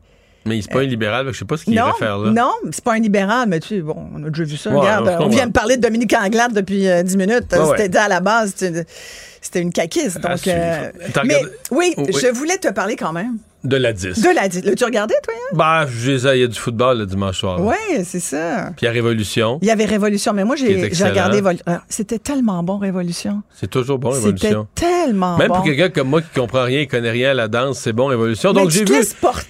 Mais 0.44 0.56
il 0.58 0.62
c'est 0.62 0.70
pas 0.72 0.80
un 0.80 0.84
libéral, 0.84 1.24
fait 1.24 1.30
que 1.30 1.34
je 1.34 1.38
sais 1.40 1.44
pas 1.44 1.56
ce 1.56 1.64
qu'il 1.64 1.74
faire 1.98 2.18
là. 2.18 2.30
non, 2.30 2.52
c'est 2.72 2.82
pas 2.82 2.94
un 2.94 2.98
libéral, 2.98 3.48
mais 3.48 3.60
tu 3.60 3.68
sais, 3.68 3.80
bon, 3.80 3.96
on 4.14 4.24
a 4.24 4.30
déjà 4.30 4.44
vu 4.44 4.56
ça. 4.56 4.70
Ouais, 4.70 4.78
regarde, 4.80 5.16
on 5.20 5.28
vient 5.28 5.46
de 5.46 5.52
parler 5.52 5.76
de 5.76 5.82
Dominique 5.82 6.14
Anglade 6.14 6.52
depuis 6.52 6.88
euh, 6.88 7.02
10 7.02 7.16
minutes. 7.16 7.52
Ouais, 7.52 7.58
C'était 7.76 7.96
ouais. 7.98 8.04
à 8.04 8.08
la 8.08 8.20
base, 8.20 8.54
c'était 8.56 9.60
une 9.60 9.72
caquiste. 9.72 10.18
Donc, 10.20 10.38
suivre. 10.38 10.56
euh, 10.58 10.90
mais 11.24 11.36
regardé- 11.36 11.46
oui, 11.70 11.94
Oh, 11.96 12.02
oui. 12.06 12.12
je 12.20 12.26
voulais 12.28 12.58
te 12.58 12.68
parler 12.68 12.96
quand 12.96 13.12
même 13.12 13.36
De 13.64 13.76
la 13.76 13.92
10. 13.92 14.20
De 14.20 14.34
la 14.34 14.48
10. 14.48 14.64
L'as-tu 14.64 14.84
regardé, 14.84 15.14
toi? 15.22 15.34
Hein? 15.36 15.56
Bah, 15.56 15.86
il 16.04 16.40
y 16.40 16.42
a 16.42 16.46
du 16.46 16.58
football 16.58 16.98
le 16.98 17.06
dimanche 17.06 17.38
soir. 17.38 17.60
Oui, 17.60 17.74
c'est 18.04 18.18
ça. 18.20 18.70
Puis 18.76 18.82
il 18.82 18.84
y 18.86 18.88
a 18.88 18.90
Révolution. 18.90 19.58
Il 19.62 19.68
y 19.68 19.70
avait 19.70 19.84
Révolution, 19.84 20.32
mais 20.32 20.44
moi, 20.44 20.56
j'ai 20.56 20.88
regardé. 21.04 21.40
Ah, 21.66 21.82
c'était 21.88 22.18
tellement 22.18 22.62
bon, 22.62 22.78
Révolution. 22.78 23.42
C'est 23.54 23.70
toujours 23.70 23.98
bon, 23.98 24.10
Révolution. 24.10 24.66
C'était 24.74 24.88
tellement 24.88 25.36
Même 25.38 25.48
bon. 25.48 25.54
pour 25.56 25.64
quelqu'un 25.64 25.90
comme 25.90 26.08
moi 26.08 26.22
qui 26.22 26.38
comprend 26.40 26.64
rien, 26.64 26.80
qui 26.82 26.88
connaît 26.88 27.10
rien 27.10 27.30
à 27.30 27.34
la 27.34 27.48
danse, 27.48 27.78
c'est 27.78 27.92
bon, 27.92 28.06
Révolution. 28.06 28.52
Donc, 28.52 28.70
j'ai 28.70 28.84
vu. 28.84 28.94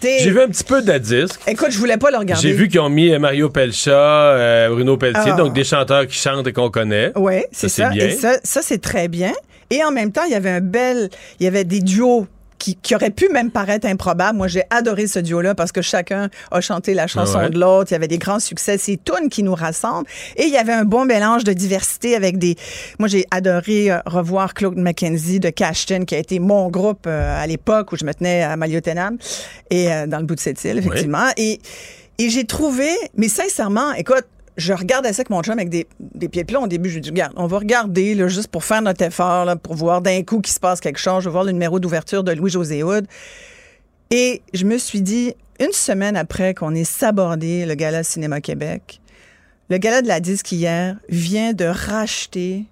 J'ai 0.02 0.30
vu 0.30 0.40
un 0.40 0.48
petit 0.48 0.64
peu 0.64 0.82
de 0.82 0.88
la 0.88 0.98
disque. 0.98 1.40
Écoute, 1.46 1.68
je 1.70 1.78
voulais 1.78 1.96
pas 1.96 2.10
le 2.10 2.18
regarder. 2.18 2.42
J'ai 2.46 2.52
vu 2.54 2.68
qu'ils 2.68 2.80
ont 2.80 2.88
mis 2.90 3.16
Mario 3.18 3.48
Pelcha, 3.50 3.90
euh, 3.92 4.68
Bruno 4.70 4.96
Pelletier, 4.96 5.32
Ah. 5.32 5.36
donc 5.36 5.54
des 5.54 5.64
chanteurs 5.64 6.06
qui 6.06 6.16
chantent 6.16 6.46
et 6.46 6.52
qu'on 6.52 6.70
connaît. 6.70 7.12
Oui, 7.16 7.42
c'est 7.52 7.68
Ça, 7.68 7.84
ça. 7.84 7.90
c'est 7.90 7.96
bien. 7.96 8.06
Et 8.08 8.10
ça, 8.10 8.32
ça 8.42 8.60
c'est 8.62 8.78
très 8.80 9.08
bien. 9.08 9.32
Et 9.70 9.82
en 9.84 9.90
même 9.90 10.12
temps, 10.12 10.24
il 10.26 10.32
y 10.32 10.34
avait 10.34 10.50
un 10.50 10.60
bel. 10.60 11.08
Il 11.40 11.44
y 11.44 11.46
avait 11.46 11.64
des 11.64 11.80
duos. 11.80 12.26
Qui, 12.62 12.76
qui 12.76 12.94
auraient 12.94 13.10
pu 13.10 13.28
même 13.28 13.50
paraître 13.50 13.88
improbables. 13.88 14.38
Moi, 14.38 14.46
j'ai 14.46 14.62
adoré 14.70 15.08
ce 15.08 15.18
duo-là 15.18 15.56
parce 15.56 15.72
que 15.72 15.82
chacun 15.82 16.30
a 16.52 16.60
chanté 16.60 16.94
la 16.94 17.08
chanson 17.08 17.40
ouais. 17.40 17.50
de 17.50 17.58
l'autre. 17.58 17.90
Il 17.90 17.94
y 17.94 17.96
avait 17.96 18.06
des 18.06 18.18
grands 18.18 18.38
succès. 18.38 18.78
C'est 18.78 19.00
tunes 19.02 19.28
qui 19.30 19.42
nous 19.42 19.56
rassemblent. 19.56 20.06
Et 20.36 20.44
il 20.44 20.52
y 20.52 20.56
avait 20.56 20.72
un 20.72 20.84
bon 20.84 21.04
mélange 21.04 21.42
de 21.42 21.52
diversité 21.52 22.14
avec 22.14 22.38
des... 22.38 22.54
Moi, 23.00 23.08
j'ai 23.08 23.24
adoré 23.32 23.90
euh, 23.90 23.98
revoir 24.06 24.54
Claude 24.54 24.78
McKenzie 24.78 25.40
de 25.40 25.50
Cashton, 25.50 26.04
qui 26.04 26.14
a 26.14 26.18
été 26.18 26.38
mon 26.38 26.70
groupe 26.70 27.06
euh, 27.08 27.42
à 27.42 27.48
l'époque 27.48 27.90
où 27.90 27.96
je 27.96 28.04
me 28.04 28.14
tenais 28.14 28.44
à 28.44 28.56
Maliotenam 28.56 29.18
et 29.70 29.92
euh, 29.92 30.06
dans 30.06 30.20
le 30.20 30.26
bout 30.26 30.36
de 30.36 30.40
cette 30.40 30.62
île, 30.62 30.78
effectivement. 30.78 31.26
Et, 31.36 31.58
et 32.18 32.30
j'ai 32.30 32.44
trouvé... 32.44 32.90
Mais 33.16 33.26
sincèrement, 33.26 33.92
écoute, 33.94 34.26
je 34.56 34.72
regardais 34.72 35.12
ça 35.12 35.20
avec 35.20 35.30
mon 35.30 35.42
chum 35.42 35.54
avec 35.54 35.68
des, 35.68 35.86
des 36.00 36.28
pieds 36.28 36.44
plats. 36.44 36.60
Au 36.60 36.66
début, 36.66 36.88
je 36.88 36.94
lui 36.94 37.00
dis, 37.00 37.10
regarde, 37.10 37.32
on 37.36 37.46
va 37.46 37.58
regarder 37.58 38.14
là, 38.14 38.28
juste 38.28 38.48
pour 38.48 38.64
faire 38.64 38.82
notre 38.82 39.02
effort, 39.04 39.44
là, 39.44 39.56
pour 39.56 39.74
voir 39.74 40.02
d'un 40.02 40.22
coup 40.22 40.40
qu'il 40.40 40.52
se 40.52 40.60
passe 40.60 40.80
quelque 40.80 40.98
chose. 40.98 41.24
Je 41.24 41.28
vais 41.28 41.32
voir 41.32 41.44
le 41.44 41.52
numéro 41.52 41.80
d'ouverture 41.80 42.24
de 42.24 42.32
Louis-José 42.32 42.82
Hood. 42.82 43.06
Et 44.10 44.42
je 44.52 44.64
me 44.64 44.76
suis 44.76 45.00
dit, 45.00 45.34
une 45.58 45.72
semaine 45.72 46.16
après 46.16 46.54
qu'on 46.54 46.74
ait 46.74 46.84
sabordé 46.84 47.64
le 47.64 47.74
Gala 47.74 48.02
Cinéma 48.02 48.40
Québec, 48.40 49.00
le 49.70 49.78
Gala 49.78 50.02
de 50.02 50.08
la 50.08 50.20
disque 50.20 50.52
hier 50.52 50.96
vient 51.08 51.54
de 51.54 51.64
racheter 51.64 52.66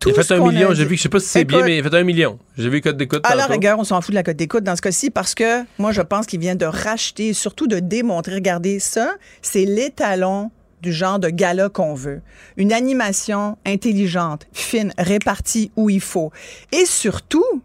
tout 0.00 0.08
Il 0.08 0.18
a 0.18 0.22
fait 0.22 0.34
un 0.34 0.40
million. 0.40 0.72
J'ai 0.72 0.86
vu 0.86 0.96
je 0.96 1.02
sais 1.02 1.08
pas 1.10 1.20
si 1.20 1.28
c'est 1.28 1.44
bien, 1.44 1.62
mais 1.62 1.76
il 1.76 1.86
a 1.86 1.90
fait 1.90 1.96
un 1.96 2.04
million. 2.04 2.38
J'ai 2.56 2.70
vu 2.70 2.80
code 2.80 2.96
d'écoute. 2.96 3.20
à 3.24 3.34
la 3.34 3.46
rigueur, 3.46 3.78
on 3.78 3.84
s'en 3.84 4.00
fout 4.00 4.10
de 4.10 4.14
la 4.14 4.22
cote 4.22 4.36
d'écoute 4.36 4.64
dans 4.64 4.74
ce 4.74 4.80
cas-ci 4.80 5.10
parce 5.10 5.34
que 5.34 5.62
moi, 5.78 5.92
je 5.92 6.00
pense 6.00 6.26
qu'il 6.26 6.40
vient 6.40 6.56
de 6.56 6.64
racheter 6.64 7.28
et 7.28 7.32
surtout 7.34 7.66
de 7.66 7.78
démontrer. 7.80 8.34
Regardez 8.34 8.80
ça, 8.80 9.12
c'est 9.42 9.66
l'étalon 9.66 10.50
du 10.82 10.92
genre 10.92 11.18
de 11.18 11.28
gala 11.28 11.68
qu'on 11.68 11.94
veut. 11.94 12.22
Une 12.56 12.72
animation 12.72 13.56
intelligente, 13.66 14.46
fine, 14.52 14.92
répartie 14.98 15.70
où 15.76 15.90
il 15.90 16.00
faut. 16.00 16.32
Et 16.72 16.84
surtout, 16.86 17.62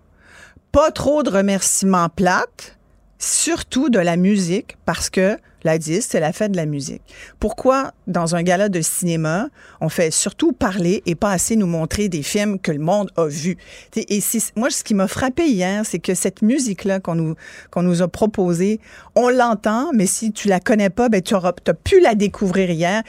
pas 0.72 0.92
trop 0.92 1.24
de 1.24 1.30
remerciements 1.30 2.10
plates, 2.10 2.78
surtout 3.18 3.90
de 3.90 4.00
la 4.00 4.18
musique, 4.18 4.78
parce 4.86 5.10
que 5.10 5.38
la 5.66 5.78
10, 5.78 6.08
c'est 6.10 6.20
la 6.20 6.32
fête 6.32 6.52
de 6.52 6.58
la 6.58 6.66
musique. 6.66 7.02
Pourquoi, 7.40 7.92
dans 8.08 8.36
un 8.36 8.44
gala 8.44 8.70
de 8.70 8.82
cinéma, 8.82 9.50
on 9.82 9.90
fait 9.90 10.12
surtout 10.12 10.52
parler 10.52 11.04
et 11.06 11.16
pas 11.16 11.32
assez 11.32 11.56
nous 11.56 11.68
montrer 11.68 12.08
des 12.10 12.24
films 12.24 12.60
que 12.60 12.72
le 12.72 12.80
monde 12.80 13.12
a 13.18 13.26
vus? 13.26 13.58
Et 13.96 14.22
c'est- 14.22 14.56
moi, 14.56 14.70
ce 14.70 14.84
qui 14.84 14.94
m'a 14.94 15.08
frappé 15.08 15.48
hier, 15.48 15.86
c'est 15.86 16.00
que 16.00 16.14
cette 16.16 16.42
musique-là 16.42 17.00
qu'on 17.00 17.16
nous, 17.16 17.36
nous 17.76 18.02
a 18.02 18.08
proposée, 18.08 18.80
on 19.16 19.30
l'entend, 19.30 19.92
mais 19.94 20.06
si 20.06 20.32
tu 20.32 20.48
la 20.48 20.60
connais 20.60 20.90
pas, 20.90 21.10
ben, 21.10 21.22
tu 21.22 21.34
t'as 21.64 21.74
pu 21.74 22.00
la 22.00 22.16
découvrir 22.16 22.70
hier. 22.70 23.04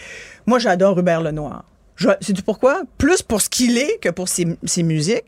Moi, 0.47 0.59
j'adore 0.59 0.99
Hubert 0.99 1.23
Lenoir. 1.23 1.65
Je- 1.97 2.09
Sais-tu 2.21 2.43
pourquoi? 2.43 2.83
Plus 2.99 3.23
pour 3.23 3.41
ce 3.41 3.49
qu'il 3.49 3.79
est 3.79 3.99
que 4.01 4.11
pour 4.11 4.29
ses, 4.29 4.47
ses 4.65 4.83
musiques. 4.83 5.25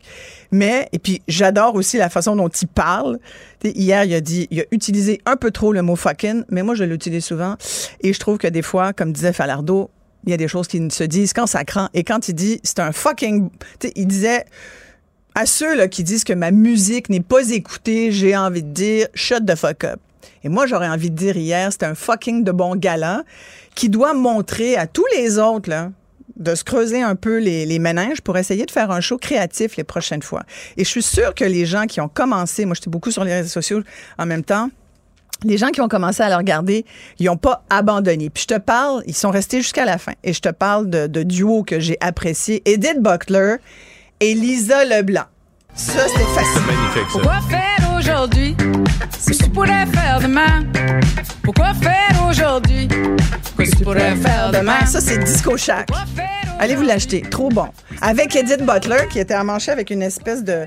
Mais, 0.51 0.87
et 0.91 0.99
puis, 0.99 1.21
j'adore 1.27 1.75
aussi 1.75 1.97
la 1.97 2.09
façon 2.09 2.35
dont 2.35 2.47
il 2.49 2.67
parle. 2.67 3.19
T'sais, 3.59 3.71
hier, 3.71 4.03
il 4.03 4.13
a 4.13 4.21
dit, 4.21 4.47
il 4.51 4.61
a 4.61 4.63
utilisé 4.71 5.19
un 5.25 5.35
peu 5.35 5.51
trop 5.51 5.73
le 5.73 5.81
mot 5.81 5.95
fucking, 5.95 6.43
mais 6.49 6.61
moi, 6.63 6.75
je 6.75 6.83
l'utilise 6.83 7.25
souvent. 7.25 7.55
Et 8.01 8.13
je 8.13 8.19
trouve 8.19 8.37
que 8.37 8.47
des 8.47 8.61
fois, 8.61 8.93
comme 8.93 9.11
disait 9.13 9.33
Falardeau, 9.33 9.89
il 10.25 10.31
y 10.31 10.33
a 10.33 10.37
des 10.37 10.47
choses 10.47 10.67
qui 10.67 10.79
ne 10.79 10.89
se 10.89 11.03
disent 11.03 11.33
qu'en 11.33 11.47
sacrant. 11.47 11.89
Et 11.93 12.03
quand 12.03 12.27
il 12.29 12.33
dit, 12.35 12.59
c'est 12.63 12.79
un 12.79 12.91
fucking. 12.91 13.49
Il 13.95 14.05
disait, 14.07 14.45
à 15.33 15.45
ceux 15.45 15.75
là, 15.75 15.87
qui 15.87 16.03
disent 16.03 16.23
que 16.23 16.33
ma 16.33 16.51
musique 16.51 17.09
n'est 17.09 17.21
pas 17.21 17.49
écoutée, 17.49 18.11
j'ai 18.11 18.35
envie 18.35 18.63
de 18.63 18.69
dire, 18.71 19.07
shut 19.15 19.45
the 19.45 19.55
fuck 19.55 19.85
up. 19.85 19.99
Et 20.43 20.49
moi, 20.49 20.67
j'aurais 20.67 20.87
envie 20.87 21.09
de 21.09 21.15
dire 21.15 21.35
hier, 21.37 21.69
c'est 21.71 21.83
un 21.83 21.95
fucking 21.95 22.43
de 22.43 22.51
bon 22.51 22.75
gala 22.75 23.23
qui 23.75 23.89
doit 23.89 24.13
montrer 24.13 24.75
à 24.75 24.87
tous 24.87 25.05
les 25.15 25.37
autres, 25.39 25.69
là, 25.69 25.91
de 26.39 26.55
se 26.55 26.63
creuser 26.63 27.01
un 27.01 27.15
peu 27.15 27.37
les, 27.37 27.65
les 27.65 27.79
méninges 27.79 28.21
pour 28.21 28.37
essayer 28.37 28.65
de 28.65 28.71
faire 28.71 28.91
un 28.91 29.01
show 29.01 29.17
créatif 29.17 29.77
les 29.77 29.83
prochaines 29.83 30.23
fois. 30.23 30.43
Et 30.77 30.83
je 30.83 30.89
suis 30.89 31.03
sûre 31.03 31.35
que 31.35 31.45
les 31.45 31.65
gens 31.65 31.85
qui 31.85 32.01
ont 32.01 32.07
commencé, 32.07 32.65
moi 32.65 32.73
j'étais 32.75 32.89
beaucoup 32.89 33.11
sur 33.11 33.23
les 33.23 33.33
réseaux 33.33 33.49
sociaux 33.49 33.81
en 34.17 34.25
même 34.25 34.43
temps, 34.43 34.69
les 35.43 35.57
gens 35.57 35.69
qui 35.69 35.81
ont 35.81 35.87
commencé 35.87 36.21
à 36.21 36.29
le 36.29 36.35
regarder, 36.35 36.85
ils 37.17 37.27
n'ont 37.27 37.37
pas 37.37 37.63
abandonné. 37.69 38.29
Puis 38.29 38.43
je 38.43 38.55
te 38.55 38.59
parle, 38.59 39.03
ils 39.05 39.15
sont 39.15 39.31
restés 39.31 39.61
jusqu'à 39.61 39.85
la 39.85 39.97
fin. 39.97 40.13
Et 40.23 40.33
je 40.33 40.41
te 40.41 40.49
parle 40.49 40.89
de, 40.89 41.07
de 41.07 41.23
duos 41.23 41.63
que 41.63 41.79
j'ai 41.79 41.97
appréciés. 42.01 42.61
Edith 42.65 42.99
Butler 42.99 43.55
et 44.19 44.33
Lisa 44.33 44.83
Leblanc. 44.85 45.25
Ça, 45.75 46.07
c'était 46.07 46.23
facile. 46.23 46.61
Magnifique, 46.65 47.23
ça. 47.23 47.78
Aujourd'hui 47.99 48.55
que 48.55 49.33
tu 49.43 49.49
pourrais 49.49 49.85
faire 49.87 50.21
demain? 50.21 50.63
Pourquoi 51.43 51.73
faire 51.73 52.25
aujourd'hui? 52.29 52.87
Que 52.87 53.63
tu 53.63 53.83
pourrais 53.83 54.15
faire 54.15 54.51
demain? 54.53 54.85
Ça, 54.85 55.01
c'est 55.01 55.17
Disco 55.17 55.57
Shack. 55.57 55.89
Allez 56.59 56.75
vous 56.75 56.83
l'acheter. 56.83 57.21
Trop 57.21 57.49
bon. 57.49 57.67
Avec 57.99 58.37
Edith 58.37 58.65
Butler, 58.65 59.07
qui 59.11 59.19
était 59.19 59.33
amanchée 59.33 59.71
avec 59.71 59.89
une 59.89 60.01
espèce 60.01 60.45
de. 60.45 60.65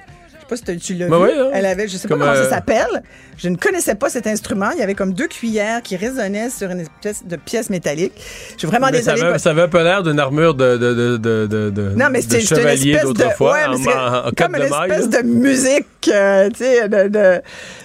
Je 0.51 0.57
sais 0.57 0.65
pas 0.65 0.73
si 0.75 0.79
tu 0.79 0.95
l'as 0.95 1.09
Ben 1.09 1.19
vu. 1.19 1.23
oui, 1.25 1.31
hein. 1.39 1.51
Elle 1.53 1.67
avait, 1.67 1.87
je 1.87 1.97
sais 1.97 2.09
Comme, 2.09 2.19
pas 2.19 2.27
comment 2.27 2.37
euh, 2.39 2.45
ça 2.45 2.51
s'appelle. 2.51 3.03
Je 3.39 3.49
ne 3.49 3.57
connaissais 3.57 3.95
pas 3.95 4.09
cet 4.11 4.27
instrument. 4.27 4.71
Il 4.73 4.79
y 4.79 4.83
avait 4.83 4.95
comme 4.95 5.13
deux 5.15 5.29
cuillères 5.29 5.83
qui 5.83 5.97
résonnaient 5.97 6.51
sur 6.51 6.71
une 6.71 6.81
espèce 6.81 7.25
de 7.25 7.37
pièce 7.37 7.71
métallique. 7.71 8.13
Je 8.55 8.59
suis 8.59 8.67
vraiment 8.67 8.89
Mais 8.91 9.03
ça, 9.03 9.13
désolée. 9.13 9.31
avait, 9.31 9.39
ça 9.39 9.51
avait 9.51 9.63
un 9.63 9.69
peu 9.69 9.83
l'air 9.83 10.03
d'une 10.03 10.19
armure 10.19 10.55
de, 10.55 10.77
de, 10.77 11.17
de, 11.17 11.47
de, 11.71 11.93
Non, 11.97 12.07
mais 12.11 12.23
de 12.23 12.39
chevalier 12.41 12.99
d'autrefois, 13.03 13.53
ouais, 13.69 14.33
comme 14.37 14.57
une 14.57 14.63
espèce 14.63 15.09
de 15.09 15.23
musique, 15.23 15.87
euh, 16.09 16.51
tu 16.51 16.59
sais, 16.65 16.89
de. 16.89 17.09
de- 17.09 17.41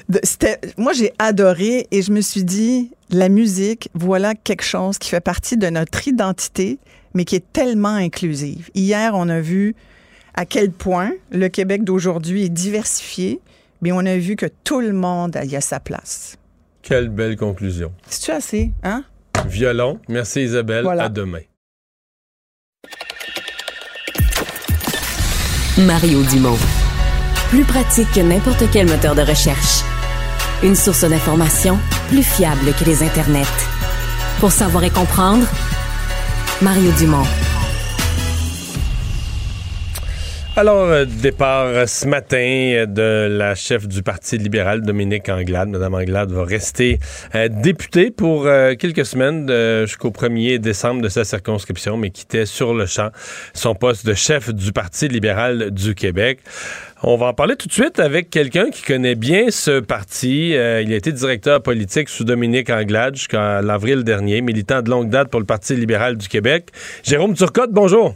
de- 0.10 0.20
c'était- 0.24 0.60
moi, 0.78 0.94
j'ai 0.94 1.14
adoré 1.20 1.88
et 1.92 2.02
je 2.02 2.12
me 2.12 2.22
suis 2.22 2.44
dit, 2.44 2.92
la 3.12 3.30
musique, 3.30 3.90
voilà 3.94 4.34
quelque 4.36 4.64
chose 4.64 4.98
qui 4.98 5.10
fait 5.10 5.20
partie 5.22 5.58
de 5.58 5.68
notre 5.70 6.08
identité, 6.08 6.80
mais 7.14 7.24
qui 7.26 7.36
est 7.36 7.44
tellement 7.54 7.96
inclusive. 7.96 8.70
Hier, 8.74 9.12
on 9.16 9.28
a 9.30 9.40
vu 9.42 9.76
à 10.38 10.46
quel 10.46 10.72
point 10.72 11.12
le 11.32 11.50
Québec 11.50 11.84
d'aujourd'hui 11.84 12.46
est 12.46 12.50
diversifié, 12.50 13.42
mais 13.82 13.92
on 13.92 14.00
a 14.00 14.16
vu 14.18 14.36
que 14.36 14.46
tout 14.64 14.80
le 14.80 14.94
monde 14.94 15.38
y 15.44 15.56
a 15.56 15.62
sa 15.62 15.80
place. 15.80 16.38
Quelle 16.84 17.10
belle 17.10 17.36
conclusion. 17.36 17.92
C'est-tu 18.08 18.32
assez, 18.32 18.72
hein? 18.84 19.04
Violon. 19.48 20.00
Merci 20.08 20.44
Isabelle. 20.44 20.84
Voilà. 20.84 21.06
À 21.06 21.10
demain. 21.10 21.42
Mario 25.80 26.24
Dumont. 26.24 26.58
Plus 27.50 27.64
pratique 27.64 28.12
que 28.14 28.22
n'importe 28.22 28.64
quel 28.72 28.88
moteur 28.88 29.16
de 29.16 29.22
recherche. 29.22 29.82
Une 30.64 30.76
source 30.76 31.04
d'information 31.04 31.78
plus 32.10 32.24
fiable 32.24 32.74
que 32.80 32.86
les 32.86 33.04
internets. 33.04 33.44
Pour 34.40 34.52
savoir 34.52 34.84
et 34.84 34.92
comprendre, 34.92 35.48
Mario 36.62 36.92
Dumont. 36.94 37.26
Alors, 40.60 40.86
euh, 40.86 41.06
départ 41.06 41.68
euh, 41.68 41.86
ce 41.86 42.08
matin 42.08 42.40
euh, 42.40 42.86
de 42.88 43.28
la 43.30 43.54
chef 43.54 43.88
du 43.88 44.02
Parti 44.02 44.40
libéral, 44.40 44.82
Dominique 44.82 45.30
Anglade. 45.30 45.70
Madame 45.70 45.94
Anglade 45.94 46.32
va 46.32 46.44
rester 46.46 46.98
députée 47.52 48.10
pour 48.10 48.48
quelques 48.80 49.06
semaines 49.06 49.48
jusqu'au 49.86 50.10
1er 50.10 50.58
décembre 50.58 51.04
de 51.04 51.10
sa 51.10 51.26
circonscription, 51.26 51.96
mais 51.96 52.10
quittait 52.10 52.48
sur 52.48 52.74
le 52.74 52.88
champ 52.88 53.10
son 53.54 53.76
poste 53.76 54.04
de 54.08 54.16
chef 54.16 54.52
du 54.52 54.72
Parti 54.72 55.08
libéral 55.08 55.70
du 55.70 55.94
Québec. 55.94 56.40
On 57.04 57.18
va 57.18 57.28
en 57.28 57.34
parler 57.34 57.56
tout 57.56 57.68
de 57.68 57.74
suite 57.74 58.00
avec 58.00 58.32
quelqu'un 58.32 58.72
qui 58.72 58.82
connaît 58.82 59.16
bien 59.16 59.52
ce 59.52 59.80
parti. 59.80 60.50
Il 60.50 60.56
a 60.56 60.96
été 60.96 61.12
directeur 61.12 61.62
politique 61.62 62.10
sous 62.10 62.24
Dominique 62.24 62.72
Anglade 62.72 63.16
jusqu'à 63.16 63.62
l'avril 63.62 64.04
dernier, 64.04 64.42
militant 64.42 64.82
de 64.82 64.90
longue 64.90 65.10
date 65.10 65.30
pour 65.30 65.40
le 65.40 65.46
Parti 65.46 65.76
libéral 65.76 66.18
du 66.18 66.28
Québec. 66.28 66.70
Jérôme 67.04 67.36
Turcotte, 67.36 67.72
bonjour. 67.72 68.16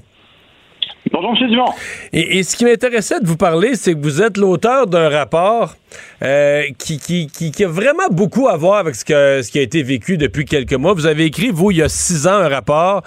Bonjour, 1.09 1.33
M. 1.41 1.49
Dumont. 1.49 1.65
Et, 2.13 2.37
et 2.39 2.43
ce 2.43 2.55
qui 2.55 2.65
m'intéressait 2.65 3.19
de 3.19 3.25
vous 3.25 3.37
parler, 3.37 3.75
c'est 3.75 3.93
que 3.93 3.99
vous 4.01 4.21
êtes 4.21 4.37
l'auteur 4.37 4.87
d'un 4.87 5.09
rapport 5.09 5.75
euh, 6.23 6.63
qui, 6.77 7.63
a 7.63 7.67
vraiment 7.67 8.07
beaucoup 8.11 8.47
à 8.47 8.57
voir 8.57 8.77
avec 8.77 8.95
ce, 8.95 9.03
qui 9.49 9.59
a 9.59 9.61
été 9.61 9.83
vécu 9.83 10.17
depuis 10.17 10.45
quelques 10.45 10.73
mois. 10.73 10.93
Vous 10.93 11.05
avez 11.05 11.25
écrit, 11.25 11.49
vous, 11.51 11.71
il 11.71 11.77
y 11.77 11.81
a 11.81 11.89
six 11.89 12.27
ans, 12.27 12.33
un 12.33 12.49
rapport 12.49 13.03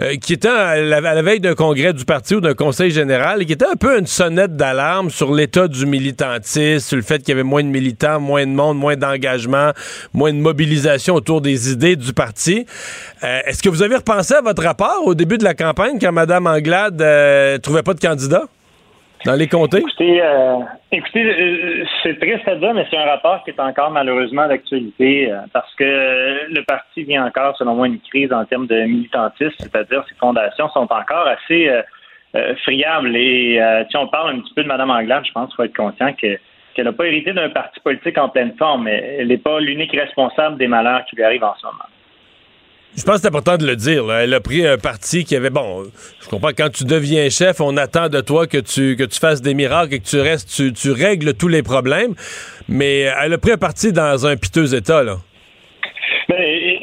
euh, 0.00 0.16
qui 0.16 0.32
était 0.32 0.48
à 0.48 0.76
la, 0.80 1.22
veille 1.22 1.40
d'un 1.40 1.54
congrès 1.54 1.92
du 1.92 2.04
parti 2.04 2.34
ou 2.34 2.40
d'un 2.40 2.54
conseil 2.54 2.90
général 2.90 3.42
et 3.42 3.46
qui 3.46 3.52
était 3.52 3.66
un 3.66 3.76
peu 3.76 3.98
une 3.98 4.06
sonnette 4.06 4.56
d'alarme 4.56 5.10
sur 5.10 5.32
l'état 5.34 5.68
du 5.68 5.86
militantisme, 5.86 6.86
sur 6.86 6.96
le 6.96 7.02
fait 7.02 7.18
qu'il 7.18 7.30
y 7.30 7.32
avait 7.32 7.42
moins 7.42 7.62
de 7.62 7.68
militants, 7.68 8.20
moins 8.20 8.46
de 8.46 8.52
monde, 8.52 8.78
moins 8.78 8.96
d'engagement, 8.96 9.72
moins 10.12 10.32
de 10.32 10.38
mobilisation 10.38 11.14
autour 11.14 11.40
des 11.40 11.70
idées 11.70 11.96
du 11.96 12.12
parti. 12.12 12.66
Euh, 13.24 13.40
Est-ce 13.46 13.62
que 13.62 13.68
vous 13.68 13.82
avez 13.82 13.96
repensé 13.96 14.34
à 14.34 14.40
votre 14.40 14.62
rapport 14.62 15.02
au 15.04 15.14
début 15.14 15.38
de 15.38 15.44
la 15.44 15.54
campagne 15.54 15.98
quand 16.00 16.12
Mme 16.12 16.46
Anglade 16.46 17.00
euh, 17.00 17.58
trouvait 17.58 17.82
pas 17.82 17.94
de 17.94 18.00
candidat? 18.00 18.44
Dans 19.24 19.34
les 19.34 19.48
comtés? 19.48 19.78
Écoutez, 19.78 20.22
euh, 20.22 20.56
écoutez 20.90 21.22
euh, 21.22 21.84
c'est 22.02 22.18
triste 22.18 22.46
à 22.46 22.56
dire, 22.56 22.74
mais 22.74 22.86
c'est 22.90 22.96
un 22.96 23.04
rapport 23.04 23.42
qui 23.44 23.50
est 23.50 23.60
encore 23.60 23.90
malheureusement 23.90 24.46
d'actualité 24.48 25.30
euh, 25.30 25.38
parce 25.52 25.72
que 25.74 25.84
le 25.84 26.64
parti 26.64 27.04
vient 27.04 27.26
encore, 27.26 27.56
selon 27.56 27.74
moi, 27.74 27.86
une 27.86 28.00
crise 28.00 28.32
en 28.32 28.44
termes 28.44 28.66
de 28.66 28.82
militantisme, 28.82 29.54
c'est-à-dire 29.58 30.04
ses 30.08 30.14
fondations 30.16 30.68
sont 30.70 30.88
encore 30.90 31.26
assez 31.26 31.70
friables. 32.62 33.14
Et 33.14 33.60
si 33.90 33.96
on 33.96 34.08
parle 34.08 34.36
un 34.36 34.40
petit 34.40 34.54
peu 34.54 34.62
de 34.62 34.68
Mme 34.68 34.90
Anglade, 34.90 35.24
je 35.26 35.32
pense 35.32 35.48
qu'il 35.48 35.56
faut 35.56 35.64
être 35.64 35.76
conscient 35.76 36.12
que 36.14 36.38
qu'elle 36.74 36.86
n'a 36.86 36.92
pas 36.92 37.06
hérité 37.06 37.34
d'un 37.34 37.50
parti 37.50 37.78
politique 37.80 38.16
en 38.16 38.30
pleine 38.30 38.54
forme, 38.58 38.84
mais 38.84 39.16
elle 39.18 39.28
n'est 39.28 39.36
pas 39.36 39.60
l'unique 39.60 39.92
responsable 39.92 40.56
des 40.56 40.68
malheurs 40.68 41.04
qui 41.04 41.16
lui 41.16 41.22
arrivent 41.22 41.44
en 41.44 41.54
ce 41.60 41.66
moment. 41.66 41.84
Je 42.96 43.04
pense 43.04 43.16
que 43.16 43.20
c'est 43.22 43.28
important 43.28 43.56
de 43.56 43.66
le 43.66 43.74
dire. 43.74 44.12
Elle 44.12 44.34
a 44.34 44.40
pris 44.40 44.66
un 44.66 44.76
parti 44.76 45.24
qui 45.24 45.34
avait, 45.34 45.48
bon, 45.48 45.84
je 46.22 46.28
comprends, 46.28 46.50
quand 46.56 46.70
tu 46.70 46.84
deviens 46.84 47.30
chef, 47.30 47.60
on 47.60 47.76
attend 47.78 48.08
de 48.10 48.20
toi 48.20 48.46
que 48.46 48.58
tu, 48.58 48.96
que 48.96 49.04
tu 49.04 49.18
fasses 49.18 49.40
des 49.40 49.54
miracles 49.54 49.94
et 49.94 49.98
que 50.00 50.06
tu 50.06 50.20
restes, 50.20 50.50
tu, 50.54 50.72
tu 50.74 50.92
règles 50.92 51.32
tous 51.32 51.48
les 51.48 51.62
problèmes. 51.62 52.14
Mais 52.68 53.00
elle 53.00 53.32
a 53.32 53.38
pris 53.38 53.52
un 53.52 53.56
parti 53.56 53.92
dans 53.92 54.26
un 54.26 54.36
piteux 54.36 54.74
état, 54.74 55.02
là. 55.02 55.18
Ben, 56.28 56.36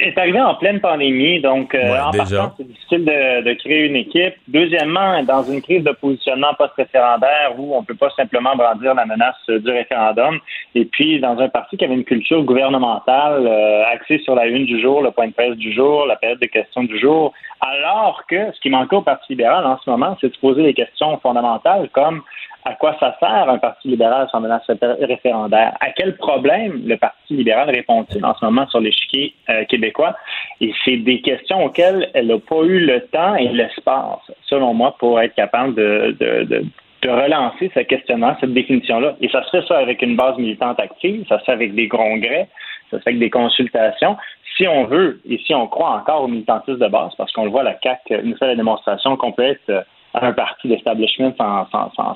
est 0.10 0.18
arrivé 0.18 0.40
en 0.40 0.56
pleine 0.56 0.80
pandémie, 0.80 1.42
donc 1.42 1.74
euh, 1.74 2.00
en 2.00 2.12
partant, 2.12 2.54
c'est 2.58 2.68
difficile 2.68 3.06
de, 3.06 3.54
créer 3.54 3.86
une 3.88 3.96
équipe. 3.96 4.36
Deuxièmement, 4.48 5.24
dans 5.24 5.44
une 5.44 5.62
crise 5.62 5.84
de 5.84 5.92
positionnement 5.92 6.54
post-référendaire 6.58 7.54
où 7.58 7.76
on 7.76 7.82
ne 7.82 7.86
peut 7.86 7.96
pas 7.96 8.10
simplement 8.16 8.56
brandir 8.56 8.94
la 8.94 9.06
menace 9.06 9.36
du 9.48 9.70
référendum. 9.70 10.40
Et 10.76 10.86
puis, 10.86 11.20
dans 11.20 11.38
un 11.40 11.50
parti 11.50 11.78
qui 11.78 11.86
avait 11.86 11.96
une 11.96 12.04
culture 12.04 12.44
gouvernementale 12.44 13.46
euh, 13.46 13.84
axée 13.94 14.20
sur 14.20 14.36
la 14.36 14.48
une 14.48 14.66
du 14.66 14.82
jour, 14.82 15.02
le 15.02 15.12
point 15.12 15.28
de 15.28 15.34
presse 15.34 15.56
du 15.56 15.74
jour, 15.74 16.06
la 16.06 16.16
période 16.16 16.40
de 16.40 16.48
questions 16.48 16.84
du 16.84 17.00
jour, 17.00 17.34
alors 17.62 18.24
que 18.28 18.52
ce 18.54 18.60
qui 18.62 18.70
manquait 18.70 18.96
au 18.96 19.02
Parti 19.02 19.34
libéral 19.34 19.66
en 19.66 19.78
ce 19.84 19.90
moment, 19.90 20.18
c'est 20.22 20.30
de 20.30 20.38
poser 20.38 20.64
des 20.64 20.74
questions 20.74 21.18
fondamentales 21.20 21.90
comme 21.94 22.22
à 22.66 22.74
quoi 22.74 22.96
ça 23.00 23.16
sert 23.20 23.50
un 23.50 23.58
Parti 23.58 23.88
libéral 23.88 24.28
sans 24.32 24.42
menace 24.42 24.70
référendaire? 25.02 25.78
À 25.80 25.92
quel 25.92 26.18
problème 26.18 26.82
le 26.86 26.98
Parti 26.98 27.36
libéral 27.36 27.70
répond-il 27.70 28.24
en 28.26 28.36
ce 28.36 28.46
moment 28.46 28.68
sur 28.68 28.80
l'échiquier 28.80 29.34
euh, 29.50 29.64
québécois? 29.66 30.16
Et 30.60 30.74
c'est 30.84 30.98
des 30.98 31.22
questions 31.22 31.64
auxquelles 31.66 32.10
elle 32.14 32.28
n'a 32.28 32.38
pas 32.38 32.64
eu 32.64 32.80
le 32.86 33.02
temps 33.08 33.36
et 33.36 33.48
l'espace, 33.48 34.20
selon 34.44 34.74
moi, 34.74 34.96
pour 35.00 35.22
être 35.22 35.36
capable 35.36 35.76
de, 35.76 36.16
de, 36.20 36.66
relancer 37.08 37.72
ce 37.74 37.80
questionnement, 37.80 38.36
cette 38.42 38.54
définition-là. 38.54 39.16
Et 39.22 39.30
ça 39.30 39.42
se 39.46 39.50
fait 39.52 39.66
ça 39.68 39.78
avec 39.78 40.02
une 40.02 40.18
base 40.18 40.38
militante 40.38 40.82
active, 40.82 41.26
ça 41.30 41.40
se 41.40 41.46
fait 41.46 41.54
avec 41.54 41.74
des 41.74 41.88
congrès, 41.88 42.50
ça 42.92 42.98
se 42.98 43.04
fait 43.04 43.12
avec 43.12 43.20
des 43.20 43.30
consultations. 43.30 44.18
Si 44.58 44.68
on 44.68 44.84
veut 44.84 45.22
et 45.28 45.38
si 45.38 45.56
on 45.56 45.66
croit 45.68 45.92
encore 45.92 46.24
au 46.24 46.28
militantisme 46.28 46.78
de 46.78 46.88
base, 46.90 47.14
parce 47.18 47.32
qu'on 47.32 47.46
le 47.46 47.52
voit, 47.52 47.64
la 47.64 47.78
CAQ 47.82 48.22
nous 48.24 48.36
fait 48.36 48.48
la 48.48 48.56
démonstration 48.56 49.16
qu'on 49.16 49.32
peut 49.32 49.44
être 49.44 49.86
un 50.14 50.34
parti 50.34 50.68
d'establishment 50.68 51.34
sans, 51.38 51.68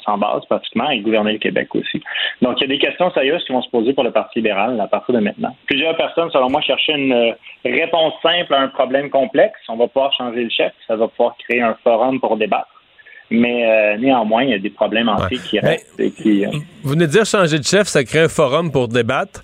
sans, 0.04 0.18
base, 0.18 0.44
pratiquement, 0.50 0.89
et 0.89 1.00
gouverner 1.00 1.34
le 1.34 1.38
Québec 1.38 1.74
aussi. 1.76 2.02
Donc, 2.41 2.60
il 2.60 2.62
y 2.62 2.66
a 2.66 2.76
des 2.76 2.80
questions 2.80 3.12
sérieuses 3.12 3.44
qui 3.46 3.52
vont 3.52 3.62
se 3.62 3.70
poser 3.70 3.94
pour 3.94 4.04
le 4.04 4.12
Parti 4.12 4.39
libéral 4.39 4.80
à 4.80 4.88
partir 4.88 5.14
de 5.16 5.20
maintenant. 5.20 5.56
Plusieurs 5.68 5.96
personnes, 5.96 6.30
selon 6.32 6.50
moi, 6.50 6.62
cherchaient 6.62 6.98
une 6.98 7.14
euh, 7.14 7.32
réponse 7.64 8.14
simple 8.22 8.54
à 8.54 8.62
un 8.62 8.68
problème 8.70 9.10
complexe. 9.10 9.60
On 9.70 9.78
va 9.78 9.88
pouvoir 9.88 10.12
changer 10.14 10.44
le 10.44 10.50
chef, 10.50 10.74
ça 10.88 10.96
va 10.96 11.08
pouvoir 11.08 11.36
créer 11.38 11.62
un 11.62 11.76
forum 11.84 12.20
pour 12.20 12.38
débattre. 12.38 12.68
Mais 13.30 13.66
euh, 13.66 13.98
néanmoins, 13.98 14.44
il 14.44 14.50
y 14.50 14.54
a 14.54 14.60
des 14.60 14.70
problèmes 14.70 15.10
entiers 15.10 15.38
qui 15.38 15.60
restent. 15.60 16.00
Euh, 16.00 16.48
vous 16.84 16.89
venez 16.89 17.08
de 17.08 17.12
dire 17.12 17.26
changer 17.26 17.58
de 17.58 17.64
chef, 17.64 17.88
ça 17.88 18.04
crée 18.04 18.22
un 18.22 18.28
forum 18.28 18.72
pour 18.72 18.88
débattre. 18.88 19.44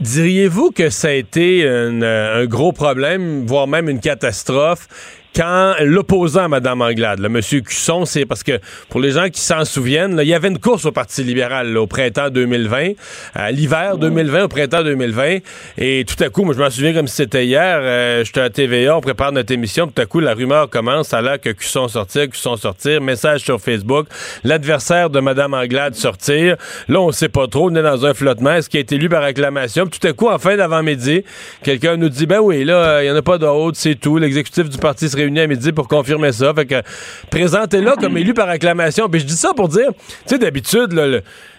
Diriez-vous 0.00 0.72
que 0.72 0.90
ça 0.90 1.08
a 1.08 1.12
été 1.12 1.66
un 1.68 2.44
gros 2.46 2.72
problème, 2.72 3.46
voire 3.46 3.68
même 3.68 3.88
une 3.88 4.00
catastrophe? 4.00 4.88
Quand 5.34 5.74
l'opposant 5.80 6.44
à 6.44 6.48
Mme 6.48 6.82
Anglade, 6.82 7.18
le 7.18 7.26
M. 7.26 7.40
Cusson, 7.62 8.04
c'est 8.04 8.26
parce 8.26 8.42
que 8.42 8.60
pour 8.88 9.00
les 9.00 9.12
gens 9.12 9.28
qui 9.30 9.40
s'en 9.40 9.64
souviennent, 9.64 10.18
il 10.20 10.28
y 10.28 10.34
avait 10.34 10.48
une 10.48 10.58
course 10.58 10.84
au 10.84 10.92
Parti 10.92 11.24
libéral 11.24 11.76
au 11.76 11.86
printemps 11.86 12.28
2020, 12.28 12.92
à 13.34 13.50
l'hiver 13.50 13.96
2020, 13.96 14.44
au 14.44 14.48
printemps 14.48 14.82
2020, 14.82 15.38
et 15.78 16.04
tout 16.06 16.22
à 16.22 16.28
coup, 16.28 16.44
moi 16.44 16.54
je 16.54 16.60
m'en 16.60 16.70
souviens 16.70 16.92
comme 16.92 17.08
si 17.08 17.16
c'était 17.16 17.46
hier, 17.46 17.78
euh, 17.80 18.24
j'étais 18.24 18.40
à 18.40 18.50
TVA, 18.50 18.96
on 18.96 19.00
prépare 19.00 19.32
notre 19.32 19.52
émission, 19.52 19.86
tout 19.86 20.00
à 20.02 20.06
coup 20.06 20.20
la 20.20 20.34
rumeur 20.34 20.68
commence, 20.68 21.14
à 21.14 21.22
l'heure 21.22 21.40
que 21.40 21.50
Cusson 21.50 21.88
sortir, 21.88 22.28
Cusson 22.28 22.56
sortir, 22.56 23.00
message 23.00 23.40
sur 23.40 23.60
Facebook, 23.60 24.06
l'adversaire 24.44 25.08
de 25.08 25.20
Mme 25.20 25.54
Anglade 25.54 25.94
sortir, 25.94 26.56
là 26.88 27.00
on 27.00 27.10
sait 27.10 27.30
pas 27.30 27.46
trop, 27.46 27.70
on 27.70 27.74
est 27.74 27.82
dans 27.82 28.04
un 28.04 28.12
flottement, 28.12 28.52
est-ce 28.54 28.68
qu'il 28.68 28.78
a 28.78 28.82
été 28.82 28.96
élu 28.96 29.08
par 29.08 29.22
acclamation, 29.22 29.86
tout 29.86 30.06
à 30.06 30.12
coup, 30.12 30.28
en 30.28 30.38
fin 30.38 30.56
d'avant-midi, 30.56 31.24
quelqu'un 31.62 31.96
nous 31.96 32.10
dit, 32.10 32.26
ben 32.26 32.40
oui, 32.40 32.64
là, 32.64 33.02
il 33.02 33.06
y 33.06 33.10
en 33.10 33.16
a 33.16 33.22
pas 33.22 33.38
d'autre, 33.38 33.78
c'est 33.78 33.94
tout, 33.94 34.18
l'exécutif 34.18 34.68
du 34.68 34.76
parti 34.76 35.08
serait 35.08 35.21
réunis 35.22 35.40
à 35.40 35.46
midi 35.46 35.72
pour 35.72 35.88
confirmer 35.88 36.32
ça. 36.32 36.52
Fait 36.54 36.66
que 36.66 36.82
présentez-le 37.30 37.92
comme 38.00 38.16
élu 38.16 38.34
par 38.34 38.48
acclamation. 38.48 39.08
Puis 39.08 39.20
je 39.20 39.26
dis 39.26 39.36
ça 39.36 39.52
pour 39.54 39.68
dire, 39.68 39.88
tu 39.88 40.06
sais, 40.26 40.38
d'habitude, 40.38 40.92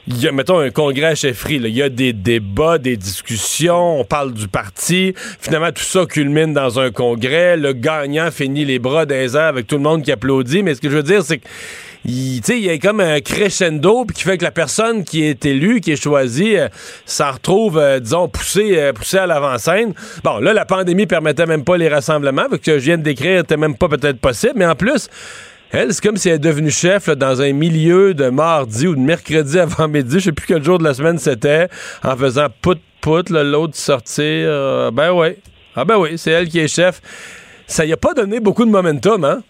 il 0.07 0.21
y 0.21 0.27
a, 0.27 0.31
mettons, 0.31 0.59
un 0.59 0.69
congrès 0.69 1.05
à 1.05 1.15
chefferie. 1.15 1.55
Il 1.55 1.67
y 1.69 1.81
a 1.81 1.89
des 1.89 2.11
débats, 2.11 2.77
des 2.77 2.97
discussions, 2.97 3.99
on 3.99 4.03
parle 4.03 4.33
du 4.33 4.47
parti. 4.47 5.13
Finalement, 5.39 5.71
tout 5.71 5.83
ça 5.83 6.05
culmine 6.05 6.53
dans 6.53 6.79
un 6.79 6.91
congrès. 6.91 7.55
Le 7.55 7.73
gagnant 7.73 8.29
finit 8.29 8.65
les 8.65 8.79
bras 8.79 9.05
airs 9.09 9.35
avec 9.37 9.67
tout 9.67 9.75
le 9.75 9.83
monde 9.83 10.03
qui 10.03 10.11
applaudit. 10.11 10.61
Mais 10.61 10.75
ce 10.75 10.81
que 10.81 10.89
je 10.89 10.97
veux 10.97 11.03
dire, 11.03 11.23
c'est 11.23 11.37
que 11.37 11.47
il, 12.05 12.41
il 12.49 12.59
y 12.59 12.69
a 12.69 12.77
comme 12.77 12.99
un 12.99 13.21
crescendo 13.21 14.05
qui 14.05 14.23
fait 14.23 14.37
que 14.37 14.43
la 14.43 14.51
personne 14.51 15.03
qui 15.03 15.23
est 15.23 15.45
élue, 15.45 15.79
qui 15.79 15.91
est 15.91 16.01
choisie, 16.01 16.57
euh, 16.57 16.67
s'en 17.05 17.31
retrouve, 17.31 17.77
euh, 17.77 17.99
disons, 17.99 18.27
poussée, 18.27 18.77
euh, 18.77 18.93
poussée 18.93 19.19
à 19.19 19.25
l'avant-scène. 19.25 19.93
Bon, 20.23 20.39
là, 20.39 20.53
la 20.53 20.65
pandémie 20.65 21.05
permettait 21.05 21.45
même 21.45 21.63
pas 21.63 21.77
les 21.77 21.87
rassemblements, 21.87 22.47
que 22.61 22.79
je 22.79 22.83
viens 22.83 22.97
de 22.97 23.03
décrire 23.03 23.41
n'était 23.41 23.57
même 23.57 23.77
pas 23.77 23.87
peut-être 23.87 24.19
possible, 24.19 24.53
mais 24.57 24.65
en 24.65 24.75
plus, 24.75 25.09
elle, 25.71 25.93
c'est 25.93 26.03
comme 26.03 26.17
si 26.17 26.29
elle 26.29 26.35
est 26.35 26.39
devenue 26.39 26.71
chef 26.71 27.09
dans 27.09 27.41
un 27.41 27.53
milieu 27.53 28.13
de 28.13 28.29
mardi 28.29 28.85
ou 28.85 28.95
de 28.95 29.01
mercredi 29.01 29.57
avant 29.59 29.87
midi, 29.87 30.19
je 30.19 30.25
sais 30.25 30.31
plus 30.31 30.45
quel 30.45 30.63
jour 30.63 30.77
de 30.77 30.83
la 30.83 30.93
semaine 30.93 31.17
c'était, 31.17 31.67
en 32.03 32.15
faisant 32.17 32.47
pout-pout, 32.61 33.29
l'autre 33.29 33.75
sortir. 33.75 34.91
ben 34.91 35.11
oui. 35.13 35.29
Ah 35.75 35.85
ben 35.85 35.97
oui, 35.97 36.17
c'est 36.17 36.31
elle 36.31 36.49
qui 36.49 36.59
est 36.59 36.67
chef. 36.67 37.01
Ça 37.65 37.85
y 37.85 37.93
a 37.93 37.97
pas 37.97 38.13
donné 38.13 38.39
beaucoup 38.39 38.65
de 38.65 38.69
momentum, 38.69 39.23
hein? 39.23 39.41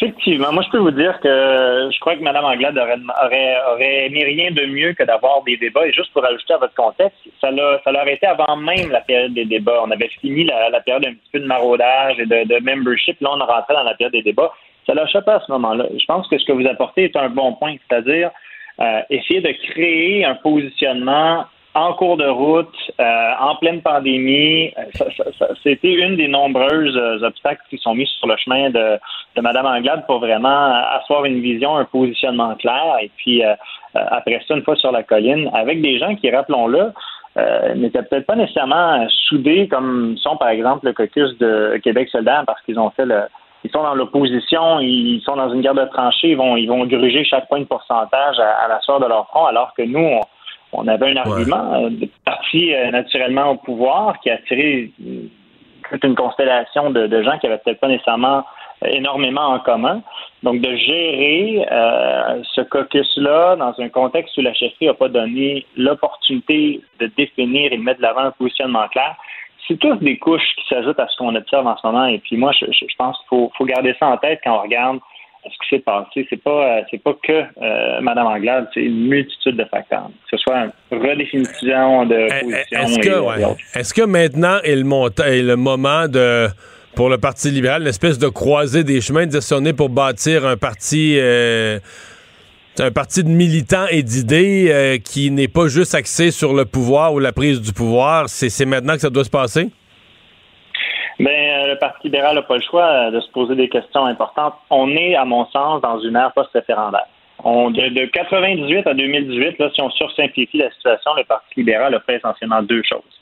Effectivement. 0.00 0.52
Moi, 0.52 0.62
je 0.64 0.70
peux 0.70 0.78
vous 0.78 0.92
dire 0.92 1.18
que 1.18 1.90
je 1.92 1.98
crois 1.98 2.14
que 2.14 2.22
Mme 2.22 2.44
Anglade 2.44 2.78
aurait, 2.78 3.00
aurait, 3.24 3.56
aurait 3.72 4.08
mis 4.10 4.22
rien 4.22 4.52
de 4.52 4.64
mieux 4.66 4.92
que 4.92 5.02
d'avoir 5.02 5.42
des 5.42 5.56
débats. 5.56 5.86
Et 5.88 5.92
juste 5.92 6.12
pour 6.12 6.24
ajouter 6.24 6.54
à 6.54 6.58
votre 6.58 6.74
contexte, 6.74 7.18
ça 7.40 7.50
l'a, 7.50 7.80
ça 7.82 7.90
été 8.06 8.26
avant 8.26 8.56
même 8.56 8.90
la 8.92 9.00
période 9.00 9.34
des 9.34 9.44
débats. 9.44 9.82
On 9.84 9.90
avait 9.90 10.08
fini 10.20 10.44
la, 10.44 10.80
période 10.82 11.04
un 11.04 11.14
petit 11.14 11.30
peu 11.32 11.40
de 11.40 11.46
maraudage 11.46 12.16
et 12.20 12.26
de, 12.26 12.60
membership. 12.62 13.20
Là, 13.20 13.30
on 13.32 13.44
rentrait 13.44 13.74
dans 13.74 13.82
la 13.82 13.94
période 13.94 14.12
des 14.12 14.22
débats. 14.22 14.52
Ça 14.86 14.94
l'a 14.94 15.06
chopé 15.08 15.32
à 15.32 15.42
ce 15.44 15.50
moment-là. 15.50 15.86
Je 15.90 16.06
pense 16.06 16.28
que 16.28 16.38
ce 16.38 16.46
que 16.46 16.52
vous 16.52 16.66
apportez 16.66 17.04
est 17.04 17.16
un 17.16 17.28
bon 17.28 17.54
point, 17.54 17.74
c'est-à-dire 17.88 18.30
euh, 18.80 19.00
essayer 19.10 19.40
de 19.40 19.52
créer 19.72 20.24
un 20.24 20.36
positionnement 20.36 21.44
en 21.78 21.92
cours 21.94 22.16
de 22.16 22.26
route, 22.26 22.74
euh, 22.98 23.30
en 23.38 23.54
pleine 23.56 23.80
pandémie. 23.82 24.72
Euh, 24.76 25.52
c'était 25.62 25.94
une 25.94 26.16
des 26.16 26.26
nombreuses 26.26 26.96
euh, 26.96 27.22
obstacles 27.22 27.62
qui 27.70 27.78
sont 27.78 27.94
mis 27.94 28.06
sur 28.18 28.26
le 28.26 28.36
chemin 28.36 28.70
de, 28.70 28.98
Mme 29.40 29.66
Anglade 29.66 30.04
pour 30.06 30.18
vraiment 30.18 30.74
asseoir 30.96 31.24
une 31.24 31.40
vision, 31.40 31.76
un 31.76 31.84
positionnement 31.84 32.56
clair. 32.56 32.96
Et 33.00 33.10
puis, 33.16 33.40
après 33.94 34.40
ça, 34.48 34.56
une 34.56 34.64
fois 34.64 34.74
sur 34.74 34.90
la 34.90 35.04
colline, 35.04 35.48
avec 35.54 35.80
des 35.80 35.96
gens 36.00 36.16
qui, 36.16 36.28
rappelons-le, 36.28 36.92
n'étaient 37.76 38.02
peut-être 38.02 38.26
pas 38.26 38.34
nécessairement 38.34 39.06
soudés 39.28 39.68
comme 39.68 40.16
sont, 40.18 40.36
par 40.36 40.48
exemple, 40.48 40.86
le 40.86 40.92
caucus 40.92 41.38
de 41.38 41.80
Québec 41.84 42.08
solidaire 42.08 42.42
parce 42.48 42.60
qu'ils 42.62 42.80
ont 42.80 42.90
fait 42.90 43.06
le, 43.06 43.22
ils 43.62 43.70
sont 43.70 43.84
dans 43.84 43.94
l'opposition, 43.94 44.80
ils 44.80 45.22
sont 45.24 45.36
dans 45.36 45.52
une 45.52 45.60
guerre 45.60 45.74
de 45.74 45.84
tranchées, 45.84 46.30
ils 46.30 46.36
vont, 46.36 46.56
ils 46.56 46.66
vont 46.66 46.84
gruger 46.84 47.22
chaque 47.24 47.46
point 47.48 47.60
de 47.60 47.66
pourcentage 47.66 48.40
à, 48.40 48.64
à 48.64 48.68
la 48.68 48.80
soeur 48.80 48.98
de 48.98 49.06
leur 49.06 49.28
front, 49.28 49.46
alors 49.46 49.72
que 49.74 49.82
nous, 49.82 50.00
on, 50.00 50.20
on 50.72 50.86
avait 50.86 51.10
un 51.12 51.16
argument 51.16 51.74
euh, 51.74 51.90
de 51.90 52.08
parti 52.24 52.74
euh, 52.74 52.90
naturellement 52.90 53.50
au 53.50 53.56
pouvoir 53.56 54.18
qui 54.20 54.30
a 54.30 54.34
attiré 54.34 54.90
toute 55.90 56.04
une 56.04 56.14
constellation 56.14 56.90
de, 56.90 57.22
gens 57.22 57.38
qui 57.38 57.46
avaient 57.46 57.58
peut-être 57.58 57.80
pas 57.80 57.88
nécessairement 57.88 58.44
euh, 58.84 58.88
énormément 58.88 59.46
en 59.48 59.60
commun. 59.60 60.02
Donc, 60.42 60.60
de 60.60 60.76
gérer 60.76 61.66
ce 62.54 62.60
caucus-là 62.60 63.56
dans 63.56 63.74
un 63.80 63.88
contexte 63.88 64.36
où 64.36 64.40
la 64.40 64.54
chefferie 64.54 64.86
n'a 64.86 64.94
pas 64.94 65.08
donné 65.08 65.66
l'opportunité 65.76 66.80
de 67.00 67.10
définir 67.16 67.72
et 67.72 67.76
de 67.76 67.82
mettre 67.82 67.98
de 67.98 68.04
l'avant 68.04 68.20
un 68.20 68.30
positionnement 68.30 68.86
clair, 68.88 69.16
c'est 69.66 69.78
tous 69.78 69.96
des 69.96 70.16
couches 70.16 70.54
qui 70.56 70.68
s'ajoutent 70.68 71.00
à 71.00 71.08
ce 71.08 71.16
qu'on 71.16 71.34
observe 71.34 71.66
en 71.66 71.76
ce 71.76 71.86
moment. 71.86 72.06
Et 72.06 72.18
puis 72.18 72.36
moi, 72.36 72.52
je, 72.52 72.66
pense 72.96 73.18
qu'il 73.18 73.26
faut, 73.28 73.50
faut, 73.58 73.64
garder 73.64 73.96
ça 73.98 74.06
en 74.06 74.16
tête 74.16 74.40
quand 74.44 74.56
on 74.58 74.62
regarde 74.62 75.00
ce 75.50 75.58
qui 75.62 75.76
s'est 75.76 75.82
passé. 75.82 76.26
C'est 76.28 76.42
pas 76.42 76.78
euh, 76.78 76.82
c'est 76.90 77.02
pas 77.02 77.14
que 77.22 77.32
euh, 77.32 78.00
Mme 78.00 78.26
Anglade, 78.26 78.68
c'est 78.74 78.82
une 78.82 79.08
multitude 79.08 79.56
de 79.56 79.64
facteurs. 79.64 80.10
Que 80.30 80.36
ce 80.36 80.42
soit 80.42 80.64
une 80.92 80.98
redéfinition 80.98 82.06
de 82.06 82.14
eh, 82.14 82.64
eh, 82.70 82.76
position. 82.76 83.32
Est-ce 83.74 83.94
que, 83.94 84.00
est 84.00 84.02
que 84.02 84.06
maintenant 84.06 84.58
est 84.62 84.76
le, 84.76 85.42
le 85.42 85.56
moment 85.56 86.08
de 86.08 86.48
pour 86.94 87.08
le 87.08 87.18
Parti 87.18 87.50
libéral, 87.50 87.82
une 87.82 87.88
espèce 87.88 88.18
de 88.18 88.28
croisée 88.28 88.82
des 88.82 89.00
chemins, 89.00 89.26
de 89.26 89.60
dire 89.60 89.76
pour 89.76 89.88
bâtir 89.88 90.46
un 90.46 90.56
parti 90.56 91.16
euh, 91.18 91.78
un 92.80 92.90
parti 92.90 93.24
de 93.24 93.28
militants 93.28 93.86
et 93.90 94.02
d'idées 94.02 95.00
qui 95.04 95.32
n'est 95.32 95.48
pas 95.48 95.66
juste 95.66 95.94
axé 95.96 96.30
sur 96.30 96.54
le 96.54 96.64
pouvoir 96.64 97.12
ou 97.12 97.18
la 97.18 97.32
prise 97.32 97.60
du 97.60 97.72
pouvoir. 97.72 98.28
C'est 98.28 98.64
maintenant 98.66 98.94
que 98.94 99.00
ça 99.00 99.10
doit 99.10 99.24
se 99.24 99.30
passer? 99.30 99.68
Ben, 101.20 101.26
euh, 101.30 101.47
le 101.68 101.76
Parti 101.78 102.08
libéral 102.08 102.34
n'a 102.34 102.42
pas 102.42 102.56
le 102.56 102.62
choix 102.62 102.84
euh, 102.84 103.10
de 103.10 103.20
se 103.20 103.30
poser 103.30 103.54
des 103.54 103.68
questions 103.68 104.06
importantes. 104.06 104.54
On 104.70 104.90
est, 104.96 105.14
à 105.14 105.24
mon 105.24 105.46
sens, 105.46 105.80
dans 105.82 106.00
une 106.00 106.16
ère 106.16 106.32
post-référendaire. 106.32 107.06
On, 107.44 107.70
de, 107.70 107.88
de 107.88 108.06
98 108.06 108.86
à 108.86 108.94
2018, 108.94 109.58
là, 109.58 109.70
si 109.74 109.80
on 109.80 109.90
sursimplifie 109.90 110.58
la 110.58 110.70
situation, 110.72 111.12
le 111.16 111.24
Parti 111.24 111.54
libéral 111.56 111.94
a 111.94 112.00
fait 112.00 112.16
essentiellement 112.16 112.62
deux 112.62 112.82
choses. 112.82 113.20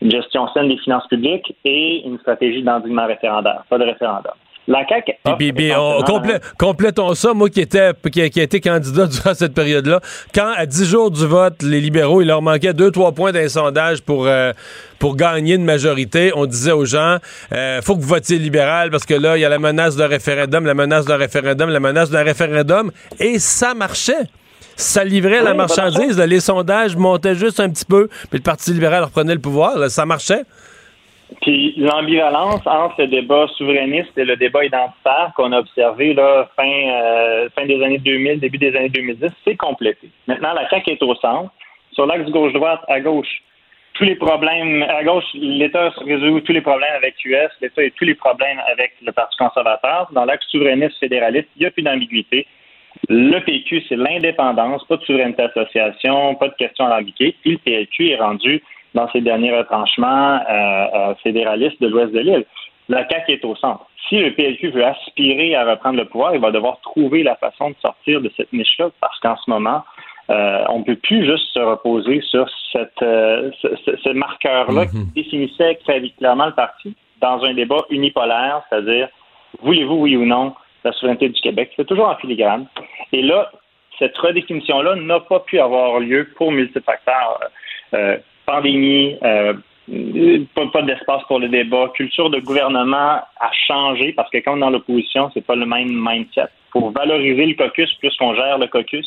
Une 0.00 0.10
gestion 0.10 0.48
saine 0.48 0.68
des 0.68 0.78
finances 0.78 1.06
publiques 1.06 1.54
et 1.64 2.04
une 2.04 2.18
stratégie 2.18 2.62
d'endiguement 2.62 3.06
référendaire, 3.06 3.62
pas 3.68 3.78
de 3.78 3.84
référendum. 3.84 4.32
La 4.68 4.86
CAQ. 4.88 5.12
Puis, 5.38 5.52
puis, 5.52 5.72
on, 5.76 6.02
complé, 6.02 6.36
complétons 6.56 7.14
ça, 7.14 7.34
moi 7.34 7.50
qui, 7.50 7.60
était, 7.60 7.90
qui, 8.12 8.30
qui 8.30 8.40
a 8.40 8.42
été 8.44 8.60
candidat 8.60 9.06
durant 9.10 9.34
cette 9.34 9.54
période-là, 9.54 10.00
quand 10.32 10.52
à 10.56 10.66
10 10.66 10.84
jours 10.88 11.10
du 11.10 11.26
vote, 11.26 11.62
les 11.62 11.80
libéraux, 11.80 12.22
il 12.22 12.28
leur 12.28 12.42
manquait 12.42 12.72
2-3 12.72 13.12
points 13.12 13.32
d'un 13.32 13.48
sondage 13.48 14.02
pour, 14.02 14.26
euh, 14.26 14.52
pour 15.00 15.16
gagner 15.16 15.54
une 15.54 15.64
majorité, 15.64 16.30
on 16.36 16.46
disait 16.46 16.72
aux 16.72 16.84
gens, 16.84 17.16
euh, 17.52 17.82
faut 17.82 17.96
que 17.96 18.02
vous 18.02 18.08
votiez 18.08 18.38
libéral 18.38 18.90
parce 18.90 19.04
que 19.04 19.14
là, 19.14 19.36
il 19.36 19.40
y 19.40 19.44
a 19.44 19.48
la 19.48 19.58
menace 19.58 19.96
d'un 19.96 20.06
référendum, 20.06 20.64
la 20.64 20.74
menace 20.74 21.06
d'un 21.06 21.16
référendum, 21.16 21.68
la 21.70 21.80
menace 21.80 22.10
d'un 22.10 22.22
référendum, 22.22 22.92
et 23.18 23.38
ça 23.38 23.74
marchait 23.74 24.26
ça 24.74 25.04
livrait 25.04 25.42
la 25.42 25.52
marchandise. 25.54 26.18
les 26.18 26.40
sondages 26.40 26.96
montaient 26.96 27.34
juste 27.34 27.60
un 27.60 27.68
petit 27.68 27.84
peu, 27.84 28.08
puis 28.08 28.38
le 28.38 28.42
Parti 28.42 28.72
libéral 28.72 29.04
reprenait 29.04 29.34
le 29.34 29.40
pouvoir. 29.40 29.90
ça 29.90 30.06
marchait. 30.06 30.44
Puis 31.40 31.74
l'ambivalence 31.76 32.66
entre 32.66 33.02
le 33.02 33.06
débat 33.06 33.46
souverainiste 33.56 34.16
et 34.16 34.24
le 34.24 34.36
débat 34.36 34.64
identitaire 34.64 35.32
qu'on 35.36 35.52
a 35.52 35.58
observé 35.58 36.14
là, 36.14 36.48
fin, 36.56 36.64
euh, 36.64 37.48
fin 37.56 37.66
des 37.66 37.82
années 37.82 37.98
2000, 37.98 38.40
début 38.40 38.58
des 38.58 38.74
années 38.76 38.88
2010, 38.88 39.30
c'est 39.44 39.56
complété. 39.56 40.10
Maintenant, 40.26 40.52
la 40.52 40.68
CAQ 40.68 40.92
est 40.92 41.02
au 41.02 41.14
centre. 41.16 41.50
Sur 41.92 42.06
l'axe 42.06 42.30
gauche-droite, 42.30 42.80
à 42.88 43.00
gauche, 43.00 43.42
tous 43.94 44.04
les 44.04 44.14
problèmes, 44.14 44.82
à 44.82 45.04
gauche, 45.04 45.24
l'État 45.34 45.90
résout 46.04 46.40
tous 46.40 46.52
les 46.52 46.62
problèmes 46.62 46.94
avec 46.96 47.14
l'US, 47.24 47.50
l'État 47.60 47.82
a 47.82 47.90
tous 47.90 48.04
les 48.04 48.14
problèmes 48.14 48.60
avec 48.70 48.92
le 49.02 49.12
Parti 49.12 49.36
conservateur. 49.36 50.08
Dans 50.12 50.24
l'axe 50.24 50.46
souverainiste 50.46 50.98
fédéraliste, 50.98 51.48
il 51.56 51.60
n'y 51.60 51.66
a 51.66 51.70
plus 51.70 51.82
d'ambiguïté. 51.82 52.46
Le 53.08 53.38
PQ, 53.40 53.82
c'est 53.88 53.96
l'indépendance, 53.96 54.84
pas 54.86 54.96
de 54.96 55.04
souveraineté 55.04 55.42
association, 55.42 56.34
pas 56.36 56.48
de 56.48 56.54
questions 56.54 56.86
alambiquées. 56.86 57.34
Puis 57.42 57.52
le 57.52 57.58
PQ 57.58 58.10
est 58.10 58.16
rendu 58.16 58.62
dans 58.94 59.10
ses 59.10 59.20
derniers 59.20 59.56
retranchements 59.56 60.40
euh, 60.48 60.86
euh, 60.94 61.14
fédéralistes 61.22 61.80
de 61.80 61.88
l'ouest 61.88 62.12
de 62.12 62.20
l'île. 62.20 62.44
La 62.88 63.08
CAQ 63.08 63.32
est 63.32 63.44
au 63.44 63.54
centre. 63.56 63.86
Si 64.08 64.18
le 64.18 64.34
PLQ 64.34 64.70
veut 64.70 64.84
aspirer 64.84 65.54
à 65.54 65.64
reprendre 65.64 65.96
le 65.96 66.04
pouvoir, 66.04 66.34
il 66.34 66.40
va 66.40 66.50
devoir 66.50 66.80
trouver 66.80 67.22
la 67.22 67.36
façon 67.36 67.70
de 67.70 67.76
sortir 67.80 68.20
de 68.20 68.30
cette 68.36 68.52
niche-là, 68.52 68.90
parce 69.00 69.18
qu'en 69.20 69.36
ce 69.36 69.48
moment, 69.48 69.82
euh, 70.30 70.64
on 70.68 70.80
ne 70.80 70.84
peut 70.84 70.96
plus 70.96 71.24
juste 71.24 71.46
se 71.54 71.60
reposer 71.60 72.20
sur 72.22 72.48
cette, 72.72 72.90
ce, 72.98 74.12
marqueur-là 74.12 74.86
qui 74.86 74.96
mhm. 74.96 75.10
définissait 75.14 75.78
très 75.84 76.00
clairement 76.18 76.46
le 76.46 76.54
parti 76.54 76.94
dans 77.20 77.42
un 77.44 77.54
débat 77.54 77.82
unipolaire, 77.90 78.62
c'est-à-dire 78.68 79.08
voulez-vous, 79.60 79.94
oui 79.94 80.16
ou 80.16 80.24
non, 80.24 80.54
la 80.84 80.92
souveraineté 80.92 81.28
du 81.28 81.40
Québec? 81.40 81.72
C'est 81.76 81.86
toujours 81.86 82.08
en 82.08 82.16
filigrane. 82.16 82.66
Et 83.12 83.22
là, 83.22 83.50
cette 83.98 84.16
redéfinition-là 84.16 84.96
n'a 84.96 85.20
pas 85.20 85.40
pu 85.40 85.60
avoir 85.60 86.00
lieu 86.00 86.28
pour 86.36 86.50
multifacteurs. 86.52 87.40
Euh, 87.94 88.16
pandémie, 88.46 89.16
euh, 89.22 89.54
pas, 90.54 90.82
d'espace 90.82 91.22
pour 91.28 91.38
le 91.38 91.48
débat, 91.48 91.88
culture 91.94 92.30
de 92.30 92.40
gouvernement 92.40 93.20
a 93.40 93.50
changé 93.66 94.12
parce 94.12 94.30
que 94.30 94.38
quand 94.38 94.54
on 94.54 94.56
est 94.56 94.60
dans 94.60 94.70
l'opposition, 94.70 95.30
c'est 95.34 95.44
pas 95.44 95.56
le 95.56 95.66
même 95.66 95.90
mindset. 95.90 96.48
Pour 96.70 96.90
valoriser 96.92 97.46
le 97.46 97.54
caucus 97.54 97.92
plus 97.94 98.16
qu'on 98.16 98.34
gère 98.34 98.58
le 98.58 98.66
caucus. 98.66 99.06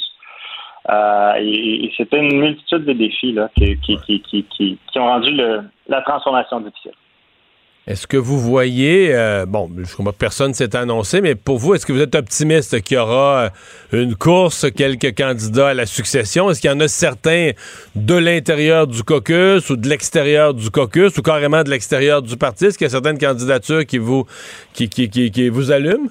Euh, 0.89 1.33
et, 1.39 1.91
c'était 1.97 2.19
une 2.19 2.39
multitude 2.39 2.85
de 2.85 2.93
défis 2.93 3.31
là, 3.31 3.49
qui, 3.55 3.75
qui, 3.79 3.97
qui, 3.97 4.45
qui, 4.45 4.99
ont 4.99 5.05
rendu 5.05 5.31
le, 5.31 5.61
la 5.87 6.01
transformation 6.01 6.59
difficile. 6.59 6.91
Est-ce 7.87 8.07
que 8.07 8.17
vous 8.17 8.39
voyez, 8.39 9.13
euh, 9.13 9.45
bon, 9.45 9.69
je 9.77 9.93
crois 9.93 10.11
que 10.11 10.17
personne 10.17 10.55
s'est 10.55 10.75
annoncé, 10.75 11.21
mais 11.21 11.35
pour 11.35 11.59
vous, 11.59 11.75
est-ce 11.75 11.85
que 11.85 11.93
vous 11.93 12.01
êtes 12.01 12.15
optimiste 12.15 12.81
qu'il 12.81 12.97
y 12.97 12.99
aura 12.99 13.51
euh, 13.93 14.01
une 14.03 14.15
course, 14.15 14.65
quelques 14.71 15.15
candidats 15.15 15.67
à 15.67 15.73
la 15.75 15.85
succession? 15.85 16.49
Est-ce 16.49 16.61
qu'il 16.61 16.71
y 16.71 16.73
en 16.73 16.79
a 16.79 16.87
certains 16.87 17.51
de 17.95 18.15
l'intérieur 18.15 18.87
du 18.87 19.03
caucus 19.03 19.69
ou 19.69 19.75
de 19.75 19.87
l'extérieur 19.87 20.55
du 20.55 20.71
caucus 20.71 21.15
ou 21.19 21.21
carrément 21.21 21.61
de 21.61 21.69
l'extérieur 21.69 22.23
du 22.23 22.35
parti? 22.37 22.65
Est-ce 22.65 22.79
qu'il 22.79 22.85
y 22.85 22.87
a 22.87 22.89
certaines 22.89 23.19
candidatures 23.19 23.85
qui, 23.85 23.99
vous 23.99 24.25
allument? 25.71 26.09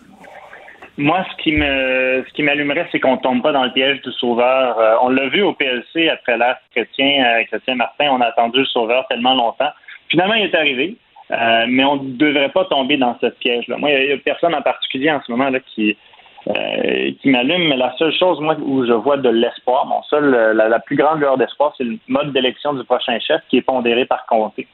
Moi, 0.97 1.27
ce 1.29 1.43
qui 1.43 1.51
me, 1.51 2.25
ce 2.25 2.33
qui 2.35 2.45
m'allumerait, 2.45 2.87
c'est 2.93 3.01
qu'on 3.01 3.17
tombe 3.17 3.43
pas 3.43 3.51
dans 3.51 3.65
le 3.65 3.73
piège 3.73 4.01
du 4.03 4.13
sauveur. 4.13 4.79
Euh, 4.79 4.95
on 5.03 5.09
l'a 5.09 5.29
vu 5.29 5.43
au 5.43 5.55
PLC 5.55 6.09
après 6.09 6.39
l'ère 6.39 6.59
chrétien, 6.71 7.43
Chrétien 7.49 7.75
Martin, 7.75 8.11
on 8.13 8.21
a 8.21 8.27
attendu 8.27 8.61
le 8.61 8.67
sauveur 8.67 9.09
tellement 9.09 9.35
longtemps. 9.35 9.73
Finalement, 10.09 10.35
il 10.35 10.45
est 10.45 10.55
arrivé. 10.55 10.97
Euh, 11.31 11.65
mais 11.69 11.85
on 11.85 11.97
ne 11.97 12.13
devrait 12.17 12.51
pas 12.51 12.65
tomber 12.67 12.97
dans 12.97 13.17
ce 13.21 13.27
piège-là. 13.27 13.77
Moi, 13.79 13.91
il 13.91 14.07
n'y 14.07 14.13
a, 14.13 14.19
personne 14.19 14.55
en 14.55 14.63
particulier 14.63 15.11
en 15.11 15.23
ce 15.23 15.33
moment 15.33 15.49
là 15.49 15.59
qui, 15.61 15.97
euh, 16.49 17.13
qui 17.21 17.31
m'allume, 17.31 17.69
mais 17.69 17.77
la 17.77 17.95
seule 17.97 18.13
chose, 18.13 18.41
moi, 18.41 18.57
où 18.61 18.85
je 18.85 18.93
vois 18.93 19.17
de 19.17 19.31
l'espoir, 19.31 19.87
mon 19.87 20.03
seul, 20.05 20.35
euh, 20.35 20.53
la, 20.53 20.79
plus 20.81 20.97
grande 20.97 21.21
lueur 21.21 21.39
d'espoir, 21.39 21.73
c'est 21.79 21.85
le 21.85 21.99
mode 22.09 22.33
d'élection 22.33 22.75
du 22.75 22.85
prochain 22.85 23.19
chef 23.21 23.41
qui 23.49 23.59
est 23.59 23.63
pondéré 23.63 24.05
par 24.05 24.27
comté. 24.27 24.69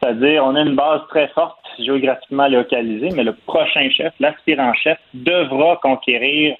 C'est-à-dire, 0.00 0.44
on 0.44 0.56
a 0.56 0.62
une 0.62 0.74
base 0.74 1.02
très 1.08 1.28
forte 1.28 1.58
géographiquement 1.78 2.48
localisée, 2.48 3.10
mais 3.14 3.22
le 3.22 3.34
prochain 3.34 3.88
chef, 3.90 4.12
l'aspirant 4.18 4.74
chef, 4.74 4.98
devra 5.14 5.76
conquérir 5.76 6.56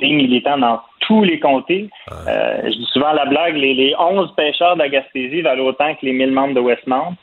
des 0.00 0.08
militants 0.08 0.56
dans 0.56 0.80
tous 1.00 1.22
les 1.22 1.38
comtés. 1.38 1.90
je 2.08 2.70
dis 2.70 2.88
souvent 2.92 3.12
la 3.12 3.26
blague, 3.26 3.56
les, 3.56 3.74
les 3.74 3.94
11 3.98 4.34
pêcheurs 4.34 4.74
de 4.74 4.80
la 4.80 4.88
Gaspésie 4.88 5.42
valent 5.42 5.66
autant 5.66 5.94
que 5.94 6.06
les 6.06 6.14
1000 6.14 6.32
membres 6.32 6.54
de 6.54 6.60
Westmount. 6.60 7.14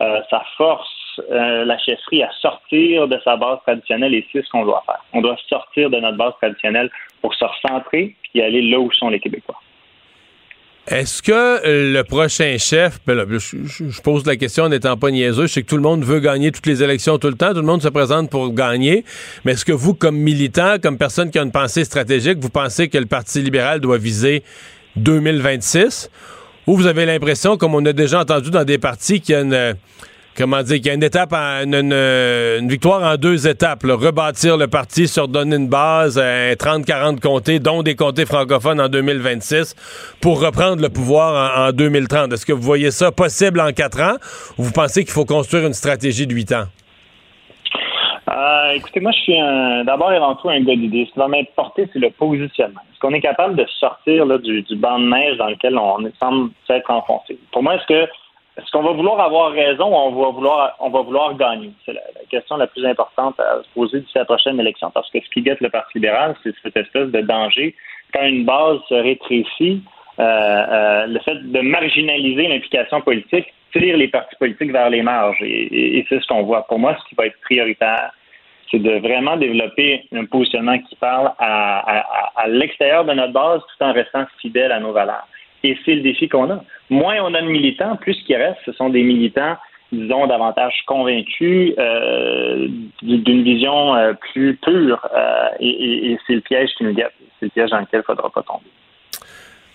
ça 0.00 0.42
force 0.56 0.99
euh, 1.18 1.64
la 1.64 1.78
chefferie 1.78 2.22
à 2.22 2.30
sortir 2.40 3.08
de 3.08 3.18
sa 3.24 3.36
base 3.36 3.58
traditionnelle 3.66 4.14
et 4.14 4.26
c'est 4.32 4.44
ce 4.44 4.50
qu'on 4.50 4.64
doit 4.64 4.82
faire. 4.86 5.02
On 5.12 5.20
doit 5.20 5.36
sortir 5.48 5.90
de 5.90 5.98
notre 5.98 6.16
base 6.16 6.32
traditionnelle 6.40 6.90
pour 7.20 7.34
se 7.34 7.44
recentrer 7.44 8.14
et 8.34 8.42
aller 8.42 8.62
là 8.62 8.78
où 8.78 8.90
sont 8.92 9.08
les 9.08 9.20
Québécois. 9.20 9.60
Est-ce 10.86 11.22
que 11.22 11.60
le 11.92 12.02
prochain 12.02 12.56
chef, 12.58 12.98
ben 13.06 13.24
je, 13.28 14.00
pose 14.02 14.26
la 14.26 14.36
question 14.36 14.64
en 14.64 14.70
n'étant 14.70 14.96
pas 14.96 15.10
niaiseux, 15.10 15.46
je 15.46 15.52
sais 15.52 15.62
que 15.62 15.68
tout 15.68 15.76
le 15.76 15.82
monde 15.82 16.02
veut 16.02 16.20
gagner 16.20 16.50
toutes 16.50 16.66
les 16.66 16.82
élections 16.82 17.18
tout 17.18 17.28
le 17.28 17.34
temps, 17.34 17.50
tout 17.50 17.60
le 17.60 17.66
monde 17.66 17.82
se 17.82 17.88
présente 17.88 18.30
pour 18.30 18.52
gagner, 18.52 19.04
mais 19.44 19.52
est-ce 19.52 19.64
que 19.64 19.72
vous, 19.72 19.94
comme 19.94 20.16
militant, 20.16 20.76
comme 20.82 20.98
personne 20.98 21.30
qui 21.30 21.38
a 21.38 21.42
une 21.42 21.52
pensée 21.52 21.84
stratégique, 21.84 22.38
vous 22.40 22.50
pensez 22.50 22.88
que 22.88 22.98
le 22.98 23.06
Parti 23.06 23.40
libéral 23.40 23.78
doit 23.80 23.98
viser 23.98 24.42
2026? 24.96 26.10
Ou 26.66 26.76
vous 26.76 26.86
avez 26.86 27.06
l'impression, 27.06 27.56
comme 27.56 27.74
on 27.74 27.84
a 27.84 27.92
déjà 27.92 28.20
entendu 28.20 28.50
dans 28.50 28.64
des 28.64 28.78
partis, 28.78 29.20
qu'il 29.20 29.34
y 29.34 29.38
a 29.38 29.42
une 29.42 29.74
comment 30.40 30.62
dire, 30.62 30.76
qu'il 30.76 30.86
y 30.86 30.90
a 30.90 30.94
une 30.94 31.02
étape, 31.02 31.34
une, 31.34 32.66
victoire 32.66 33.02
en 33.02 33.16
deux 33.16 33.46
étapes. 33.46 33.82
Rebâtir 33.84 34.56
le 34.56 34.68
parti, 34.68 35.06
se 35.06 35.20
redonner 35.20 35.56
une 35.56 35.68
base, 35.68 36.18
30-40 36.18 37.20
comtés, 37.20 37.58
dont 37.58 37.82
des 37.82 37.94
comtés 37.94 38.24
francophones 38.24 38.80
en 38.80 38.88
2026, 38.88 39.76
pour 40.22 40.40
reprendre 40.40 40.80
le 40.80 40.88
pouvoir 40.88 41.68
en, 41.68 41.72
2030. 41.72 42.32
Est-ce 42.32 42.46
que 42.46 42.54
vous 42.54 42.62
voyez 42.62 42.90
ça 42.90 43.12
possible 43.12 43.60
en 43.60 43.72
quatre 43.72 44.00
ans 44.00 44.16
ou 44.56 44.62
vous 44.62 44.72
pensez 44.72 45.04
qu'il 45.04 45.12
faut 45.12 45.26
construire 45.26 45.66
une 45.66 45.74
stratégie 45.74 46.26
de 46.26 46.34
huit 46.34 46.52
ans? 46.52 46.64
Euh, 48.30 48.72
écoutez, 48.76 49.00
moi, 49.00 49.12
je 49.12 49.20
suis 49.20 49.36
d'abord 49.84 50.10
et 50.12 50.16
avant 50.16 50.36
tout 50.36 50.48
un 50.48 50.60
gars 50.60 50.76
d'idées. 50.76 51.04
Ce 51.08 51.12
qui 51.12 51.18
va 51.18 51.28
m'importer, 51.28 51.86
c'est 51.92 51.98
le 51.98 52.10
positionnement. 52.10 52.80
Est-ce 52.90 53.00
qu'on 53.00 53.12
est 53.12 53.20
capable 53.20 53.56
de 53.56 53.66
sortir 53.78 54.26
du 54.38 54.76
banc 54.76 54.98
de 54.98 55.04
neige 55.04 55.36
dans 55.36 55.48
lequel 55.48 55.76
on 55.76 55.98
semble 56.18 56.50
s'être 56.66 56.90
enfoncé? 56.90 57.38
Pour 57.52 57.62
moi, 57.62 57.74
est-ce 57.74 57.86
que 57.86 58.08
est-ce 58.56 58.70
qu'on 58.72 58.82
va 58.82 58.92
vouloir 58.92 59.20
avoir 59.20 59.52
raison 59.52 59.86
ou 59.86 59.94
on 59.94 60.22
va 60.22 60.30
vouloir, 60.30 60.76
on 60.80 60.90
va 60.90 61.02
vouloir 61.02 61.34
gagner? 61.36 61.70
C'est 61.86 61.92
la, 61.92 62.00
question 62.28 62.56
la 62.56 62.66
plus 62.66 62.84
importante 62.84 63.38
à 63.38 63.62
se 63.62 63.68
poser 63.74 64.00
d'ici 64.00 64.12
la 64.16 64.24
prochaine 64.24 64.58
élection. 64.58 64.90
Parce 64.90 65.08
que 65.10 65.18
ce 65.20 65.30
qui 65.30 65.42
guette 65.42 65.60
le 65.60 65.70
Parti 65.70 65.98
libéral, 65.98 66.34
c'est 66.42 66.52
cette 66.62 66.76
espèce 66.76 67.08
de 67.08 67.20
danger. 67.20 67.74
Quand 68.12 68.26
une 68.26 68.44
base 68.44 68.78
se 68.88 68.94
rétrécit, 68.94 69.82
euh, 70.18 70.22
euh, 70.22 71.06
le 71.06 71.18
fait 71.20 71.36
de 71.36 71.60
marginaliser 71.60 72.48
l'implication 72.48 73.00
politique 73.00 73.46
tire 73.72 73.96
les 73.96 74.08
partis 74.08 74.34
politiques 74.36 74.72
vers 74.72 74.90
les 74.90 75.02
marges. 75.02 75.40
Et, 75.42 76.04
c'est 76.08 76.20
ce 76.20 76.26
qu'on 76.26 76.42
voit. 76.42 76.66
Pour 76.66 76.80
moi, 76.80 76.96
ce 77.00 77.08
qui 77.08 77.14
va 77.14 77.26
être 77.26 77.40
prioritaire, 77.42 78.10
c'est 78.68 78.80
de 78.80 78.98
vraiment 78.98 79.36
développer 79.36 80.02
un 80.12 80.24
positionnement 80.24 80.78
qui 80.78 80.96
parle 80.96 81.30
à 81.38 82.46
l'extérieur 82.48 83.04
de 83.04 83.12
notre 83.12 83.32
base 83.32 83.60
tout 83.60 83.84
en 83.84 83.92
restant 83.92 84.24
fidèle 84.40 84.72
à 84.72 84.80
nos 84.80 84.92
valeurs. 84.92 85.26
Et 85.62 85.76
c'est 85.84 85.94
le 85.94 86.00
défi 86.00 86.28
qu'on 86.28 86.50
a. 86.50 86.64
Moins 86.88 87.16
on 87.22 87.34
a 87.34 87.42
de 87.42 87.46
militants, 87.46 87.96
plus 87.96 88.14
ce 88.14 88.24
qui 88.24 88.34
reste, 88.34 88.58
ce 88.64 88.72
sont 88.72 88.88
des 88.88 89.02
militants, 89.02 89.56
disons, 89.92 90.26
davantage 90.26 90.74
convaincus 90.86 91.74
euh, 91.78 92.68
d'une 93.02 93.42
vision 93.42 93.94
euh, 93.94 94.12
plus 94.32 94.56
pure. 94.56 95.06
Euh, 95.14 95.48
et, 95.60 96.18
c'est 96.26 96.34
le 96.34 96.40
piège 96.40 96.70
qui 96.76 96.84
nous 96.84 96.94
guette. 96.94 97.12
C'est 97.38 97.46
le 97.46 97.50
piège 97.50 97.70
dans 97.70 97.78
lequel 97.78 97.90
il 97.94 97.98
ne 97.98 98.02
faudra 98.02 98.30
pas 98.30 98.42
tomber. 98.42 98.64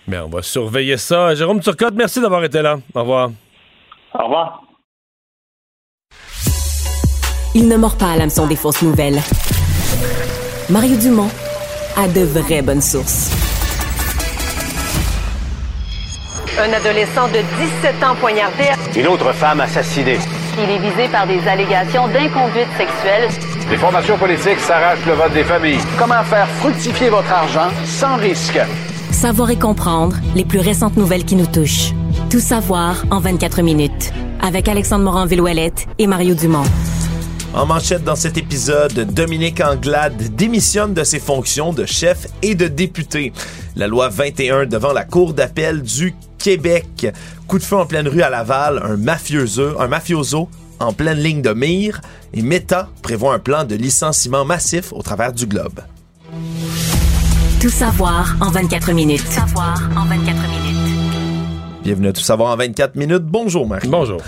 Bien, 0.06 0.24
on 0.24 0.28
va 0.28 0.42
surveiller 0.42 0.96
ça. 0.96 1.34
Jérôme 1.34 1.60
Turcotte, 1.60 1.94
merci 1.94 2.20
d'avoir 2.20 2.44
été 2.44 2.62
là. 2.62 2.76
Au 2.94 3.00
revoir. 3.00 3.30
Au 4.14 4.24
revoir. 4.24 4.62
Il 7.54 7.68
ne 7.68 7.76
mord 7.76 7.96
pas 7.96 8.12
à 8.12 8.16
l'hameçon 8.16 8.46
des 8.46 8.56
fausses 8.56 8.82
nouvelles. 8.82 9.18
Mario 10.68 10.96
Dumont 10.98 11.30
a 11.96 12.06
de 12.06 12.20
vraies 12.20 12.62
bonnes 12.62 12.82
sources. 12.82 13.45
Un 16.58 16.72
adolescent 16.72 17.28
de 17.28 17.40
17 17.82 18.02
ans 18.02 18.14
poignardé. 18.18 18.64
Une 18.96 19.08
autre 19.08 19.30
femme 19.34 19.60
assassinée. 19.60 20.18
Il 20.56 20.70
est 20.70 20.78
visé 20.78 21.06
par 21.12 21.26
des 21.26 21.38
allégations 21.46 22.08
d'inconduite 22.08 22.68
sexuelle. 22.78 23.28
Les 23.70 23.76
formations 23.76 24.16
politiques 24.16 24.60
s'arrachent 24.60 25.04
le 25.06 25.12
vote 25.12 25.34
des 25.34 25.44
familles. 25.44 25.80
Comment 25.98 26.24
faire 26.24 26.48
fructifier 26.48 27.10
votre 27.10 27.30
argent 27.30 27.68
sans 27.84 28.16
risque? 28.16 28.58
Savoir 29.10 29.50
et 29.50 29.58
comprendre 29.58 30.16
les 30.34 30.46
plus 30.46 30.60
récentes 30.60 30.96
nouvelles 30.96 31.26
qui 31.26 31.36
nous 31.36 31.46
touchent. 31.46 31.92
Tout 32.30 32.40
savoir 32.40 33.04
en 33.10 33.20
24 33.20 33.60
minutes. 33.60 34.14
Avec 34.40 34.66
Alexandre 34.66 35.04
Morin-Villouellette 35.04 35.86
et 35.98 36.06
Mario 36.06 36.34
Dumont. 36.34 36.64
En 37.52 37.66
manchette 37.66 38.04
dans 38.04 38.16
cet 38.16 38.38
épisode, 38.38 38.92
Dominique 39.12 39.60
Anglade 39.60 40.34
démissionne 40.34 40.94
de 40.94 41.04
ses 41.04 41.18
fonctions 41.18 41.72
de 41.74 41.84
chef 41.84 42.26
et 42.42 42.54
de 42.54 42.66
député. 42.66 43.32
La 43.76 43.86
loi 43.86 44.08
21 44.08 44.64
devant 44.66 44.92
la 44.94 45.04
Cour 45.04 45.34
d'appel 45.34 45.82
du 45.82 46.14
Québec. 46.38 47.06
Coup 47.46 47.58
de 47.58 47.64
feu 47.64 47.76
en 47.76 47.86
pleine 47.86 48.08
rue 48.08 48.22
à 48.22 48.30
Laval, 48.30 48.80
un 48.82 48.96
mafioso, 48.96 49.80
un 49.80 49.88
mafioso 49.88 50.48
en 50.80 50.92
pleine 50.92 51.18
ligne 51.18 51.42
de 51.42 51.52
mire 51.52 52.00
et 52.34 52.42
Meta 52.42 52.88
prévoit 53.02 53.34
un 53.34 53.38
plan 53.38 53.64
de 53.64 53.74
licenciement 53.74 54.44
massif 54.44 54.92
au 54.92 55.02
travers 55.02 55.32
du 55.32 55.46
globe. 55.46 55.80
Tout 57.60 57.70
savoir 57.70 58.36
en 58.40 58.50
24 58.50 58.92
minutes. 58.92 59.24
Tout 59.24 59.32
savoir 59.32 59.80
en 59.96 60.04
24 60.04 60.36
minutes. 60.48 60.96
Bienvenue 61.82 62.08
à 62.08 62.12
Tout 62.12 62.20
savoir 62.20 62.52
en 62.52 62.56
24 62.56 62.96
minutes. 62.96 63.24
Bonjour 63.24 63.66
Marie. 63.66 63.88
Bonjour 63.88 64.20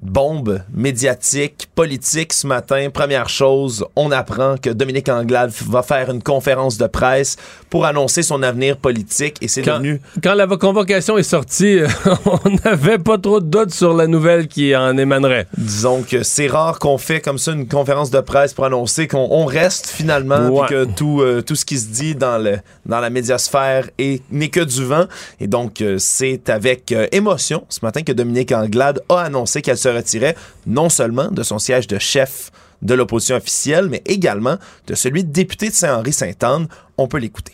bombe 0.00 0.62
médiatique, 0.72 1.68
politique 1.74 2.32
ce 2.32 2.46
matin. 2.46 2.88
Première 2.92 3.28
chose, 3.28 3.84
on 3.96 4.10
apprend 4.10 4.56
que 4.56 4.70
Dominique 4.70 5.08
Anglade 5.08 5.50
va 5.66 5.82
faire 5.82 6.10
une 6.10 6.22
conférence 6.22 6.78
de 6.78 6.86
presse 6.86 7.36
pour 7.70 7.84
annoncer 7.84 8.22
son 8.22 8.42
avenir 8.42 8.76
politique 8.76 9.36
et 9.40 9.48
c'est 9.48 9.62
devenu... 9.62 10.00
Quand 10.22 10.34
la 10.34 10.46
convocation 10.46 11.18
est 11.18 11.22
sortie, 11.22 11.80
on 12.26 12.50
n'avait 12.64 12.98
pas 12.98 13.18
trop 13.18 13.40
de 13.40 13.46
doutes 13.46 13.72
sur 13.72 13.94
la 13.94 14.06
nouvelle 14.06 14.48
qui 14.48 14.74
en 14.74 14.96
émanerait. 14.96 15.46
Disons 15.56 16.02
que 16.02 16.22
c'est 16.22 16.46
rare 16.46 16.78
qu'on 16.78 16.98
fait 16.98 17.20
comme 17.20 17.38
ça 17.38 17.52
une 17.52 17.66
conférence 17.66 18.10
de 18.10 18.20
presse 18.20 18.54
pour 18.54 18.64
annoncer 18.64 19.08
qu'on 19.08 19.44
reste 19.44 19.86
finalement 19.88 20.64
et 20.64 20.68
que 20.68 20.84
tout, 20.84 21.20
euh, 21.20 21.42
tout 21.42 21.56
ce 21.56 21.64
qui 21.64 21.78
se 21.78 21.88
dit 21.88 22.14
dans, 22.14 22.38
le, 22.38 22.58
dans 22.86 23.00
la 23.00 23.10
médiasphère 23.10 23.88
n'est 23.98 24.48
que 24.48 24.60
du 24.60 24.84
vent. 24.84 25.06
Et 25.40 25.46
donc, 25.46 25.80
euh, 25.80 25.96
c'est 25.98 26.48
avec 26.48 26.92
euh, 26.92 27.06
émotion 27.12 27.64
ce 27.68 27.80
matin 27.82 28.02
que 28.02 28.12
Dominique 28.12 28.52
Anglade 28.52 29.02
a 29.08 29.20
annoncé 29.20 29.62
qu'elle 29.62 29.78
se 29.78 29.87
retirait 29.90 30.36
non 30.66 30.88
seulement 30.88 31.30
de 31.30 31.42
son 31.42 31.58
siège 31.58 31.86
de 31.86 31.98
chef 31.98 32.50
de 32.82 32.94
l'opposition 32.94 33.36
officielle, 33.36 33.88
mais 33.88 34.02
également 34.06 34.56
de 34.86 34.94
celui 34.94 35.24
de 35.24 35.32
député 35.32 35.68
de 35.68 35.74
Saint-Henri-Sainte-Anne. 35.74 36.68
On 36.96 37.08
peut 37.08 37.18
l'écouter. 37.18 37.52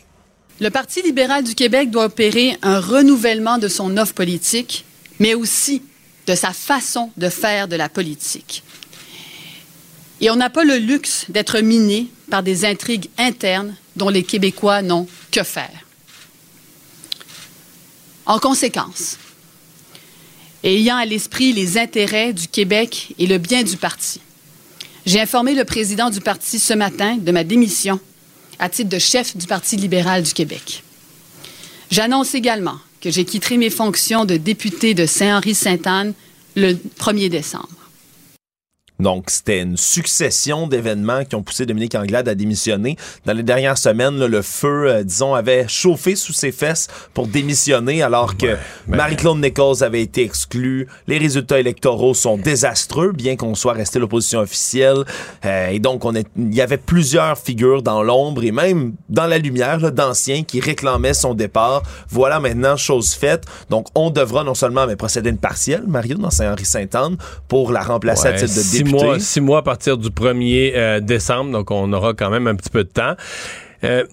Le 0.59 0.69
Parti 0.69 1.01
libéral 1.01 1.43
du 1.43 1.55
Québec 1.55 1.91
doit 1.91 2.05
opérer 2.05 2.57
un 2.61 2.79
renouvellement 2.79 3.57
de 3.57 3.67
son 3.67 3.97
offre 3.97 4.13
politique, 4.13 4.85
mais 5.19 5.33
aussi 5.33 5.81
de 6.27 6.35
sa 6.35 6.51
façon 6.53 7.11
de 7.17 7.29
faire 7.29 7.67
de 7.67 7.75
la 7.75 7.89
politique. 7.89 8.63
Et 10.21 10.29
on 10.29 10.35
n'a 10.35 10.49
pas 10.49 10.63
le 10.63 10.77
luxe 10.77 11.25
d'être 11.29 11.59
miné 11.59 12.07
par 12.29 12.41
des 12.41 12.65
intrigues 12.65 13.09
internes 13.17 13.75
dont 13.95 14.09
les 14.09 14.23
Québécois 14.23 14.81
n'ont 14.81 15.07
que 15.31 15.43
faire. 15.43 15.85
En 18.25 18.39
conséquence, 18.39 19.17
et 20.65 20.79
ayant 20.79 20.97
à 20.97 21.05
l'esprit 21.05 21.53
les 21.53 21.77
intérêts 21.77 22.33
du 22.33 22.47
Québec 22.47 23.13
et 23.19 23.27
le 23.27 23.37
bien 23.37 23.63
du 23.63 23.77
parti. 23.77 24.19
J'ai 25.05 25.21
informé 25.21 25.53
le 25.53 25.63
président 25.63 26.09
du 26.09 26.19
parti 26.19 26.57
ce 26.57 26.73
matin 26.73 27.17
de 27.17 27.31
ma 27.31 27.43
démission 27.43 27.99
à 28.57 28.67
titre 28.67 28.89
de 28.89 28.97
chef 28.97 29.37
du 29.37 29.45
Parti 29.45 29.75
libéral 29.75 30.23
du 30.23 30.33
Québec. 30.33 30.83
J'annonce 31.91 32.33
également 32.33 32.79
que 32.99 33.11
j'ai 33.11 33.25
quitté 33.25 33.57
mes 33.57 33.69
fonctions 33.69 34.25
de 34.25 34.37
député 34.37 34.95
de 34.95 35.05
Saint-Henri-Sainte-Anne 35.05 36.13
le 36.55 36.73
1er 36.73 37.29
décembre. 37.29 37.84
Donc, 38.99 39.29
c'était 39.29 39.61
une 39.61 39.77
succession 39.77 40.67
d'événements 40.67 41.25
qui 41.25 41.35
ont 41.35 41.43
poussé 41.43 41.65
Dominique 41.65 41.95
Anglade 41.95 42.29
à 42.29 42.35
démissionner. 42.35 42.95
Dans 43.25 43.33
les 43.33 43.43
dernières 43.43 43.77
semaines, 43.77 44.25
le 44.25 44.41
feu, 44.41 44.87
euh, 44.87 45.03
disons, 45.03 45.33
avait 45.33 45.67
chauffé 45.67 46.15
sous 46.15 46.31
ses 46.31 46.51
fesses 46.51 46.87
pour 47.13 47.27
démissionner 47.27 48.01
alors 48.01 48.37
que 48.37 48.55
ben 48.87 48.97
Marie-Claude 48.97 49.39
Nichols 49.39 49.83
avait 49.83 50.01
été 50.01 50.23
exclue. 50.23 50.87
Les 51.07 51.17
résultats 51.17 51.59
électoraux 51.59 52.13
sont 52.13 52.37
désastreux, 52.37 53.11
bien 53.11 53.35
qu'on 53.35 53.55
soit 53.55 53.73
resté 53.73 53.99
l'opposition 53.99 54.39
officielle. 54.39 55.03
Euh, 55.43 55.69
et 55.69 55.79
donc, 55.79 56.05
on 56.05 56.13
il 56.15 56.55
y 56.55 56.61
avait 56.61 56.77
plusieurs 56.77 57.37
figures 57.37 57.81
dans 57.81 58.01
l'ombre 58.01 58.43
et 58.45 58.51
même 58.51 58.93
dans 59.09 59.27
la 59.27 59.37
lumière 59.37 59.91
d'anciens 59.91 60.43
qui 60.43 60.61
réclamaient 60.61 61.13
son 61.13 61.33
départ. 61.33 61.83
Voilà 62.09 62.39
maintenant 62.39 62.77
chose 62.77 63.13
faite. 63.13 63.43
Donc, 63.69 63.87
on 63.95 64.09
devra 64.09 64.45
non 64.45 64.53
seulement 64.53 64.87
mais 64.87 64.95
procéder 64.95 65.29
une 65.29 65.37
partielle, 65.37 65.83
Mario, 65.87 66.17
dans 66.17 66.29
Saint-Henri-Sainte-Anne, 66.29 67.17
pour 67.49 67.73
la 67.73 67.81
remplacer 67.81 68.29
à 68.29 68.33
titre 68.33 68.55
de 68.55 68.71
député 68.71 68.84
six 69.19 69.41
mois, 69.41 69.59
à 69.59 69.61
partir 69.61 69.97
du 69.97 70.09
1er 70.09 70.73
euh, 70.75 70.99
décembre, 70.99 71.51
donc 71.51 71.71
on 71.71 71.91
aura 71.93 72.13
quand 72.13 72.29
même 72.29 72.47
un 72.47 72.55
petit 72.55 72.69
peu 72.69 72.83
de 72.83 72.89
temps. 72.89 73.15
Euh, 73.83 74.03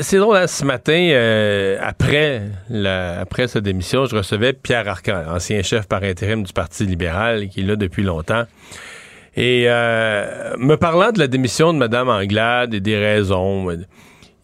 c'est 0.00 0.18
drôle, 0.18 0.36
hein, 0.36 0.46
ce 0.46 0.64
matin, 0.64 1.08
euh, 1.12 1.78
après, 1.80 2.42
la, 2.68 3.20
après 3.20 3.48
sa 3.48 3.60
démission, 3.60 4.06
je 4.06 4.16
recevais 4.16 4.52
Pierre 4.52 4.88
Arcan, 4.88 5.22
ancien 5.28 5.62
chef 5.62 5.86
par 5.86 6.02
intérim 6.02 6.42
du 6.42 6.52
Parti 6.52 6.84
libéral, 6.84 7.48
qui 7.48 7.60
est 7.60 7.64
là 7.64 7.76
depuis 7.76 8.02
longtemps. 8.02 8.44
Et 9.36 9.66
me 9.66 10.74
parlant 10.74 11.12
de 11.12 11.20
la 11.20 11.28
démission 11.28 11.72
de 11.72 11.78
Mme 11.78 12.08
Anglade 12.08 12.74
et 12.74 12.80
des 12.80 12.98
raisons, 12.98 13.68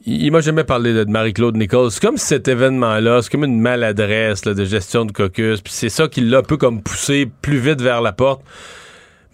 il, 0.07 0.31
m'a 0.31 0.41
jamais 0.41 0.63
parlé 0.63 0.95
de, 0.95 1.05
Marie-Claude 1.05 1.57
Nichols. 1.57 1.91
C'est 1.91 2.01
comme 2.01 2.17
cet 2.17 2.47
événement-là, 2.47 3.23
c'est 3.23 3.31
comme 3.31 3.45
une 3.45 3.61
maladresse 3.61 4.43
de 4.43 4.65
gestion 4.65 5.05
de 5.05 5.11
caucus. 5.11 5.61
Puis 5.61 5.73
c'est 5.73 5.89
ça 5.89 6.07
qui 6.07 6.21
l'a 6.21 6.39
un 6.39 6.43
peu 6.43 6.57
comme 6.57 6.81
poussé 6.81 7.29
plus 7.43 7.59
vite 7.59 7.81
vers 7.83 8.01
la 8.01 8.13
porte. 8.13 8.43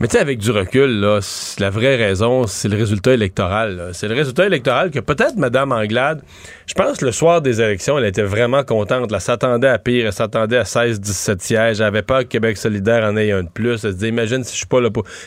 Mais 0.03 0.09
tu 0.09 0.17
sais, 0.17 0.19
avec 0.19 0.39
du 0.39 0.51
recul, 0.51 0.99
là, 0.99 1.21
la 1.61 1.71
vraie 1.71 1.95
raison, 1.95 2.49
c'est 2.49 2.67
le 2.67 2.77
résultat 2.77 3.15
électoral. 3.15 3.91
C'est 3.93 4.09
le 4.09 4.17
résultat 4.17 4.47
électoral 4.47 4.91
que 4.91 4.99
peut-être 4.99 5.37
Mme 5.37 5.71
Anglade, 5.71 6.23
je 6.67 6.75
pense 6.75 7.03
le 7.03 7.13
soir 7.13 7.41
des 7.41 7.61
élections, 7.61 7.97
elle 7.99 8.07
était 8.07 8.25
vraiment 8.25 8.65
contente. 8.65 9.13
Elle 9.13 9.21
s'attendait 9.21 9.69
à 9.69 9.79
pire, 9.79 10.07
elle 10.07 10.13
s'attendait 10.13 10.57
à 10.57 10.65
16-17 10.65 11.39
sièges. 11.39 11.81
Elle 11.81 11.87
avait 11.87 12.03
peur 12.03 12.23
que 12.23 12.25
Québec 12.25 12.57
solidaire 12.57 13.05
en 13.05 13.17
ait 13.17 13.31
un 13.31 13.45
de 13.45 13.49
plus. 13.49 13.75
Elle 13.75 13.79
se 13.79 13.87
disait, 13.95 14.09
imagine 14.09 14.43
si 14.43 14.55
je 14.55 14.57
suis 14.57 14.67
pas 14.67 14.81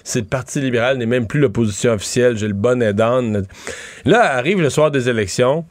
si 0.03 0.19
le 0.19 0.25
Parti 0.25 0.59
libéral 0.59 0.97
n'est 0.97 1.05
même 1.05 1.25
plus 1.25 1.39
l'opposition 1.39 1.93
officielle, 1.93 2.35
j'ai 2.35 2.49
le 2.49 2.53
bon 2.53 2.81
aidant. 2.81 3.21
Là, 4.03 4.35
arrive 4.35 4.61
le 4.61 4.69
soir 4.69 4.91
des 4.91 5.07
élections. 5.07 5.63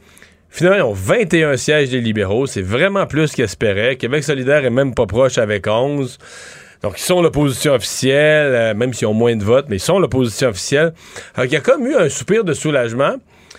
Finalement, 0.49 0.77
ils 0.77 0.81
ont 0.81 0.93
21 0.93 1.57
sièges 1.57 1.91
des 1.91 2.01
libéraux. 2.01 2.47
C'est 2.47 2.63
vraiment 2.63 3.05
plus 3.05 3.33
qu'espérait. 3.33 3.97
Québec 3.97 4.23
solidaire 4.23 4.65
est 4.65 4.71
même 4.71 4.95
pas 4.95 5.05
proche 5.05 5.37
avec 5.37 5.67
11. 5.67 6.17
Donc, 6.81 6.93
ils 6.97 7.03
sont 7.03 7.21
l'opposition 7.21 7.73
officielle, 7.73 8.53
euh, 8.53 8.73
même 8.73 8.93
s'ils 8.93 9.07
ont 9.07 9.13
moins 9.13 9.35
de 9.35 9.43
votes, 9.43 9.65
mais 9.69 9.77
ils 9.77 9.81
sont 9.81 9.99
l'opposition 9.99 10.49
officielle. 10.49 10.93
Alors, 11.35 11.45
il 11.45 11.51
y 11.51 11.55
a 11.55 11.61
comme 11.61 11.85
eu 11.87 11.95
un 11.95 12.09
soupir 12.09 12.43
de 12.43 12.53
soulagement. 12.53 13.15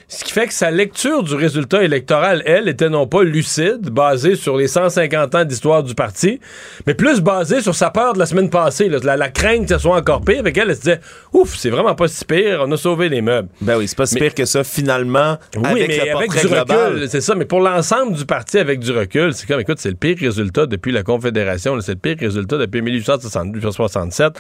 Ce 0.08 0.22
qui 0.22 0.30
fait 0.30 0.46
que 0.46 0.54
sa 0.54 0.70
lecture 0.70 1.24
du 1.24 1.34
résultat 1.34 1.82
électoral, 1.82 2.40
elle, 2.46 2.68
était 2.68 2.88
non 2.88 3.08
pas 3.08 3.24
lucide, 3.24 3.90
basée 3.90 4.36
sur 4.36 4.56
les 4.56 4.68
150 4.68 5.34
ans 5.34 5.44
d'histoire 5.44 5.82
du 5.82 5.96
parti, 5.96 6.38
mais 6.86 6.94
plus 6.94 7.20
basée 7.20 7.60
sur 7.60 7.74
sa 7.74 7.90
peur 7.90 8.12
de 8.12 8.20
la 8.20 8.26
semaine 8.26 8.48
passée, 8.48 8.88
la, 8.88 9.28
crainte 9.30 9.66
que 9.66 9.74
ce 9.74 9.78
soit 9.78 9.96
encore 9.96 10.20
pire. 10.20 10.38
Avec 10.38 10.56
elle, 10.58 10.70
elle 10.70 10.76
se 10.76 10.80
disait 10.82 11.00
Ouf, 11.32 11.56
c'est 11.56 11.70
vraiment 11.70 11.96
pas 11.96 12.06
si 12.06 12.24
pire, 12.24 12.62
on 12.64 12.70
a 12.70 12.76
sauvé 12.76 13.08
les 13.08 13.20
meubles. 13.20 13.48
Ben 13.60 13.76
oui, 13.78 13.88
c'est 13.88 13.98
pas 13.98 14.06
si 14.06 14.14
pire 14.14 14.32
que 14.32 14.44
ça, 14.44 14.62
finalement. 14.62 15.38
Oui, 15.56 15.64
avec 15.64 15.88
mais 15.88 16.10
avec 16.10 16.30
du 16.30 16.46
recul, 16.46 17.08
c'est 17.08 17.20
ça. 17.20 17.34
Mais 17.34 17.44
pour 17.44 17.60
l'ensemble 17.60 18.14
du 18.14 18.26
parti, 18.26 18.58
avec 18.58 18.78
du 18.78 18.92
recul, 18.92 19.34
c'est 19.34 19.48
comme, 19.48 19.58
écoute, 19.58 19.80
c'est 19.80 19.90
le 19.90 19.96
pire 19.96 20.18
résultat 20.20 20.66
depuis 20.66 20.92
la 20.92 21.02
Confédération, 21.02 21.80
c'est 21.80 21.94
le 21.94 21.98
pire 21.98 22.16
résultat 22.20 22.58
depuis 22.58 22.80
1867. 22.80 24.34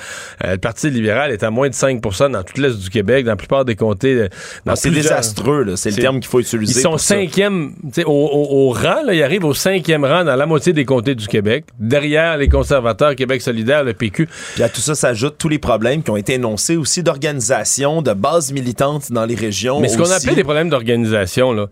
Euh, 0.44 0.52
le 0.52 0.58
Parti 0.58 0.90
libéral 0.90 1.32
est 1.32 1.42
à 1.42 1.50
moins 1.50 1.68
de 1.68 1.74
5% 1.74 2.30
dans 2.30 2.44
toute 2.44 2.58
l'Est 2.58 2.78
du 2.78 2.88
Québec, 2.88 3.24
dans 3.24 3.32
la 3.32 3.36
plupart 3.36 3.64
des 3.64 3.74
comtés. 3.74 4.14
Euh, 4.14 4.28
ah, 4.64 4.76
c'est 4.76 4.90
C'est 5.76 5.90
le 5.90 5.96
terme 5.96 6.20
qu'il 6.20 6.28
faut 6.28 6.40
utiliser. 6.40 6.80
Ils 6.80 6.82
sont 6.82 6.98
cinquième, 6.98 7.74
au, 8.04 8.10
au, 8.10 8.70
rang, 8.70 9.02
là, 9.04 9.14
ils 9.14 9.22
arrivent 9.22 9.44
au 9.44 9.54
cinquième 9.54 10.04
rang 10.04 10.24
dans 10.24 10.36
la 10.36 10.46
moitié 10.46 10.72
des 10.72 10.84
comtés 10.84 11.14
du 11.14 11.26
Québec, 11.26 11.64
derrière 11.78 12.36
les 12.36 12.48
conservateurs, 12.48 13.14
Québec 13.14 13.42
solidaire, 13.42 13.84
le 13.84 13.94
PQ. 13.94 14.28
Puis 14.54 14.62
à 14.62 14.68
tout 14.68 14.80
ça 14.80 14.94
s'ajoutent 14.94 15.38
tous 15.38 15.48
les 15.48 15.58
problèmes 15.58 16.02
qui 16.02 16.10
ont 16.10 16.16
été 16.16 16.34
énoncés 16.34 16.76
aussi 16.76 17.02
d'organisation, 17.02 18.02
de 18.02 18.12
base 18.12 18.52
militante 18.52 19.12
dans 19.12 19.24
les 19.24 19.34
régions. 19.34 19.80
Mais 19.80 19.88
ce 19.88 19.98
qu'on 19.98 20.10
appelait 20.10 20.34
des 20.34 20.44
problèmes 20.44 20.68
d'organisation, 20.68 21.52
là, 21.52 21.68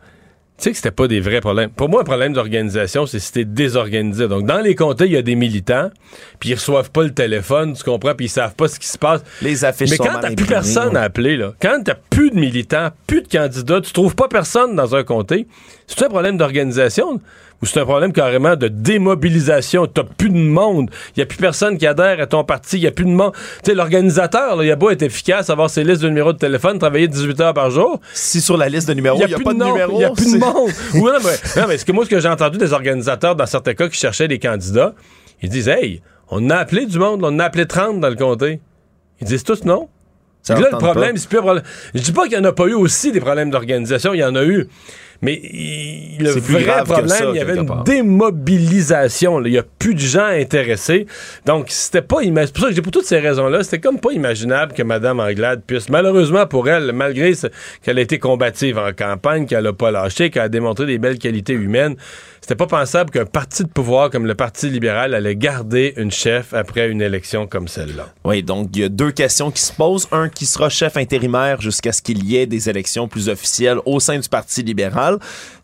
tu 0.56 0.64
sais 0.64 0.70
que 0.70 0.76
c'était 0.76 0.92
pas 0.92 1.08
des 1.08 1.18
vrais 1.18 1.40
problèmes. 1.40 1.70
Pour 1.70 1.88
moi, 1.88 2.02
un 2.02 2.04
problème 2.04 2.32
d'organisation, 2.32 3.06
c'est 3.06 3.18
si 3.18 3.26
c'était 3.26 3.44
désorganisé. 3.44 4.28
Donc, 4.28 4.46
dans 4.46 4.60
les 4.60 4.76
comtés, 4.76 5.06
il 5.06 5.12
y 5.12 5.16
a 5.16 5.22
des 5.22 5.34
militants, 5.34 5.90
puis 6.38 6.50
ils 6.50 6.54
reçoivent 6.54 6.92
pas 6.92 7.02
le 7.02 7.12
téléphone, 7.12 7.74
tu 7.74 7.82
comprends, 7.82 8.14
puis 8.14 8.26
ils 8.26 8.30
savent 8.30 8.54
pas 8.54 8.68
ce 8.68 8.78
qui 8.78 8.86
se 8.86 8.96
passe. 8.96 9.22
Les 9.42 9.64
affiches 9.64 9.90
Mais 9.90 9.98
quand 9.98 10.20
t'as 10.20 10.32
plus 10.32 10.46
personne 10.46 10.96
à 10.96 11.02
appeler, 11.02 11.36
là, 11.36 11.54
quand 11.60 11.80
t'as 11.84 11.96
plus 11.96 12.30
de 12.30 12.36
militants, 12.36 12.90
plus 13.08 13.22
de 13.22 13.28
candidats, 13.28 13.80
tu 13.80 13.92
trouves 13.92 14.14
pas 14.14 14.28
personne 14.28 14.76
dans 14.76 14.94
un 14.94 15.02
comté, 15.02 15.48
c'est 15.86 16.04
un 16.04 16.08
problème 16.08 16.36
d'organisation 16.36 17.20
ou 17.62 17.66
c'est 17.66 17.80
un 17.80 17.84
problème 17.84 18.12
carrément 18.12 18.56
de 18.56 18.68
démobilisation? 18.68 19.86
T'as 19.86 20.02
plus 20.02 20.30
de 20.30 20.36
monde. 20.36 20.90
Il 21.16 21.20
y 21.20 21.22
a 21.22 21.26
plus 21.26 21.38
personne 21.38 21.78
qui 21.78 21.86
adhère 21.86 22.20
à 22.20 22.26
ton 22.26 22.44
parti. 22.44 22.76
Il 22.76 22.82
y 22.82 22.86
a 22.86 22.90
plus 22.90 23.04
de 23.04 23.10
monde. 23.10 23.32
Tu 23.62 23.70
sais, 23.70 23.74
l'organisateur, 23.74 24.62
il 24.62 24.70
a 24.70 24.76
beau 24.76 24.90
être 24.90 25.02
efficace, 25.02 25.50
avoir 25.50 25.70
ses 25.70 25.84
listes 25.84 26.02
de 26.02 26.08
numéros 26.08 26.32
de 26.32 26.38
téléphone, 26.38 26.78
travailler 26.78 27.08
18 27.08 27.40
heures 27.40 27.54
par 27.54 27.70
jour. 27.70 28.00
Si 28.12 28.40
sur 28.40 28.56
la 28.56 28.68
liste 28.68 28.88
de 28.88 28.94
numéros, 28.94 29.18
il 29.20 29.26
n'y 29.26 29.34
a, 29.34 29.38
pas 29.38 29.54
de, 29.54 29.64
numéros. 29.64 29.92
Il 29.92 29.98
n'y 29.98 30.04
a 30.04 30.10
plus 30.10 30.32
de 30.34 30.38
monde. 30.38 30.70
non, 30.94 31.18
mais, 31.22 31.60
non, 31.60 31.68
mais 31.68 31.78
ce 31.78 31.84
que 31.84 31.92
moi, 31.92 32.04
ce 32.04 32.10
que 32.10 32.20
j'ai 32.20 32.28
entendu 32.28 32.58
des 32.58 32.72
organisateurs, 32.72 33.36
dans 33.36 33.46
certains 33.46 33.74
cas, 33.74 33.88
qui 33.88 33.98
cherchaient 33.98 34.28
des 34.28 34.38
candidats, 34.38 34.94
ils 35.42 35.48
disent, 35.48 35.68
hey, 35.68 36.02
on 36.28 36.50
a 36.50 36.56
appelé 36.56 36.86
du 36.86 36.98
monde, 36.98 37.20
on 37.22 37.38
a 37.38 37.44
appelé 37.44 37.66
30 37.66 38.00
dans 38.00 38.08
le 38.08 38.16
comté. 38.16 38.60
Ils 39.20 39.26
disent 39.26 39.44
tous 39.44 39.64
non. 39.64 39.88
Ça 40.42 40.60
Là, 40.60 40.68
le 40.72 40.76
problème, 40.76 41.16
c'est 41.16 41.28
plus 41.28 41.38
un 41.38 41.42
problème. 41.42 41.64
Je 41.94 42.02
dis 42.02 42.12
pas 42.12 42.24
qu'il 42.24 42.32
n'y 42.38 42.44
en 42.44 42.48
a 42.48 42.52
pas 42.52 42.66
eu 42.66 42.74
aussi 42.74 43.12
des 43.12 43.20
problèmes 43.20 43.50
d'organisation, 43.50 44.12
il 44.12 44.20
y 44.20 44.24
en 44.24 44.34
a 44.34 44.44
eu. 44.44 44.68
Mais 45.24 45.40
il- 45.42 46.18
le 46.22 46.30
vrai 46.30 46.84
problème, 46.84 47.08
ça, 47.08 47.24
il 47.30 47.36
y 47.36 47.40
avait 47.40 47.56
une 47.56 47.66
part. 47.66 47.82
démobilisation. 47.84 49.38
là. 49.38 49.48
Il 49.48 49.52
n'y 49.52 49.58
a 49.58 49.64
plus 49.78 49.94
de 49.94 49.98
gens 50.00 50.26
intéressés. 50.26 51.06
Donc, 51.46 51.66
c'était 51.70 52.02
pas 52.02 52.22
imaginable. 52.22 52.46
C'est 52.46 52.52
pour 52.54 52.62
ça 52.62 52.68
que 52.70 52.74
j'ai 52.76 52.82
pour 52.82 52.92
toutes 52.92 53.04
ces 53.06 53.18
raisons-là, 53.18 53.62
c'était 53.64 53.80
comme 53.80 53.98
pas 53.98 54.12
imaginable 54.12 54.72
que 54.72 54.82
Mme 54.82 55.20
Anglade 55.20 55.62
puisse, 55.66 55.88
malheureusement 55.88 56.46
pour 56.46 56.68
elle, 56.68 56.92
malgré 56.92 57.32
qu'elle 57.82 57.98
a 57.98 58.02
été 58.02 58.18
combative 58.18 58.78
en 58.78 58.92
campagne, 58.92 59.46
qu'elle 59.46 59.66
a 59.66 59.72
pas 59.72 59.90
lâché, 59.90 60.30
qu'elle 60.30 60.42
a 60.42 60.48
démontré 60.48 60.86
des 60.86 60.98
belles 60.98 61.18
qualités 61.18 61.54
humaines, 61.54 61.96
c'était 62.40 62.54
pas 62.56 62.66
pensable 62.66 63.10
qu'un 63.10 63.24
parti 63.24 63.64
de 63.64 63.68
pouvoir 63.68 64.10
comme 64.10 64.26
le 64.26 64.34
Parti 64.34 64.68
libéral 64.68 65.14
allait 65.14 65.34
garder 65.36 65.94
une 65.96 66.10
chef 66.10 66.52
après 66.52 66.90
une 66.90 67.00
élection 67.00 67.46
comme 67.46 67.68
celle-là. 67.68 68.08
Oui, 68.24 68.42
donc 68.42 68.68
il 68.74 68.80
y 68.82 68.84
a 68.84 68.88
deux 68.90 69.12
questions 69.12 69.50
qui 69.50 69.62
se 69.62 69.72
posent. 69.72 70.06
Un 70.12 70.28
qui 70.28 70.44
sera 70.44 70.68
chef 70.68 70.98
intérimaire 70.98 71.60
jusqu'à 71.62 71.92
ce 71.92 72.02
qu'il 72.02 72.22
y 72.24 72.36
ait 72.36 72.44
des 72.46 72.68
élections 72.68 73.08
plus 73.08 73.30
officielles 73.30 73.78
au 73.86 73.98
sein 73.98 74.18
du 74.18 74.28
Parti 74.28 74.62
libéral. 74.62 75.13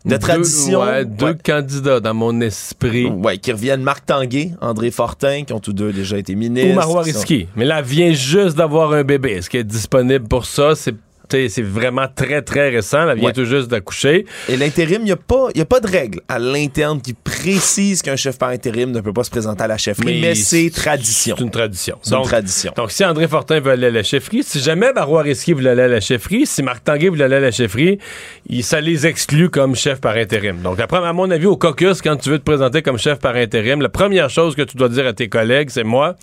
De 0.05 0.09
Deux- 0.11 0.19
tradition. 0.19 0.81
ouais, 0.81 1.05
deux 1.05 1.25
ouais. 1.27 1.37
candidats 1.43 1.99
dans 1.99 2.13
mon 2.13 2.41
esprit. 2.41 3.05
Ouais, 3.07 3.37
qui 3.37 3.51
reviennent 3.51 3.83
Marc 3.83 4.05
Tanguay, 4.05 4.51
André 4.61 4.91
Fortin, 4.91 5.43
qui 5.43 5.53
ont 5.53 5.59
tous 5.59 5.73
deux 5.73 5.91
déjà 5.93 6.17
été 6.17 6.35
ministres. 6.35 6.71
Ou 6.71 6.75
Marois 6.75 7.03
sont-. 7.05 7.23
Mais 7.55 7.65
là, 7.65 7.81
vient 7.81 8.11
juste 8.13 8.57
d'avoir 8.57 8.93
un 8.93 9.03
bébé. 9.03 9.33
Est-ce 9.33 9.49
qu'elle 9.49 9.61
est 9.61 9.63
disponible 9.63 10.27
pour 10.27 10.45
ça? 10.45 10.75
C'est 10.75 10.95
c'est 11.31 11.61
vraiment 11.61 12.07
très, 12.13 12.41
très 12.41 12.69
récent. 12.69 13.07
Elle 13.09 13.17
vient 13.17 13.27
Ouais. 13.27 13.33
tout 13.33 13.45
juste 13.45 13.67
d'accoucher. 13.69 14.25
Et 14.49 14.57
l'intérim, 14.57 15.01
il 15.01 15.05
n'y 15.05 15.11
a, 15.11 15.15
pas- 15.15 15.49
y 15.55 15.61
a 15.61 15.65
pas 15.65 15.79
de 15.79 15.87
règle 15.87 16.21
à 16.27 16.39
l'interne 16.39 17.01
qui 17.01 17.13
précise 17.13 18.01
qu'un 18.01 18.15
chef 18.15 18.37
par 18.37 18.49
intérim 18.49 18.91
ne 18.91 19.01
peut 19.01 19.13
pas 19.13 19.23
se 19.23 19.29
présenter 19.29 19.63
à 19.63 19.67
la 19.67 19.77
chefferie, 19.77 20.21
mais, 20.21 20.35
c'est 20.35 20.69
tradition. 20.73 21.35
C'est 21.37 21.43
une 21.43 21.51
tradition. 21.51 21.97
C'est 22.01 22.11
une 22.11 22.17
Donc, 22.17 22.27
tradition. 22.27 22.73
donc, 22.75 22.91
si 22.91 23.03
André 23.05 23.27
Fortin 23.27 23.59
veut 23.59 23.71
aller 23.71 23.87
à 23.87 23.91
la 23.91 24.03
chefferie, 24.03 24.43
si 24.43 24.59
jamais 24.59 24.91
Marois 24.93 25.21
Risky 25.23 25.53
voulait 25.53 25.71
aller 25.71 25.81
à 25.83 25.87
la 25.87 25.99
chefferie, 26.01 26.45
si 26.45 26.63
Marc 26.63 26.83
Tanguay 26.83 27.09
voulait 27.09 27.25
aller 27.25 27.35
à 27.35 27.39
la 27.39 27.51
chefferie, 27.51 27.99
il, 28.49 28.63
ça 28.63 28.81
les 28.81 29.07
exclut 29.07 29.49
comme 29.49 29.75
chef 29.75 29.99
par 30.01 30.15
intérim. 30.15 30.57
Donc, 30.61 30.79
après, 30.79 30.97
à 30.97 31.13
mon 31.13 31.29
avis, 31.31 31.45
au 31.45 31.57
caucus, 31.57 32.01
quand 32.01 32.15
tu 32.17 32.29
veux 32.29 32.39
te 32.39 32.43
présenter 32.43 32.81
comme 32.81 32.97
chef 32.97 33.19
par 33.19 33.35
intérim, 33.35 33.81
la 33.81 33.89
première 33.89 34.29
chose 34.29 34.55
que 34.55 34.61
tu 34.61 34.77
dois 34.77 34.89
dire 34.89 35.07
à 35.07 35.13
tes 35.13 35.29
collègues, 35.29 35.69
c'est 35.71 35.83
moi, 35.83 36.15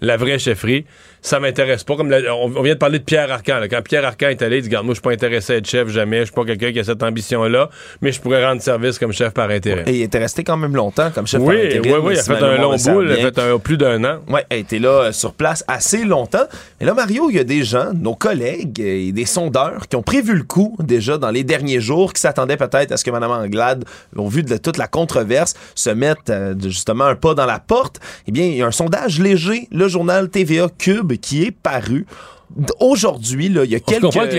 la 0.00 0.16
vraie 0.16 0.38
chefferie, 0.38 0.84
ça 1.22 1.40
m'intéresse 1.40 1.84
pas. 1.84 1.96
Comme 1.96 2.10
la- 2.10 2.34
on, 2.34 2.52
on 2.56 2.62
vient 2.62 2.74
de 2.74 2.78
parler 2.78 2.98
de 2.98 3.04
Pierre 3.04 3.30
Arcan. 3.32 3.58
là. 3.58 3.68
Quand 3.68 3.82
Pierre 3.82 4.04
Arcan 4.04 4.28
est 4.28 4.42
allé, 4.42 4.56
il 4.58 4.62
dit, 4.62 4.68
Regarde, 4.68 4.86
moi, 4.86 4.94
je 4.94 5.00
suis 5.00 5.02
pas 5.02 5.12
intéressé 5.12 5.54
à 5.54 5.56
être 5.56 5.66
chef 5.68 5.88
jamais, 5.88 6.20
je 6.20 6.24
suis 6.26 6.34
pas 6.34 6.44
quelqu'un 6.44 6.72
qui 6.72 6.80
a 6.80 6.84
cette 6.84 7.02
ambition-là, 7.02 7.70
mais 8.02 8.12
je 8.12 8.20
pourrais 8.20 8.44
rendre 8.44 8.60
service 8.62 8.98
comme 8.98 9.12
chef 9.12 9.32
par 9.32 9.50
intérim. 9.50 9.84
Et 9.86 9.92
il 9.96 10.02
était 10.02 10.18
resté 10.18 10.44
quand 10.44 10.56
même 10.56 10.74
longtemps 10.76 11.10
comme 11.14 11.26
chef 11.26 11.40
oui, 11.42 11.56
par 11.56 11.64
intérim. 11.66 11.92
oui, 11.92 11.98
oui, 12.02 12.12
il 12.14 12.18
a 12.18 12.22
si 12.22 12.30
fait 12.30 12.42
un 12.42 12.56
long 12.60 12.76
bout, 12.76 13.02
il 13.02 13.12
a 13.12 13.16
fait 13.16 13.38
un- 13.38 13.58
plus 13.58 13.76
d'un 13.76 14.04
an. 14.04 14.18
Ouais, 14.28 14.44
elle 14.50 14.60
était 14.60 14.78
là 14.78 14.88
euh, 14.88 15.12
sur 15.12 15.32
place 15.32 15.64
assez 15.68 16.04
longtemps. 16.04 16.44
Et 16.80 16.84
là, 16.84 16.94
Mario, 16.94 17.30
il 17.30 17.36
y 17.36 17.40
a 17.40 17.44
des 17.44 17.64
gens, 17.64 17.92
nos 17.94 18.14
collègues 18.14 18.80
euh, 18.80 19.08
et 19.08 19.12
des 19.12 19.24
sondeurs 19.24 19.88
qui 19.88 19.96
ont 19.96 20.02
prévu 20.02 20.34
le 20.34 20.42
coup 20.44 20.76
déjà 20.80 21.18
dans 21.18 21.30
les 21.30 21.44
derniers 21.44 21.80
jours, 21.80 22.12
qui 22.12 22.20
s'attendaient 22.20 22.56
peut-être 22.56 22.92
à 22.92 22.96
ce 22.96 23.04
que 23.04 23.10
Mme 23.10 23.30
Anglade, 23.30 23.84
au 24.14 24.28
vu 24.28 24.42
de 24.42 24.56
toute 24.56 24.76
la 24.76 24.86
controverse, 24.86 25.54
se 25.74 25.90
mette 25.90 26.30
euh, 26.30 26.54
justement 26.62 27.04
un 27.04 27.14
pas 27.16 27.34
dans 27.34 27.46
la 27.46 27.58
porte. 27.58 28.00
Eh 28.28 28.32
bien, 28.32 28.44
il 28.46 28.56
y 28.56 28.62
a 28.62 28.66
un 28.66 28.70
sondage 28.72 29.18
léger, 29.20 29.68
le 29.72 29.88
journal 29.88 30.28
TVA 30.28 30.68
Cube, 30.78 31.05
qui 31.14 31.44
est 31.44 31.50
paru. 31.52 32.06
Aujourd'hui, 32.80 33.46
il 33.46 33.52
y 33.70 33.74
a 33.74 33.78
On 33.78 33.90
quelques... 33.90 34.02
comprend 34.02 34.26
que 34.26 34.36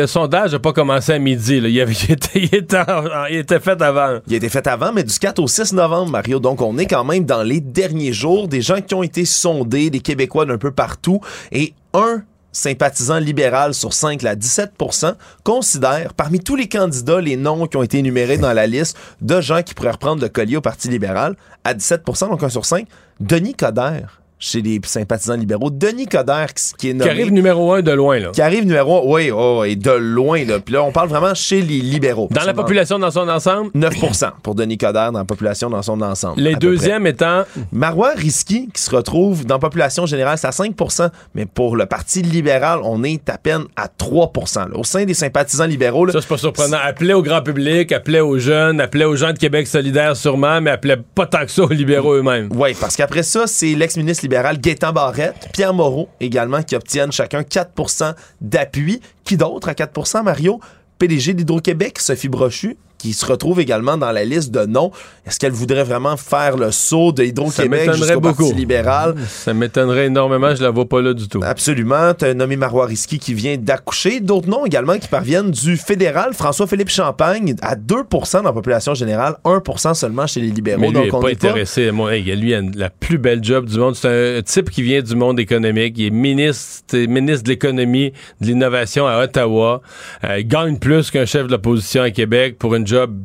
le 0.00 0.06
sondage 0.06 0.52
n'a 0.52 0.58
pas 0.58 0.72
commencé 0.72 1.12
à 1.12 1.18
midi. 1.18 1.60
Là. 1.60 1.68
Il, 1.68 1.80
avait- 1.80 1.92
il 2.08 2.12
était, 2.12 2.40
il 2.40 2.54
était 2.54 2.78
en- 2.78 3.26
il 3.30 3.36
était 3.36 3.60
fait 3.60 3.80
avant. 3.82 4.18
Il 4.26 4.34
été 4.34 4.48
fait 4.48 4.66
avant, 4.66 4.92
mais 4.92 5.04
du 5.04 5.16
4 5.18 5.38
au 5.40 5.46
6 5.46 5.72
novembre, 5.74 6.10
Mario. 6.10 6.38
Donc, 6.40 6.62
on 6.62 6.78
est 6.78 6.86
quand 6.86 7.04
même 7.04 7.24
dans 7.24 7.42
les 7.42 7.60
derniers 7.60 8.12
jours. 8.12 8.48
Des 8.48 8.62
gens 8.62 8.80
qui 8.80 8.94
ont 8.94 9.02
été 9.02 9.24
sondés, 9.24 9.90
des 9.90 10.00
Québécois 10.00 10.46
d'un 10.46 10.58
peu 10.58 10.70
partout. 10.70 11.20
Et 11.52 11.74
un 11.92 12.22
sympathisant 12.50 13.18
libéral 13.18 13.74
sur 13.74 13.92
5, 13.92 14.22
là, 14.22 14.36
17% 14.36 15.14
considère, 15.42 16.14
parmi 16.14 16.38
tous 16.40 16.54
les 16.56 16.68
candidats, 16.68 17.20
les 17.20 17.36
noms 17.36 17.66
qui 17.66 17.76
ont 17.76 17.82
été 17.82 17.98
énumérés 17.98 18.38
dans 18.38 18.52
la 18.52 18.66
liste 18.68 18.96
de 19.20 19.40
gens 19.40 19.62
qui 19.62 19.74
pourraient 19.74 19.90
reprendre 19.90 20.22
le 20.22 20.28
collier 20.28 20.56
au 20.56 20.60
Parti 20.60 20.88
libéral, 20.88 21.34
à 21.64 21.74
17% 21.74 22.28
donc 22.30 22.42
un 22.44 22.48
sur 22.48 22.64
5, 22.64 22.86
Denis 23.18 23.54
Coderre, 23.54 24.20
chez 24.44 24.60
les 24.60 24.78
sympathisants 24.84 25.36
libéraux. 25.36 25.70
Denis 25.70 26.06
Coderre, 26.06 26.52
qui, 26.52 26.74
qui 26.76 26.88
est 26.88 26.92
Qui 26.92 26.98
nommé 26.98 27.10
arrive 27.10 27.32
numéro 27.32 27.72
un 27.72 27.80
de 27.80 27.92
loin. 27.92 28.18
Là. 28.18 28.30
qui 28.30 28.42
arrive 28.42 28.66
numéro 28.66 29.08
1, 29.08 29.12
oui, 29.12 29.30
oh, 29.30 29.64
et 29.64 29.74
de 29.74 29.90
loin. 29.90 30.44
Là. 30.44 30.60
Puis 30.60 30.74
là, 30.74 30.82
on 30.82 30.92
parle 30.92 31.08
vraiment 31.08 31.34
chez 31.34 31.62
les 31.62 31.78
libéraux. 31.78 32.28
Dans 32.30 32.44
la 32.44 32.52
population 32.52 32.98
dans 32.98 33.10
son 33.10 33.28
ensemble, 33.28 33.70
9% 33.74 34.32
pour 34.42 34.54
Denis 34.54 34.76
Coderre 34.76 35.12
dans 35.12 35.20
la 35.20 35.24
population 35.24 35.70
dans 35.70 35.82
son 35.82 36.00
ensemble. 36.02 36.40
les 36.40 36.56
deuxièmes 36.56 37.06
étant. 37.06 37.44
Marois 37.72 38.12
Risky, 38.16 38.68
qui 38.72 38.82
se 38.82 38.94
retrouve 38.94 39.46
dans 39.46 39.54
la 39.54 39.60
population 39.60 40.04
générale, 40.04 40.36
c'est 40.36 40.46
à 40.46 40.50
5% 40.50 41.10
mais 41.34 41.46
pour 41.46 41.76
le 41.76 41.86
Parti 41.86 42.22
libéral, 42.22 42.80
on 42.82 43.02
est 43.02 43.28
à 43.28 43.38
peine 43.38 43.64
à 43.76 43.88
3 43.88 44.32
là. 44.56 44.66
Au 44.74 44.84
sein 44.84 45.04
des 45.04 45.14
sympathisants 45.14 45.66
libéraux, 45.66 46.04
là, 46.04 46.12
Ça, 46.12 46.20
c'est 46.20 46.28
pas 46.28 46.36
surprenant. 46.36 46.78
Appelait 46.82 47.14
au 47.14 47.22
grand 47.22 47.42
public, 47.42 47.92
appelait 47.92 48.20
aux 48.20 48.38
jeunes, 48.38 48.80
appelait 48.80 49.04
aux 49.04 49.16
gens 49.16 49.32
de 49.32 49.38
Québec 49.38 49.66
solidaire 49.66 50.16
sûrement, 50.16 50.60
mais 50.60 50.70
appelait 50.70 50.98
pas 51.14 51.26
tant 51.26 51.44
que 51.44 51.50
ça 51.50 51.62
aux 51.62 51.68
libéraux 51.68 52.14
eux-mêmes. 52.14 52.48
Oui, 52.54 52.74
parce 52.78 52.96
qu'après 52.96 53.22
ça, 53.22 53.46
c'est 53.46 53.74
l'ex-ministre 53.74 54.22
libéral 54.22 54.33
Gaétan 54.42 54.92
Barrette, 54.92 55.48
Pierre 55.52 55.74
Moreau 55.74 56.08
également, 56.20 56.62
qui 56.62 56.74
obtiennent 56.76 57.12
chacun 57.12 57.42
4% 57.42 58.14
d'appui. 58.40 59.00
Qui 59.24 59.36
d'autre 59.36 59.68
à 59.68 59.72
4% 59.72 60.22
Mario? 60.22 60.60
PDG 60.98 61.34
d'Hydro-Québec, 61.34 61.98
Sophie 61.98 62.28
Brochu, 62.28 62.76
qui 62.98 63.12
se 63.12 63.26
retrouve 63.26 63.60
également 63.60 63.96
dans 63.96 64.12
la 64.12 64.24
liste 64.24 64.50
de 64.50 64.64
noms. 64.66 64.90
Est-ce 65.26 65.38
qu'elle 65.38 65.52
voudrait 65.52 65.84
vraiment 65.84 66.16
faire 66.16 66.56
le 66.56 66.70
saut 66.70 67.12
de 67.12 67.24
Hydro-Québec 67.24 67.92
jusqu'au 67.94 68.20
beaucoup. 68.20 68.42
Parti 68.44 68.54
libéral? 68.54 69.14
Ça 69.28 69.52
m'étonnerait 69.54 70.06
énormément, 70.06 70.54
je 70.54 70.62
la 70.62 70.70
vois 70.70 70.88
pas 70.88 71.00
là 71.02 71.12
du 71.12 71.28
tout. 71.28 71.40
Absolument. 71.44 72.14
Tu 72.14 72.24
as 72.24 72.34
nommé 72.34 72.56
Marois 72.56 72.86
Risky 72.86 73.18
qui 73.18 73.34
vient 73.34 73.56
d'accoucher. 73.56 74.20
D'autres 74.20 74.48
noms 74.48 74.64
également 74.66 74.98
qui 74.98 75.08
parviennent 75.08 75.50
du 75.50 75.76
fédéral. 75.76 76.32
François-Philippe 76.34 76.88
Champagne 76.90 77.54
à 77.62 77.76
2% 77.76 78.36
dans 78.38 78.42
la 78.42 78.52
population 78.52 78.94
générale, 78.94 79.36
1% 79.44 79.94
seulement 79.94 80.26
chez 80.26 80.40
les 80.40 80.50
libéraux. 80.50 80.80
Mais 80.80 80.90
lui, 80.90 80.98
il 81.00 81.06
est 81.06 81.12
on 81.12 81.20
pas 81.20 81.26
pas- 81.26 81.32
intéressé. 81.32 81.90
Moi, 81.90 82.16
hey, 82.16 82.22
lui, 82.36 82.50
il 82.50 82.54
a 82.54 82.62
la 82.74 82.90
plus 82.90 83.18
belle 83.18 83.42
job 83.42 83.66
du 83.66 83.78
monde. 83.78 83.94
C'est 83.96 84.38
un 84.38 84.42
type 84.42 84.70
qui 84.70 84.82
vient 84.82 85.02
du 85.02 85.14
monde 85.16 85.38
économique. 85.40 85.94
Il 85.98 86.06
est 86.06 86.10
ministre, 86.10 86.96
ministre 86.96 87.44
de 87.44 87.50
l'économie, 87.50 88.12
de 88.40 88.46
l'innovation 88.46 89.06
à 89.06 89.22
Ottawa. 89.22 89.80
Euh, 90.24 90.38
il 90.38 90.48
gagne 90.48 90.78
plus 90.78 91.10
qu'un 91.10 91.24
chef 91.26 91.46
de 91.46 91.52
l'opposition 91.52 92.02
à 92.02 92.10
Québec 92.10 92.58
pour 92.58 92.74
une 92.74 92.83
job 92.84 93.16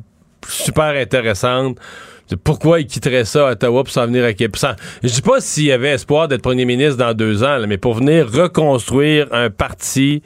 super 0.48 0.95
intéressante. 0.95 1.77
Pourquoi 2.44 2.80
il 2.80 2.86
quitterait 2.86 3.26
ça 3.26 3.48
à 3.48 3.52
Ottawa 3.53 3.84
pour 3.84 3.91
s'en 3.91 4.06
venir 4.06 4.23
à 4.23 4.34
Québec? 4.34 4.61
Je 5.02 5.10
dis 5.10 5.22
pas 5.23 5.41
s'il 5.41 5.64
y 5.64 5.72
avait 5.72 5.90
espoir 5.94 6.27
d'être 6.27 6.44
premier 6.44 6.64
ministre 6.65 6.95
dans 6.98 7.15
deux 7.15 7.41
ans, 7.44 7.57
là, 7.57 7.65
mais 7.65 7.80
pour 7.80 7.95
venir 7.95 8.30
reconstruire 8.31 9.26
un 9.31 9.49
parti 9.49 10.22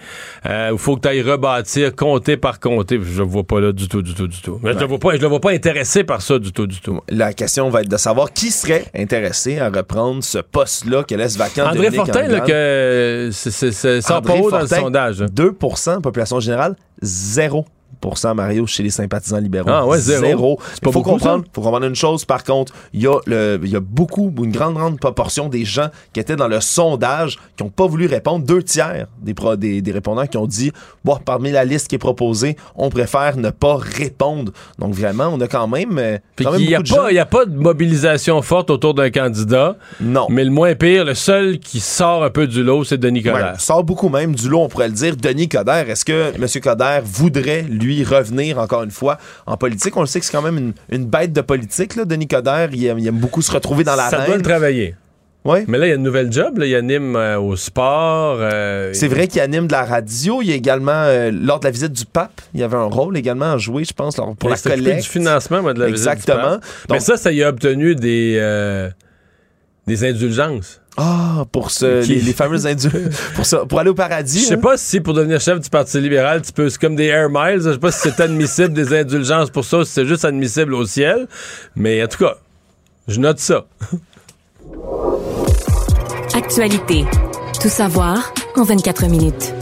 euh, 0.46 0.72
où 0.72 0.74
il 0.74 0.80
faut 0.80 0.98
que 0.98 1.02
tu 1.04 1.08
ailles 1.08 1.22
rebâtir 1.22 1.96
comté 1.96 2.36
par 2.36 2.60
comté, 2.60 3.00
je 3.02 3.20
le 3.20 3.24
vois 3.30 3.46
pas 3.46 3.62
là 3.62 3.72
du 3.72 3.88
tout, 3.88 4.02
du 4.02 4.14
tout, 4.14 4.28
du 4.28 4.42
tout. 4.42 4.60
Mais 4.62 4.74
Je 4.74 4.80
le 4.80 4.86
vois 4.86 5.00
pas, 5.00 5.16
je 5.16 5.22
le 5.22 5.28
vois 5.28 5.40
pas 5.40 5.52
intéressé 5.52 6.04
par 6.04 6.22
ça 6.22 6.40
du 6.40 6.52
tout, 6.52 6.68
du 6.68 6.82
tout. 6.82 7.00
La 7.08 7.32
question 7.32 7.70
va 7.70 7.80
être 7.84 7.90
de 7.90 7.96
savoir 7.96 8.34
qui 8.34 8.52
serait 8.52 8.84
intéressé 8.94 9.60
à 9.60 9.70
reprendre 9.70 10.22
ce 10.26 10.40
poste-là 10.40 11.06
que 11.06 11.16
laisse 11.16 11.38
vacant 11.38 11.68
André 11.70 11.90
Fortin, 11.90 12.28
là, 12.28 12.42
que 12.42 13.30
c'est- 13.32 13.50
c'est- 13.52 13.72
c'est- 13.72 14.02
sort 14.02 14.18
André 14.18 14.34
pas 14.34 14.40
haut 14.42 14.52
dans 14.52 14.60
le 14.60 14.68
sondage. 14.68 15.22
hein. 15.22 15.28
2 15.32 15.54
population 15.54 16.42
générale, 16.42 16.76
0 17.02 17.66
Mario 18.34 18.66
chez 18.68 18.84
les 18.84 18.90
sympathisants 18.90 19.38
libéraux. 19.40 19.70
Ah 19.70 19.86
ouais, 19.86 19.98
zéro. 20.00 20.60
C'est 20.74 20.82
pas 20.84 20.90
Il 20.90 20.94
faut 20.94 21.02
comprendre, 21.02 21.44
faut 21.54 21.62
comprendre 21.62 21.86
une 21.86 21.96
chose 21.96 22.26
par 22.26 22.44
contre, 22.44 22.74
il 22.94 23.02
y 23.02 23.08
a 23.08 23.18
le 23.26 23.60
il 23.64 23.70
y 23.70 23.76
a 23.76 23.80
beaucoup 23.80 24.34
une 24.44 24.52
grande 24.52 24.74
grande 24.76 25.00
proportion 25.00 25.50
des 25.50 25.66
gens 25.66 25.88
qui 26.14 26.20
étaient 26.20 26.36
dans 26.36 26.48
le 26.48 26.60
sondage 26.62 27.38
qui 27.56 27.64
ont 27.64 27.70
pas 27.70 27.88
voulu 27.88 28.06
répondre, 28.08 28.46
deux 28.46 28.64
tiers 28.64 29.08
des 29.22 29.34
pro- 29.34 29.56
des, 29.56 29.82
des 29.82 29.92
répondants 29.92 30.28
qui 30.28 30.38
ont 30.38 30.48
dit 30.48 30.72
bon 31.06 31.18
parmi 31.24 31.52
la 31.52 31.66
liste 31.66 31.88
qui 31.88 31.96
est 31.96 32.00
proposée, 32.00 32.56
on 32.76 32.90
préfère 32.90 33.38
ne 33.38 33.50
pas 33.50 33.78
répondre. 33.78 34.52
Donc 34.80 34.94
vraiment, 34.94 35.28
on 35.34 35.40
a 35.42 35.48
quand 35.48 35.68
même 35.68 35.98
euh, 35.98 36.18
Puis 36.36 36.46
quand 36.46 36.52
même 36.52 36.62
il 36.62 36.68
n'y 36.68 36.76
a, 36.76 37.26
pas- 37.26 37.42
a 37.42 37.46
de 37.46 37.56
mobilisation 37.56 38.42
forte 38.42 38.70
autour 38.70 38.94
d'un 38.94 39.10
candidat. 39.10 39.76
Non. 40.02 40.28
Mais 40.30 40.44
le 40.44 40.52
moins 40.52 40.76
pire, 40.76 41.06
le 41.06 41.14
seul 41.14 41.60
qui 41.60 41.80
sort 41.80 42.24
un 42.24 42.30
peu 42.30 42.48
du 42.48 42.64
lot, 42.64 42.84
c'est 42.84 42.98
Denis 42.98 43.24
Coderre. 43.24 43.54
Ouais, 43.54 43.60
sort 43.60 43.84
beaucoup 43.84 44.10
même 44.10 44.34
du 44.36 44.50
lot, 44.50 44.62
on 44.62 44.68
pourrait 44.68 44.88
le 44.88 44.94
dire. 44.94 45.16
Denis 45.16 45.48
Coderre, 45.50 45.90
est-ce 45.90 46.06
que 46.06 46.34
M. 46.36 46.48
Coderre 46.62 47.02
voudrait, 47.06 47.64
lui, 47.64 47.93
revenir 48.02 48.58
encore 48.58 48.82
une 48.84 48.92
fois 48.92 49.18
en 49.46 49.58
politique? 49.58 49.96
On 49.98 50.02
le 50.02 50.08
sait 50.08 50.20
que 50.20 50.26
c'est 50.26 50.32
quand 50.32 50.42
même 50.42 50.58
une, 50.58 50.74
une 50.90 51.06
bête 51.06 51.34
de 51.34 51.42
politique, 51.42 51.96
là, 51.96 52.06
Denis 52.06 52.28
Coderre. 52.28 52.70
Il 52.74 52.84
aime, 52.86 52.98
il 52.98 53.08
aime 53.08 53.20
beaucoup 53.20 53.42
se 53.42 53.52
retrouver 53.52 53.84
dans 53.84 53.96
la 53.96 54.10
Ça 54.10 54.26
doit 54.26 54.38
le 54.38 54.42
travailler. 54.42 54.96
Ouais. 55.46 55.66
Mais 55.68 55.78
là, 55.78 55.88
il 55.88 55.90
y 55.90 55.92
a 55.92 55.96
une 55.96 56.04
nouvelle 56.04 56.32
job. 56.32 56.58
Là. 56.58 56.66
Il 56.66 56.74
anime 56.74 57.16
euh, 57.18 57.38
au 57.38 57.56
sport. 57.58 58.38
euh, 58.40 58.92
C'est 58.94 59.10
vrai 59.10 59.28
qu'il 59.28 59.42
anime 59.42 59.68
de 59.68 59.74
la 59.74 59.84
radio. 59.84 60.42
Il 60.42 60.48
y 60.50 60.54
a 60.54 60.56
également, 60.56 60.92
euh, 60.94 61.32
lors 61.34 61.60
de 61.60 61.66
la 61.66 61.72
visite 61.72 61.92
du 61.92 62.06
pape, 62.06 62.42
il 62.54 62.62
y 62.62 62.64
avait 62.64 62.78
un 62.78 62.86
rôle 62.86 63.18
également 63.18 63.52
à 63.52 63.58
jouer, 63.58 63.84
je 63.84 63.94
pense, 63.94 64.16
pour 64.16 64.36
il 64.44 64.50
la 64.50 64.58
collecte. 64.58 65.04
du 65.04 65.10
financement 65.10 65.62
moi, 65.62 65.74
de 65.74 65.82
la 65.82 65.88
visite 65.88 66.06
du 66.06 66.10
Exactement. 66.14 66.60
Mais 66.90 67.02
ça, 67.02 67.18
ça 67.18 67.32
y 67.34 67.44
a 67.44 67.50
obtenu 67.50 67.94
des, 67.96 68.40
des 69.88 70.04
indulgences. 70.06 70.80
Ah, 70.96 71.46
pour 71.52 71.72
ce, 71.72 72.08
les, 72.08 72.22
les 72.22 72.34
fameuses 72.34 72.68
indus. 72.68 72.90
pour, 73.36 73.46
ça, 73.46 73.66
pour 73.66 73.80
aller 73.80 73.90
au 73.90 73.96
paradis. 73.96 74.42
Je 74.42 74.46
sais 74.46 74.54
hein? 74.54 74.60
pas 74.62 74.78
si 74.78 75.00
pour 75.00 75.14
devenir 75.14 75.42
chef 75.42 75.60
du 75.60 75.70
Parti 75.70 76.00
libéral, 76.00 76.42
tu 76.44 76.52
peux, 76.52 76.70
c'est 76.70 76.80
comme 76.80 76.96
des 76.96 77.06
air 77.06 77.30
miles. 77.30 77.62
Je 77.64 77.72
sais 77.72 77.80
pas 77.80 77.92
si 77.92 78.00
c'est 78.02 78.20
admissible 78.22 78.74
des 78.74 78.96
indulgences 78.96 79.50
pour 79.50 79.66
ça, 79.66 79.80
ou 79.80 79.84
si 79.86 79.92
c'est 79.92 80.06
juste 80.06 80.24
admissible 80.24 80.74
au 80.76 80.86
ciel. 80.86 81.28
Mais 81.76 82.04
en 82.04 82.08
tout 82.08 82.20
cas, 82.20 82.36
je 83.08 83.20
note 83.20 83.40
ça. 83.40 83.66
Actualité. 86.36 87.06
Tout 87.60 87.70
savoir 87.70 88.34
en 88.56 88.64
24 88.64 89.08
minutes. 89.08 89.54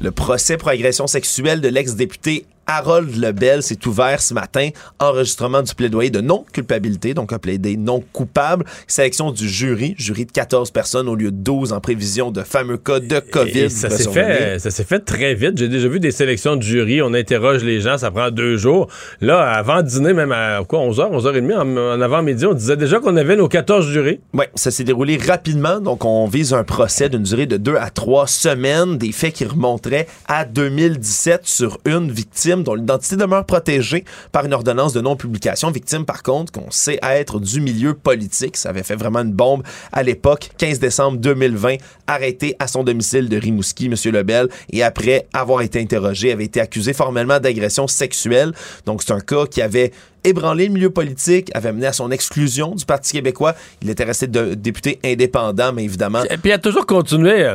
Le 0.00 0.10
procès 0.10 0.56
pour 0.56 0.68
agression 0.68 1.06
sexuelle 1.06 1.60
de 1.60 1.68
l'ex-député 1.68 2.46
Harold 2.68 3.16
Lebel 3.16 3.62
s'est 3.62 3.86
ouvert 3.86 4.20
ce 4.20 4.34
matin. 4.34 4.68
Enregistrement 5.00 5.62
du 5.62 5.74
plaidoyer 5.74 6.10
de 6.10 6.20
non-culpabilité, 6.20 7.14
donc 7.14 7.32
un 7.32 7.38
plaidoyer 7.38 7.78
non 7.78 8.04
coupable. 8.12 8.66
Sélection 8.86 9.32
du 9.32 9.48
jury, 9.48 9.94
jury 9.96 10.26
de 10.26 10.32
14 10.32 10.70
personnes 10.70 11.08
au 11.08 11.14
lieu 11.14 11.30
de 11.30 11.36
12 11.36 11.72
en 11.72 11.80
prévision 11.80 12.30
de 12.30 12.42
fameux 12.42 12.76
cas 12.76 13.00
de 13.00 13.20
COVID. 13.20 13.58
Et 13.58 13.68
ça 13.70 13.88
s'est 13.88 14.10
fait, 14.10 14.58
ça 14.58 14.70
s'est 14.70 14.84
fait 14.84 15.00
très 15.00 15.34
vite. 15.34 15.56
J'ai 15.56 15.68
déjà 15.68 15.88
vu 15.88 15.98
des 15.98 16.10
sélections 16.10 16.56
de 16.56 16.62
jury. 16.62 17.00
On 17.00 17.14
interroge 17.14 17.64
les 17.64 17.80
gens, 17.80 17.96
ça 17.96 18.10
prend 18.10 18.30
deux 18.30 18.58
jours. 18.58 18.88
Là, 19.22 19.40
avant 19.50 19.82
dîner, 19.82 20.12
même 20.12 20.32
à 20.32 20.62
quoi, 20.68 20.80
11h, 20.80 21.10
11h30, 21.18 21.54
en, 21.56 21.76
en 21.76 22.00
avant-midi, 22.02 22.44
on 22.44 22.52
disait 22.54 22.76
déjà 22.76 23.00
qu'on 23.00 23.16
avait 23.16 23.36
nos 23.36 23.48
14 23.48 23.88
jurys. 23.88 24.20
Oui, 24.34 24.44
ça 24.54 24.70
s'est 24.70 24.84
déroulé 24.84 25.16
rapidement. 25.16 25.80
Donc, 25.80 26.04
on 26.04 26.26
vise 26.26 26.52
un 26.52 26.64
procès 26.64 27.08
d'une 27.08 27.22
durée 27.22 27.46
de 27.46 27.56
deux 27.56 27.76
à 27.76 27.88
trois 27.88 28.26
semaines. 28.26 28.98
Des 28.98 29.12
faits 29.12 29.32
qui 29.32 29.46
remonteraient 29.46 30.06
à 30.26 30.44
2017 30.44 31.46
sur 31.46 31.78
une 31.86 32.12
victime 32.12 32.57
dont 32.62 32.74
l'identité 32.74 33.16
demeure 33.16 33.44
protégée 33.44 34.04
par 34.32 34.44
une 34.44 34.52
ordonnance 34.52 34.92
de 34.92 35.00
non-publication. 35.00 35.70
Victime, 35.70 36.04
par 36.04 36.22
contre, 36.22 36.52
qu'on 36.52 36.70
sait 36.70 36.98
être 37.02 37.40
du 37.40 37.60
milieu 37.60 37.94
politique. 37.94 38.56
Ça 38.56 38.70
avait 38.70 38.82
fait 38.82 38.96
vraiment 38.96 39.20
une 39.20 39.32
bombe 39.32 39.62
à 39.92 40.02
l'époque. 40.02 40.50
15 40.58 40.78
décembre 40.78 41.18
2020, 41.18 41.76
arrêté 42.06 42.56
à 42.58 42.66
son 42.66 42.84
domicile 42.84 43.28
de 43.28 43.36
Rimouski, 43.36 43.86
M. 43.86 43.94
Lebel, 44.12 44.48
et 44.72 44.82
après 44.82 45.26
avoir 45.32 45.62
été 45.62 45.80
interrogé, 45.80 46.32
avait 46.32 46.44
été 46.44 46.60
accusé 46.60 46.92
formellement 46.92 47.40
d'agression 47.40 47.86
sexuelle. 47.86 48.52
Donc, 48.86 49.02
c'est 49.02 49.12
un 49.12 49.20
cas 49.20 49.46
qui 49.46 49.62
avait 49.62 49.92
ébranlé 50.24 50.66
le 50.66 50.72
milieu 50.72 50.90
politique, 50.90 51.50
avait 51.54 51.72
mené 51.72 51.86
à 51.86 51.92
son 51.92 52.10
exclusion 52.10 52.74
du 52.74 52.84
Parti 52.84 53.12
québécois. 53.12 53.54
Il 53.82 53.90
était 53.90 54.04
resté 54.04 54.26
député 54.26 54.98
indépendant, 55.04 55.72
mais 55.72 55.84
évidemment... 55.84 56.24
Et 56.24 56.36
puis, 56.36 56.50
il 56.50 56.52
a 56.52 56.58
toujours 56.58 56.86
continué... 56.86 57.54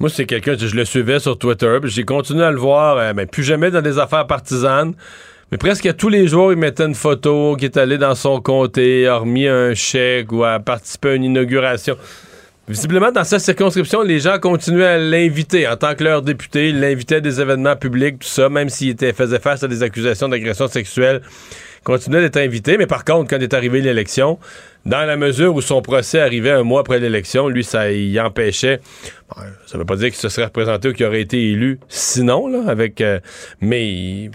Moi, 0.00 0.08
c'est 0.08 0.24
quelqu'un, 0.24 0.54
je 0.56 0.74
le 0.74 0.86
suivais 0.86 1.18
sur 1.18 1.36
Twitter, 1.36 1.76
puis 1.82 1.90
j'ai 1.90 2.04
continué 2.04 2.42
à 2.42 2.50
le 2.50 2.56
voir, 2.56 2.96
euh, 2.96 3.12
mais 3.14 3.26
plus 3.26 3.42
jamais 3.42 3.70
dans 3.70 3.82
des 3.82 3.98
affaires 3.98 4.26
partisanes. 4.26 4.94
Mais 5.52 5.58
presque 5.58 5.84
à 5.84 5.92
tous 5.92 6.08
les 6.08 6.26
jours, 6.26 6.52
il 6.52 6.58
mettait 6.58 6.86
une 6.86 6.94
photo 6.94 7.54
qui 7.54 7.66
est 7.66 7.76
allé 7.76 7.98
dans 7.98 8.14
son 8.14 8.40
comté, 8.40 9.06
a 9.06 9.16
remis 9.16 9.46
un 9.46 9.74
chèque 9.74 10.32
ou 10.32 10.42
a 10.42 10.58
participé 10.58 11.10
à 11.10 11.14
une 11.16 11.24
inauguration. 11.24 11.98
Visiblement, 12.66 13.12
dans 13.12 13.24
sa 13.24 13.38
circonscription, 13.38 14.00
les 14.00 14.20
gens 14.20 14.38
continuaient 14.38 14.86
à 14.86 14.96
l'inviter. 14.96 15.68
En 15.68 15.76
tant 15.76 15.94
que 15.94 16.02
leur 16.02 16.22
député, 16.22 16.70
il 16.70 16.80
l'invitait 16.80 17.16
à 17.16 17.20
des 17.20 17.38
événements 17.38 17.76
publics, 17.76 18.20
tout 18.20 18.28
ça, 18.28 18.48
même 18.48 18.70
s'il 18.70 18.96
faisait 18.96 19.38
face 19.38 19.64
à 19.64 19.68
des 19.68 19.82
accusations 19.82 20.30
d'agression 20.30 20.68
sexuelle 20.68 21.20
continuait 21.84 22.20
d'être 22.20 22.36
invité, 22.36 22.76
mais 22.76 22.86
par 22.86 23.04
contre, 23.04 23.30
quand 23.30 23.40
est 23.40 23.54
arrivée 23.54 23.80
l'élection, 23.80 24.38
dans 24.86 25.06
la 25.06 25.16
mesure 25.16 25.54
où 25.54 25.60
son 25.60 25.82
procès 25.82 26.20
arrivait 26.20 26.50
un 26.50 26.62
mois 26.62 26.80
après 26.80 26.98
l'élection, 26.98 27.48
lui, 27.48 27.64
ça 27.64 27.92
y 27.92 28.18
empêchait. 28.18 28.80
ça 29.66 29.74
ne 29.74 29.78
veut 29.78 29.84
pas 29.84 29.96
dire 29.96 30.08
qu'il 30.08 30.16
se 30.16 30.28
serait 30.28 30.46
représenté 30.46 30.88
ou 30.88 30.92
qu'il 30.92 31.06
aurait 31.06 31.20
été 31.20 31.50
élu 31.50 31.78
sinon, 31.88 32.48
là, 32.48 32.62
avec. 32.68 33.00
Euh, 33.00 33.20
mais 33.60 34.30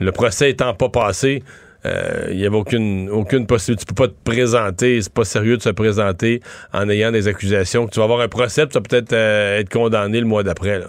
le 0.00 0.12
procès 0.12 0.50
étant 0.50 0.74
pas 0.74 0.88
passé, 0.88 1.42
euh, 1.86 2.28
il 2.30 2.38
n'y 2.38 2.46
avait 2.46 2.56
aucune, 2.56 3.10
aucune 3.10 3.46
possibilité. 3.46 3.84
Tu 3.86 3.94
peux 3.94 4.06
pas 4.06 4.08
te 4.08 4.30
présenter, 4.30 5.00
c'est 5.02 5.12
pas 5.12 5.24
sérieux 5.24 5.56
de 5.56 5.62
se 5.62 5.70
présenter 5.70 6.40
en 6.72 6.88
ayant 6.88 7.12
des 7.12 7.28
accusations. 7.28 7.86
Tu 7.86 7.98
vas 7.98 8.04
avoir 8.04 8.20
un 8.20 8.28
procès, 8.28 8.66
tu 8.66 8.74
vas 8.74 8.80
peut-être 8.80 9.12
euh, 9.12 9.60
être 9.60 9.68
condamné 9.68 10.20
le 10.20 10.26
mois 10.26 10.42
d'après. 10.42 10.82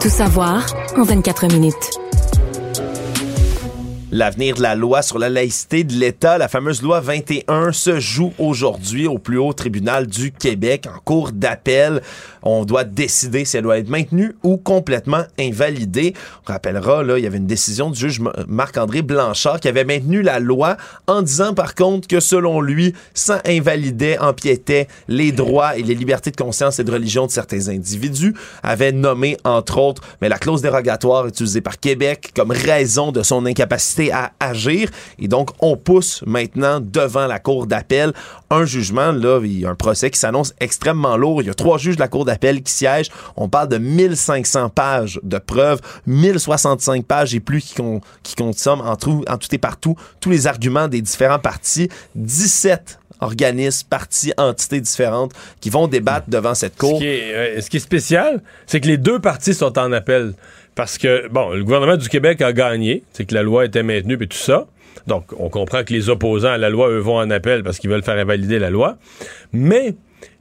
Tout 0.00 0.08
savoir 0.08 0.66
en 0.96 1.02
24 1.02 1.46
minutes. 1.52 2.01
L'avenir 4.14 4.56
de 4.56 4.60
la 4.60 4.74
loi 4.74 5.00
sur 5.00 5.18
la 5.18 5.30
laïcité 5.30 5.84
de 5.84 5.94
l'État, 5.94 6.36
la 6.36 6.46
fameuse 6.46 6.82
loi 6.82 7.00
21, 7.00 7.72
se 7.72 7.98
joue 7.98 8.34
aujourd'hui 8.38 9.06
au 9.06 9.16
plus 9.16 9.38
haut 9.38 9.54
tribunal 9.54 10.06
du 10.06 10.32
Québec 10.32 10.86
en 10.86 11.00
cours 11.00 11.32
d'appel. 11.32 12.02
On 12.42 12.66
doit 12.66 12.84
décider 12.84 13.46
si 13.46 13.56
elle 13.56 13.62
doit 13.62 13.78
être 13.78 13.88
maintenue 13.88 14.34
ou 14.42 14.58
complètement 14.58 15.22
invalidée. 15.38 16.12
On 16.46 16.52
rappellera, 16.52 17.02
là, 17.02 17.16
il 17.16 17.24
y 17.24 17.26
avait 17.26 17.38
une 17.38 17.46
décision 17.46 17.88
du 17.88 17.98
juge 17.98 18.20
Marc-André 18.48 19.00
Blanchard 19.00 19.60
qui 19.60 19.68
avait 19.68 19.84
maintenu 19.84 20.20
la 20.20 20.40
loi 20.40 20.76
en 21.06 21.22
disant 21.22 21.54
par 21.54 21.74
contre 21.74 22.06
que 22.06 22.20
selon 22.20 22.60
lui, 22.60 22.92
ça 23.14 23.40
invalidait, 23.46 24.18
empiétait 24.18 24.88
les 25.08 25.32
droits 25.32 25.78
et 25.78 25.82
les 25.82 25.94
libertés 25.94 26.32
de 26.32 26.36
conscience 26.36 26.78
et 26.78 26.84
de 26.84 26.92
religion 26.92 27.24
de 27.24 27.30
certains 27.30 27.68
individus, 27.68 28.34
avait 28.62 28.92
nommé 28.92 29.38
entre 29.44 29.78
autres, 29.78 30.02
mais 30.20 30.28
la 30.28 30.36
clause 30.36 30.60
dérogatoire 30.60 31.26
utilisée 31.26 31.62
par 31.62 31.80
Québec 31.80 32.32
comme 32.36 32.50
raison 32.50 33.10
de 33.10 33.22
son 33.22 33.46
incapacité 33.46 34.01
à 34.10 34.32
agir. 34.40 34.88
Et 35.18 35.28
donc, 35.28 35.50
on 35.60 35.76
pousse 35.76 36.22
maintenant 36.26 36.80
devant 36.80 37.26
la 37.26 37.38
Cour 37.38 37.66
d'appel 37.66 38.12
un 38.50 38.64
jugement, 38.66 39.12
là, 39.12 39.40
il 39.42 39.60
y 39.60 39.66
a 39.66 39.70
un 39.70 39.74
procès 39.74 40.10
qui 40.10 40.18
s'annonce 40.18 40.52
extrêmement 40.60 41.16
lourd. 41.16 41.42
Il 41.42 41.46
y 41.46 41.50
a 41.50 41.54
trois 41.54 41.78
juges 41.78 41.96
de 41.96 42.00
la 42.00 42.08
Cour 42.08 42.24
d'appel 42.24 42.62
qui 42.62 42.72
siègent. 42.72 43.10
On 43.36 43.48
parle 43.48 43.68
de 43.68 43.78
1500 43.78 44.68
pages 44.68 45.20
de 45.22 45.38
preuves, 45.38 45.80
1065 46.06 47.04
pages 47.04 47.34
et 47.34 47.40
plus 47.40 47.60
qui, 47.60 47.74
qui 48.22 48.34
consomment 48.34 48.82
en 48.82 48.96
tout, 48.96 49.24
en 49.28 49.38
tout 49.38 49.54
et 49.54 49.58
partout 49.58 49.96
tous 50.20 50.30
les 50.30 50.46
arguments 50.46 50.88
des 50.88 51.00
différents 51.00 51.38
partis. 51.38 51.88
17 52.14 52.98
organismes, 53.20 53.86
partis, 53.88 54.32
entités 54.36 54.80
différentes 54.80 55.32
qui 55.60 55.70
vont 55.70 55.86
débattre 55.86 56.28
devant 56.28 56.54
cette 56.54 56.76
cour. 56.76 56.98
Ce 56.98 57.02
qui 57.02 57.06
est, 57.06 57.60
ce 57.60 57.70
qui 57.70 57.76
est 57.76 57.80
spécial, 57.80 58.42
c'est 58.66 58.80
que 58.80 58.88
les 58.88 58.98
deux 58.98 59.18
partis 59.18 59.54
sont 59.54 59.78
en 59.78 59.92
appel. 59.92 60.34
Parce 60.74 60.98
que, 60.98 61.28
bon, 61.28 61.50
le 61.50 61.64
gouvernement 61.64 61.96
du 61.96 62.08
Québec 62.08 62.40
a 62.40 62.52
gagné, 62.52 63.02
c'est 63.12 63.24
que 63.24 63.34
la 63.34 63.42
loi 63.42 63.64
était 63.64 63.82
maintenue 63.82 64.16
et 64.20 64.26
tout 64.26 64.38
ça. 64.38 64.66
Donc, 65.06 65.32
on 65.38 65.48
comprend 65.48 65.84
que 65.84 65.92
les 65.92 66.08
opposants 66.08 66.50
à 66.50 66.58
la 66.58 66.70
loi, 66.70 66.88
eux, 66.88 66.98
vont 66.98 67.18
en 67.18 67.30
appel 67.30 67.62
parce 67.62 67.78
qu'ils 67.78 67.90
veulent 67.90 68.04
faire 68.04 68.18
invalider 68.18 68.58
la 68.58 68.70
loi. 68.70 68.96
Mais 69.52 69.94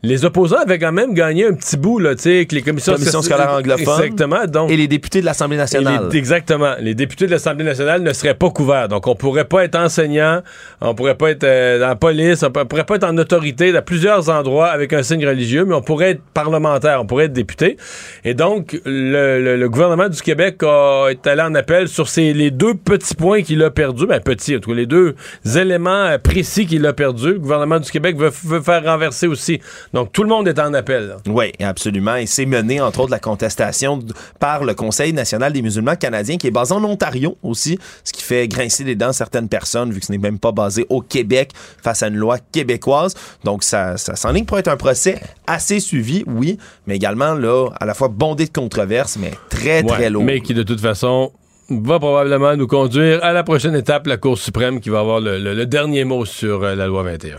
les 0.04 0.26
opposants 0.26 0.58
avaient 0.58 0.80
quand 0.80 0.92
même 0.92 1.14
gagné 1.14 1.46
un 1.46 1.54
petit 1.54 1.78
bout, 1.78 2.00
là, 2.00 2.16
tu 2.16 2.24
sais, 2.24 2.46
que 2.48 2.56
les 2.56 2.64
commissions, 2.64 2.98
scolaires 2.98 3.54
anglophones. 3.54 4.04
Exactement. 4.04 4.46
Donc, 4.48 4.72
et 4.72 4.78
les 4.78 4.88
députés 4.88 5.22
de 5.22 5.26
l'Assemblée 5.26 5.58
nationale. 5.58 6.10
exactement. 6.14 6.74
Les 6.80 6.96
députés 6.96 7.28
de 7.28 7.32
l'Assemblée 7.32 7.64
nationale 7.64 8.02
ne 8.02 8.12
seraient 8.12 8.34
pas 8.34 8.50
couverts. 8.50 8.88
Donc, 8.88 9.06
on 9.06 9.16
pourrait 9.16 9.46
pas 9.46 9.64
être 9.64 9.76
enseignant, 9.76 10.42
on 10.82 10.96
pourrait 10.96 11.16
pas 11.16 11.30
être 11.30 11.44
euh, 11.44 11.80
dans 11.80 11.88
la 11.88 11.96
police, 11.96 12.44
on 12.44 12.50
pourrait 12.50 12.86
pas 12.86 12.96
être 12.96 13.04
en 13.04 13.18
autorité 13.18 13.72
dans 13.72 13.84
plusieurs 13.84 14.30
endroits 14.30 14.70
avec 14.70 14.92
un 14.94 15.04
signe 15.04 15.26
religieux, 15.26 15.66
mais 15.66 15.76
on 15.76 15.84
pourrait 15.84 16.12
être 16.12 16.22
parlementaire, 16.34 17.00
on 17.00 17.06
pourrait 17.06 17.26
être 17.26 17.34
député. 17.34 17.78
Et 18.24 18.34
donc, 18.34 18.80
le, 18.86 19.56
le, 19.56 19.70
gouvernement 19.70 20.10
du 20.10 20.22
Québec 20.22 20.64
a, 20.64 21.10
est 21.10 21.28
allé 21.28 21.44
en 21.44 21.54
appel 21.54 21.88
sur 21.88 22.10
ces, 22.10 22.34
les 22.34 22.50
deux 22.50 22.74
petits 22.74 23.16
points 23.16 23.44
qu'il 23.44 23.64
a 23.64 23.70
perdus, 23.70 24.08
ben 24.08 24.20
petits, 24.20 24.56
en 24.56 24.60
tout 24.60 24.72
cas, 24.72 24.76
les 24.76 24.88
deux 24.88 25.16
éléments 25.56 25.92
euh, 25.92 26.18
précis 26.18 26.66
qu'il 26.66 26.86
a 26.88 26.94
perdus. 26.94 27.34
Le 27.34 27.40
gouvernement 27.40 27.80
du 27.80 27.92
Québec 27.92 28.18
veut, 28.18 28.32
veut 28.46 28.62
faire 28.62 28.84
renverser 28.84 29.28
aussi 29.28 29.62
donc, 29.94 30.12
tout 30.14 30.24
le 30.24 30.30
monde 30.30 30.48
est 30.48 30.60
en 30.60 30.74
appel. 30.74 31.18
Oui, 31.28 31.52
absolument. 31.60 32.16
Et 32.16 32.26
c'est 32.26 32.46
mené, 32.46 32.80
entre 32.80 33.02
autres, 33.02 33.12
la 33.12 33.20
contestation 33.20 34.00
par 34.40 34.64
le 34.64 34.74
Conseil 34.74 35.12
national 35.14 35.52
des 35.52 35.62
musulmans 35.62 35.96
canadiens, 35.96 36.38
qui 36.38 36.48
est 36.48 36.52
basé 36.52 36.74
en 36.74 36.84
Ontario 36.84 37.38
aussi, 37.44 37.78
ce 38.04 38.14
qui 38.14 38.24
fait 38.24 38.48
grincer 38.48 38.84
les 38.84 38.96
dents 38.96 39.12
certaines 39.12 39.50
personnes, 39.50 39.92
vu 39.92 40.00
que 40.00 40.06
ce 40.06 40.12
n'est 40.12 40.18
même 40.18 40.40
pas 40.40 40.52
basé 40.52 40.86
au 40.90 41.02
Québec 41.02 41.52
face 41.84 42.04
à 42.04 42.08
une 42.08 42.16
loi 42.16 42.38
québécoise. 42.52 43.16
Donc, 43.44 43.64
ça, 43.64 43.98
ça 43.98 44.16
s'enligne 44.16 44.46
pour 44.46 44.58
être 44.60 44.70
un 44.70 44.78
procès 44.78 45.20
assez 45.46 45.80
suivi, 45.80 46.24
oui, 46.26 46.58
mais 46.88 46.96
également, 46.96 47.34
là, 47.34 47.70
à 47.80 47.86
la 47.86 47.94
fois 47.94 48.08
bondé 48.08 48.46
de 48.46 48.52
controverses, 48.52 49.18
mais 49.18 49.32
très, 49.50 49.84
très 49.84 50.10
lourd. 50.10 50.24
Mais 50.24 50.40
qui, 50.40 50.54
de 50.54 50.64
toute 50.64 50.80
façon, 50.80 51.34
va 51.70 52.00
probablement 52.00 52.56
nous 52.56 52.68
conduire 52.68 53.24
à 53.24 53.34
la 53.34 53.44
prochaine 53.44 53.76
étape, 53.76 54.08
la 54.08 54.18
Cour 54.18 54.38
suprême, 54.38 54.80
qui 54.80 54.90
va 54.90 55.00
avoir 55.00 55.20
le, 55.20 55.66
dernier 55.66 56.06
mot 56.06 56.26
sur 56.26 56.64
euh, 56.64 56.76
la 56.76 56.88
loi 56.88 57.04
21 57.04 57.38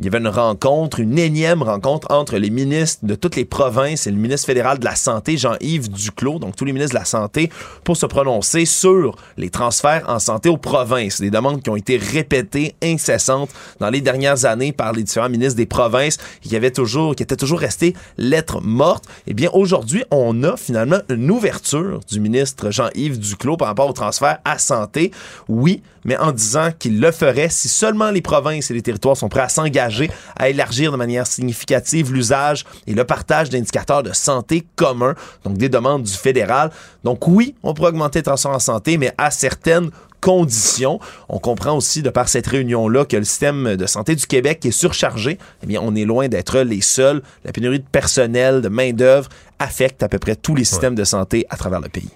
il 0.00 0.04
y 0.04 0.08
avait 0.08 0.18
une 0.18 0.28
rencontre, 0.28 1.00
une 1.00 1.18
énième 1.18 1.60
rencontre 1.60 2.06
entre 2.12 2.36
les 2.36 2.50
ministres 2.50 3.04
de 3.04 3.16
toutes 3.16 3.34
les 3.34 3.44
provinces 3.44 4.06
et 4.06 4.12
le 4.12 4.16
ministre 4.16 4.46
fédéral 4.46 4.78
de 4.78 4.84
la 4.84 4.94
Santé, 4.94 5.36
Jean-Yves 5.36 5.90
Duclos, 5.90 6.38
donc 6.38 6.54
tous 6.54 6.64
les 6.64 6.72
ministres 6.72 6.94
de 6.94 7.00
la 7.00 7.04
Santé, 7.04 7.50
pour 7.82 7.96
se 7.96 8.06
prononcer 8.06 8.64
sur 8.64 9.16
les 9.36 9.50
transferts 9.50 10.04
en 10.06 10.20
santé 10.20 10.50
aux 10.50 10.56
provinces. 10.56 11.20
Des 11.20 11.30
demandes 11.30 11.62
qui 11.62 11.70
ont 11.70 11.74
été 11.74 11.96
répétées, 11.96 12.76
incessantes 12.80 13.50
dans 13.80 13.90
les 13.90 14.00
dernières 14.00 14.44
années 14.44 14.70
par 14.70 14.92
les 14.92 15.02
différents 15.02 15.28
ministres 15.28 15.56
des 15.56 15.66
provinces, 15.66 16.18
qui 16.42 16.54
avaient 16.54 16.70
toujours, 16.70 17.16
qui 17.16 17.24
étaient 17.24 17.34
toujours 17.34 17.58
restés 17.58 17.94
lettres 18.18 18.60
mortes. 18.60 19.04
Eh 19.26 19.34
bien, 19.34 19.50
aujourd'hui, 19.52 20.04
on 20.12 20.44
a 20.44 20.56
finalement 20.56 21.00
une 21.08 21.28
ouverture 21.28 21.98
du 22.08 22.20
ministre 22.20 22.70
Jean-Yves 22.70 23.18
Duclos 23.18 23.56
par 23.56 23.66
rapport 23.66 23.88
au 23.88 23.94
transfert 23.94 24.38
à 24.44 24.58
santé. 24.58 25.10
Oui, 25.48 25.82
mais 26.04 26.16
en 26.16 26.30
disant 26.30 26.70
qu'il 26.78 27.00
le 27.00 27.10
ferait 27.10 27.48
si 27.50 27.68
seulement 27.68 28.12
les 28.12 28.22
provinces 28.22 28.70
et 28.70 28.74
les 28.74 28.82
territoires 28.82 29.16
sont 29.16 29.28
prêts 29.28 29.40
à 29.40 29.48
s'engager 29.48 29.87
à 30.36 30.48
élargir 30.48 30.92
de 30.92 30.96
manière 30.96 31.26
significative 31.26 32.12
l'usage 32.12 32.64
et 32.86 32.94
le 32.94 33.04
partage 33.04 33.50
d'indicateurs 33.50 34.02
de 34.02 34.12
santé 34.12 34.66
communs, 34.76 35.14
donc 35.44 35.58
des 35.58 35.68
demandes 35.68 36.02
du 36.02 36.12
fédéral. 36.12 36.70
Donc 37.04 37.26
oui, 37.28 37.54
on 37.62 37.74
pourrait 37.74 37.90
augmenter 37.90 38.20
les 38.20 38.24
transferts 38.24 38.52
en 38.52 38.58
santé, 38.58 38.98
mais 38.98 39.12
à 39.18 39.30
certaines 39.30 39.90
conditions. 40.20 40.98
On 41.28 41.38
comprend 41.38 41.76
aussi 41.76 42.02
de 42.02 42.10
par 42.10 42.28
cette 42.28 42.46
réunion-là 42.46 43.04
que 43.04 43.16
le 43.16 43.24
système 43.24 43.76
de 43.76 43.86
santé 43.86 44.14
du 44.14 44.26
Québec 44.26 44.64
est 44.66 44.70
surchargé. 44.70 45.38
Eh 45.62 45.66
bien, 45.66 45.80
on 45.82 45.94
est 45.94 46.04
loin 46.04 46.28
d'être 46.28 46.60
les 46.60 46.80
seuls. 46.80 47.22
La 47.44 47.52
pénurie 47.52 47.80
de 47.80 47.84
personnel, 47.84 48.60
de 48.60 48.68
main-d'œuvre 48.68 49.28
affecte 49.58 50.02
à 50.02 50.08
peu 50.08 50.18
près 50.18 50.36
tous 50.36 50.54
les 50.54 50.64
systèmes 50.64 50.94
de 50.94 51.04
santé 51.04 51.46
à 51.50 51.56
travers 51.56 51.80
le 51.80 51.88
pays. 51.88 52.10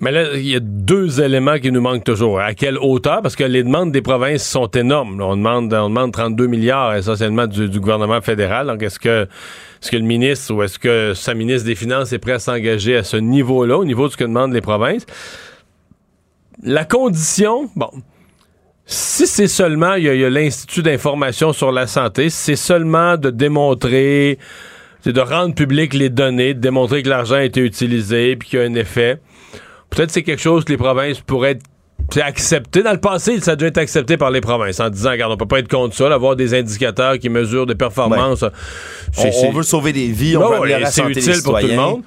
Mais 0.00 0.12
là, 0.12 0.34
il 0.34 0.46
y 0.46 0.54
a 0.54 0.60
deux 0.60 1.20
éléments 1.20 1.58
qui 1.58 1.72
nous 1.72 1.80
manquent 1.80 2.04
toujours. 2.04 2.38
À 2.38 2.54
quelle 2.54 2.78
hauteur? 2.78 3.20
Parce 3.20 3.34
que 3.34 3.44
les 3.44 3.64
demandes 3.64 3.90
des 3.90 4.02
provinces 4.02 4.46
sont 4.46 4.68
énormes. 4.68 5.20
On 5.20 5.36
demande, 5.36 5.72
on 5.74 5.88
demande 5.88 6.12
32 6.12 6.46
milliards 6.46 6.94
essentiellement 6.94 7.46
du, 7.46 7.68
gouvernement 7.80 8.20
fédéral. 8.20 8.68
Donc, 8.68 8.82
est-ce 8.82 9.00
que, 9.00 9.22
est-ce 9.82 9.90
que 9.90 9.96
le 9.96 10.04
ministre 10.04 10.54
ou 10.54 10.62
est-ce 10.62 10.78
que 10.78 11.14
sa 11.14 11.34
ministre 11.34 11.66
des 11.66 11.74
Finances 11.74 12.12
est 12.12 12.18
prêt 12.18 12.32
à 12.32 12.38
s'engager 12.38 12.96
à 12.96 13.02
ce 13.02 13.16
niveau-là, 13.16 13.76
au 13.76 13.84
niveau 13.84 14.06
de 14.06 14.12
ce 14.12 14.16
que 14.16 14.24
demandent 14.24 14.52
les 14.52 14.60
provinces? 14.60 15.04
La 16.62 16.84
condition, 16.84 17.68
bon, 17.74 17.90
si 18.86 19.26
c'est 19.26 19.48
seulement, 19.48 19.94
il 19.94 20.04
y 20.04 20.24
a, 20.24 20.26
a 20.26 20.30
l'Institut 20.30 20.82
d'information 20.82 21.52
sur 21.52 21.72
la 21.72 21.88
santé, 21.88 22.30
c'est 22.30 22.56
seulement 22.56 23.16
de 23.16 23.30
démontrer, 23.30 24.38
c'est 25.02 25.12
de 25.12 25.20
rendre 25.20 25.54
public 25.54 25.92
les 25.92 26.08
données, 26.08 26.54
de 26.54 26.60
démontrer 26.60 27.02
que 27.02 27.08
l'argent 27.08 27.36
a 27.36 27.44
été 27.44 27.60
utilisé 27.60 28.36
puis 28.36 28.48
qu'il 28.48 28.58
y 28.60 28.62
a 28.62 28.64
un 28.64 28.74
effet. 28.74 29.18
Peut-être 29.90 30.10
c'est 30.10 30.22
quelque 30.22 30.42
chose 30.42 30.64
que 30.64 30.72
les 30.72 30.78
provinces 30.78 31.20
pourraient 31.20 31.52
être 31.52 31.64
c'est 32.10 32.22
accepté. 32.22 32.82
Dans 32.82 32.92
le 32.92 33.00
passé, 33.00 33.38
ça 33.40 33.52
a 33.52 33.56
déjà 33.56 33.68
été 33.68 33.80
accepté 33.80 34.16
par 34.16 34.30
les 34.30 34.40
provinces 34.40 34.80
en 34.80 34.88
disant, 34.88 35.10
regarde, 35.10 35.32
on 35.32 35.36
peut 35.36 35.46
pas 35.46 35.58
être 35.58 35.68
contre 35.68 35.94
ça, 35.94 36.12
avoir 36.12 36.36
des 36.36 36.54
indicateurs 36.54 37.18
qui 37.18 37.28
mesurent 37.28 37.66
des 37.66 37.74
performances. 37.74 38.44
On, 39.18 39.30
on, 39.44 39.52
veut 39.52 39.62
sauver 39.62 39.92
des 39.92 40.06
vies, 40.06 40.36
on 40.36 40.40
Ouais, 40.40 40.48
veut 40.48 40.56
améliorer 40.56 40.82
la 40.82 40.90
c'est 40.90 41.02
santé 41.02 41.14
des 41.14 41.28
utile 41.28 41.42
pour 41.42 41.58
tout 41.58 41.66
le 41.66 41.76
monde. 41.76 42.02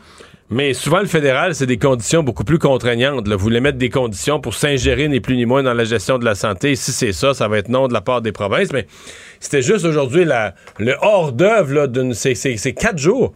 Mais 0.53 0.73
souvent, 0.73 0.99
le 0.99 1.05
fédéral, 1.05 1.55
c'est 1.55 1.65
des 1.65 1.77
conditions 1.77 2.23
beaucoup 2.23 2.43
plus 2.43 2.59
contraignantes. 2.59 3.25
Là. 3.27 3.37
Vous 3.37 3.43
voulez 3.43 3.61
mettre 3.61 3.77
des 3.77 3.89
conditions 3.89 4.41
pour 4.41 4.53
s'ingérer, 4.53 5.07
ni 5.07 5.21
plus 5.21 5.37
ni 5.37 5.45
moins, 5.45 5.63
dans 5.63 5.73
la 5.73 5.85
gestion 5.85 6.17
de 6.19 6.25
la 6.25 6.35
santé. 6.35 6.75
Si 6.75 6.91
c'est 6.91 7.13
ça, 7.13 7.33
ça 7.33 7.47
va 7.47 7.57
être 7.57 7.69
non 7.69 7.87
de 7.87 7.93
la 7.93 8.01
part 8.01 8.21
des 8.21 8.33
provinces. 8.33 8.73
Mais 8.73 8.85
c'était 9.39 9.61
juste 9.61 9.85
aujourd'hui 9.85 10.25
le 10.25 10.93
hors-d'œuvre 11.01 11.87
d'une. 11.87 12.13
C'est, 12.13 12.33
quatre 12.73 12.97
jours. 12.97 13.33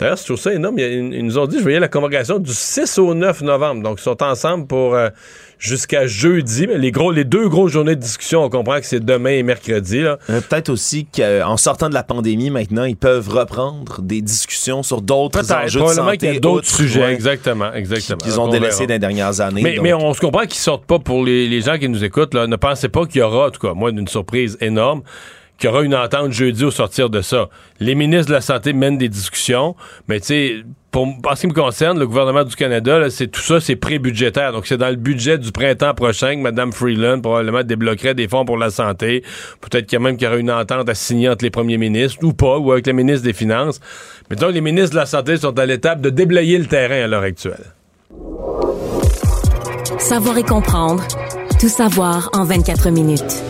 D'ailleurs, 0.00 0.16
je 0.16 0.24
trouve 0.24 0.36
ça 0.38 0.52
énorme. 0.52 0.76
Il 0.78 0.82
y 0.82 0.84
a- 0.84 0.88
Ils, 0.90 1.24
nous 1.24 1.38
ont 1.38 1.46
dit, 1.46 1.58
je 1.58 1.62
voyais 1.62 1.78
la 1.78 1.86
convocation 1.88 2.40
du 2.40 2.52
6 2.52 2.98
au 2.98 3.14
9 3.14 3.42
novembre. 3.42 3.82
Donc, 3.84 4.00
ils 4.00 4.02
sont 4.02 4.20
ensemble 4.22 4.66
pour. 4.66 4.96
euh, 4.96 5.08
Jusqu'à 5.58 6.06
jeudi, 6.06 6.66
mais 6.66 6.76
les 6.76 6.90
gros, 6.92 7.10
les 7.10 7.24
deux 7.24 7.48
grosses 7.48 7.72
journées 7.72 7.96
de 7.96 8.00
discussion, 8.00 8.44
on 8.44 8.50
comprend 8.50 8.78
que 8.78 8.84
c'est 8.84 9.02
demain 9.04 9.30
et 9.30 9.42
mercredi. 9.42 10.02
Là. 10.02 10.18
Euh, 10.28 10.40
Peut-être 10.42 10.68
aussi 10.68 11.06
qu'en 11.06 11.56
sortant 11.56 11.88
de 11.88 11.94
la 11.94 12.02
pandémie, 12.02 12.50
maintenant, 12.50 12.84
ils 12.84 12.96
peuvent 12.96 13.28
reprendre 13.30 14.02
des 14.02 14.20
discussions 14.20 14.82
sur 14.82 15.00
d'autres 15.00 15.40
Peut-être, 15.40 15.64
enjeux 15.64 15.80
de 15.80 15.84
probablement 15.84 16.06
santé. 16.08 16.18
qu'il 16.18 16.34
y 16.34 16.36
a 16.36 16.40
d'autres 16.40 16.66
sujets, 16.68 17.00
ouais, 17.00 17.14
exactement, 17.14 17.72
exactement. 17.72 18.18
qu'ils 18.18 18.38
ont 18.38 18.44
On 18.44 18.48
délaissés 18.48 18.80
verra. 18.80 18.86
dans 18.86 18.92
les 18.94 18.98
dernières 18.98 19.40
années. 19.40 19.62
Mais, 19.62 19.78
mais 19.82 19.94
on 19.94 20.12
se 20.12 20.20
comprend 20.20 20.42
qu'ils 20.42 20.60
sortent 20.60 20.84
pas 20.84 20.98
pour 20.98 21.24
les, 21.24 21.48
les 21.48 21.60
gens 21.62 21.78
qui 21.78 21.88
nous 21.88 22.04
écoutent. 22.04 22.34
Là. 22.34 22.46
Ne 22.46 22.56
pensez 22.56 22.90
pas 22.90 23.06
qu'il 23.06 23.20
y 23.20 23.22
aura, 23.22 23.46
en 23.46 23.50
tout 23.50 23.60
cas, 23.66 23.72
moi, 23.72 23.88
une 23.90 24.06
surprise 24.08 24.58
énorme, 24.60 25.02
qu'il 25.58 25.70
y 25.70 25.72
aura 25.72 25.82
une 25.82 25.94
entente 25.94 26.32
jeudi 26.32 26.64
au 26.64 26.70
sortir 26.70 27.10
de 27.10 27.20
ça. 27.20 27.48
Les 27.80 27.94
ministres 27.94 28.28
de 28.28 28.34
la 28.34 28.40
Santé 28.40 28.72
mènent 28.72 28.98
des 28.98 29.08
discussions, 29.08 29.74
mais 30.08 30.20
tu 30.20 30.26
sais, 30.26 30.64
pour, 30.90 31.06
en 31.06 31.34
ce 31.34 31.42
qui 31.42 31.46
me 31.46 31.52
concerne, 31.52 31.98
le 31.98 32.06
gouvernement 32.06 32.44
du 32.44 32.56
Canada, 32.56 33.10
c'est 33.10 33.26
tout 33.26 33.40
ça, 33.40 33.60
c'est 33.60 33.76
pré-budgétaire. 33.76 34.52
Donc, 34.52 34.66
c'est 34.66 34.78
dans 34.78 34.88
le 34.88 34.96
budget 34.96 35.36
du 35.36 35.52
printemps 35.52 35.92
prochain 35.92 36.36
que 36.36 36.40
Mme 36.40 36.72
Freeland 36.72 37.20
probablement 37.20 37.62
débloquerait 37.62 38.14
des 38.14 38.28
fonds 38.28 38.46
pour 38.46 38.56
la 38.56 38.70
santé. 38.70 39.22
Peut-être 39.60 39.86
qu'il 39.86 39.98
y 39.98 40.02
a 40.02 40.04
même 40.04 40.16
qu'il 40.16 40.24
y 40.24 40.28
aura 40.28 40.38
une 40.38 40.50
entente 40.50 40.88
à 40.88 40.94
signer 40.94 41.28
entre 41.28 41.44
les 41.44 41.50
premiers 41.50 41.76
ministres, 41.76 42.24
ou 42.24 42.32
pas, 42.32 42.58
ou 42.58 42.72
avec 42.72 42.86
le 42.86 42.94
ministre 42.94 43.24
des 43.24 43.34
Finances. 43.34 43.80
Mais 44.30 44.36
donc, 44.36 44.52
les 44.52 44.62
ministres 44.62 44.92
de 44.92 44.96
la 44.96 45.06
Santé 45.06 45.36
sont 45.36 45.58
à 45.58 45.66
l'étape 45.66 46.00
de 46.00 46.08
déblayer 46.08 46.56
le 46.56 46.66
terrain 46.66 47.04
à 47.04 47.06
l'heure 47.06 47.24
actuelle. 47.24 47.74
Savoir 49.98 50.38
et 50.38 50.44
comprendre. 50.44 51.06
Tout 51.60 51.68
savoir 51.68 52.30
en 52.32 52.44
24 52.44 52.88
minutes. 52.90 53.42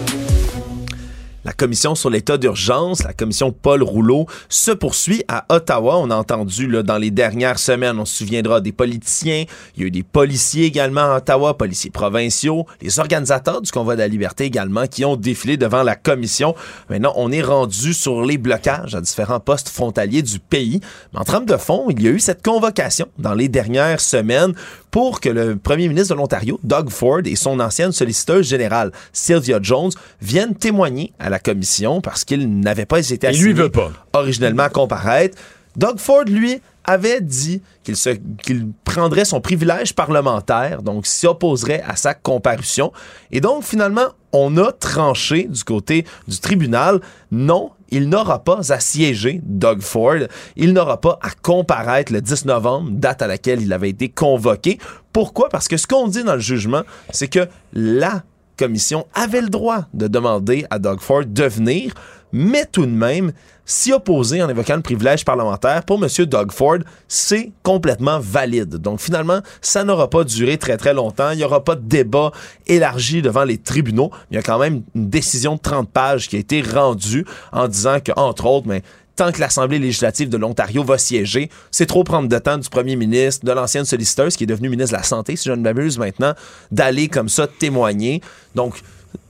La 1.46 1.52
commission 1.52 1.94
sur 1.94 2.10
l'état 2.10 2.38
d'urgence, 2.38 3.04
la 3.04 3.12
commission 3.12 3.52
Paul 3.52 3.80
Rouleau, 3.80 4.26
se 4.48 4.72
poursuit 4.72 5.22
à 5.28 5.44
Ottawa. 5.48 5.96
On 5.96 6.10
a 6.10 6.16
entendu 6.16 6.66
là, 6.66 6.82
dans 6.82 6.98
les 6.98 7.12
dernières 7.12 7.60
semaines, 7.60 8.00
on 8.00 8.04
se 8.04 8.16
souviendra 8.16 8.60
des 8.60 8.72
politiciens, 8.72 9.44
il 9.76 9.80
y 9.80 9.84
a 9.84 9.86
eu 9.86 9.90
des 9.92 10.02
policiers 10.02 10.64
également 10.64 11.02
à 11.02 11.18
Ottawa, 11.18 11.56
policiers 11.56 11.92
provinciaux, 11.92 12.66
les 12.82 12.98
organisateurs 12.98 13.62
du 13.62 13.70
convoi 13.70 13.94
de 13.94 14.00
la 14.00 14.08
liberté 14.08 14.42
également 14.42 14.88
qui 14.88 15.04
ont 15.04 15.14
défilé 15.14 15.56
devant 15.56 15.84
la 15.84 15.94
commission. 15.94 16.56
Maintenant, 16.90 17.12
on 17.14 17.30
est 17.30 17.42
rendu 17.42 17.94
sur 17.94 18.24
les 18.24 18.38
blocages 18.38 18.96
à 18.96 19.00
différents 19.00 19.38
postes 19.38 19.68
frontaliers 19.68 20.22
du 20.22 20.40
pays. 20.40 20.80
Mais 21.12 21.20
en 21.20 21.24
trame 21.24 21.46
de 21.46 21.56
fond, 21.56 21.86
il 21.90 22.02
y 22.02 22.08
a 22.08 22.10
eu 22.10 22.18
cette 22.18 22.44
convocation 22.44 23.06
dans 23.18 23.34
les 23.34 23.48
dernières 23.48 24.00
semaines 24.00 24.52
pour 24.96 25.20
que 25.20 25.28
le 25.28 25.56
premier 25.56 25.88
ministre 25.88 26.14
de 26.14 26.18
l'Ontario, 26.18 26.58
Doug 26.64 26.88
Ford, 26.88 27.20
et 27.26 27.36
son 27.36 27.60
ancienne 27.60 27.92
solliciteuse 27.92 28.48
générale, 28.48 28.92
Sylvia 29.12 29.58
Jones, 29.60 29.90
viennent 30.22 30.54
témoigner 30.54 31.12
à 31.18 31.28
la 31.28 31.38
commission 31.38 32.00
parce 32.00 32.24
qu'ils 32.24 32.60
n'avaient 32.60 32.86
pas 32.86 33.00
été 33.00 33.26
Il 33.26 33.32
lui 33.32 33.50
assignés 33.50 33.52
veut 33.52 33.68
pas. 33.68 33.92
originellement 34.14 34.62
à 34.62 34.68
comparaître. 34.70 35.36
Doug 35.76 35.98
Ford, 35.98 36.24
lui, 36.24 36.62
avait 36.84 37.20
dit 37.20 37.60
qu'il 37.84 38.68
prendrait 38.84 39.26
son 39.26 39.42
privilège 39.42 39.94
parlementaire, 39.94 40.80
donc 40.80 41.06
s'y 41.06 41.26
opposerait 41.26 41.82
à 41.86 41.94
sa 41.96 42.14
comparution. 42.14 42.90
Et 43.30 43.42
donc, 43.42 43.64
finalement, 43.64 44.06
on 44.32 44.56
a 44.56 44.72
tranché 44.72 45.44
du 45.44 45.62
côté 45.62 46.06
du 46.26 46.38
tribunal. 46.38 47.02
Non, 47.30 47.72
il 47.90 48.08
n'aura 48.08 48.42
pas 48.42 48.72
à 48.72 48.80
siéger, 48.80 49.40
Doug 49.44 49.80
Ford. 49.80 50.26
Il 50.56 50.72
n'aura 50.72 51.00
pas 51.00 51.18
à 51.22 51.30
comparaître 51.42 52.12
le 52.12 52.20
10 52.20 52.46
novembre, 52.46 52.90
date 52.92 53.22
à 53.22 53.26
laquelle 53.26 53.62
il 53.62 53.72
avait 53.72 53.90
été 53.90 54.08
convoqué. 54.08 54.78
Pourquoi? 55.12 55.48
Parce 55.48 55.68
que 55.68 55.76
ce 55.76 55.86
qu'on 55.86 56.08
dit 56.08 56.24
dans 56.24 56.34
le 56.34 56.40
jugement, 56.40 56.82
c'est 57.10 57.28
que 57.28 57.48
la 57.72 58.22
commission 58.56 59.06
avait 59.14 59.40
le 59.40 59.48
droit 59.48 59.86
de 59.94 60.08
demander 60.08 60.66
à 60.70 60.78
Doug 60.78 61.00
Ford 61.00 61.24
de 61.26 61.44
venir, 61.44 61.92
mais 62.32 62.64
tout 62.66 62.86
de 62.86 62.90
même, 62.90 63.32
s'y 63.64 63.92
opposer 63.92 64.42
en 64.42 64.48
évoquant 64.48 64.76
le 64.76 64.82
privilège 64.82 65.24
parlementaire, 65.24 65.84
pour 65.84 66.02
M. 66.02 66.08
Doug 66.26 66.52
Ford, 66.52 66.78
c'est 67.08 67.52
complètement 67.62 68.18
valide. 68.20 68.76
Donc 68.76 69.00
finalement, 69.00 69.40
ça 69.60 69.84
n'aura 69.84 70.08
pas 70.08 70.24
duré 70.24 70.56
très 70.56 70.76
très 70.76 70.94
longtemps. 70.94 71.30
Il 71.30 71.38
n'y 71.38 71.44
aura 71.44 71.64
pas 71.64 71.74
de 71.74 71.86
débat 71.86 72.30
élargi 72.66 73.22
devant 73.22 73.44
les 73.44 73.58
tribunaux. 73.58 74.10
Il 74.30 74.36
y 74.36 74.38
a 74.38 74.42
quand 74.42 74.58
même 74.58 74.82
une 74.94 75.08
décision 75.08 75.56
de 75.56 75.60
30 75.60 75.90
pages 75.90 76.28
qui 76.28 76.36
a 76.36 76.38
été 76.38 76.62
rendue 76.62 77.26
en 77.52 77.68
disant 77.68 77.98
que, 78.00 78.12
entre 78.16 78.46
autres, 78.46 78.68
mais 78.68 78.82
tant 79.16 79.32
que 79.32 79.40
l'Assemblée 79.40 79.78
législative 79.78 80.28
de 80.28 80.36
l'Ontario 80.36 80.84
va 80.84 80.98
siéger, 80.98 81.50
c'est 81.70 81.86
trop 81.86 82.04
prendre 82.04 82.28
de 82.28 82.38
temps 82.38 82.58
du 82.58 82.68
premier 82.68 82.96
ministre, 82.96 83.44
de 83.44 83.52
l'ancienne 83.52 83.84
solliciteuse 83.84 84.36
qui 84.36 84.44
est 84.44 84.46
devenue 84.46 84.68
ministre 84.68 84.92
de 84.92 84.98
la 84.98 85.02
Santé, 85.04 85.34
si 85.36 85.48
je 85.48 85.52
ne 85.52 85.62
m'abuse 85.62 85.98
maintenant, 85.98 86.34
d'aller 86.70 87.08
comme 87.08 87.28
ça 87.28 87.46
témoigner. 87.46 88.20
Donc, 88.54 88.80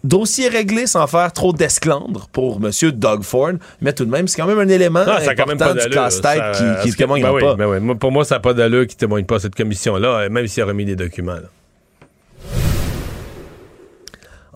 dossier 0.03 0.49
réglé 0.49 0.87
sans 0.87 1.07
faire 1.07 1.33
trop 1.33 1.53
d'esclandre 1.53 2.29
pour 2.33 2.57
M. 2.65 2.71
Doug 2.93 3.23
Ford, 3.23 3.53
mais 3.81 3.93
tout 3.93 4.05
de 4.05 4.11
même, 4.11 4.27
c'est 4.29 4.37
quand 4.41 4.47
même 4.49 4.59
un 4.59 4.69
élément 4.69 5.05
quand 5.05 5.47
même 5.47 5.57
important 5.61 5.75
pas 5.75 5.85
du 5.85 5.91
casse-tête 5.91 6.43
qui, 6.53 6.59
qui 6.59 6.65
parce 6.65 6.87
ne 6.87 6.91
que- 6.93 6.97
témoignera 6.97 7.31
ben 7.31 7.37
oui, 7.37 7.43
pas. 7.43 7.55
ben 7.55 7.67
oui. 7.67 7.81
Moi, 7.81 7.95
pour 7.95 8.11
moi, 8.13 8.25
ça 8.25 8.37
n'a 8.37 8.41
pas 8.41 8.55
d'allure 8.55 8.87
qui 8.87 8.97
ne 8.97 9.01
témoigne 9.01 9.25
pas 9.25 9.39
cette 9.39 9.55
commission-là, 9.55 10.29
même 10.29 10.47
s'il 10.49 10.63
a 10.63 10.67
remis 10.67 10.85
des 10.85 10.97
documents. 10.97 11.35
là. 11.35 11.43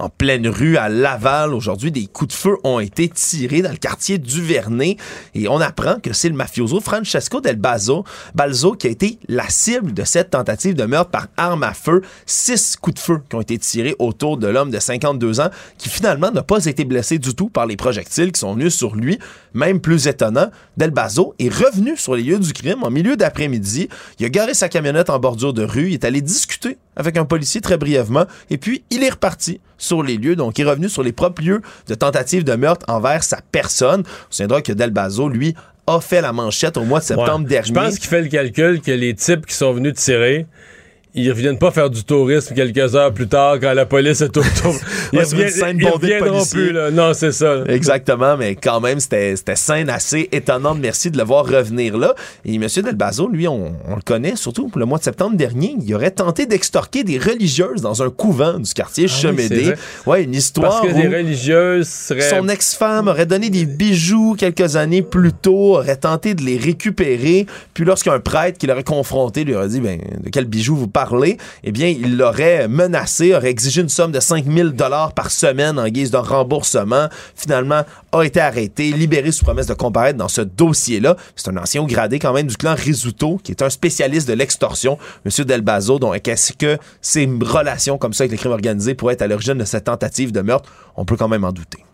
En 0.01 0.09
pleine 0.09 0.49
rue 0.49 0.77
à 0.77 0.89
Laval. 0.89 1.55
Aujourd'hui, 1.55 1.93
des 1.93 2.07
coups 2.07 2.35
de 2.35 2.39
feu 2.39 2.57
ont 2.65 2.81
été 2.81 3.09
tirés 3.09 3.63
dans 3.63 3.71
le 3.71 3.77
quartier 3.77 4.19
du 4.19 4.43
Vernet 4.43 4.97
et 5.35 5.49
on 5.49 5.61
apprend 5.61 6.01
que 6.01 6.13
c'est 6.13 6.29
le 6.29 6.35
mafioso 6.35 6.81
Francesco 6.81 7.41
Del 7.41 7.57
Bazo, 7.57 8.05
Balzo 8.35 8.73
qui 8.73 8.87
a 8.87 8.91
été 8.91 9.19
la 9.29 9.49
cible 9.49 9.93
de 9.93 10.05
cette 10.05 10.31
tentative 10.31 10.75
de 10.75 10.85
meurtre 10.85 11.11
par 11.11 11.27
arme 11.37 11.63
à 11.63 11.75
feu. 11.75 12.03
Six 12.27 12.77
coups 12.77 12.95
de 12.95 13.01
feu 13.01 13.21
qui 13.29 13.37
ont 13.37 13.41
été 13.41 13.59
tirés 13.59 13.95
autour 13.99 14.39
de 14.39 14.47
l'homme 14.47 14.71
de 14.71 14.79
52 14.79 15.41
ans 15.41 15.51
qui 15.77 15.89
finalement 15.89 16.31
n'a 16.31 16.43
pas 16.43 16.65
été 16.65 16.85
blessé 16.85 17.19
du 17.19 17.35
tout 17.35 17.49
par 17.49 17.67
les 17.67 17.77
projectiles 17.77 18.33
qui 18.33 18.41
sont 18.41 18.55
venus 18.55 18.75
sur 18.75 18.97
lui. 18.97 19.19
Même 19.53 19.81
plus 19.81 20.07
étonnant, 20.07 20.51
Del 20.77 20.91
Bazo 20.91 21.35
est 21.39 21.53
revenu 21.53 21.97
sur 21.97 22.15
les 22.15 22.23
lieux 22.23 22.39
du 22.39 22.53
crime 22.53 22.83
en 22.83 22.91
milieu 22.91 23.17
d'après-midi. 23.17 23.89
Il 24.19 24.27
a 24.27 24.29
garé 24.29 24.55
sa 24.55 24.69
camionnette 24.69 25.11
en 25.11 25.19
bordure 25.19 25.53
de 25.53 25.65
rue, 25.65 25.89
il 25.89 25.95
est 25.95 26.05
allé 26.05 26.21
discuter 26.23 26.79
avec 27.01 27.17
un 27.17 27.25
policier 27.25 27.61
très 27.61 27.77
brièvement 27.77 28.27
et 28.51 28.59
puis 28.59 28.85
il 28.91 29.03
est 29.03 29.11
reparti 29.11 29.61
sur 29.79 30.03
les 30.03 30.17
lieux. 30.17 30.37
Donc, 30.37 30.59
il 30.59 30.67
est 30.67 30.71
revenu 30.71 30.89
sur 30.89 31.03
les 31.03 31.13
propres 31.13 31.43
lieux 31.43 31.63
de 31.89 31.95
tentative 31.95 32.45
de 32.45 32.55
meurtre 32.55 32.85
envers 32.89 33.25
sa 33.25 33.41
personne. 33.51 34.03
On 34.07 34.33
se 34.33 34.61
que 34.61 34.73
Del 34.73 34.91
Bazo, 34.91 35.29
lui, 35.29 35.55
a 35.87 36.01
fait 36.01 36.21
la 36.21 36.33
manchette 36.33 36.77
au 36.77 36.85
mois 36.85 37.01
de 37.01 37.05
septembre 37.05 37.45
Ouais. 37.45 37.51
dernier. 37.51 37.69
Je 37.69 37.73
pense 37.73 37.99
qu'il 37.99 38.09
fait 38.09 38.23
le 38.23 38.29
calcul 38.29 38.81
que 38.81 38.93
les 38.93 39.15
types 39.15 39.47
qui 39.47 39.55
sont 39.55 39.73
venus 39.73 39.95
tirer, 39.95 40.47
ils 41.15 41.31
reviennent 41.31 41.59
pas 41.59 41.71
faire 41.71 41.91
du 41.91 42.05
tourisme 42.05 42.55
quelques 42.55 42.95
heures 42.95 43.13
plus 43.13 43.27
tard 43.29 43.59
quand 43.61 43.73
la 43.73 43.85
police 43.87 44.21
est 44.21 44.37
autour. 44.37 44.45
Ils, 45.13 45.19
Ouais, 45.19 45.25
une 45.25 45.39
reviennent- 45.41 45.79
ils 45.81 45.89
reviendront 45.89 46.45
plus. 46.47 46.73
Là. 46.73 46.91
Non, 46.93 47.13
c'est 47.15 47.33
ça. 47.33 47.65
Exactement, 47.67 48.37
mais 48.37 48.55
quand 48.55 48.81
même, 48.81 49.01
c'était 49.01 49.35
scène 49.57 49.89
assez 49.91 50.29
étonnante. 50.31 50.79
Merci 50.81 51.11
de 51.11 51.19
le 51.19 51.25
voir 51.25 51.45
revenir 51.47 51.99
là. 51.99 52.15
Et 52.45 52.55
M. 52.55 52.67
Delbazo, 52.77 53.29
lui, 53.29 53.49
on, 53.49 53.75
on 53.89 53.97
le 53.97 54.03
connaît, 54.03 54.37
surtout 54.37 54.69
pour 54.69 54.79
le 54.79 54.85
mois 54.87 54.99
de 54.99 55.03
septembre 55.03 55.37
dernier, 55.37 55.75
il 55.85 55.95
aurait 55.97 56.13
tenté 56.13 56.47
d'extorquer 56.47 57.03
des 57.03 57.19
religieuses 57.19 57.81
dans 57.83 58.03
un 58.05 58.11
couvent 58.11 58.59
du 58.61 58.73
quartier 58.73 59.07
Ah 59.09 59.13
oui, 59.13 59.21
Chemédé. 59.21 59.63
vrai. 59.63 59.77
ouais, 60.07 60.23
une 60.25 60.35
histoire 60.35 60.81
Parce 60.83 60.93
que 60.93 60.97
où 60.97 61.01
les 61.03 61.09
religieuses 61.17 61.89
seraient. 61.89 62.21
son 62.31 62.49
ex-femme 62.49 63.09
aurait 63.09 63.27
donné 63.27 63.51
des 63.51 63.67
bijoux 63.67 64.37
quelques 64.39 64.77
années 64.77 65.03
plus 65.03 65.33
tôt, 65.33 65.77
aurait 65.79 65.97
tenté 65.97 66.35
de 66.35 66.43
les 66.43 66.57
récupérer, 66.57 67.47
puis 67.75 67.85
lorsqu'un 67.85 68.21
prêtre 68.21 68.59
qui 68.59 68.69
l'aurait 68.69 68.85
confronté 68.85 69.43
lui 69.43 69.57
aurait 69.57 69.69
dit, 69.69 69.81
ben, 69.81 69.99
de 70.23 70.31
quel 70.31 70.45
bijou 70.45 70.77
vous 70.77 70.87
parlez? 70.87 71.00
Eh 71.65 71.73
bien, 71.73 71.89
il 71.89 72.17
l'aurait 72.17 72.69
menacé, 72.69 73.35
aurait 73.35 73.51
exigé 73.51 73.81
une 73.81 73.89
somme 73.89 74.13
de 74.13 74.21
5000 74.21 74.73
dollars 74.73 75.13
par 75.13 75.31
semaine 75.31 75.79
en 75.79 75.89
guise 75.89 76.11
de 76.11 76.17
remboursement. 76.17 77.09
Finalement, 77.35 77.83
a 78.13 78.23
été 78.23 78.41
arrêté, 78.41 78.91
libéré 78.93 79.31
sous 79.33 79.45
promesse 79.45 79.67
de 79.67 79.75
comparaître 79.75 80.19
dans 80.19 80.29
ce 80.29 80.41
dossier-là. 80.41 81.17
C'est 81.37 81.49
un 81.49 81.57
ancien 81.57 81.85
gradé 81.85 82.19
quand 82.19 82.33
même 82.33 82.47
du 82.47 82.57
clan 82.57 82.75
Risuto, 82.75 83.39
qui 83.43 83.53
est 83.53 83.63
un 83.63 83.71
spécialiste 83.71 84.29
de 84.29 84.35
l'extorsion, 84.35 84.99
Monsieur 85.25 85.45
Delbazo, 85.45 85.99
donc 85.99 86.27
est-ce 86.27 86.53
que 86.53 86.79
ces 87.01 87.29
relations 87.41 87.99
comme 87.99 88.13
ça 88.13 88.23
avec 88.23 88.33
les 88.33 88.39
crimes 88.39 88.53
organisés 88.53 88.95
pourraient 88.95 89.15
être 89.15 89.23
à 89.23 89.27
l'origine 89.27 89.59
de 89.59 89.65
cette 89.65 89.85
tentative 89.85 90.33
de 90.33 90.41
meurtre? 90.41 90.71
On 90.97 91.05
peut 91.05 91.17
quand 91.17 91.29
même 91.29 91.45
en 91.45 91.53
douter. 91.53 91.85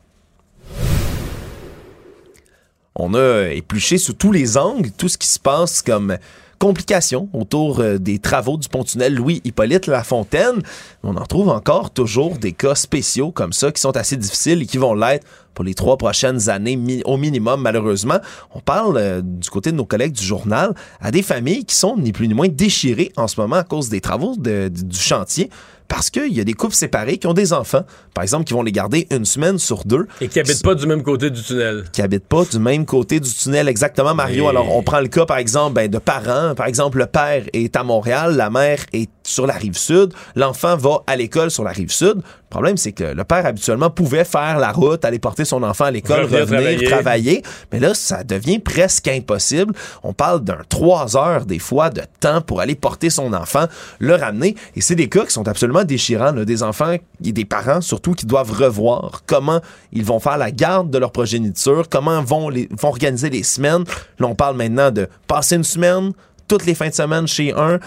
On 2.95 3.15
a 3.15 3.49
épluché 3.51 3.99
sous 3.99 4.15
tous 4.15 4.33
les 4.33 4.57
angles 4.57 4.91
tout 4.97 5.09
ce 5.09 5.19
qui 5.19 5.29
se 5.29 5.39
passe 5.39 5.83
comme 5.83 6.17
complications 6.59 7.29
autour 7.33 7.81
euh, 7.81 7.99
des 7.99 8.19
travaux 8.19 8.57
du 8.57 8.69
pont-tunnel 8.69 9.15
Louis-Hippolyte 9.15 9.87
Lafontaine. 9.87 10.63
On 11.03 11.17
en 11.17 11.25
trouve 11.25 11.49
encore 11.49 11.91
toujours 11.91 12.39
des 12.39 12.53
cas 12.53 12.75
spéciaux 12.75 13.31
comme 13.31 13.53
ça 13.53 13.73
qui 13.73 13.81
sont 13.81 13.97
assez 13.97 14.17
difficiles 14.17 14.63
et 14.63 14.67
qui 14.67 14.79
vont 14.79 14.95
l'être 14.95 15.27
pour 15.55 15.65
les 15.65 15.75
trois 15.75 15.97
prochaines 15.97 16.51
années 16.51 16.79
au 17.05 17.17
minimum, 17.17 17.63
malheureusement. 17.63 18.19
On 18.55 18.61
parle 18.61 18.97
euh, 18.99 19.23
du 19.23 19.49
côté 19.51 19.73
de 19.73 19.77
nos 19.77 19.87
collègues 19.87 20.13
du 20.13 20.25
journal 20.25 20.75
à 21.01 21.11
des 21.11 21.23
familles 21.23 21.65
qui 21.65 21.75
sont 21.75 21.97
ni 21.97 22.13
plus 22.13 22.29
ni 22.29 22.35
moins 22.35 22.49
déchirées 22.49 23.13
en 23.17 23.27
ce 23.27 23.41
moment 23.41 23.57
à 23.57 23.65
cause 23.65 23.89
des 23.89 24.01
travaux 24.01 24.37
du 24.37 24.99
chantier 24.99 25.51
parce 25.89 26.11
qu'il 26.11 26.33
y 26.33 26.41
a 26.41 26.45
des 26.45 26.53
couples 26.53 26.75
séparés 26.75 27.19
qui 27.19 27.27
ont 27.27 27.35
des 27.35 27.53
enfants, 27.53 27.85
par 28.15 28.23
exemple, 28.23 28.45
qui 28.45 28.55
vont 28.55 28.63
les 28.63 28.73
garder 28.73 29.07
une 29.11 29.25
semaine 29.25 29.59
sur 29.59 29.85
deux. 29.85 30.07
Et 30.21 30.29
qui 30.29 30.41
habitent 30.41 30.63
pas 30.63 30.75
du 30.75 30.87
même 30.87 31.03
côté 31.03 31.31
du 31.31 31.43
tunnel. 31.43 31.85
Qui 31.93 32.03
habitent 32.03 32.27
pas 32.27 32.45
du 32.45 32.59
même 32.59 32.85
côté 32.85 33.21
du 33.21 33.31
tunnel, 33.31 33.69
exactement, 33.69 34.15
Mario. 34.15 34.49
Alors, 34.49 34.75
on 34.75 34.83
prend 34.83 35.01
le 35.01 35.09
cas, 35.09 35.27
par 35.27 35.39
exemple, 35.39 35.75
ben, 35.75 35.91
de 35.91 35.99
parents. 35.99 36.55
Par 36.55 36.67
exemple, 36.67 36.99
le 36.99 37.07
père 37.07 37.45
est 37.53 37.77
à 37.77 37.85
Montréal, 37.85 38.37
la 38.37 38.51
mère 38.51 38.79
est 38.93 39.11
sur 39.27 39.47
la 39.47 39.55
rive 39.55 39.77
sud, 39.77 40.13
l'enfant 40.35 40.77
va 40.77 41.03
à 41.07 41.17
l'école 41.17 41.51
sur 41.51 41.65
la 41.65 41.71
rive 41.71 41.91
sud. 41.91 42.17
Le 42.17 42.51
problème, 42.51 42.77
c'est 42.77 42.93
que 42.93 43.05
le 43.05 43.25
père, 43.25 43.45
habituellement, 43.45 43.91
pouvait 43.91 44.25
faire 44.25 44.59
la 44.59 44.71
route, 44.71 45.05
aller 45.05 45.19
porter 45.19 45.45
son 45.45 45.63
enfant 45.63 45.87
à 45.87 45.91
l'école, 45.91 46.25
revenir, 46.25 46.81
travailler. 46.89 47.43
Mais 47.73 47.81
là, 47.81 47.93
ça 47.93 48.23
devient 48.23 48.61
presque 48.61 49.09
impossible. 49.09 49.75
On 50.05 50.13
parle 50.13 50.43
d'un 50.43 50.61
trois 50.69 51.17
heures, 51.17 51.45
des 51.45 51.59
fois, 51.59 51.91
de 51.91 52.03
temps 52.21 52.41
pour 52.41 52.61
aller 52.61 52.77
porter 52.77 53.11
son 53.11 53.33
enfant, 53.33 53.67
le 53.99 54.15
ramener. 54.15 54.55
Et 54.77 54.81
c'est 54.81 54.95
des 54.95 55.09
cas 55.09 55.25
qui 55.25 55.33
sont 55.33 55.49
absolument 55.49 55.85
déchirants. 55.85 56.33
Des 56.33 56.63
enfants 56.63 56.93
et 56.93 57.33
des 57.33 57.45
parents, 57.45 57.81
surtout, 57.81 58.13
qui 58.13 58.27
doivent 58.27 58.53
revoir 58.53 59.23
comment 59.27 59.61
ils 59.93 60.05
vont 60.05 60.21
faire 60.21 60.39
la 60.39 60.53
garde 60.53 60.91
de 60.91 60.99
leur 60.99 61.11
progéniture, 61.11 61.89
comment 61.91 62.23
vont, 62.23 62.49
les, 62.49 62.69
vont 62.71 62.89
organiser 62.89 63.29
les 63.29 63.43
semaines. 63.43 63.85
Là, 64.19 64.29
on 64.29 64.35
parle 64.37 64.57
maintenant 64.57 64.93
de 64.93 65.09
passer 65.27 65.57
une 65.57 65.65
semaine, 65.65 66.13
toutes 66.49 66.67
les 66.67 66.75
fins 66.75 66.89
de 66.89 66.95
semaine 66.95 67.27
chez 67.27 67.53
un, 67.53 67.79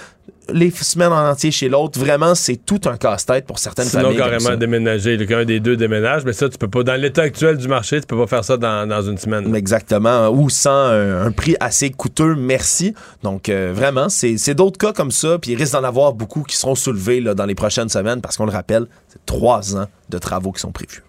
les 0.53 0.71
semaines 0.71 1.11
en 1.11 1.29
entier 1.29 1.51
chez 1.51 1.69
l'autre. 1.69 1.99
Vraiment, 1.99 2.35
c'est 2.35 2.57
tout 2.57 2.81
un 2.85 2.97
casse-tête 2.97 3.45
pour 3.45 3.59
certaines 3.59 3.85
Sinon, 3.85 4.03
familles. 4.03 4.17
carrément 4.17 4.55
déménager. 4.55 5.17
Qu'un 5.25 5.45
des 5.45 5.59
deux 5.59 5.77
déménage, 5.77 6.25
mais 6.25 6.33
ça, 6.33 6.49
tu 6.49 6.57
peux 6.57 6.67
pas. 6.67 6.83
Dans 6.83 6.99
l'état 6.99 7.21
actuel 7.23 7.57
du 7.57 7.67
marché, 7.67 7.99
tu 8.01 8.07
peux 8.07 8.17
pas 8.17 8.27
faire 8.27 8.43
ça 8.43 8.57
dans, 8.57 9.01
une 9.01 9.17
semaine. 9.17 9.55
Exactement. 9.55 10.29
Ou 10.29 10.49
sans 10.49 10.89
un, 10.89 11.31
prix 11.31 11.55
assez 11.59 11.89
coûteux, 11.91 12.35
merci. 12.35 12.93
Donc, 13.23 13.49
euh, 13.49 13.71
vraiment, 13.73 14.09
c'est 14.09 14.53
d'autres 14.53 14.77
cas 14.77 14.93
comme 14.93 15.11
ça. 15.11 15.37
Puis 15.39 15.51
il 15.51 15.55
risque 15.55 15.73
d'en 15.73 15.83
avoir 15.83 16.13
beaucoup 16.13 16.43
qui 16.43 16.55
seront 16.55 16.75
soulevés 16.75 17.21
là, 17.21 17.33
dans 17.33 17.45
les 17.45 17.55
prochaines 17.55 17.89
semaines 17.89 18.21
parce 18.21 18.37
qu'on 18.37 18.45
le 18.45 18.51
rappelle, 18.51 18.87
c'est 19.07 19.25
trois 19.25 19.75
ans 19.75 19.87
de 20.09 20.17
travaux 20.17 20.51
qui 20.51 20.61
sont 20.61 20.71
prévus. 20.71 21.03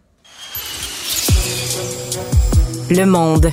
Le 2.91 3.05
monde. 3.05 3.53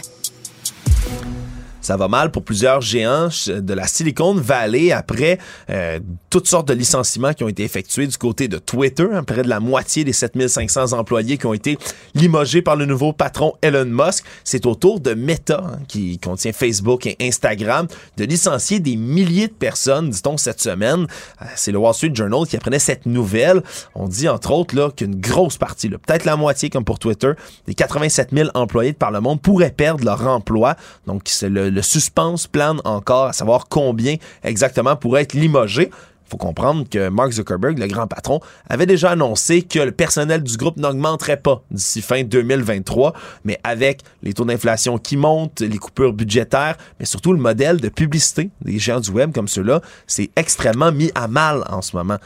Ça 1.81 1.95
va 1.95 2.07
mal 2.07 2.31
pour 2.31 2.43
plusieurs 2.43 2.81
géants 2.81 3.29
de 3.47 3.73
la 3.73 3.87
Silicon 3.87 4.33
Valley 4.33 4.91
après 4.91 5.37
euh, 5.69 5.99
toutes 6.29 6.47
sortes 6.47 6.67
de 6.67 6.73
licenciements 6.73 7.33
qui 7.33 7.43
ont 7.43 7.47
été 7.47 7.63
effectués 7.63 8.07
du 8.07 8.17
côté 8.17 8.47
de 8.47 8.57
Twitter. 8.57 9.07
Hein, 9.11 9.23
près 9.23 9.43
de 9.43 9.49
la 9.49 9.59
moitié 9.59 10.03
des 10.03 10.13
7500 10.13 10.93
employés 10.93 11.37
qui 11.37 11.45
ont 11.45 11.53
été 11.53 11.77
limogés 12.15 12.61
par 12.61 12.75
le 12.75 12.85
nouveau 12.85 13.13
patron 13.13 13.53
Elon 13.61 13.85
Musk. 13.85 14.25
C'est 14.43 14.65
au 14.65 14.75
tour 14.75 14.99
de 14.99 15.13
Meta, 15.13 15.63
hein, 15.63 15.79
qui 15.87 16.17
contient 16.19 16.51
Facebook 16.51 17.05
et 17.05 17.15
Instagram, 17.21 17.87
de 18.17 18.25
licencier 18.25 18.79
des 18.79 18.95
milliers 18.95 19.47
de 19.47 19.53
personnes, 19.53 20.09
dit-on, 20.09 20.37
cette 20.37 20.61
semaine. 20.61 21.07
Euh, 21.41 21.45
c'est 21.55 21.71
le 21.71 21.77
Wall 21.77 21.93
Street 21.93 22.11
Journal 22.13 22.47
qui 22.47 22.57
apprenait 22.57 22.79
cette 22.79 23.05
nouvelle. 23.05 23.61
On 23.95 24.07
dit, 24.07 24.27
entre 24.27 24.51
autres, 24.51 24.75
là, 24.75 24.89
qu'une 24.91 25.19
grosse 25.19 25.57
partie, 25.57 25.89
peut-être 25.89 26.25
la 26.25 26.35
moitié 26.35 26.69
comme 26.69 26.85
pour 26.85 26.99
Twitter, 26.99 27.31
des 27.67 27.73
87 27.73 28.29
000 28.33 28.49
employés 28.53 28.91
de 28.91 28.97
par 28.97 29.11
le 29.11 29.21
monde 29.21 29.41
pourraient 29.41 29.71
perdre 29.71 30.03
leur 30.03 30.27
emploi. 30.27 30.75
Donc, 31.05 31.23
c'est 31.25 31.49
le 31.49 31.76
le 31.77 31.83
suspense 31.83 32.47
plane 32.47 32.81
encore 32.85 33.25
à 33.25 33.33
savoir 33.33 33.69
combien 33.69 34.15
exactement 34.43 34.95
pourrait 34.95 35.21
être 35.21 35.33
limogé. 35.33 35.91
Il 35.91 36.29
faut 36.31 36.37
comprendre 36.37 36.89
que 36.89 37.09
Mark 37.09 37.31
Zuckerberg, 37.33 37.77
le 37.77 37.85
grand 37.85 38.07
patron, 38.07 38.39
avait 38.67 38.87
déjà 38.87 39.11
annoncé 39.11 39.61
que 39.61 39.77
le 39.77 39.91
personnel 39.91 40.41
du 40.41 40.57
groupe 40.57 40.77
n'augmenterait 40.77 41.37
pas 41.37 41.61
d'ici 41.69 42.01
fin 42.01 42.23
2023, 42.23 43.13
mais 43.45 43.59
avec 43.63 44.01
les 44.23 44.33
taux 44.33 44.43
d'inflation 44.43 44.97
qui 44.97 45.17
montent, 45.17 45.61
les 45.61 45.77
coupures 45.77 46.13
budgétaires, 46.13 46.77
mais 46.99 47.05
surtout 47.05 47.31
le 47.31 47.39
modèle 47.39 47.79
de 47.79 47.89
publicité 47.89 48.49
des 48.61 48.79
géants 48.79 48.99
du 48.99 49.11
web 49.11 49.31
comme 49.31 49.47
ceux-là, 49.47 49.81
c'est 50.07 50.31
extrêmement 50.35 50.91
mis 50.91 51.11
à 51.13 51.27
mal 51.27 51.63
en 51.69 51.83
ce 51.83 51.95
moment. 51.95 52.17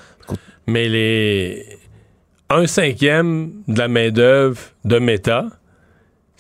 Mais 0.65 0.87
les 0.87 1.77
un 2.49 2.67
cinquième 2.67 3.51
de 3.67 3.77
la 3.77 3.89
main-d'œuvre 3.89 4.61
de 4.85 4.97
Meta, 4.97 5.47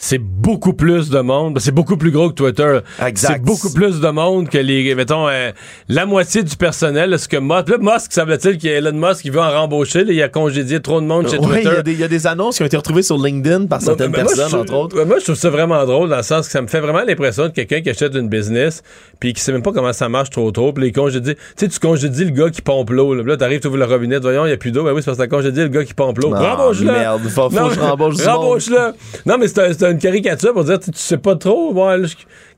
c'est 0.01 0.17
beaucoup 0.17 0.73
plus 0.73 1.11
de 1.11 1.19
monde. 1.19 1.59
C'est 1.59 1.71
beaucoup 1.71 1.95
plus 1.95 2.09
gros 2.09 2.29
que 2.29 2.33
Twitter. 2.33 2.79
C'est 3.13 3.39
beaucoup 3.39 3.71
plus 3.71 4.01
de 4.01 4.09
monde 4.09 4.49
que 4.49 4.57
les, 4.57 4.95
mettons, 4.95 5.29
euh, 5.29 5.51
la 5.89 6.07
moitié 6.07 6.41
du 6.41 6.55
personnel. 6.55 7.17
Ce 7.19 7.27
que 7.27 7.37
Musk, 7.37 7.69
là, 7.69 7.77
Musk, 7.79 8.11
semble-t-il 8.11 8.57
qu'il 8.57 8.71
y 8.71 8.73
a 8.73 8.77
Elon 8.77 8.93
Musk 8.93 9.21
qui 9.21 9.29
veut 9.29 9.39
en 9.39 9.51
rembaucher. 9.51 10.03
il 10.07 10.21
a 10.23 10.27
congédié 10.27 10.81
trop 10.81 11.01
de 11.01 11.05
monde 11.05 11.29
chez 11.29 11.37
Twitter. 11.37 11.69
Il 11.85 11.99
y, 11.99 12.03
a 12.03 12.07
des 12.07 12.25
annonces 12.25 12.57
qui 12.57 12.63
ont 12.63 12.65
été 12.65 12.77
retrouvées 12.77 13.03
sur 13.03 13.19
LinkedIn 13.19 13.67
par 13.67 13.79
certaines 13.79 14.11
personnes, 14.11 14.55
entre 14.55 14.73
autres. 14.73 15.03
Moi, 15.05 15.19
je 15.19 15.25
trouve 15.25 15.35
ça 15.35 15.51
vraiment 15.51 15.85
drôle 15.85 16.09
dans 16.09 16.17
le 16.17 16.23
sens 16.23 16.47
que 16.47 16.51
ça 16.51 16.63
me 16.63 16.67
fait 16.67 16.79
vraiment 16.79 17.03
l'impression 17.05 17.43
de 17.43 17.49
quelqu'un 17.49 17.81
qui 17.81 17.91
achète 17.91 18.15
une 18.15 18.27
business 18.27 18.81
puis 19.19 19.33
qui 19.33 19.41
sait 19.41 19.51
même 19.51 19.61
pas 19.61 19.71
comment 19.71 19.93
ça 19.93 20.09
marche 20.09 20.31
trop 20.31 20.49
trop. 20.51 20.73
Puis 20.73 20.85
les 20.85 20.91
congédies, 20.91 21.35
tu 21.35 21.41
sais, 21.57 21.67
tu 21.67 21.79
congédies 21.79 22.25
le 22.25 22.31
gars 22.31 22.49
qui 22.49 22.63
pompe 22.63 22.89
l'eau. 22.89 23.13
Là, 23.13 23.37
t'arrives, 23.37 23.59
tu 23.59 23.67
ouvres 23.67 23.77
le 23.77 23.85
robinet, 23.85 24.17
voyons, 24.17 24.47
il 24.47 24.49
y 24.49 24.53
a 24.53 24.57
plus 24.57 24.71
d'eau. 24.71 24.83
Ben 24.83 24.93
oui, 24.93 25.01
c'est 25.01 25.05
parce 25.05 25.19
que 25.19 25.23
t'as 25.23 25.29
congédié 25.29 25.61
le 25.61 25.69
gars 25.69 25.83
qui 25.83 25.93
pompe 25.93 26.17
l'eau. 26.17 26.31
Rembauche-le. 26.31 26.91
Merde, 26.91 27.21
faut, 27.29 27.49
faut 27.51 27.67
que 27.67 27.75
je 27.75 27.79
rembauche 27.79 28.15
Rembauche-le. 28.25 28.93
Non, 29.27 29.37
mais 29.37 29.47
c'est 29.47 29.90
une 29.91 29.99
caricature 29.99 30.53
pour 30.53 30.63
dire, 30.63 30.79
tu, 30.79 30.91
sais 30.93 31.17
pas 31.17 31.35
trop, 31.35 31.73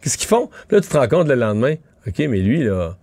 qu'est-ce 0.01 0.17
qu'ils 0.17 0.27
font? 0.27 0.49
Puis 0.67 0.77
là, 0.77 0.81
tu 0.81 0.87
te 0.87 0.97
rends 0.97 1.07
compte 1.07 1.27
le 1.27 1.35
lendemain, 1.35 1.75
OK, 2.07 2.19
mais 2.19 2.39
lui, 2.39 2.63
là, 2.63 2.95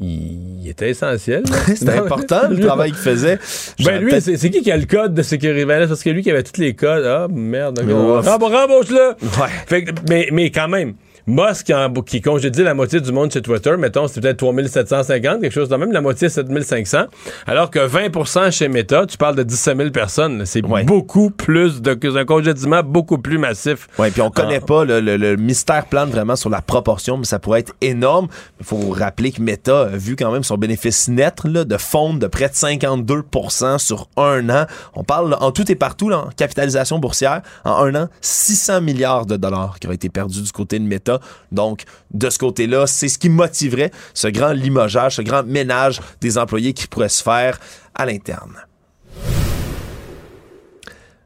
il, 0.00 0.68
était 0.68 0.90
essentiel. 0.90 1.44
C'était 1.66 1.92
important, 1.92 2.48
le 2.48 2.58
travail 2.66 2.90
qu'il 2.90 3.00
faisait. 3.00 3.38
Ben 3.84 4.02
lui, 4.02 4.12
c'est 4.20 4.50
qui 4.50 4.62
qui 4.62 4.70
a 4.70 4.76
le 4.76 4.86
code 4.86 5.14
de 5.14 5.22
sécurité? 5.22 5.66
Parce 5.66 6.02
que 6.02 6.10
lui 6.10 6.22
qui 6.22 6.30
avait 6.30 6.42
tous 6.42 6.60
les 6.60 6.74
codes. 6.74 7.04
Ah, 7.04 7.28
merde. 7.30 7.78
Rembauche-le. 7.80 9.14
Ouais. 9.40 9.84
mais, 10.08 10.28
mais 10.32 10.50
quand 10.50 10.68
même, 10.68 10.94
Musk 11.26 11.66
qui, 11.66 11.74
en, 11.74 11.92
qui 11.92 12.20
congédie 12.20 12.62
la 12.62 12.74
moitié 12.74 13.00
du 13.00 13.12
monde 13.12 13.32
chez 13.32 13.42
Twitter, 13.42 13.74
mettons, 13.78 14.08
c'est 14.08 14.20
peut-être 14.20 14.38
3750, 14.38 15.40
quelque 15.40 15.52
chose 15.52 15.68
de 15.68 15.76
même, 15.76 15.92
la 15.92 16.00
moitié 16.00 16.28
7500, 16.28 17.04
alors 17.46 17.70
que 17.70 17.78
20% 17.78 18.50
chez 18.50 18.68
Meta, 18.68 19.06
tu 19.06 19.16
parles 19.16 19.36
de 19.36 19.42
17 19.42 19.76
000 19.76 19.90
personnes. 19.90 20.44
C'est 20.46 20.62
beaucoup 20.62 21.30
plus 21.30 21.80
de 21.80 21.92
un 22.16 22.24
congédiement 22.24 22.82
beaucoup 22.82 23.18
plus 23.18 23.38
massif. 23.38 23.88
Oui, 23.98 24.10
puis 24.10 24.22
on 24.22 24.30
connaît 24.30 24.60
ah. 24.62 24.66
pas 24.66 24.84
le, 24.84 25.36
mystère 25.36 25.86
plane 25.86 26.10
vraiment 26.10 26.36
sur 26.36 26.50
la 26.50 26.60
proportion, 26.60 27.16
mais 27.16 27.24
ça 27.24 27.38
pourrait 27.38 27.60
être 27.60 27.74
énorme. 27.80 28.28
Il 28.60 28.66
faut 28.66 28.90
rappeler 28.90 29.32
que 29.32 29.40
Meta 29.40 29.82
a 29.82 29.96
vu 29.96 30.16
quand 30.16 30.30
même 30.32 30.42
son 30.42 30.56
bénéfice 30.56 31.08
net 31.08 31.44
là, 31.44 31.64
de 31.64 31.76
fonds 31.76 32.14
de 32.14 32.26
près 32.26 32.48
de 32.48 32.54
52% 32.54 33.78
sur 33.78 34.08
un 34.16 34.48
an. 34.50 34.66
On 34.94 35.04
parle 35.04 35.36
en 35.40 35.52
tout 35.52 35.70
et 35.70 35.74
partout 35.74 36.08
là, 36.08 36.18
en 36.18 36.30
capitalisation 36.36 36.98
boursière, 36.98 37.42
en 37.64 37.84
un 37.84 37.94
an, 37.94 38.08
600 38.20 38.80
milliards 38.80 39.26
de 39.26 39.36
dollars 39.36 39.78
qui 39.78 39.86
auraient 39.86 39.96
été 39.96 40.08
perdus 40.08 40.42
du 40.42 40.52
côté 40.52 40.78
de 40.78 40.84
Meta. 40.84 41.11
Donc, 41.50 41.84
de 42.12 42.30
ce 42.30 42.38
côté-là, 42.38 42.86
c'est 42.86 43.08
ce 43.08 43.18
qui 43.18 43.28
motiverait 43.28 43.90
ce 44.14 44.28
grand 44.28 44.52
limogeage, 44.52 45.16
ce 45.16 45.22
grand 45.22 45.44
ménage 45.44 46.00
des 46.20 46.38
employés 46.38 46.72
qui 46.72 46.86
pourrait 46.86 47.08
se 47.08 47.22
faire 47.22 47.58
à 47.94 48.06
l'interne. 48.06 48.56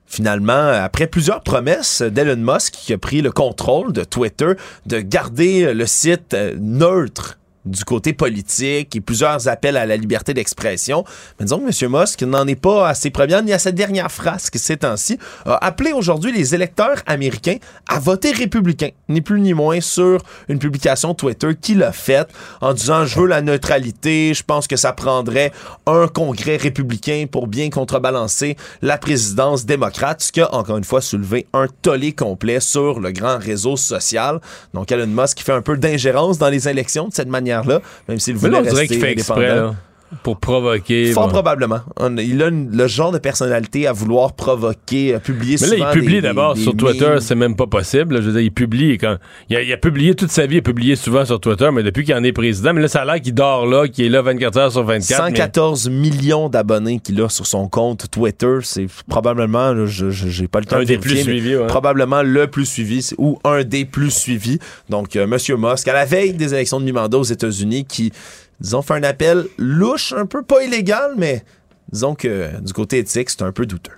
Finalement, 0.07 0.69
après 0.69 1.09
plusieurs 1.09 1.43
promesses 1.43 2.01
d'Elon 2.01 2.37
Musk 2.37 2.73
qui 2.73 2.93
a 2.93 2.99
pris 2.99 3.23
le 3.23 3.33
contrôle 3.33 3.93
de 3.93 4.05
Twitter, 4.05 4.53
de 4.87 5.01
garder 5.01 5.75
le 5.75 5.85
site 5.85 6.33
euh, 6.33 6.55
neutre 6.59 7.39
du 7.67 7.85
côté 7.85 8.13
politique 8.13 8.95
et 8.97 9.01
plusieurs 9.01 9.49
appels 9.49 9.77
à 9.77 9.87
la 9.87 9.97
liberté 9.97 10.33
d'expression. 10.35 11.05
Mais 11.39 11.45
disons 11.45 11.59
que 11.59 11.85
M. 11.85 11.93
Musk 11.93 12.23
n'en 12.23 12.47
est 12.47 12.61
pas 12.61 12.89
à 12.89 12.95
ses 12.95 13.11
premières 13.11 13.43
ni 13.43 13.53
à 13.53 13.59
sa 13.59 13.73
dernière 13.73 14.11
phrase 14.11 14.51
qui 14.51 14.59
ces 14.59 14.77
temps-ci 14.77 15.19
a 15.45 15.65
appelé 15.65 15.93
aujourd'hui 15.93 16.33
les 16.33 16.55
électeurs 16.55 17.03
américains 17.07 17.57
à 17.89 17.99
voter 17.99 18.33
républicain, 18.33 18.91
ni 19.09 19.21
plus 19.21 19.41
ni 19.41 19.55
moins 19.55 19.81
sur 19.81 20.23
une 20.49 20.59
publication 20.59 21.15
Twitter 21.15 21.51
qu'il 21.61 21.83
a 21.83 21.93
faite 21.93 22.29
en 22.61 22.73
disant 22.73 23.05
je 23.05 23.21
veux 23.21 23.27
la 23.27 23.43
neutralité, 23.43 24.33
je 24.35 24.43
pense 24.43 24.67
que 24.67 24.77
ça 24.77 24.93
prendrait 24.93 25.53
un 25.87 26.09
congrès 26.09 26.57
républicain 26.57 27.27
pour 27.31 27.47
bien 27.47 27.71
contrebalancer 27.71 28.57
la 28.83 28.99
présidence 28.99 29.67
démocrate, 29.67 30.23
ce 30.23 30.33
qui 30.33 30.41
a 30.41 30.55
encore 30.55 30.79
une 30.79 30.85
fois 30.85 31.01
soulevé 31.01 31.47
un 31.53 31.67
tollé 31.83 32.13
complet 32.13 32.61
sur 32.61 33.01
le 33.01 33.13
grand 33.13 33.39
réseau 33.39 33.77
social. 33.77 34.41
Donc 34.75 34.91
Elon 34.93 35.07
Musk 35.07 35.39
qui 35.39 35.45
fait 35.45 35.53
un 35.53 35.63
peu 35.63 35.77
d'ingérence 35.77 36.39
dans 36.39 36.49
les 36.49 36.69
élections 36.69 37.09
de 37.09 37.15
cette 37.15 37.29
manière 37.29 37.56
là 37.65 37.81
même 38.09 38.19
s'il 38.19 38.37
voulait 38.37 38.59
rester 38.59 39.13
indépendant. 39.13 39.77
Pour 40.23 40.39
provoquer. 40.39 41.13
Fort 41.13 41.27
bon. 41.27 41.33
probablement. 41.33 41.81
On- 41.99 42.17
il 42.17 42.41
a 42.43 42.47
une- 42.49 42.71
le 42.77 42.87
genre 42.87 43.11
de 43.11 43.19
personnalité 43.19 43.87
à 43.89 43.93
vouloir 43.93 44.35
provoquer, 44.35 45.15
à 45.15 45.21
publier 45.21 45.57
Mais 45.61 45.67
là, 45.67 45.73
souvent 45.77 45.91
il 45.93 46.01
publie 46.01 46.21
d'abord 46.21 46.57
sur 46.57 46.77
Twitter, 46.77 47.17
c'est 47.21 47.35
même 47.35 47.57
pas 47.57 47.67
possible. 47.67 48.15
là. 48.15 48.21
Je 48.21 48.27
veux 48.27 48.33
dire, 48.33 48.41
il 48.43 48.53
publie 48.53 48.99
quand. 48.99 49.17
Il 49.51 49.57
a, 49.57 49.63
il 49.63 49.73
a 49.73 49.77
publié 49.77 50.15
toute 50.15 50.31
sa 50.31 50.47
vie, 50.47 50.57
il 50.57 50.59
a 50.59 50.63
publié 50.63 50.95
souvent 50.97 51.25
sur 51.25 51.41
Twitter, 51.41 51.69
mais 51.73 51.83
depuis 51.83 52.05
qu'il 52.05 52.15
en 52.15 52.23
est 52.23 52.33
président, 52.33 52.73
mais 52.73 52.83
là, 52.83 52.89
ça 52.89 53.03
a 53.03 53.05
l'air 53.05 53.21
qu'il 53.21 53.35
dort 53.35 53.67
là, 53.67 53.89
qu'il 53.89 54.05
est 54.05 54.09
là 54.09 54.23
24 54.23 54.57
heures 54.59 54.73
sur 54.73 54.85
24. 54.85 55.23
mais- 55.25 55.29
114 55.37 55.89
millions 55.91 56.49
d'abonnés 56.49 57.01
qu'il 57.01 57.21
a 57.21 57.29
sur 57.29 57.47
son 57.47 57.69
compte 57.69 58.09
Twitter, 58.11 58.59
c'est 58.63 58.87
probablement, 59.09 59.73
là, 59.73 59.87
je 59.87 60.11
j'ai 60.11 60.47
pas 60.49 60.61
le 60.61 60.67
temps 60.67 60.77
Un 60.77 60.81
de 60.81 60.85
des 60.85 60.99
plus 60.99 61.23
suivis, 61.23 61.57
ouais. 61.57 61.67
probablement 61.67 62.23
le 62.23 62.47
plus 62.47 62.65
suivi 62.67 63.11
ou 63.19 63.39
un 63.45 63.65
des 63.65 63.85
plus 63.85 64.11
suivis. 64.11 64.59
Donc, 64.89 65.17
euh, 65.17 65.27
Monsieur 65.27 65.57
Musk, 65.57 65.89
à 65.89 65.93
la 65.93 66.05
veille 66.05 66.33
des 66.33 66.55
élections 66.55 66.79
de 66.81 66.85
mi-mandat 66.85 67.19
aux 67.19 67.23
États-Unis, 67.25 67.85
qui, 67.85 68.13
disons, 68.61 68.83
fait 68.83 68.95
un 68.95 69.03
appel 69.03 69.47
louche, 69.59 70.13
un 70.13 70.27
peu 70.27 70.43
pas 70.43 70.63
illégal, 70.63 71.13
mais 71.17 71.45
disons 71.91 72.15
que 72.15 72.61
du 72.61 72.73
côté 72.73 72.99
éthique, 72.99 73.31
c'est 73.31 73.43
un 73.43 73.53
peu 73.53 73.67
douteux. 73.67 73.93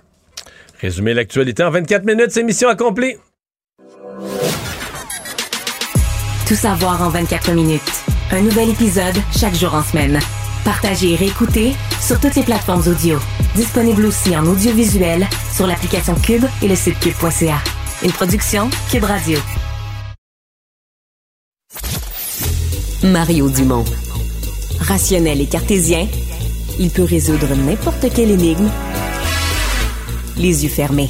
Résumer 0.81 1.13
l'actualité 1.13 1.63
en 1.63 1.71
24 1.71 2.05
minutes, 2.05 2.31
c'est 2.31 2.43
mission 2.43 2.69
accomplie. 2.69 3.15
Tout 6.47 6.55
savoir 6.55 7.01
en 7.01 7.09
24 7.09 7.51
minutes. 7.51 7.81
Un 8.31 8.41
nouvel 8.41 8.69
épisode 8.69 9.15
chaque 9.37 9.55
jour 9.55 9.73
en 9.73 9.83
semaine. 9.83 10.19
Partagez 10.63 11.13
et 11.13 11.15
réécoutez 11.15 11.73
sur 12.01 12.19
toutes 12.19 12.35
les 12.35 12.43
plateformes 12.43 12.87
audio. 12.87 13.19
Disponible 13.55 14.05
aussi 14.05 14.35
en 14.35 14.45
audiovisuel 14.45 15.27
sur 15.53 15.67
l'application 15.67 16.15
Cube 16.15 16.45
et 16.61 16.67
le 16.67 16.75
site 16.75 16.99
cube.ca. 16.99 17.57
Une 18.03 18.11
production 18.11 18.69
Cube 18.91 19.03
Radio. 19.03 19.39
Mario 23.03 23.49
Dumont. 23.49 23.85
Rationnel 24.89 25.39
et 25.39 25.45
cartésien, 25.45 26.07
il 26.79 26.89
peut 26.89 27.03
résoudre 27.03 27.47
n'importe 27.55 28.11
quelle 28.11 28.31
énigme 28.31 28.67
les 30.35 30.63
yeux 30.63 30.69
fermés. 30.69 31.09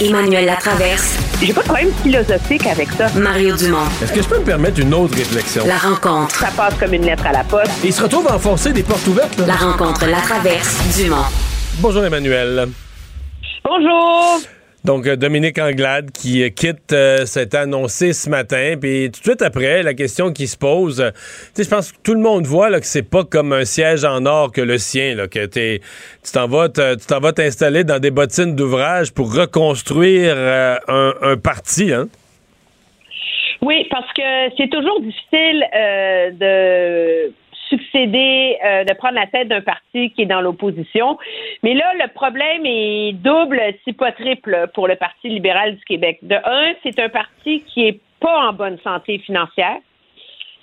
Emmanuel 0.00 0.46
Latraverse. 0.46 1.18
J'ai 1.42 1.52
pas 1.52 1.60
de 1.60 1.66
problème 1.66 1.92
philosophique 2.02 2.66
avec 2.66 2.88
ça. 2.92 3.08
Mario 3.14 3.54
Dumont. 3.54 3.84
Est-ce 4.02 4.12
que 4.14 4.22
je 4.22 4.28
peux 4.28 4.38
me 4.38 4.44
permettre 4.44 4.80
une 4.80 4.94
autre 4.94 5.14
réflexion? 5.14 5.66
La 5.66 5.76
rencontre. 5.76 6.34
Ça 6.36 6.48
passe 6.56 6.72
comme 6.80 6.94
une 6.94 7.04
lettre 7.04 7.26
à 7.26 7.32
la 7.32 7.44
poste. 7.44 7.70
Il 7.84 7.92
se 7.92 8.02
retrouve 8.02 8.26
à 8.28 8.36
enfoncer 8.36 8.72
des 8.72 8.82
portes 8.82 9.06
ouvertes. 9.08 9.36
là? 9.38 9.46
La 9.46 9.56
rencontre 9.56 10.06
La 10.06 10.22
Traverse 10.22 10.78
Dumont. 10.96 11.26
Bonjour 11.80 12.02
Emmanuel. 12.02 12.68
Bonjour! 13.62 14.40
Donc, 14.84 15.06
euh, 15.06 15.14
Dominique 15.14 15.58
Anglade 15.60 16.10
qui 16.10 16.42
euh, 16.42 16.48
quitte, 16.48 16.92
euh, 16.92 17.24
c'était 17.24 17.58
annoncé 17.58 18.12
ce 18.12 18.28
matin. 18.28 18.74
Puis 18.80 19.10
tout 19.12 19.20
de 19.20 19.24
suite 19.24 19.42
après, 19.42 19.82
la 19.84 19.94
question 19.94 20.32
qui 20.32 20.48
se 20.48 20.56
pose, 20.56 21.00
euh, 21.00 21.10
je 21.56 21.68
pense 21.68 21.92
que 21.92 21.98
tout 22.02 22.14
le 22.14 22.20
monde 22.20 22.46
voit 22.46 22.68
là, 22.68 22.80
que 22.80 22.86
c'est 22.86 23.08
pas 23.08 23.22
comme 23.22 23.52
un 23.52 23.64
siège 23.64 24.04
en 24.04 24.26
or 24.26 24.50
que 24.50 24.60
le 24.60 24.78
sien, 24.78 25.14
là, 25.14 25.28
que 25.28 25.46
t'es, 25.46 25.80
tu 26.24 26.32
t'en 26.32 26.48
vas, 26.48 26.68
te- 26.68 26.96
tu 26.96 27.06
t'en 27.06 27.20
vas 27.20 27.32
t'installer 27.32 27.84
dans 27.84 28.00
des 28.00 28.10
bottines 28.10 28.56
d'ouvrage 28.56 29.12
pour 29.12 29.32
reconstruire 29.32 30.34
euh, 30.36 30.76
un, 30.88 31.14
un 31.22 31.36
parti, 31.36 31.92
hein? 31.92 32.08
Oui, 33.60 33.86
parce 33.90 34.12
que 34.14 34.22
c'est 34.56 34.68
toujours 34.68 35.00
difficile 35.00 35.64
euh, 35.76 36.30
de 37.28 37.32
succéder, 37.72 38.58
euh, 38.64 38.84
de 38.84 38.92
prendre 38.94 39.14
la 39.14 39.26
tête 39.26 39.48
d'un 39.48 39.62
parti 39.62 40.10
qui 40.12 40.22
est 40.22 40.26
dans 40.26 40.40
l'opposition. 40.40 41.18
Mais 41.62 41.74
là, 41.74 41.92
le 42.02 42.08
problème 42.12 42.62
est 42.66 43.12
double, 43.14 43.60
si 43.84 43.92
pas 43.92 44.12
triple, 44.12 44.54
pour 44.74 44.86
le 44.88 44.96
Parti 44.96 45.28
libéral 45.28 45.76
du 45.76 45.84
Québec. 45.84 46.18
De 46.22 46.36
un, 46.36 46.72
c'est 46.82 46.98
un 47.00 47.08
parti 47.08 47.62
qui 47.68 47.86
est 47.88 48.00
pas 48.20 48.48
en 48.48 48.52
bonne 48.52 48.78
santé 48.84 49.18
financière. 49.18 49.78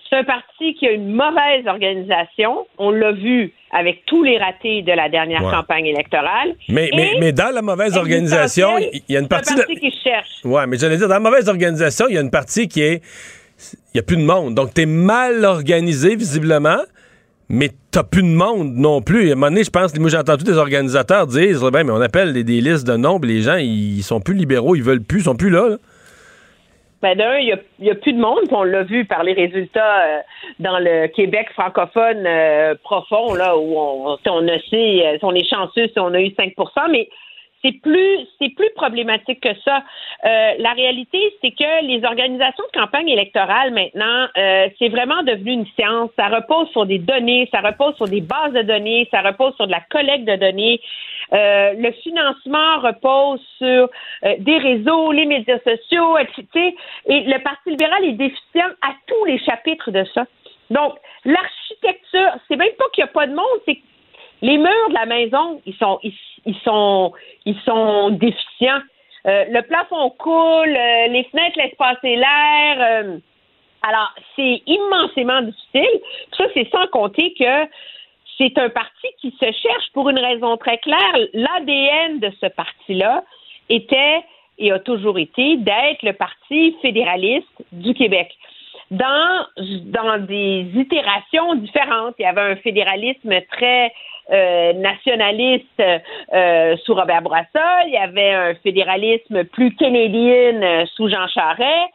C'est 0.09 0.17
un 0.17 0.23
parti 0.23 0.73
qui 0.75 0.87
a 0.87 0.91
une 0.91 1.13
mauvaise 1.13 1.67
organisation. 1.67 2.65
On 2.79 2.89
l'a 2.89 3.11
vu 3.11 3.53
avec 3.71 4.05
tous 4.07 4.23
les 4.23 4.37
ratés 4.39 4.81
de 4.81 4.91
la 4.91 5.07
dernière 5.07 5.43
Ouais. 5.43 5.51
campagne 5.51 5.85
électorale. 5.85 6.55
Mais, 6.67 6.89
mais, 6.95 7.11
mais 7.19 7.31
dans 7.31 7.53
la 7.53 7.61
mauvaise 7.61 7.95
organisation, 7.95 8.69
il 8.79 9.01
y 9.07 9.15
a 9.17 9.19
une 9.19 9.27
partie 9.27 9.53
un 9.53 9.57
parti 9.57 9.75
qui 9.75 9.91
cherche. 10.03 10.43
Ouais, 10.43 10.65
mais 10.67 10.77
j'allais 10.77 10.97
dire, 10.97 11.07
dans 11.07 11.13
la 11.13 11.19
mauvaise 11.19 11.47
organisation, 11.47 12.05
il 12.09 12.15
y 12.15 12.17
a 12.17 12.21
une 12.21 12.31
partie 12.31 12.67
qui 12.67 12.81
est. 12.81 13.01
Il 13.93 13.95
n'y 13.95 13.99
a 13.99 14.03
plus 14.03 14.15
de 14.17 14.23
monde. 14.23 14.55
Donc, 14.55 14.73
tu 14.73 14.81
es 14.83 14.85
mal 14.85 15.43
organisé, 15.43 16.15
visiblement, 16.15 16.79
mais 17.49 17.69
t'as 17.91 18.03
plus 18.03 18.21
de 18.21 18.27
monde 18.27 18.75
non 18.75 19.01
plus. 19.01 19.29
À 19.29 19.31
un 19.31 19.35
moment 19.35 19.47
donné, 19.47 19.63
je 19.63 19.71
pense, 19.71 19.97
moi, 19.99 20.09
j'ai 20.09 20.17
entendu 20.17 20.43
des 20.43 20.57
organisateurs 20.57 21.27
dire 21.27 21.71
ben, 21.71 21.83
mais 21.83 21.91
on 21.91 22.01
appelle 22.01 22.33
des, 22.33 22.61
listes 22.61 22.87
de 22.87 22.95
noms, 22.95 23.19
puis 23.19 23.31
les 23.33 23.41
gens, 23.41 23.57
ils 23.57 24.03
sont 24.03 24.21
plus 24.21 24.35
libéraux, 24.35 24.75
ils 24.75 24.83
veulent 24.83 25.03
plus, 25.03 25.19
ils 25.19 25.23
sont 25.23 25.35
plus 25.35 25.49
là. 25.49 25.77
Ben 27.01 27.17
d'un, 27.17 27.37
il 27.37 27.57
n'y 27.79 27.89
a, 27.89 27.95
plus 27.95 28.11
de 28.11 28.19
monde, 28.19 28.39
on 28.51 28.63
l'a 28.63 28.83
vu 28.83 29.05
par 29.05 29.23
les 29.23 29.31
résultats 29.31 30.01
euh, 30.01 30.19
dans 30.59 30.79
le 30.79 31.07
Québec 31.07 31.47
francophone 31.53 32.25
euh, 32.27 32.75
profond, 32.83 33.33
là, 33.35 33.57
où 33.57 33.77
on, 33.77 34.15
a 34.15 34.51
euh, 34.51 34.57
est 35.33 35.49
chanceux 35.49 35.87
si 35.87 35.97
on 35.97 36.13
a 36.13 36.19
eu 36.19 36.33
5 36.35 36.53
mais 36.91 37.07
c'est 37.63 37.81
plus 37.81 38.19
c'est 38.39 38.49
plus 38.49 38.69
problématique 38.75 39.41
que 39.41 39.53
ça. 39.65 39.83
Euh, 40.25 40.53
la 40.59 40.71
réalité, 40.73 41.19
c'est 41.41 41.51
que 41.51 41.85
les 41.85 42.03
organisations 42.05 42.63
de 42.73 42.79
campagne 42.79 43.09
électorale 43.09 43.73
maintenant, 43.73 44.27
euh, 44.37 44.67
c'est 44.77 44.89
vraiment 44.89 45.23
devenu 45.23 45.51
une 45.51 45.65
science. 45.77 46.09
Ça 46.17 46.27
repose 46.27 46.69
sur 46.69 46.85
des 46.85 46.99
données, 46.99 47.49
ça 47.51 47.61
repose 47.61 47.95
sur 47.95 48.07
des 48.07 48.21
bases 48.21 48.53
de 48.53 48.61
données, 48.61 49.07
ça 49.11 49.21
repose 49.21 49.55
sur 49.55 49.67
de 49.67 49.71
la 49.71 49.81
collecte 49.89 50.25
de 50.25 50.35
données. 50.35 50.81
Euh, 51.33 51.73
le 51.73 51.91
financement 51.91 52.79
repose 52.79 53.39
sur 53.57 53.89
euh, 54.25 54.35
des 54.39 54.57
réseaux, 54.57 55.11
les 55.11 55.25
médias 55.25 55.59
sociaux, 55.59 56.17
etc. 56.17 56.75
Et 57.05 57.21
le 57.21 57.39
Parti 57.43 57.69
libéral 57.69 58.03
est 58.05 58.13
déficient 58.13 58.69
à 58.81 58.93
tous 59.05 59.25
les 59.25 59.37
chapitres 59.39 59.91
de 59.91 60.03
ça. 60.13 60.25
Donc, 60.69 60.95
l'architecture, 61.25 62.31
c'est 62.47 62.55
même 62.55 62.73
pas 62.77 62.85
qu'il 62.93 63.03
n'y 63.03 63.09
a 63.09 63.13
pas 63.13 63.27
de 63.27 63.33
monde, 63.33 63.45
c'est 63.65 63.79
les 64.41 64.57
murs 64.57 64.89
de 64.89 64.93
la 64.93 65.05
maison, 65.05 65.61
ils 65.65 65.75
sont, 65.75 65.99
ils, 66.03 66.13
ils 66.45 66.57
sont, 66.63 67.13
ils 67.45 67.59
sont 67.65 68.09
déficients. 68.11 68.81
Euh, 69.27 69.45
le 69.49 69.61
plafond 69.63 70.09
coule, 70.11 70.75
euh, 70.75 71.07
les 71.07 71.23
fenêtres 71.25 71.57
laissent 71.57 71.75
passer 71.75 72.15
l'air. 72.15 72.77
euh, 72.79 73.17
alors, 73.81 74.13
c'est 74.35 74.61
immensément 74.65 75.41
difficile. 75.41 76.01
Ça, 76.37 76.45
c'est 76.53 76.69
sans 76.69 76.87
compter 76.87 77.33
que 77.37 77.69
c'est 78.37 78.57
un 78.57 78.69
parti 78.69 79.07
qui 79.19 79.31
se 79.31 79.45
cherche 79.45 79.91
pour 79.93 80.09
une 80.09 80.19
raison 80.19 80.57
très 80.57 80.77
claire. 80.79 81.15
L'ADN 81.33 82.19
de 82.19 82.31
ce 82.41 82.47
parti-là 82.47 83.23
était 83.69 84.23
et 84.57 84.71
a 84.71 84.79
toujours 84.79 85.17
été 85.17 85.57
d'être 85.57 86.03
le 86.03 86.13
parti 86.13 86.75
fédéraliste 86.81 87.47
du 87.71 87.93
Québec. 87.93 88.29
Dans, 88.91 89.45
dans 89.57 90.25
des 90.25 90.67
itérations 90.75 91.55
différentes, 91.55 92.15
il 92.19 92.23
y 92.23 92.25
avait 92.25 92.41
un 92.41 92.55
fédéralisme 92.57 93.39
très 93.51 93.93
euh, 94.31 94.73
nationaliste 94.73 95.81
euh, 96.33 96.77
sous 96.85 96.93
Robert 96.93 97.23
Bourassa, 97.23 97.83
il 97.87 97.93
y 97.93 97.97
avait 97.97 98.31
un 98.31 98.53
fédéralisme 98.55 99.43
plus 99.45 99.73
canadien 99.75 100.61
euh, 100.61 100.85
sous 100.95 101.09
Jean 101.09 101.27
Charest, 101.27 101.91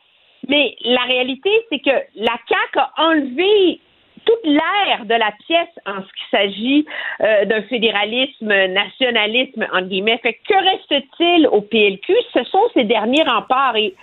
mais 0.49 0.75
la 0.85 1.03
réalité, 1.03 1.51
c'est 1.71 1.79
que 1.79 1.95
la 2.17 2.33
CAQ 2.49 2.79
a 2.79 2.91
enlevé 2.99 3.81
toute 4.27 4.45
l'air 4.45 5.05
de 5.05 5.15
la 5.15 5.33
pièce 5.47 5.69
en 5.87 6.03
ce 6.03 6.07
qui 6.07 6.31
s'agit 6.31 6.87
d'un 7.21 7.63
fédéralisme, 7.63 8.49
nationalisme, 8.49 9.67
entre 9.73 9.89
guillemets. 9.89 10.19
Fait 10.19 10.33
que, 10.33 10.49
que 10.49 10.55
reste-t-il 10.55 11.47
au 11.49 11.61
PLQ? 11.61 12.15
Ce 12.33 12.43
sont 12.45 12.63
ses 12.73 12.85
derniers 12.85 13.23
remparts. 13.23 13.77
Et 13.77 13.95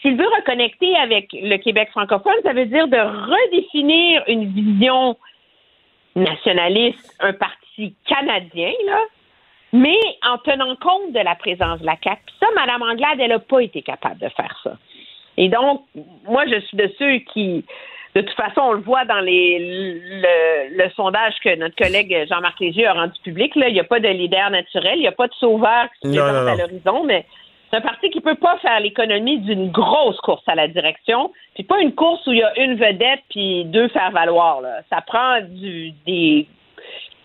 s'il 0.00 0.16
veut 0.16 0.28
reconnecter 0.28 0.96
avec 0.96 1.28
le 1.32 1.56
Québec 1.56 1.88
francophone, 1.90 2.34
ça 2.44 2.52
veut 2.52 2.66
dire 2.66 2.86
de 2.86 2.96
redéfinir 2.96 4.22
une 4.28 4.46
vision 4.52 5.16
nationaliste, 6.18 7.16
un 7.20 7.32
parti 7.32 7.94
canadien, 8.06 8.72
là, 8.86 9.00
mais 9.72 9.98
en 10.26 10.38
tenant 10.38 10.76
compte 10.76 11.12
de 11.12 11.20
la 11.20 11.34
présence 11.34 11.80
de 11.80 11.86
la 11.86 11.96
CAQ. 12.02 12.20
Puis 12.26 12.34
ça, 12.40 12.46
Mme 12.54 12.82
Anglade, 12.82 13.20
elle 13.20 13.30
n'a 13.30 13.38
pas 13.38 13.60
été 13.60 13.82
capable 13.82 14.18
de 14.18 14.28
faire 14.30 14.58
ça. 14.62 14.76
Et 15.36 15.48
donc, 15.48 15.82
moi, 16.24 16.44
je 16.46 16.60
suis 16.60 16.76
de 16.76 16.90
ceux 16.98 17.18
qui, 17.32 17.64
de 18.14 18.22
toute 18.22 18.34
façon, 18.36 18.60
on 18.60 18.72
le 18.72 18.80
voit 18.80 19.04
dans 19.04 19.20
les, 19.20 19.58
le, 19.60 20.76
le 20.76 20.90
sondage 20.96 21.34
que 21.44 21.54
notre 21.56 21.76
collègue 21.76 22.26
Jean-Marc 22.28 22.58
Léger 22.60 22.86
a 22.86 22.94
rendu 22.94 23.18
public. 23.22 23.54
Là, 23.54 23.68
il 23.68 23.74
n'y 23.74 23.80
a 23.80 23.84
pas 23.84 24.00
de 24.00 24.08
leader 24.08 24.50
naturel, 24.50 24.94
il 24.96 25.02
n'y 25.02 25.06
a 25.06 25.12
pas 25.12 25.28
de 25.28 25.34
sauveur 25.34 25.86
qui 26.00 26.08
se 26.08 26.18
présente 26.18 26.48
à 26.48 26.56
l'horizon, 26.56 27.04
mais 27.04 27.24
c'est 27.70 27.76
un 27.76 27.80
parti 27.80 28.10
qui 28.10 28.20
peut 28.20 28.34
pas 28.34 28.56
faire 28.58 28.80
l'économie 28.80 29.38
d'une 29.38 29.70
grosse 29.70 30.18
course 30.20 30.42
à 30.46 30.54
la 30.54 30.68
direction, 30.68 31.32
puis 31.54 31.64
pas 31.64 31.80
une 31.80 31.94
course 31.94 32.26
où 32.26 32.32
il 32.32 32.38
y 32.38 32.42
a 32.42 32.58
une 32.58 32.76
vedette 32.76 33.20
puis 33.30 33.64
deux 33.66 33.88
faire 33.88 34.10
valoir. 34.10 34.62
Ça 34.90 35.00
prend 35.02 35.40
du, 35.42 35.92
des 36.06 36.46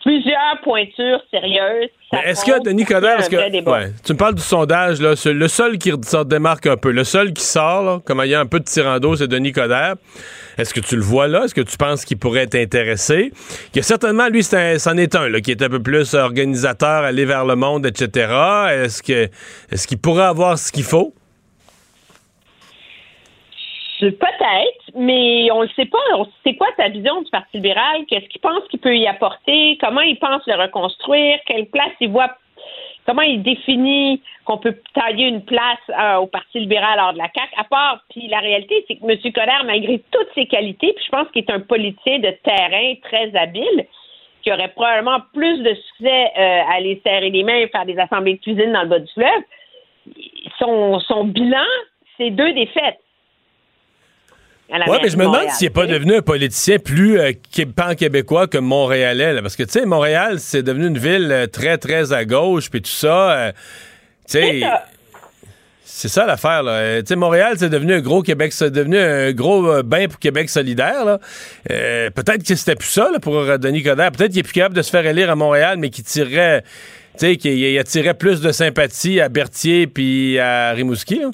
plusieurs 0.04 0.60
pointures 0.64 1.22
sérieuses. 1.32 1.90
Est-ce 2.26 2.46
que 2.46 2.64
Denis 2.64 2.86
Coderre, 2.86 3.20
est-ce 3.20 3.30
que 3.30 3.38
ouais, 3.38 3.92
tu 4.06 4.14
me 4.14 4.18
parles 4.18 4.36
du 4.36 4.42
sondage 4.42 5.02
là, 5.02 5.14
le 5.26 5.48
seul 5.48 5.78
qui 5.78 5.92
s'en 6.04 6.24
démarque 6.24 6.68
un 6.68 6.78
peu, 6.78 6.92
le 6.92 7.04
seul 7.04 7.34
qui 7.34 7.44
sort 7.44 7.84
là, 7.84 8.00
comme 8.06 8.22
il 8.24 8.30
y 8.30 8.36
a 8.36 8.40
un 8.40 8.46
peu 8.46 8.60
de 8.60 8.66
tirando, 8.66 9.16
c'est 9.16 9.28
Denis 9.28 9.52
Coderre. 9.52 9.96
Est-ce 10.58 10.74
que 10.74 10.80
tu 10.80 10.96
le 10.96 11.02
vois 11.02 11.28
là? 11.28 11.46
Est-ce 11.46 11.56
que 11.56 11.62
tu 11.62 11.78
penses 11.78 12.06
qu'il 12.06 12.18
pourrait 12.18 12.44
être 12.44 12.56
intéressé? 12.56 13.32
Il 13.74 13.78
y 13.78 13.80
a 13.80 13.84
certainement 13.84 14.28
lui, 14.28 14.44
c'en 14.44 14.98
est 14.98 15.16
un 15.16 15.30
là, 15.30 15.42
qui 15.42 15.52
est 15.52 15.64
un 15.64 15.70
peu 15.70 15.82
plus 15.82 16.14
organisateur, 16.14 17.04
aller 17.04 17.26
vers 17.26 17.46
le 17.46 17.56
monde, 17.56 17.86
etc. 17.86 18.32
Est-ce 18.72 19.02
que 19.02 19.30
est-ce 19.72 19.88
qu'il 19.88 19.98
pourrait 19.98 20.26
avoir 20.26 20.58
ce 20.60 20.72
qu'il 20.72 20.84
faut? 20.84 21.14
Peut-être, 24.00 24.73
mais 24.96 25.50
on 25.52 25.62
ne 25.62 25.64
le 25.64 25.70
sait 25.76 25.86
pas. 25.86 25.98
C'est 26.44 26.56
quoi 26.56 26.68
ta 26.78 26.90
vision 26.90 27.22
du 27.22 27.30
Parti 27.32 27.58
libéral? 27.58 28.06
Qu'est-ce 28.08 28.28
qu'il 28.28 28.42
pense 28.42 28.64
qu'il 28.70 28.80
peut 28.80 28.96
y 28.96 29.08
apporter? 29.08 29.78
Comment 29.82 30.02
il 30.02 30.18
pense 30.18 30.46
le 30.46 30.56
reconstruire? 30.56 31.40
Quelle 31.46 31.68
place 31.68 31.94
il 32.00 32.10
voit? 32.10 32.36
Comment 33.06 33.24
il 33.24 33.44
définit 33.44 34.22
qu'on 34.46 34.58
peut 34.58 34.76
tailler 34.94 35.28
une 35.28 35.44
place 35.44 35.80
euh, 35.90 36.18
au 36.18 36.28
Parti 36.28 36.60
libéral 36.60 37.00
hors 37.00 37.14
de 37.14 37.18
la 37.18 37.30
CAQ? 37.36 37.54
À 37.58 37.64
part, 37.66 38.00
puis 38.10 38.28
la 38.28 38.40
réalité, 38.40 38.86
c'est 38.88 38.96
que 38.96 39.04
M. 39.04 39.18
Coderre, 39.34 39.64
malgré 39.66 40.02
toutes 40.12 40.30
ses 40.36 40.46
qualités, 40.46 40.94
puis 40.94 41.06
je 41.06 41.12
pense 41.12 41.28
qu'il 41.32 41.44
est 41.44 41.52
un 41.52 41.60
politicien 41.60 42.20
de 42.20 42.32
terrain 42.44 42.94
très 43.04 43.36
habile, 43.36 43.86
qui 44.42 44.52
aurait 44.52 44.70
probablement 44.70 45.20
plus 45.34 45.62
de 45.64 45.74
succès 45.74 46.32
euh, 46.38 46.62
à 46.70 46.76
aller 46.76 47.02
serrer 47.06 47.30
les 47.30 47.44
mains 47.44 47.58
et 47.58 47.68
faire 47.68 47.86
des 47.86 47.98
assemblées 47.98 48.36
de 48.36 48.42
cuisine 48.42 48.72
dans 48.72 48.84
le 48.84 48.90
bas 48.90 49.00
du 49.00 49.12
fleuve, 49.14 49.44
son, 50.60 51.00
son 51.00 51.26
bilan, 51.26 51.66
c'est 52.18 52.30
deux 52.30 52.54
défaites. 52.54 53.00
Oui, 54.70 54.98
mais 55.04 55.10
je 55.10 55.18
me 55.18 55.26
demande 55.26 55.50
s'il 55.52 55.68
n'est 55.68 55.74
pas 55.74 55.86
devenu 55.86 56.16
un 56.16 56.22
politicien 56.22 56.80
plus 56.80 57.20
euh, 57.20 57.32
pan-québécois 57.76 58.48
que 58.48 58.58
Montréalais. 58.58 59.42
parce 59.42 59.56
que, 59.56 59.64
tu 59.64 59.72
sais, 59.72 59.86
Montréal, 59.86 60.40
c'est 60.40 60.64
devenu 60.64 60.88
une 60.88 60.98
ville 60.98 61.30
euh, 61.32 61.48
très, 61.48 61.78
très 61.78 62.14
à 62.14 62.26
gauche, 62.26 62.70
puis 62.70 62.82
tout 62.82 62.90
ça. 62.90 63.32
Euh, 63.32 63.52
tu 64.28 64.40
sais. 64.40 64.62
C'est 65.86 66.08
ça 66.08 66.26
l'affaire, 66.26 66.64
là. 66.64 67.02
Tu 67.02 67.08
sais, 67.10 67.16
Montréal, 67.16 67.56
c'est 67.58 67.70
devenu 67.70 67.94
un 67.94 68.00
gros 68.00 68.24
Québec, 68.24 68.52
c'est 68.52 68.72
devenu 68.72 68.98
un 68.98 69.32
gros 69.32 69.84
bain 69.84 70.08
pour 70.08 70.18
Québec 70.18 70.50
solidaire, 70.50 71.06
là. 71.06 71.20
peut-être 71.68 72.44
que 72.44 72.56
c'était 72.56 72.76
plus 72.76 72.88
ça, 72.88 73.12
là, 73.12 73.20
pour 73.20 73.60
Denis 73.60 73.84
Coderre. 73.84 74.12
Peut-être 74.12 74.32
qu'il 74.32 74.40
est 74.40 74.44
plus 74.44 74.54
capable 74.54 74.76
de 74.76 74.82
se 74.82 74.90
faire 74.90 75.06
élire 75.06 75.30
à 75.30 75.36
Montréal, 75.36 75.78
mais 75.78 75.92
qu'il 75.92 76.04
tirerait, 76.04 76.64
tu 76.64 77.28
sais, 77.28 77.36
qu'il 77.38 77.78
attirait 77.78 78.16
plus 78.16 78.42
de 78.42 78.52
sympathie 78.52 79.22
à 79.22 79.30
Berthier 79.30 79.86
puis 79.86 80.40
à 80.40 80.72
Rimouski, 80.72 81.20
là. 81.20 81.30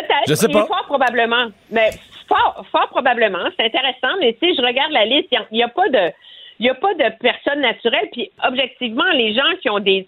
Peut-être. 0.00 0.28
Je 0.28 0.34
sais 0.34 0.48
pas. 0.48 0.66
Fort 0.66 0.84
probablement. 0.86 1.46
Mais 1.70 1.90
fort, 2.28 2.64
fort 2.70 2.88
probablement. 2.88 3.44
C'est 3.58 3.66
intéressant, 3.66 4.16
mais 4.20 4.36
tu 4.40 4.48
sais, 4.48 4.54
je 4.56 4.62
regarde 4.66 4.92
la 4.92 5.04
liste, 5.04 5.28
il 5.30 5.38
n'y 5.52 5.62
a, 5.62 5.68
pas 5.68 5.88
de. 5.88 6.12
Il 6.58 6.68
a 6.68 6.74
pas 6.74 6.94
de 6.94 7.16
personnes 7.20 7.60
naturelles. 7.60 8.08
Puis, 8.12 8.30
objectivement, 8.46 9.10
les 9.12 9.34
gens 9.34 9.56
qui 9.60 9.70
ont 9.70 9.80
des. 9.80 10.06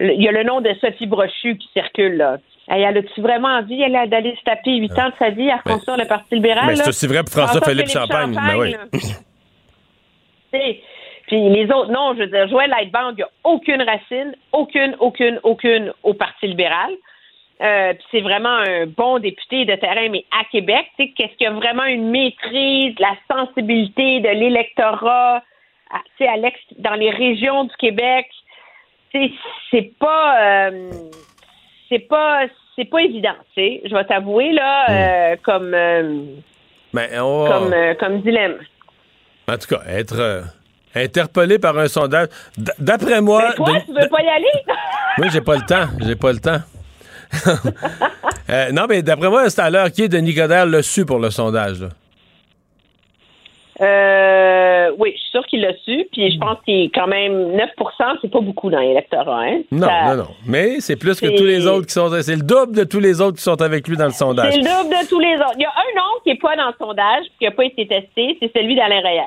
Il 0.00 0.22
y 0.22 0.28
a 0.28 0.32
le 0.32 0.42
nom 0.42 0.60
de 0.60 0.74
Sophie 0.80 1.06
Brochu 1.06 1.56
qui 1.56 1.68
circule, 1.72 2.16
là. 2.16 2.38
Elle 2.66 2.84
a-tu 2.84 3.20
vraiment 3.20 3.48
envie 3.48 3.78
d'aller 4.08 4.34
se 4.36 4.42
taper 4.42 4.76
huit 4.76 4.98
ans 4.98 5.10
de 5.10 5.14
sa 5.18 5.28
vie 5.30 5.50
à 5.50 5.56
reconstruire 5.56 5.98
le 5.98 6.06
Parti 6.06 6.36
libéral? 6.36 6.68
Mais 6.68 6.76
c'est 6.76 6.88
aussi 6.88 7.06
vrai 7.06 7.22
pour 7.22 7.32
François-Philippe 7.32 7.88
Champagne. 7.88 8.34
Ben 8.34 8.56
oui. 8.56 8.74
Puis 11.26 11.48
les 11.50 11.64
autres, 11.70 11.90
non, 11.90 12.14
je 12.14 12.20
veux 12.20 12.26
dire, 12.26 12.48
Joël 12.48 12.70
Lightband, 12.70 13.10
il 13.10 13.16
n'y 13.16 13.22
a 13.22 13.30
aucune 13.44 13.82
racine, 13.82 14.34
aucune, 14.52 14.96
aucune, 14.98 15.40
aucune 15.42 15.92
au 16.02 16.14
Parti 16.14 16.46
libéral. 16.46 16.90
Euh, 17.60 17.92
c'est 18.10 18.20
vraiment 18.20 18.56
un 18.56 18.86
bon 18.86 19.20
député 19.20 19.64
de 19.64 19.76
terrain, 19.76 20.08
mais 20.10 20.24
à 20.32 20.44
Québec, 20.50 20.86
qu'est-ce 20.96 21.36
qu'il 21.36 21.42
y 21.42 21.46
a 21.46 21.52
vraiment 21.52 21.84
une 21.84 22.10
maîtrise, 22.10 22.94
la 22.98 23.14
sensibilité 23.30 24.20
de 24.20 24.28
l'électorat, 24.28 25.42
à 25.90 26.36
l'ex 26.36 26.58
dans 26.78 26.94
les 26.94 27.10
régions 27.10 27.64
du 27.64 27.76
Québec, 27.76 28.26
c'est 29.70 29.92
pas, 30.00 30.68
euh, 30.68 30.90
c'est 31.88 32.00
pas, 32.00 32.46
c'est 32.74 32.86
pas 32.86 33.02
évident. 33.02 33.36
Je 33.56 33.94
vais 33.94 34.04
t'avouer 34.04 34.50
là, 34.52 34.90
euh, 34.90 35.36
comme, 35.44 35.70
ben, 36.92 37.08
comme, 37.16 37.74
comme 38.00 38.20
dilemme. 38.22 38.58
En 39.46 39.56
tout 39.56 39.76
cas, 39.76 39.82
être 39.88 40.42
interpellé 40.96 41.60
par 41.60 41.78
un 41.78 41.86
sondage. 41.86 42.28
D'après 42.78 43.20
moi. 43.20 43.50
Mais 43.50 43.54
toi, 43.54 43.80
tu 43.86 43.92
veux 43.92 44.08
pas 44.08 44.22
y 44.22 44.28
aller? 44.28 44.46
Moi, 45.18 45.28
j'ai 45.32 45.40
pas 45.40 45.54
le 45.54 45.62
temps. 45.62 45.86
J'ai 46.00 46.16
pas 46.16 46.32
le 46.32 46.40
temps. 46.40 46.58
Euh, 48.50 48.72
non, 48.72 48.84
mais 48.86 49.02
d'après 49.02 49.30
moi, 49.30 49.48
c'est 49.48 49.62
à 49.62 49.70
l'heure 49.70 49.90
qui 49.90 50.02
est 50.02 50.08
Denis 50.08 50.34
Coderre 50.34 50.66
le 50.66 50.82
su 50.82 51.06
pour 51.06 51.18
le 51.18 51.30
sondage. 51.30 51.78
Euh, 53.80 54.90
oui, 54.98 55.12
je 55.14 55.20
suis 55.20 55.30
sûr 55.30 55.46
qu'il 55.46 55.62
l'a 55.62 55.72
su, 55.84 56.06
puis 56.12 56.30
je 56.30 56.38
pense 56.38 56.58
qu'il 56.64 56.84
est 56.84 56.90
quand 56.94 57.08
même 57.08 57.56
9% 57.56 58.18
c'est 58.20 58.30
pas 58.30 58.40
beaucoup 58.40 58.70
dans 58.70 58.78
l'électorat. 58.78 59.44
Hein? 59.44 59.62
Non, 59.72 59.88
non, 59.88 60.16
non. 60.16 60.28
Mais 60.46 60.80
c'est 60.80 60.96
plus 60.96 61.18
que 61.18 61.36
tous 61.36 61.44
les 61.44 61.66
autres 61.66 61.86
qui 61.86 61.94
sont. 61.94 62.10
C'est 62.22 62.36
le 62.36 62.42
double 62.42 62.76
de 62.76 62.84
tous 62.84 63.00
les 63.00 63.20
autres 63.20 63.38
qui 63.38 63.42
sont 63.42 63.60
avec 63.60 63.88
lui 63.88 63.96
dans 63.96 64.04
le 64.04 64.12
sondage. 64.12 64.52
C'est 64.52 64.60
le 64.60 64.82
double 64.82 64.94
de 64.94 65.08
tous 65.08 65.20
les 65.20 65.34
autres. 65.36 65.54
Il 65.56 65.62
y 65.62 65.64
a 65.64 65.70
un 65.70 65.96
nom 65.96 66.20
qui 66.22 66.30
n'est 66.30 66.38
pas 66.38 66.54
dans 66.54 66.68
le 66.68 66.74
sondage, 66.78 67.24
qui 67.38 67.46
n'a 67.46 67.50
pas 67.50 67.64
été 67.64 67.88
testé, 67.88 68.36
c'est 68.40 68.52
celui 68.54 68.76
d'Alain 68.76 69.00
Reyes. 69.00 69.22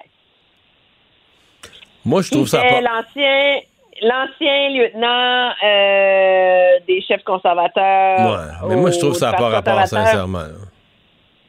Moi, 2.05 2.21
je 2.21 2.31
trouve 2.31 2.47
ça 2.47 2.61
pas. 2.61 2.79
l'ancien 2.79 3.59
l'ancien 4.01 4.69
lieutenant 4.69 5.51
euh, 5.63 6.79
des 6.87 7.01
chefs 7.01 7.23
conservateurs. 7.23 8.19
Ouais, 8.19 8.69
mais 8.69 8.75
moi, 8.75 8.91
je 8.91 8.99
trouve 8.99 9.11
que 9.11 9.17
ça 9.17 9.31
n'a 9.31 9.37
pas 9.37 9.49
rapport, 9.49 9.87
sincèrement. 9.87 10.43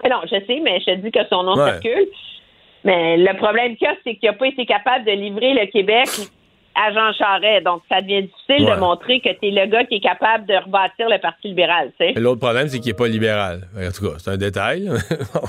Non, 0.08 0.20
je 0.24 0.36
sais, 0.46 0.60
mais 0.62 0.80
je 0.80 0.86
te 0.86 0.94
dis 0.96 1.10
que 1.10 1.26
son 1.30 1.42
nom 1.42 1.56
circule. 1.56 2.06
Mais 2.84 3.16
le 3.16 3.36
problème 3.36 3.76
qu'il 3.76 3.86
y 3.86 3.90
a, 3.90 3.94
c'est 4.04 4.14
qu'il 4.14 4.30
n'a 4.30 4.36
pas 4.36 4.46
été 4.46 4.64
capable 4.64 5.04
de 5.04 5.10
livrer 5.10 5.52
le 5.52 5.66
Québec 5.66 6.08
à 6.78 6.92
Jean 6.92 7.12
Charest. 7.12 7.64
Donc, 7.64 7.82
ça 7.88 8.00
devient 8.00 8.22
difficile 8.22 8.66
de 8.66 8.78
montrer 8.78 9.20
que 9.20 9.30
tu 9.30 9.48
es 9.48 9.50
le 9.50 9.66
gars 9.66 9.84
qui 9.84 9.96
est 9.96 10.00
capable 10.00 10.46
de 10.46 10.54
rebâtir 10.54 11.08
le 11.08 11.18
Parti 11.20 11.48
libéral. 11.48 11.90
L'autre 12.16 12.40
problème, 12.40 12.68
c'est 12.68 12.78
qu'il 12.78 12.92
n'est 12.92 12.96
pas 12.96 13.08
libéral. 13.08 13.62
En 13.76 13.90
tout 13.90 14.08
cas, 14.08 14.16
c'est 14.18 14.30
un 14.30 14.36
détail. 14.36 14.90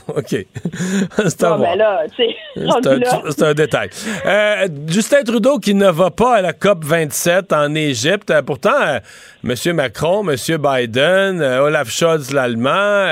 OK. 0.08 0.26
c'est 0.26 1.44
un, 1.44 1.58
ben 1.60 1.78
c'est 2.16 3.44
un, 3.44 3.54
détail. 3.54 3.90
Euh, 4.26 4.68
Justin 4.88 5.24
Trudeau 5.24 5.60
qui 5.60 5.74
ne 5.74 5.90
va 5.90 6.10
pas 6.10 6.38
à 6.38 6.42
la 6.42 6.54
COP 6.54 6.84
27 6.84 7.54
en 7.54 7.76
Égypte. 7.76 8.32
Euh, 8.32 8.42
pourtant, 8.42 8.82
euh, 8.82 9.00
M. 9.44 9.76
Macron, 9.76 10.28
M. 10.28 10.36
Biden, 10.58 11.42
Olaf 11.42 11.90
Scholz, 11.90 12.34
l'Allemand, 12.34 13.06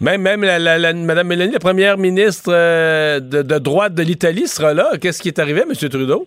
même, 0.00 0.22
même 0.22 0.42
la, 0.42 0.58
Mme 0.58 1.26
Mélanie, 1.26 1.52
la 1.52 1.58
première 1.58 1.98
ministre 1.98 2.50
de, 2.50 3.42
de 3.42 3.58
droite 3.58 3.94
de 3.94 4.02
l'Italie, 4.02 4.46
sera 4.46 4.74
là. 4.74 4.92
Qu'est-ce 5.00 5.20
qui 5.20 5.28
est 5.28 5.38
arrivé, 5.38 5.62
M. 5.62 5.74
Trudeau? 5.74 6.26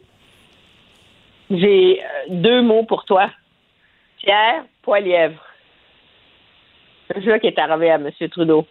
J'ai 1.49 2.01
euh, 2.01 2.05
deux 2.29 2.61
mots 2.61 2.83
pour 2.83 3.05
toi. 3.05 3.29
Pierre 4.17 4.63
Poilièvre. 4.83 5.41
C'est 7.07 7.25
ça 7.25 7.39
qui 7.39 7.47
est 7.47 7.59
arrivé 7.59 7.89
à 7.89 7.95
M. 7.95 8.11
Trudeau. 8.29 8.67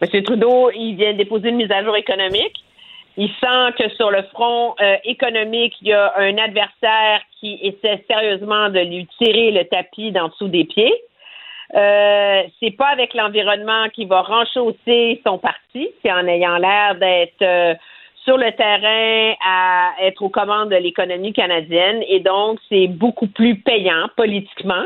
M. 0.00 0.22
Trudeau, 0.22 0.70
il 0.72 0.96
vient 0.96 1.14
déposer 1.14 1.48
une 1.48 1.56
mise 1.56 1.70
à 1.70 1.82
jour 1.82 1.96
économique. 1.96 2.64
Il 3.16 3.28
sent 3.28 3.72
que 3.78 3.88
sur 3.94 4.10
le 4.10 4.22
front 4.24 4.74
euh, 4.80 4.96
économique, 5.04 5.74
il 5.80 5.88
y 5.88 5.92
a 5.92 6.12
un 6.16 6.36
adversaire 6.36 7.20
qui 7.38 7.58
essaie 7.62 8.04
sérieusement 8.10 8.68
de 8.70 8.80
lui 8.80 9.06
tirer 9.18 9.52
le 9.52 9.64
tapis 9.64 10.10
d'en 10.10 10.28
dessous 10.28 10.48
des 10.48 10.64
pieds. 10.64 10.92
Euh, 11.74 12.42
c'est 12.60 12.72
pas 12.72 12.88
avec 12.88 13.14
l'environnement 13.14 13.88
qui 13.94 14.04
va 14.04 14.22
renchausser 14.22 15.22
son 15.26 15.38
parti, 15.38 15.88
c'est 16.02 16.12
en 16.12 16.26
ayant 16.26 16.58
l'air 16.58 16.96
d'être 16.96 17.78
sur 18.24 18.38
le 18.38 18.50
terrain 18.52 19.34
à 19.44 19.92
être 20.02 20.22
aux 20.22 20.30
commandes 20.30 20.70
de 20.70 20.76
l'économie 20.76 21.32
canadienne 21.32 22.02
et 22.08 22.20
donc 22.20 22.58
c'est 22.68 22.88
beaucoup 22.88 23.26
plus 23.26 23.56
payant 23.56 24.08
politiquement 24.16 24.84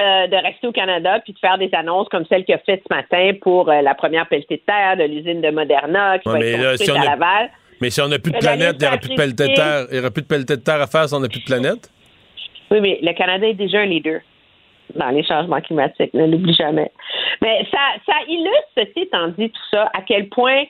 euh, 0.00 0.26
de 0.26 0.36
rester 0.36 0.66
au 0.66 0.72
Canada 0.72 1.20
puis 1.20 1.32
de 1.32 1.38
faire 1.38 1.58
des 1.58 1.70
annonces 1.72 2.08
comme 2.08 2.24
celle 2.26 2.44
qu'il 2.44 2.54
a 2.54 2.58
faite 2.58 2.82
ce 2.88 2.94
matin 2.94 3.32
pour 3.40 3.70
euh, 3.70 3.82
la 3.82 3.94
première 3.94 4.28
pelletée 4.28 4.56
de 4.56 4.62
terre 4.62 4.96
de 4.96 5.04
l'usine 5.04 5.40
de 5.40 5.50
Moderna 5.50 6.18
qui 6.18 6.28
va 6.28 6.40
être 6.40 6.70
construite 6.70 6.90
à 6.90 7.04
Laval. 7.04 7.50
Mais 7.80 7.90
si 7.90 8.00
on 8.00 8.08
n'a 8.08 8.18
plus 8.18 8.32
de 8.32 8.38
planète, 8.38 8.76
il 8.78 8.82
n'y 8.82 8.86
aura 8.88 8.98
plus 8.98 9.10
de 9.10 9.14
pelletée 9.14 9.48
de 9.48 9.54
terre. 9.54 9.86
Il 9.90 9.96
y 9.96 10.00
aura 10.00 10.10
plus 10.10 10.22
de 10.22 10.26
pelletée 10.26 10.56
de 10.56 10.62
terre 10.62 10.80
à 10.80 10.86
faire 10.88 11.08
si 11.08 11.14
on 11.14 11.20
n'a 11.20 11.28
plus 11.28 11.40
de 11.40 11.44
planète? 11.44 11.90
Oui, 12.70 12.80
mais 12.80 12.98
le 13.00 13.12
Canada 13.12 13.46
est 13.46 13.54
déjà 13.54 13.78
un 13.78 13.86
leader 13.86 14.20
dans 14.94 15.10
les 15.10 15.22
changements 15.22 15.60
climatiques, 15.60 16.12
ne 16.14 16.26
l'oublie 16.26 16.54
jamais. 16.54 16.90
Mais 17.40 17.64
ça, 17.70 17.78
ça 18.04 18.14
illustre, 18.26 18.68
ceci 18.76 19.00
étant 19.02 19.28
dit, 19.28 19.50
tout 19.50 19.62
ça, 19.70 19.90
à 19.94 20.02
quel 20.02 20.28
point 20.28 20.64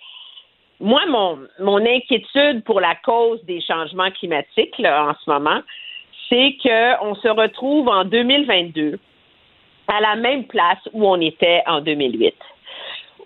moi, 0.80 1.00
mon, 1.08 1.38
mon 1.58 1.78
inquiétude 1.78 2.62
pour 2.64 2.80
la 2.80 2.94
cause 3.04 3.42
des 3.44 3.60
changements 3.60 4.10
climatiques 4.10 4.78
là, 4.78 5.08
en 5.10 5.14
ce 5.14 5.30
moment, 5.30 5.60
c'est 6.28 6.56
qu'on 6.62 7.14
se 7.14 7.28
retrouve 7.28 7.88
en 7.88 8.04
2022 8.04 8.98
à 9.88 10.00
la 10.00 10.16
même 10.16 10.44
place 10.44 10.78
où 10.92 11.06
on 11.06 11.20
était 11.20 11.62
en 11.66 11.80
2008 11.80 12.34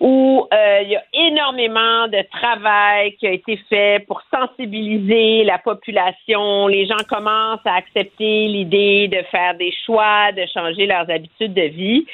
où 0.02 0.48
euh, 0.52 0.80
il 0.82 0.90
y 0.90 0.96
a 0.96 1.04
énormément 1.12 2.08
de 2.08 2.22
travail 2.32 3.14
qui 3.16 3.26
a 3.28 3.30
été 3.30 3.56
fait 3.68 4.04
pour 4.08 4.20
sensibiliser 4.34 5.44
la 5.44 5.58
population. 5.58 6.66
Les 6.66 6.86
gens 6.86 7.04
commencent 7.08 7.64
à 7.64 7.76
accepter 7.76 8.48
l'idée 8.48 9.06
de 9.06 9.22
faire 9.30 9.54
des 9.54 9.72
choix, 9.86 10.32
de 10.32 10.44
changer 10.52 10.86
leurs 10.86 11.08
habitudes 11.08 11.54
de 11.54 11.68
vie. 11.68 12.04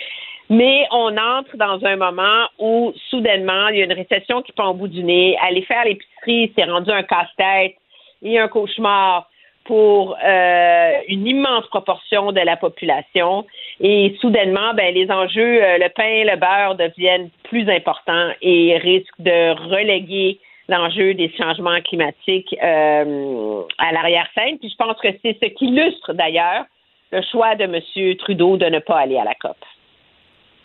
Mais 0.51 0.87
on 0.91 1.17
entre 1.17 1.57
dans 1.57 1.85
un 1.85 1.97
moment 1.97 2.47
où, 2.59 2.93
soudainement, 3.11 3.69
il 3.69 3.79
y 3.79 3.83
a 3.83 3.85
une 3.85 3.93
récession 3.93 4.41
qui 4.43 4.53
prend 4.53 4.71
au 4.71 4.75
bout 4.75 4.89
du 4.89 5.05
nez. 5.05 5.37
Aller 5.43 5.63
faire 5.63 5.85
l'épicerie, 5.85 6.53
c'est 6.57 6.65
rendu 6.65 6.91
un 6.91 7.03
casse-tête 7.03 7.75
et 8.23 8.39
un 8.39 8.49
cauchemar 8.49 9.29
pour 9.65 10.17
euh, 10.25 10.93
une 11.09 11.27
immense 11.27 11.67
proportion 11.67 12.33
de 12.33 12.41
la 12.41 12.57
population. 12.57 13.45
Et 13.81 14.17
soudainement, 14.21 14.73
ben, 14.73 14.95
les 14.95 15.11
enjeux, 15.11 15.63
euh, 15.63 15.77
le 15.77 15.89
pain, 15.91 16.25
le 16.25 16.37
beurre 16.37 16.75
deviennent 16.77 17.29
plus 17.45 17.69
importants 17.69 18.31
et 18.41 18.79
risquent 18.79 19.21
de 19.21 19.51
reléguer 19.69 20.39
l'enjeu 20.71 21.13
des 21.13 21.31
changements 21.37 21.81
climatiques 21.83 22.57
euh, 22.63 23.63
à 23.77 23.93
l'arrière-scène. 23.93 24.59
Puis 24.59 24.71
je 24.71 24.77
pense 24.77 24.99
que 25.03 25.09
c'est 25.23 25.37
ce 25.43 25.49
qui 25.51 25.67
illustre 25.67 26.15
d'ailleurs 26.15 26.65
le 27.13 27.21
choix 27.31 27.55
de 27.55 27.65
M. 27.65 28.17
Trudeau 28.17 28.57
de 28.57 28.67
ne 28.67 28.79
pas 28.79 29.01
aller 29.01 29.19
à 29.19 29.25
la 29.25 29.35
COP. 29.35 29.57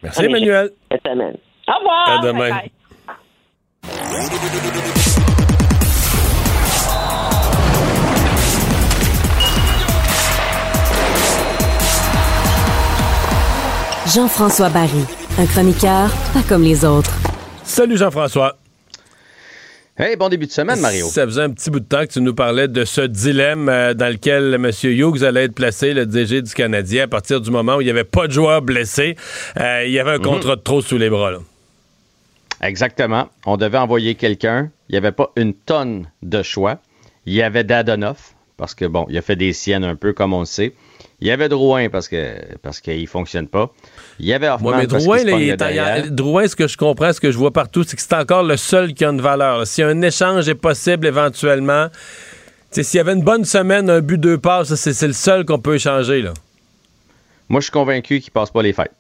Merci, 0.04 0.26
Emmanuel. 0.26 0.70
Cette 0.92 1.02
semaine. 1.02 1.38
Au 1.68 1.80
revoir. 1.80 2.20
À 2.20 2.22
demain. 2.22 2.40
Bye 2.40 2.52
bye. 2.52 2.72
Jean-François 14.14 14.70
Barry, 14.70 15.06
un 15.40 15.46
chroniqueur 15.46 16.10
pas 16.34 16.44
comme 16.48 16.64
les 16.64 16.84
autres. 16.86 17.14
Salut 17.64 17.98
Jean-François. 17.98 18.58
Hey, 19.96 20.16
bon 20.16 20.28
début 20.28 20.48
de 20.48 20.52
semaine, 20.52 20.80
Mario. 20.80 21.06
Ça 21.06 21.24
faisait 21.26 21.44
un 21.44 21.52
petit 21.52 21.70
bout 21.70 21.80
de 21.80 21.86
temps 21.86 22.02
que 22.02 22.12
tu 22.14 22.22
nous 22.22 22.34
parlais 22.34 22.68
de 22.68 22.84
ce 22.84 23.02
dilemme 23.02 23.70
euh, 23.70 23.94
dans 23.94 24.12
lequel 24.12 24.56
M. 24.56 24.72
Hughes 24.84 25.24
allait 25.24 25.44
être 25.44 25.54
placé, 25.54 25.94
le 25.94 26.08
DG 26.08 26.42
du 26.42 26.52
Canadien, 26.52 27.04
à 27.04 27.08
partir 27.08 27.40
du 27.42 27.52
moment 27.52 27.76
où 27.76 27.82
il 27.82 27.86
n'y 27.86 27.92
avait 27.92 28.04
pas 28.04 28.26
de 28.28 28.32
joueurs 28.32 28.64
blessés. 28.64 29.16
Euh, 29.60 29.84
il 29.86 29.92
y 29.92 30.00
avait 30.00 30.12
un 30.12 30.18
Mhm. 30.18 30.24
contrat 30.24 30.56
de 30.56 30.62
trop 30.62 30.82
sous 30.82 30.98
les 30.98 31.12
bras. 31.12 31.32
là. 31.32 31.38
Exactement. 32.62 33.30
On 33.46 33.56
devait 33.58 33.78
envoyer 33.78 34.16
quelqu'un. 34.16 34.72
Il 34.90 34.94
n'y 34.94 34.98
avait 34.98 35.12
pas 35.12 35.32
une 35.36 35.54
tonne 35.54 36.10
de 36.24 36.42
choix. 36.42 36.80
Il 37.28 37.34
y 37.34 37.44
avait 37.44 37.64
Dadonoff, 37.64 38.34
parce 38.58 38.74
que, 38.74 38.86
bon, 38.86 39.06
il 39.10 39.18
a 39.18 39.22
fait 39.22 39.36
des 39.36 39.54
siennes 39.54 39.84
un 39.84 39.96
peu, 39.96 40.12
comme 40.14 40.34
on 40.34 40.40
le 40.40 40.46
sait. 40.46 40.74
Il 41.22 41.28
y 41.28 41.32
avait 41.32 41.50
Drouin, 41.50 41.90
parce 41.90 42.08
que 42.08 42.34
parce 42.64 42.82
qu'il 42.82 43.00
ne 43.00 43.06
fonctionne 43.06 43.48
pas. 43.48 43.72
Il 44.20 44.26
y 44.28 44.34
avait 44.34 44.48
Hoffman, 44.50 44.70
Ouais, 44.72 44.78
mais 44.78 44.88
Drouin, 44.88 45.24
là, 45.24 45.32
il 45.32 45.50
est. 45.50 46.10
Drouin, 46.12 46.48
ce 46.48 46.56
que 46.56 46.68
je 46.68 46.78
comprends, 46.78 47.12
ce 47.14 47.20
que 47.20 47.32
je 47.32 47.38
vois 47.38 47.52
partout, 47.52 47.84
c'est 47.84 47.96
que 47.96 48.02
c'est 48.02 48.14
encore 48.14 48.44
le 48.44 48.58
seul 48.58 48.94
qui 48.94 49.04
a 49.06 49.10
une 49.10 49.22
valeur. 49.22 49.60
là. 49.60 49.66
Si 49.66 49.82
un 49.82 50.02
échange 50.02 50.48
est 50.48 50.56
possible 50.56 51.08
éventuellement, 51.08 51.88
s'il 52.72 52.98
y 52.98 53.00
avait 53.00 53.14
une 53.14 53.24
bonne 53.24 53.46
semaine, 53.46 53.90
un 53.90 54.02
but, 54.02 54.20
deux 54.20 54.38
passes, 54.38 54.74
c'est 54.76 55.08
le 55.08 55.14
seul 55.14 55.46
qu'on 55.46 55.60
peut 55.60 55.76
échanger. 55.76 56.22
Là. 56.22 56.34
Moi, 57.50 57.60
je 57.60 57.66
suis 57.66 57.72
convaincu 57.72 58.20
qu'il 58.20 58.32
passe 58.32 58.52
pas 58.52 58.62
les 58.62 58.74
fêtes. 58.74 58.92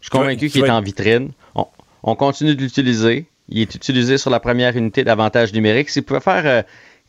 Je 0.00 0.06
suis 0.06 0.10
convaincu 0.10 0.48
qu'il 0.48 0.64
est 0.64 0.70
en 0.70 0.80
vitrine. 0.80 1.30
On, 1.54 1.66
on 2.02 2.14
continue 2.14 2.54
de 2.54 2.60
l'utiliser. 2.62 3.26
Il 3.48 3.60
est 3.60 3.74
utilisé 3.74 4.18
sur 4.18 4.30
la 4.30 4.40
première 4.40 4.76
unité 4.76 5.04
d'avantage 5.04 5.52
numérique. 5.52 5.88
S'il 5.90 6.02
pouvait 6.02 6.20
faire 6.20 6.42
euh, 6.44 6.62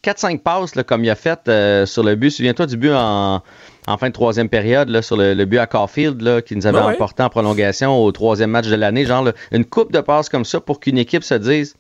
4-5 0.04 0.40
passes 0.40 0.76
là, 0.76 0.84
comme 0.84 1.04
il 1.04 1.10
a 1.10 1.16
fait 1.16 1.40
euh, 1.48 1.86
sur 1.86 2.04
le 2.04 2.16
but, 2.16 2.32
souviens-toi 2.32 2.66
du 2.68 2.78
but 2.78 2.94
en, 2.94 3.42
en 3.88 3.98
fin 3.98 4.08
de 4.08 4.14
troisième 4.14 4.50
période, 4.50 4.90
là, 4.90 5.02
sur 5.02 5.18
le, 5.18 5.34
le 5.34 5.46
but 5.46 5.58
à 5.58 5.68
Caulfield, 5.68 6.22
là, 6.22 6.42
qui 6.42 6.56
nous 6.56 6.68
avait 6.68 6.80
Ouais, 6.80 6.94
emporté 6.94 7.24
en 7.24 7.30
prolongation 7.30 7.98
au 8.04 8.12
troisième 8.12 8.52
match 8.52 8.68
de 8.68 8.76
l'année. 8.76 9.06
Genre 9.06 9.24
là, 9.24 9.34
une 9.52 9.66
coupe 9.66 9.92
de 9.92 10.00
passes 10.00 10.30
comme 10.30 10.46
ça 10.46 10.60
pour 10.62 10.80
qu'une 10.80 10.98
équipe 10.98 11.24
se 11.24 11.36
dise 11.36 11.76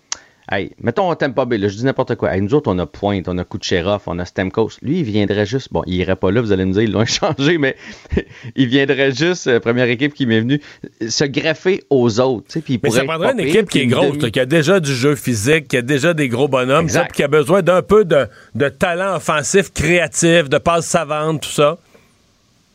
Hey, 0.51 0.71
mettons, 0.81 1.11
on 1.11 1.13
t'aime 1.13 1.35
pas 1.35 1.45
bien, 1.45 1.59
là, 1.59 1.67
je 1.67 1.75
dis 1.75 1.85
n'importe 1.85 2.15
quoi. 2.15 2.33
Hey, 2.33 2.41
nous 2.41 2.55
autres, 2.55 2.71
on 2.73 2.79
a 2.79 2.87
Pointe, 2.87 3.27
on 3.27 3.37
a 3.37 3.43
Kucherov, 3.43 4.01
on 4.07 4.17
a 4.17 4.25
Stemkos. 4.25 4.71
Lui, 4.81 4.99
il 4.99 5.03
viendrait 5.03 5.45
juste, 5.45 5.67
bon, 5.71 5.83
il 5.85 5.93
irait 5.93 6.15
pas 6.15 6.31
là, 6.31 6.41
vous 6.41 6.51
allez 6.51 6.65
me 6.65 6.73
dire, 6.73 6.81
ils 6.81 6.91
l'ont 6.91 7.01
échangé, 7.03 7.59
mais 7.59 7.75
il 8.55 8.67
viendrait 8.67 9.11
juste, 9.11 9.45
euh, 9.45 9.59
première 9.59 9.87
équipe 9.89 10.13
qui 10.15 10.25
m'est 10.25 10.39
venue, 10.39 10.59
se 11.07 11.23
greffer 11.25 11.83
aux 11.91 12.19
autres. 12.19 12.47
Puis 12.61 12.73
il 12.75 12.79
Mais 12.81 12.89
pourrait 12.89 13.01
ça 13.01 13.05
prendrait 13.05 13.33
une 13.33 13.39
équipe 13.41 13.69
qui 13.69 13.79
est 13.81 13.85
grosse, 13.85 14.17
demi- 14.17 14.31
qui 14.31 14.39
a 14.39 14.45
déjà 14.47 14.79
du 14.79 14.91
jeu 14.93 15.15
physique, 15.15 15.67
qui 15.67 15.77
a 15.77 15.83
déjà 15.83 16.15
des 16.15 16.29
gros 16.29 16.47
bonhommes, 16.47 16.85
Exact. 16.85 16.99
ça, 17.01 17.05
puis 17.05 17.15
qui 17.17 17.23
a 17.23 17.27
besoin 17.27 17.61
d'un 17.61 17.83
peu 17.83 18.03
de, 18.03 18.25
de 18.55 18.69
talent 18.69 19.17
offensif, 19.17 19.71
créatif, 19.71 20.49
de 20.49 20.57
passes 20.57 20.87
savantes, 20.87 21.41
tout 21.41 21.49
ça. 21.49 21.77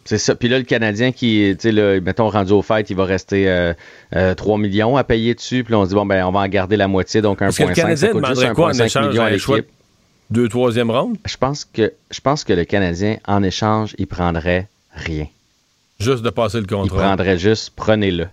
C'est 0.05 0.19
ça. 0.19 0.35
Puis 0.35 0.49
là, 0.49 0.59
le 0.59 0.65
Canadien 0.65 1.13
qui, 1.13 1.57
tu 1.59 1.73
sais, 1.75 2.01
mettons, 2.01 2.29
rendu 2.29 2.53
au 2.53 2.63
fait, 2.63 2.91
il 2.91 2.97
va 2.97 3.05
rester 3.05 3.49
euh, 3.49 3.73
euh, 4.15 4.35
3 4.35 4.59
millions 4.59 4.97
à 4.97 5.05
payer 5.05 5.35
dessus. 5.35 5.65
Puis 5.65 5.73
là, 5.73 5.79
on 5.79 5.85
se 5.85 5.89
dit, 5.89 5.95
bon, 5.95 6.05
ben, 6.05 6.25
on 6.27 6.31
va 6.33 6.41
en 6.41 6.49
garder 6.49 6.77
la 6.77 6.89
moitié, 6.89 7.23
donc 7.23 7.39
1,5. 7.41 7.45
Parce 7.45 7.57
que 7.59 7.63
le 7.65 7.75
Canadien 7.75 8.15
demanderait 8.15 8.53
quoi 8.53 8.69
en 8.69 8.73
1,5 8.73 8.85
échange? 8.85 9.19
à 9.19 9.31
l'équipe. 9.31 9.67
Deux, 10.31 10.49
troisième 10.49 10.91
ronde? 10.91 11.17
Je 11.27 11.37
pense 11.37 11.65
que 11.65 11.93
je 12.11 12.21
pense 12.21 12.45
que 12.45 12.53
le 12.53 12.65
Canadien, 12.65 13.19
en 13.27 13.43
échange, 13.43 13.95
il 13.99 14.07
prendrait 14.07 14.69
rien. 14.95 15.27
Juste 16.01 16.23
de 16.23 16.31
passer 16.31 16.59
le 16.59 16.65
Il 16.65 16.69
contrat. 16.69 17.03
prendrait 17.03 17.39
juste, 17.39 17.73
prenez-le. 17.77 18.27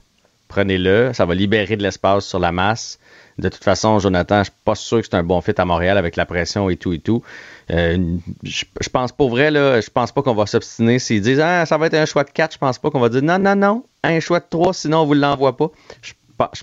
Prenez-le. 0.48 1.11
Ça 1.14 1.26
va 1.26 1.35
libérer 1.35 1.77
de 1.77 1.84
l'espace 1.84 2.26
sur 2.26 2.39
la 2.39 2.52
masse. 2.52 2.98
De 3.38 3.49
toute 3.49 3.64
façon, 3.64 3.99
Jonathan, 3.99 4.39
je 4.39 4.45
suis 4.45 4.53
pas 4.65 4.76
sûr 4.76 4.99
que 4.99 5.06
c'est 5.10 5.15
un 5.15 5.23
bon 5.23 5.41
fit 5.41 5.53
à 5.57 5.65
Montréal 5.65 5.98
avec 5.98 6.15
la 6.15 6.26
pression 6.26 6.69
et 6.69 6.76
tout 6.76 6.93
et 6.93 6.99
tout. 6.99 7.23
Euh, 7.72 8.18
je, 8.43 8.65
je 8.81 8.89
pense 8.89 9.11
pour 9.11 9.30
vrai, 9.30 9.49
là, 9.49 9.80
je 9.80 9.89
pense 9.89 10.11
pas 10.11 10.22
qu'on 10.22 10.35
va 10.35 10.45
s'obstiner 10.45 10.99
s'ils 10.99 11.22
disent 11.22 11.39
ah, 11.39 11.65
ça 11.65 11.77
va 11.77 11.88
être 11.88 11.93
un 11.93 12.06
choix 12.06 12.23
de 12.23 12.30
4. 12.30 12.53
Je 12.53 12.57
pense 12.57 12.77
pas 12.77 12.89
qu'on 12.89 12.99
va 12.99 13.10
dire 13.10 13.22
non, 13.22 13.39
non, 13.39 13.56
non, 13.56 13.84
un 14.03 14.19
choix 14.19 14.39
de 14.39 14.45
3, 14.49 14.73
sinon 14.73 14.99
on 14.99 15.06
vous 15.06 15.14
l'envoie 15.14 15.56
pas. 15.56 15.69
Je, 16.02 16.14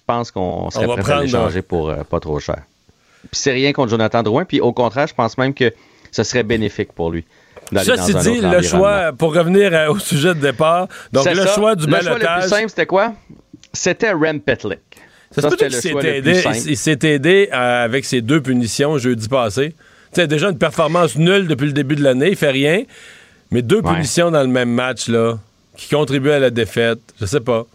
pense 0.05 0.31
qu'on 0.33 0.71
serait 0.71 0.87
va 0.87 0.97
prêt 0.97 1.13
à 1.13 1.21
l'échanger 1.23 1.63
pour 1.63 1.89
euh, 1.89 2.03
pas 2.03 2.21
trop 2.21 2.41
cher. 2.41 2.63
Puis 3.31 3.41
c'est 3.41 3.53
rien 3.53 3.73
contre 3.73 3.91
Jonathan 3.91 4.23
Drouin. 4.23 4.45
Puis 4.45 4.61
au 4.61 4.73
contraire, 4.73 5.07
je 5.07 5.15
pense 5.15 5.39
même 5.39 5.55
que 5.55 5.73
ce 6.11 6.25
serait 6.25 6.43
bénéfique 6.43 6.93
pour 6.93 7.11
lui. 7.11 7.25
Ceci 7.73 8.15
dit, 8.15 8.41
le 8.41 8.63
choix, 8.63 9.13
pour 9.13 9.35
revenir 9.35 9.73
euh, 9.73 9.93
au 9.93 9.99
sujet 9.99 10.35
de 10.35 10.41
départ, 10.41 10.89
donc 11.13 11.27
le 11.27 11.47
ça. 11.47 11.55
choix 11.55 11.75
du 11.75 11.87
Le 11.87 11.93
choix 11.93 12.01
le 12.01 12.07
balotage. 12.07 12.41
plus 12.41 12.49
simple, 12.51 12.69
c'était 12.69 12.87
quoi? 12.87 13.15
C'était 13.73 14.13
Rem 14.13 14.41
Petlick. 14.41 14.81
Ça, 15.31 15.43
Ça, 15.43 15.51
c'était 15.51 15.69
le 15.69 15.81
choix 15.81 16.03
le 16.03 16.23
plus 16.23 16.43
simple. 16.43 16.57
il, 16.67 16.77
s'est 16.77 16.99
aidé 17.03 17.49
avec 17.53 18.05
ses 18.05 18.21
deux 18.21 18.41
punitions 18.43 18.99
jeudi 18.99 19.29
passé? 19.29 19.75
Tu 20.13 20.21
sais, 20.21 20.27
déjà 20.27 20.49
une 20.51 20.59
performance 20.59 21.17
nulle 21.17 21.47
depuis 21.49 21.67
le 21.67 21.73
début 21.73 21.97
de 21.97 22.03
l'année, 22.03 22.31
il 22.31 22.37
fait 22.37 22.51
rien, 22.51 22.83
mais 23.51 23.63
deux 23.63 23.81
Ouais. 23.81 23.93
punitions 23.95 24.31
dans 24.31 24.41
le 24.43 24.49
même 24.49 24.71
match, 24.71 25.09
là, 25.09 25.39
qui 25.77 25.89
contribuent 25.95 26.31
à 26.31 26.39
la 26.39 26.51
défaite, 26.51 27.01
je 27.21 27.27
sais 27.27 27.41
pas. 27.41 27.67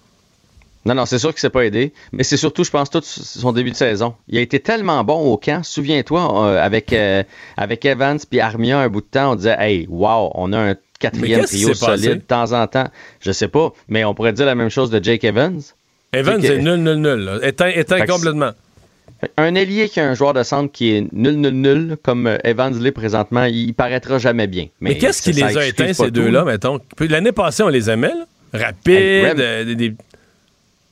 Non, 0.86 0.96
non, 0.96 1.06
c'est 1.06 1.20
sûr 1.20 1.30
qu'il 1.30 1.40
s'est 1.40 1.50
pas 1.50 1.64
aidé, 1.64 1.94
mais 2.12 2.24
c'est 2.24 2.36
surtout, 2.36 2.66
je 2.66 2.70
pense, 2.72 2.90
tout 2.90 3.00
son 3.04 3.54
début 3.54 3.72
de 3.72 3.76
saison. 3.76 4.16
Il 4.28 4.38
a 4.38 4.42
été 4.42 4.60
tellement 4.60 5.02
bon 5.06 5.32
au 5.32 5.38
camp. 5.38 5.64
Souviens-toi, 5.64 6.46
euh, 6.48 6.62
avec, 6.62 6.92
euh, 6.92 7.24
avec 7.56 7.86
Evans 7.86 8.20
puis 8.30 8.42
Armia, 8.42 8.80
un 8.80 8.90
bout 8.90 9.00
de 9.00 9.06
temps, 9.06 9.32
on 9.32 9.36
disait, 9.36 9.56
hey, 9.58 9.86
wow, 9.90 10.32
on 10.36 10.52
a 10.52 10.60
un 10.72 10.76
quatrième 11.00 11.46
trio 11.46 11.74
solide 11.74 12.10
de 12.16 12.16
temps 12.16 12.52
en 12.52 12.68
temps. 12.68 12.90
Je 13.22 13.32
sais 13.32 13.48
pas, 13.48 13.72
mais 13.88 14.04
on 14.04 14.14
pourrait 14.14 14.34
dire 14.34 14.46
la 14.46 14.56
même 14.56 14.70
chose 14.70 14.90
de 14.90 15.02
Jake 15.02 15.24
Evans. 15.24 15.62
Evans, 16.12 16.42
C'est 16.42 16.48
que- 16.50 16.56
c'est 16.56 16.62
nul, 16.62 16.76
nul, 16.84 16.96
nul. 16.96 17.20
là. 17.20 17.40
Éteint, 17.48 17.72
que 17.72 18.12
complètement. 18.12 18.52
Un 19.38 19.56
ailier 19.56 19.90
qui 19.90 20.00
a 20.00 20.10
un 20.10 20.14
joueur 20.14 20.34
de 20.34 20.44
centre 20.44 20.72
qui 20.72 20.96
est 20.96 21.08
nul, 21.14 21.36
nul, 21.36 21.52
nul, 21.54 21.98
comme 22.04 22.28
euh, 22.28 22.38
Evans 22.44 22.74
l'est 22.78 22.92
présentement, 22.92 23.46
il 23.46 23.74
paraîtra 23.74 24.18
jamais 24.18 24.48
bien. 24.48 24.68
Mais, 24.82 24.98
qu'est-ce 24.98 25.22
qui 25.22 25.32
les 25.34 25.58
a 25.58 25.66
éteints, 25.68 25.94
ces 25.94 26.12
deux-là, 26.12 26.44
mettons? 26.46 26.80
L'année 27.00 27.32
passée, 27.32 27.64
on 27.64 27.70
les 27.70 27.90
aimait, 27.90 28.14
là. 28.14 28.26
Rapide, 28.66 28.94
Hey, 28.94 29.26
Rem- 29.26 29.36
euh, 29.40 29.66
des- 29.66 29.76
des- 29.76 29.96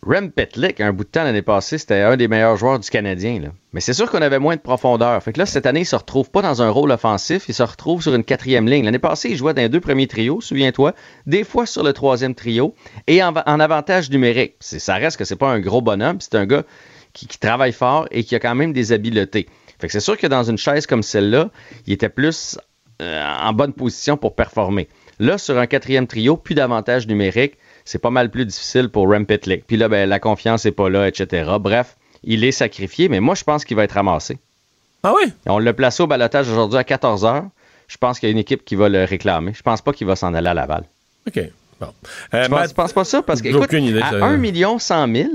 Rem 0.03 0.32
Petlick, 0.32 0.82
un 0.82 0.94
bout 0.94 1.03
de 1.03 1.10
temps 1.10 1.24
l'année 1.24 1.44
passée, 1.44 1.78
c'était 1.78 1.99
un 2.02 2.18
des 2.18 2.28
meilleurs 2.28 2.58
joueurs 2.58 2.80
du 2.80 2.90
Canadien. 2.90 3.40
là. 3.40 3.49
Mais 3.72 3.82
c'est 3.82 3.94
sûr 3.94 4.10
qu'on 4.10 4.22
avait 4.24 4.40
moins 4.40 4.56
de 4.56 4.62
profondeur. 4.62 5.22
Fait 5.22 5.32
que 5.32 5.38
là, 5.38 5.45
cette 5.45 5.68
année, 5.68 5.82
il 5.82 5.86
se 5.86 5.95
retrouve 5.95 6.32
pas 6.32 6.41
dans 6.41 6.64
un 6.64 6.72
rôle 6.72 6.90
offensif, 6.90 7.45
il 7.49 7.53
se 7.53 7.62
retrouve 7.62 8.02
sur 8.02 8.16
une 8.16 8.24
quatrième 8.24 8.68
ligne. 8.68 8.84
L'année 8.86 8.98
passée, 8.98 9.30
il 9.30 9.38
jouait 9.38 9.53
dans 9.53 9.62
les 9.62 9.70
deux 9.70 9.80
premiers 9.80 10.08
trios, 10.08 10.41
souviens-toi, 10.41 10.95
des 11.28 11.44
fois 11.44 11.68
sur 11.68 11.84
le 11.84 11.94
troisième 11.94 12.34
trio, 12.34 12.74
et 13.06 13.22
en, 13.22 13.32
en 13.45 13.60
avantage 13.60 14.10
numérique. 14.10 14.56
Ça 14.60 14.95
reste 14.95 15.18
que 15.18 15.24
c'est 15.24 15.36
pas 15.36 15.49
un 15.52 15.60
gros 15.60 15.82
bonhomme, 15.84 16.18
c'est 16.20 16.34
un 16.34 16.48
gars 16.48 16.64
qui, 17.13 17.27
qui 17.27 17.38
travaille 17.39 17.73
fort 17.73 18.07
et 18.11 18.23
qui 18.23 18.35
a 18.35 18.39
quand 18.39 18.55
même 18.55 18.73
des 18.73 18.91
habiletés. 18.91 19.47
Fait 19.79 19.88
que 19.88 19.93
c'est 19.93 19.99
sûr 19.99 20.17
que 20.17 20.27
dans 20.27 20.43
une 20.43 20.57
chaise 20.57 20.85
comme 20.85 21.03
celle-là, 21.03 21.49
il 21.88 21.93
était 21.93 22.09
plus 22.09 22.57
euh, 23.01 23.23
en 23.41 23.53
bonne 23.53 23.73
position 23.73 24.17
pour 24.17 24.35
performer. 24.35 24.88
Là, 25.19 25.38
sur 25.38 25.57
un 25.57 25.67
quatrième 25.67 26.07
trio, 26.07 26.38
plus 26.38 26.55
d'avantage 26.55 27.07
numérique, 27.07 27.57
c'est 27.85 27.99
pas 27.99 28.11
mal 28.11 28.29
plus 28.29 28.45
difficile 28.45 28.89
pour 28.89 29.09
Rem 29.09 29.25
Pitlick. 29.25 29.65
Puis 29.65 29.77
là, 29.77 29.88
ben, 29.88 30.07
la 30.07 30.19
confiance 30.19 30.65
n'est 30.65 30.71
pas 30.71 30.89
là, 30.89 31.07
etc. 31.07 31.49
Bref, 31.59 31.95
il 32.23 32.43
est 32.43 32.51
sacrifié, 32.51 33.09
mais 33.09 33.19
moi, 33.19 33.35
je 33.35 33.43
pense 33.43 33.65
qu'il 33.65 33.75
va 33.75 33.83
être 33.83 33.93
ramassé. 33.93 34.38
Ah 35.03 35.13
oui? 35.15 35.33
On 35.47 35.57
l'a 35.57 35.73
placé 35.73 36.03
au 36.03 36.07
balotage 36.07 36.47
aujourd'hui 36.49 36.77
à 36.77 36.83
14 36.83 37.23
h. 37.25 37.43
Je 37.88 37.97
pense 37.97 38.19
qu'il 38.19 38.29
y 38.29 38.31
a 38.31 38.33
une 38.33 38.38
équipe 38.38 38.63
qui 38.63 38.75
va 38.75 38.88
le 38.88 39.03
réclamer. 39.03 39.53
Je 39.55 39.63
pense 39.63 39.81
pas 39.81 39.93
qu'il 39.93 40.05
va 40.07 40.15
s'en 40.15 40.33
aller 40.33 40.47
à 40.47 40.53
Laval. 40.53 40.83
OK. 41.27 41.41
Bon. 41.79 41.88
Euh, 42.33 42.43
je, 42.43 42.49
pense, 42.49 42.59
Matt- 42.59 42.69
je 42.69 42.73
pense 42.75 42.93
pas 42.93 43.03
ça? 43.03 43.21
Parce 43.23 43.41
que, 43.41 43.49
J'ai 43.49 43.55
écoute, 43.55 43.65
aucune 43.65 43.85
idée, 43.85 44.01
à 44.01 44.11
ça. 44.11 44.23
1 44.25 44.38
million 44.38 44.77
100 44.77 45.13
000, 45.13 45.29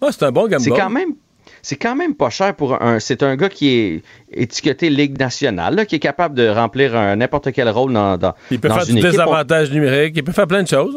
Ah, 0.00 0.08
c'est 0.10 0.24
un 0.24 0.32
bon 0.32 0.46
gamble. 0.48 0.62
c'est 0.62 0.70
quand 0.70 0.90
même 0.90 1.14
c'est 1.62 1.76
quand 1.76 1.96
même 1.96 2.14
pas 2.14 2.30
cher 2.30 2.54
pour 2.54 2.80
un. 2.80 3.00
C'est 3.00 3.22
un 3.24 3.34
gars 3.34 3.48
qui 3.48 3.68
est 3.70 4.02
étiqueté 4.32 4.88
Ligue 4.88 5.18
nationale, 5.18 5.74
là, 5.74 5.84
qui 5.84 5.96
est 5.96 6.00
capable 6.00 6.34
de 6.34 6.48
remplir 6.48 6.92
n'importe 7.16 7.52
quel 7.52 7.68
rôle 7.68 7.92
dans, 7.92 8.16
dans, 8.16 8.34
Il 8.52 8.60
peut 8.60 8.68
dans 8.68 8.76
faire 8.76 8.88
une 8.88 8.94
du 8.94 9.00
équipe. 9.00 9.10
Désavantage 9.10 9.72
numérique, 9.72 10.14
il 10.16 10.22
peut 10.22 10.32
faire 10.32 10.46
plein 10.46 10.62
de 10.62 10.68
choses. 10.68 10.96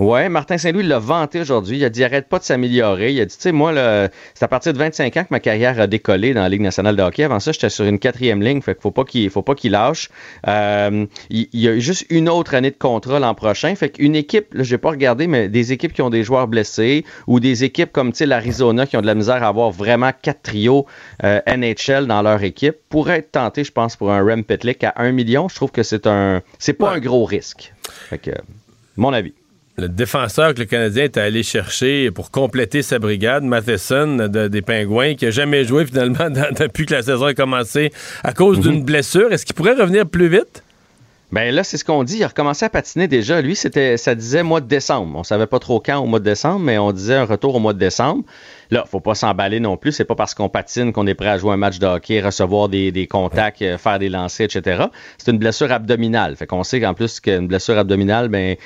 Ouais, 0.00 0.30
Martin 0.30 0.56
Saint-Louis 0.56 0.82
l'a 0.82 0.98
vanté 0.98 1.42
aujourd'hui. 1.42 1.76
Il 1.76 1.84
a 1.84 1.90
dit 1.90 2.02
arrête 2.02 2.26
pas 2.26 2.38
de 2.38 2.44
s'améliorer. 2.44 3.12
Il 3.12 3.20
a 3.20 3.26
dit, 3.26 3.36
tu 3.36 3.42
sais, 3.42 3.52
moi, 3.52 3.74
c'est 4.32 4.42
à 4.42 4.48
partir 4.48 4.72
de 4.72 4.78
25 4.78 5.14
ans 5.18 5.24
que 5.24 5.28
ma 5.28 5.40
carrière 5.40 5.78
a 5.78 5.86
décollé 5.86 6.32
dans 6.32 6.40
la 6.40 6.48
Ligue 6.48 6.62
nationale 6.62 6.96
de 6.96 7.02
hockey. 7.02 7.22
Avant 7.22 7.38
ça, 7.38 7.52
j'étais 7.52 7.68
sur 7.68 7.84
une 7.84 7.98
quatrième 7.98 8.42
ligne, 8.42 8.62
fait 8.62 8.72
qu'il 8.74 8.80
faut 8.80 8.92
pas 8.92 9.04
qu'il 9.04 9.28
faut 9.28 9.42
pas 9.42 9.54
qu'il 9.54 9.72
lâche. 9.72 10.08
Euh, 10.48 11.04
il, 11.28 11.50
il 11.52 11.60
y 11.60 11.68
a 11.68 11.78
juste 11.78 12.06
une 12.08 12.30
autre 12.30 12.54
année 12.54 12.70
de 12.70 12.78
contrat 12.78 13.20
l'an 13.20 13.34
prochain. 13.34 13.74
Fait 13.74 13.90
qu'une 13.90 14.16
équipe, 14.16 14.54
là, 14.54 14.62
j'ai 14.62 14.78
pas 14.78 14.88
regardé, 14.88 15.26
mais 15.26 15.50
des 15.50 15.72
équipes 15.72 15.92
qui 15.92 16.00
ont 16.00 16.08
des 16.08 16.24
joueurs 16.24 16.48
blessés 16.48 17.04
ou 17.26 17.38
des 17.38 17.64
équipes 17.64 17.92
comme 17.92 18.12
l'Arizona 18.18 18.86
qui 18.86 18.96
ont 18.96 19.02
de 19.02 19.06
la 19.06 19.14
misère 19.14 19.42
à 19.42 19.48
avoir 19.48 19.70
vraiment 19.70 20.12
quatre 20.22 20.40
trios 20.40 20.86
euh, 21.24 21.42
NHL 21.46 22.06
dans 22.06 22.22
leur 22.22 22.42
équipe 22.42 22.76
pourraient 22.88 23.18
être 23.18 23.32
tentés, 23.32 23.64
je 23.64 23.72
pense, 23.72 23.96
pour 23.96 24.10
un 24.10 24.24
Rem 24.24 24.44
Pitlick 24.44 24.82
à 24.82 24.94
1 24.96 25.12
million. 25.12 25.50
Je 25.50 25.56
trouve 25.56 25.72
que 25.72 25.82
c'est 25.82 26.06
un 26.06 26.40
c'est 26.58 26.72
pas 26.72 26.92
un 26.92 27.00
gros 27.00 27.26
risque. 27.26 27.74
Fait 28.08 28.16
que, 28.16 28.30
mon 28.96 29.12
avis. 29.12 29.34
Le 29.80 29.88
défenseur 29.88 30.52
que 30.52 30.58
le 30.60 30.66
Canadien 30.66 31.04
est 31.04 31.16
allé 31.16 31.42
chercher 31.42 32.10
pour 32.10 32.30
compléter 32.30 32.82
sa 32.82 32.98
brigade, 32.98 33.44
Matheson 33.44 34.28
de- 34.28 34.48
des 34.48 34.60
Pingouins, 34.60 35.14
qui 35.14 35.24
a 35.26 35.30
jamais 35.30 35.64
joué 35.64 35.86
finalement 35.86 36.28
dans- 36.30 36.52
depuis 36.54 36.84
que 36.84 36.92
la 36.94 37.02
saison 37.02 37.24
a 37.24 37.34
commencé 37.34 37.90
à 38.22 38.34
cause 38.34 38.58
Mhm. 38.58 38.62
d'une 38.62 38.82
blessure. 38.84 39.32
Est-ce 39.32 39.46
qu'il 39.46 39.54
pourrait 39.54 39.72
revenir 39.74 40.06
plus 40.06 40.28
vite? 40.28 40.62
Ben 41.32 41.54
là, 41.54 41.62
c'est 41.64 41.76
ce 41.78 41.84
qu'on 41.84 42.02
dit. 42.04 42.16
Il 42.18 42.24
a 42.24 42.28
recommencé 42.28 42.64
à 42.66 42.68
patiner 42.68 43.06
déjà. 43.08 43.40
Lui, 43.40 43.54
c'était, 43.56 43.96
ça 43.96 44.14
disait 44.16 44.42
mois 44.42 44.60
de 44.60 44.66
décembre. 44.66 45.16
On 45.16 45.22
savait 45.22 45.46
pas 45.46 45.60
trop 45.60 45.78
quand 45.80 45.98
au 46.00 46.06
mois 46.06 46.18
de 46.18 46.24
décembre, 46.24 46.58
mais 46.58 46.76
on 46.76 46.90
disait 46.92 47.14
un 47.14 47.24
retour 47.24 47.54
au 47.54 47.60
mois 47.60 47.72
de 47.72 47.78
décembre. 47.78 48.24
Là, 48.72 48.84
faut 48.90 48.98
pas 49.00 49.14
s'emballer 49.14 49.60
non 49.60 49.76
plus. 49.76 49.92
C'est 49.92 50.04
pas 50.04 50.16
parce 50.16 50.34
qu'on 50.34 50.48
patine 50.48 50.92
qu'on 50.92 51.06
est 51.06 51.14
prêt 51.14 51.28
à 51.28 51.38
jouer 51.38 51.52
un 51.52 51.56
match 51.56 51.78
de 51.78 51.86
hockey, 51.86 52.20
recevoir 52.20 52.68
des, 52.68 52.90
des 52.92 53.06
contacts, 53.06 53.62
euh, 53.62 53.78
faire 53.78 53.98
des 54.00 54.08
lancers, 54.08 54.44
etc. 54.46 54.86
C'est 55.18 55.30
une 55.30 55.38
blessure 55.38 55.70
abdominale. 55.72 56.34
Fait 56.36 56.46
qu'on 56.48 56.64
sait 56.64 56.80
qu'en 56.80 56.94
plus 56.94 57.20
qu'une 57.20 57.46
blessure 57.46 57.78
abdominale, 57.78 58.28
ben 58.28 58.56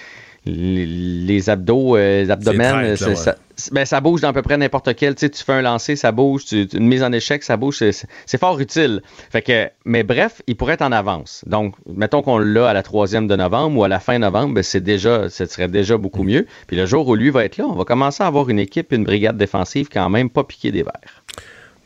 les, 0.47 0.87
les 0.87 1.51
abdos, 1.51 1.97
euh, 1.97 2.23
les 2.23 2.31
abdomens, 2.31 2.71
traite, 2.73 3.01
là, 3.01 3.15
ça, 3.15 3.37
ben, 3.73 3.85
ça 3.85 4.01
bouge 4.01 4.21
dans 4.21 4.29
à 4.29 4.33
peu 4.33 4.43
près 4.43 4.57
n'importe 4.57 4.95
quel. 4.95 5.15
Tu 5.15 5.21
sais, 5.21 5.31
tu 5.31 5.43
fais 5.43 5.53
un 5.53 5.63
lancer, 5.63 5.97
ça 5.97 6.13
bouge. 6.13 6.45
Tu- 6.45 6.65
une 6.75 6.87
mise 6.87 7.03
en 7.03 7.13
échec, 7.13 7.43
ça 7.43 7.57
bouge. 7.57 7.79
C'est- 7.79 8.39
fort 8.39 8.59
utile. 8.61 9.01
Fait 9.31 9.43
que, 9.43 9.69
mais 9.85 10.03
bref, 10.03 10.43
il 10.47 10.57
pourrait 10.57 10.75
être 10.75 10.83
en 10.83 10.93
avance. 10.93 11.43
Donc, 11.47 11.75
mettons 11.87 12.21
qu'on 12.21 12.39
l'a 12.39 12.69
à 12.69 12.73
la 12.75 12.83
troisième 12.83 13.27
de 13.27 13.37
novembre 13.37 13.79
ou 13.79 13.85
à 13.85 13.89
la 13.89 14.01
fin 14.01 14.19
novembre, 14.19 14.55
ben, 14.55 14.63
c'est 14.63 14.81
déjà, 14.83 15.31
ce 15.31 15.47
serait 15.47 15.69
déjà 15.69 15.97
beaucoup 15.97 16.25
mieux. 16.25 16.47
Puis 16.67 16.77
le 16.77 16.85
jour 16.85 17.07
où 17.09 17.15
lui 17.15 17.31
va 17.31 17.45
être 17.45 17.57
là, 17.57 17.65
on 17.69 17.75
va 17.75 17.85
commencer 17.85 18.23
à 18.23 18.27
avoir 18.27 18.49
une 18.51 18.59
équipe, 18.59 18.93
une 18.93 19.05
brigade 19.05 19.37
défensive 19.37 19.89
quand 19.91 20.11
même 20.11 20.29
pas 20.31 20.45
piquée 20.45 20.73
des 20.73 20.83
verres. 20.83 21.23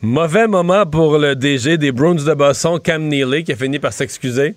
Mauvais 0.01 0.47
moment 0.47 0.85
pour 0.85 1.17
le 1.17 1.35
DG 1.35 1.77
des 1.77 1.91
Bruins 1.91 2.15
de 2.15 2.33
Boston, 2.33 2.79
Cam 2.81 3.07
Neely, 3.07 3.43
qui 3.43 3.51
a 3.51 3.55
fini 3.55 3.79
par 3.79 3.91
s'excuser. 3.93 4.55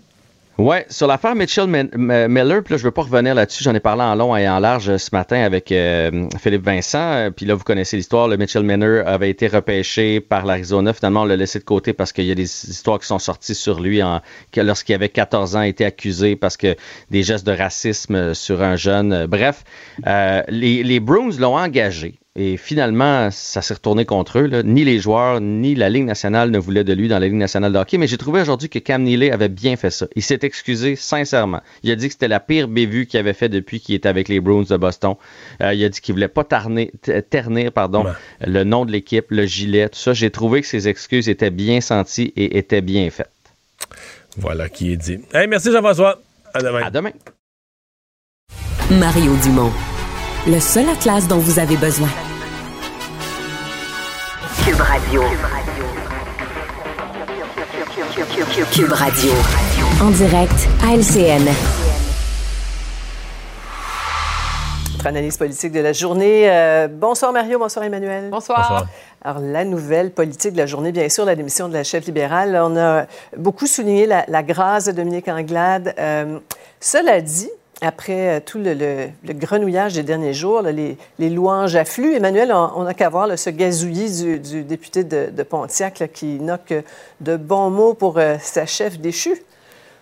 Ouais, 0.59 0.85
sur 0.91 1.07
l'affaire 1.07 1.35
Mitchell 1.35 1.67
Miller, 1.67 2.63
puis 2.63 2.75
là, 2.75 2.79
je 2.79 2.85
veux 2.85 2.91
pas 2.91 3.03
revenir 3.03 3.35
là-dessus. 3.35 3.65
J'en 3.65 3.75
ai 3.75 3.81
parlé 3.81 4.03
en 4.03 4.15
long 4.15 4.37
et 4.37 4.47
en 4.47 4.59
large 4.59 4.91
euh, 4.91 4.99
ce 4.99 5.09
matin 5.13 5.43
avec 5.43 5.73
euh, 5.73 6.29
Philippe 6.39 6.65
Vincent. 6.65 6.99
Euh, 6.99 7.31
Puis 7.31 7.47
là, 7.47 7.55
vous 7.55 7.65
connaissez 7.65 7.97
l'histoire. 7.97 8.29
Le 8.29 8.37
Mitchell 8.37 8.63
Miller 8.63 9.07
avait 9.09 9.31
été 9.31 9.49
repêché 9.49 10.21
par 10.21 10.45
l'Arizona. 10.45 10.93
Finalement, 10.93 11.23
on 11.23 11.25
l'a 11.25 11.37
laissé 11.37 11.59
de 11.59 11.65
côté 11.65 11.95
parce 11.95 12.13
qu'il 12.13 12.27
y 12.27 12.31
a 12.31 12.35
des 12.35 12.43
histoires 12.43 12.99
qui 12.99 13.07
sont 13.07 13.19
sorties 13.19 13.55
sur 13.55 13.81
lui 13.81 14.03
en, 14.03 14.21
lorsqu'il 14.55 14.95
avait 14.95 15.09
14 15.09 15.57
ans, 15.57 15.63
été 15.63 15.87
accusé 15.87 16.37
parce 16.37 16.59
que 16.59 16.77
des 17.11 17.23
gestes 17.23 17.47
de 17.47 17.53
racisme 17.53 18.35
sur 18.35 18.63
un 18.63 18.77
jeune. 18.77 19.27
Bref, 19.27 19.65
les, 20.07 20.83
les 20.83 21.01
l'ont 21.01 21.57
engagé. 21.57 22.19
Et 22.35 22.57
finalement, 22.57 23.31
ça 23.31 23.61
s'est 23.61 23.75
retourné 23.75 24.07
contre 24.07 24.39
eux. 24.39 24.47
là. 24.47 24.63
Ni 24.63 24.85
les 24.85 24.99
joueurs, 24.99 25.39
ni 25.43 25.75
la 25.75 25.91
Ligue 25.91 26.07
nationale 26.07 26.51
ne 26.51 26.59
voulaient 26.59 26.83
de 26.83 26.95
lui 26.95 27.07
dans 27.07 27.19
la 27.19 27.27
Ligue 27.27 27.35
nationale 27.35 27.75
de 27.75 27.79
hockey. 27.79 27.99
Mais 27.99 28.07
j'ai 28.07 28.17
trouvé 28.17 28.41
aujourd'hui 28.41 28.71
que 28.71 28.79
Cam 28.79 29.03
Neely 29.03 29.31
avait 29.31 29.51
bien 29.51 29.77
fait 29.77 29.91
ça. 29.91 30.07
Il 30.17 30.23
s'est 30.23 30.39
excusé 30.41 30.97
sincèrement. 30.97 31.61
Il 31.83 31.91
a 31.91 31.95
dit 31.95 32.07
que 32.07 32.15
c'était 32.15 32.29
la 32.29 32.41
pire 32.41 32.69
bévue 32.69 33.05
qu'il 33.05 33.21
avait 33.21 33.35
fait 33.35 33.51
depuis 33.51 33.81
qu'il 33.81 33.95
était 33.95 34.09
avec 34.09 34.29
les 34.29 34.41
Bruins 34.41 34.63
de 34.63 34.77
Boston. 34.79 35.17
Euh, 35.61 35.75
il 35.75 35.85
a 35.85 35.91
dit 35.91 36.01
qu'il 36.01 36.15
voulait 36.15 36.29
pas 36.29 36.45
tarner- 36.45 36.91
ternir 37.29 37.71
pardon, 37.71 38.07
le 38.41 38.65
nom 38.65 38.87
de 38.87 38.93
l'équipe, 38.93 39.27
le 39.31 39.45
gilet, 39.45 39.91
tout 39.91 39.99
ça. 39.99 40.15
J'ai 40.15 40.31
trouvé 40.31 40.63
que 40.63 40.67
ses 40.67 40.89
excuses 40.89 41.29
étaient 41.29 41.51
bien 41.51 41.83
senties 41.83 42.33
et 42.37 42.57
étaient 42.57 42.81
bien 42.81 43.11
faites. 43.11 43.29
Voilà 44.39 44.71
qui 44.71 44.91
est 44.93 44.97
dit. 44.97 45.19
Hey, 45.35 45.47
merci 45.49 45.71
Jean-François. 45.71 46.23
À 46.55 46.63
demain. 46.63 46.83
À 46.83 46.91
demain. 46.91 47.11
Mario 48.91 49.37
Dumont. 49.45 49.71
Le 50.45 50.59
seul 50.59 50.89
atlas 50.89 51.29
dont 51.29 51.39
vous 51.39 51.61
avez 51.61 51.77
besoin. 51.77 52.09
Cube 54.65 54.81
Radio. 54.81 55.23
Cube 58.73 58.93
Radio. 58.93 59.33
En 60.03 60.11
direct 60.11 60.69
à 60.85 60.97
LCN. 60.97 61.45
Notre 64.93 65.07
analyse 65.07 65.37
politique 65.37 65.71
de 65.71 65.79
la 65.79 65.93
journée. 65.93 66.51
Euh, 66.51 66.89
bonsoir 66.91 67.33
Mario, 67.33 67.61
bonsoir 67.61 67.85
Emmanuel. 67.85 68.29
Bonsoir. 68.31 68.59
Bonsoir. 68.59 68.87
Alors, 69.25 69.41
la 69.41 69.65
nouvelle 69.65 70.11
politique 70.11 70.55
de 70.55 70.59
la 70.59 70.67
journée, 70.67 70.91
bien 70.91 71.09
sûr, 71.09 71.25
la 71.25 71.37
démission 71.37 71.69
de 71.69 71.75
la 71.75 71.85
chef 71.85 72.05
libérale. 72.05 72.59
On 72.61 72.77
a 72.77 73.07
beaucoup 73.37 73.69
souligné 73.69 74.07
la, 74.07 74.25
la 74.27 74.43
grâce 74.43 74.87
de 74.87 74.93
Dominique 74.93 75.29
Anglade. 75.29 75.95
Euh, 76.01 76.41
cela 76.81 77.21
dit, 77.21 77.49
après 77.83 78.37
euh, 78.37 78.41
tout 78.45 78.59
le, 78.59 79.09
grenouillage 79.35 79.95
des 79.95 80.03
derniers 80.03 80.33
jours, 80.33 80.63
les, 80.63 80.97
louanges 81.19 81.77
affluent. 81.77 82.15
Emmanuel, 82.15 82.53
on 82.53 82.85
n'a 82.85 82.95
qu'à 82.95 83.09
voir 83.09 83.37
ce 83.37 83.51
gazouillis 83.51 84.39
du, 84.39 84.63
député 84.63 85.05
de, 85.05 85.43
Pontiac 85.43 86.11
qui 86.15 86.39
n'a 86.41 86.57
que 86.57 86.83
de 87.21 87.37
bons 87.37 87.71
mots 87.71 87.95
pour 87.95 88.19
euh, 88.19 88.37
sa 88.41 88.65
chef 88.65 88.99
déchue. 88.99 89.43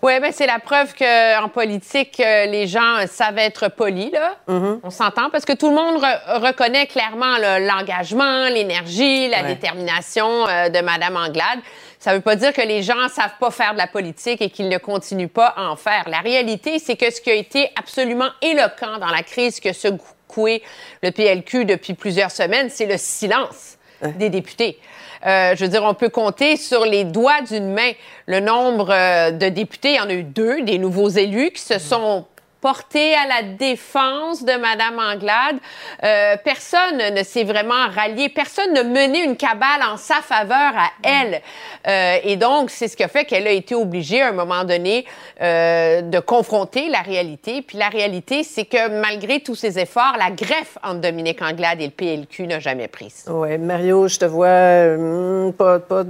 Oui, 0.02 0.18
ben 0.18 0.32
c'est 0.32 0.46
la 0.46 0.58
preuve 0.58 0.94
qu'en 0.94 1.48
politique, 1.50 2.20
euh, 2.20 2.46
les 2.46 2.66
gens 2.66 3.06
savent 3.06 3.36
être 3.36 3.68
polis, 3.68 4.10
là. 4.10 4.36
On 4.48 4.88
s'entend 4.88 5.28
parce 5.28 5.44
que 5.44 5.52
tout 5.52 5.68
le 5.68 5.74
monde 5.74 6.02
re- 6.02 6.40
reconnaît 6.40 6.86
clairement 6.86 7.36
l'engagement, 7.38 8.48
l'énergie, 8.48 9.28
la 9.28 9.42
Ouais. 9.42 9.48
détermination 9.48 10.48
euh, 10.48 10.70
de 10.70 10.80
Mme 10.80 11.16
Anglade. 11.16 11.58
Ça 11.98 12.12
ne 12.12 12.16
veut 12.16 12.22
pas 12.22 12.34
dire 12.36 12.54
que 12.54 12.62
les 12.62 12.82
gens 12.82 13.08
savent 13.08 13.36
pas 13.38 13.50
faire 13.50 13.74
de 13.74 13.78
la 13.78 13.86
politique 13.86 14.40
et 14.40 14.48
qu'ils 14.48 14.70
ne 14.70 14.78
continuent 14.78 15.28
pas 15.28 15.48
à 15.48 15.64
en 15.68 15.76
faire. 15.76 16.04
La 16.08 16.20
réalité, 16.20 16.78
c'est 16.78 16.96
que 16.96 17.10
ce 17.10 17.20
qui 17.20 17.30
a 17.30 17.34
été 17.34 17.70
absolument 17.78 18.30
éloquent 18.40 18.96
dans 18.98 19.10
la 19.10 19.22
crise 19.22 19.60
que 19.60 19.74
secoué 19.74 20.62
le 21.02 21.10
PLQ 21.10 21.66
depuis 21.66 21.92
plusieurs 21.92 22.30
semaines, 22.30 22.70
c'est 22.70 22.86
le 22.86 22.96
silence 22.96 23.76
des 24.16 24.30
députés. 24.30 24.78
Euh, 25.26 25.54
je 25.54 25.64
veux 25.64 25.70
dire, 25.70 25.84
on 25.84 25.94
peut 25.94 26.08
compter 26.08 26.56
sur 26.56 26.84
les 26.84 27.04
doigts 27.04 27.42
d'une 27.42 27.72
main 27.72 27.92
le 28.26 28.40
nombre 28.40 28.90
euh, 28.90 29.30
de 29.30 29.48
députés. 29.48 29.90
Il 29.92 29.96
y 29.96 30.00
en 30.00 30.08
a 30.08 30.14
eu 30.14 30.22
deux, 30.22 30.62
des 30.62 30.78
nouveaux 30.78 31.08
élus 31.08 31.50
qui 31.50 31.62
se 31.62 31.78
sont 31.78 32.24
portés 32.60 33.14
à 33.14 33.26
la 33.26 33.42
défense 33.42 34.44
de 34.44 34.52
Mme 34.52 34.98
Anglade. 34.98 35.56
Euh, 36.04 36.36
personne 36.44 37.14
ne 37.14 37.22
s'est 37.22 37.44
vraiment 37.44 37.88
rallié, 37.94 38.28
personne 38.28 38.72
ne 38.74 38.82
menait 38.82 39.24
une 39.24 39.36
cabale 39.36 39.82
en 39.90 39.96
sa 39.96 40.16
faveur 40.16 40.72
à 40.76 40.90
elle. 41.02 41.40
Euh, 41.86 42.16
et 42.22 42.36
donc, 42.36 42.70
c'est 42.70 42.88
ce 42.88 42.96
qui 42.96 43.02
a 43.02 43.08
fait 43.08 43.24
qu'elle 43.24 43.46
a 43.46 43.52
été 43.52 43.74
obligée 43.74 44.22
à 44.22 44.28
un 44.28 44.32
moment 44.32 44.64
donné 44.64 45.06
euh, 45.40 46.02
de 46.02 46.18
confronter 46.20 46.88
la 46.88 47.00
réalité. 47.00 47.62
Puis 47.62 47.78
la 47.78 47.88
réalité, 47.88 48.44
c'est 48.44 48.66
que 48.66 48.88
malgré 49.00 49.40
tous 49.40 49.54
ses 49.54 49.78
efforts, 49.78 50.16
la 50.18 50.30
greffe 50.30 50.78
entre 50.82 51.00
Dominique 51.00 51.42
Anglade 51.42 51.80
et 51.80 51.86
le 51.86 51.90
PLQ 51.90 52.46
n'a 52.46 52.60
jamais 52.60 52.88
prise. 52.88 53.24
Oui, 53.28 53.56
Mario, 53.58 54.08
je 54.08 54.18
te 54.18 54.24
vois 54.26 55.50
pas, 55.56 55.78
pas, 55.78 56.04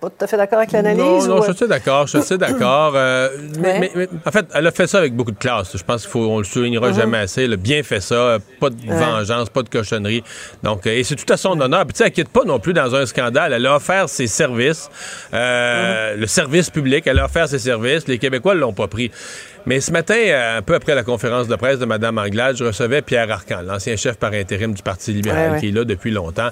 pas 0.00 0.10
tout 0.10 0.24
à 0.24 0.26
fait 0.26 0.36
d'accord 0.36 0.58
avec 0.58 0.72
l'analyse. 0.72 0.98
Non, 1.02 1.26
non, 1.26 1.40
ou- 1.40 1.44
je 1.46 1.52
suis 1.52 1.66
d'accord, 1.66 2.06
je 2.06 2.18
suis 2.18 2.38
d'accord. 2.38 2.92
euh, 2.94 3.28
mais, 3.58 3.68
Ouais. 3.68 3.78
mais- 3.80 3.90
mais, 3.94 4.08
en 4.24 4.30
fait, 4.30 4.46
elle 4.54 4.66
a 4.66 4.70
fait 4.70 4.86
ça 4.86 4.98
avec 4.98 5.14
beaucoup 5.14 5.32
de 5.32 5.38
classe. 5.38 5.76
Je 5.76 5.82
pense 5.82 6.02
qu'il 6.02 6.10
faut, 6.10 6.20
on 6.28 6.38
le 6.38 6.44
soulignera 6.44 6.88
Mhm. 6.90 6.94
jamais 6.94 7.18
assez. 7.18 7.44
Elle 7.44 7.54
a 7.54 7.56
bien 7.56 7.82
fait 7.82 8.00
ça, 8.00 8.14
euh, 8.14 8.38
pas 8.60 8.70
de 8.70 8.76
Ouais. 8.86 8.96
vengeance, 8.96 9.50
pas 9.50 9.62
de 9.62 9.68
cochonnerie. 9.68 10.22
Donc, 10.62 10.86
euh, 10.86 10.90
et 10.90 11.02
c'est 11.04 11.16
tout 11.16 11.32
à 11.32 11.36
son 11.36 11.60
honneur. 11.60 11.84
Puis 11.86 11.94
tu 12.04 12.10
quitte 12.12 12.28
pas 12.28 12.44
non 12.44 12.58
plus 12.60 12.72
dans 12.72 12.94
un 12.94 13.06
scandale. 13.06 13.52
Elle 13.52 13.66
a 13.66 13.74
offert 13.76 14.08
ses 14.08 14.26
services, 14.28 14.88
euh, 15.34 16.14
Mhm. 16.14 16.20
le 16.20 16.26
service 16.26 16.70
public. 16.70 17.06
Elle 17.06 17.18
a 17.18 17.24
offert 17.24 17.48
ses 17.48 17.58
services. 17.58 18.06
Les 18.06 18.18
Québécois 18.18 18.54
l'ont 18.54 18.72
pas 18.72 18.86
pris. 18.88 19.10
Mais 19.66 19.80
ce 19.80 19.90
matin, 19.92 20.14
euh, 20.16 20.58
un 20.58 20.62
peu 20.62 20.74
après 20.74 20.94
la 20.94 21.02
conférence 21.02 21.46
de 21.48 21.56
presse 21.56 21.78
de 21.78 21.84
Mme 21.84 22.16
Anglade, 22.18 22.56
je 22.56 22.64
recevais 22.64 23.02
Pierre 23.02 23.30
Arcan, 23.30 23.60
l'ancien 23.66 23.96
chef 23.96 24.16
par 24.16 24.32
intérim 24.32 24.72
du 24.72 24.82
Parti 24.82 25.12
libéral, 25.12 25.48
Ouais, 25.48 25.54
ouais. 25.56 25.60
qui 25.60 25.68
est 25.68 25.72
là 25.72 25.84
depuis 25.84 26.10
longtemps. 26.10 26.48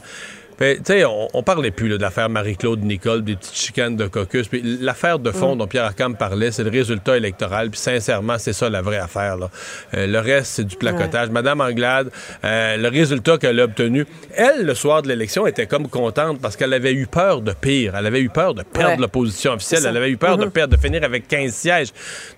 Fait, 0.58 0.76
Tu 0.76 0.82
sais, 0.86 1.04
on, 1.04 1.28
on 1.34 1.42
parlait 1.42 1.70
plus 1.70 1.88
là, 1.88 1.96
de 1.98 2.02
l'affaire 2.02 2.28
Marie-Claude 2.28 2.82
Nicole, 2.82 3.22
des 3.22 3.36
petites 3.36 3.54
chicanes 3.56 3.96
de 3.96 4.06
caucus. 4.06 4.48
Puis 4.48 4.62
l'affaire 4.80 5.18
de 5.18 5.30
fond 5.30 5.54
Mm. 5.54 5.58
dont 5.58 5.66
Pierre 5.66 5.84
Arcam 5.84 6.16
parlait, 6.16 6.50
c'est 6.50 6.64
le 6.64 6.70
résultat 6.70 7.16
électoral. 7.16 7.70
Puis 7.70 7.78
sincèrement, 7.80 8.38
c'est 8.38 8.52
ça 8.52 8.70
la 8.70 8.80
vraie 8.82 8.96
affaire. 8.98 9.36
Là. 9.36 9.50
Euh, 9.94 10.06
le 10.06 10.18
reste, 10.18 10.52
c'est 10.54 10.64
du 10.64 10.76
placotage. 10.76 11.28
Madame 11.30 11.60
Anglade, 11.60 12.10
euh, 12.44 12.76
le 12.76 12.88
résultat 12.88 13.38
qu'elle 13.38 13.60
a 13.60 13.64
obtenu, 13.64 14.06
elle, 14.34 14.64
le 14.64 14.74
soir 14.74 15.02
de 15.02 15.08
l'élection, 15.08 15.46
était 15.46 15.66
comme 15.66 15.88
contente 15.88 16.40
parce 16.40 16.56
qu'elle 16.56 16.72
avait 16.72 16.92
eu 16.94 17.06
peur 17.06 17.42
de 17.42 17.52
pire. 17.52 17.94
Elle 17.96 18.06
avait 18.06 18.20
eu 18.20 18.28
peur 18.30 18.54
de 18.54 18.62
perdre 18.62 18.90
Ouais. 18.94 18.96
l'opposition 18.96 19.52
officielle. 19.52 19.82
Elle 19.86 19.96
avait 19.96 20.10
eu 20.10 20.16
peur 20.16 20.38
de 20.38 20.44
Mhm. 20.46 20.50
perdre, 20.50 20.76
de 20.76 20.80
finir 20.80 21.04
avec 21.04 21.28
15 21.28 21.52
sièges. 21.54 21.88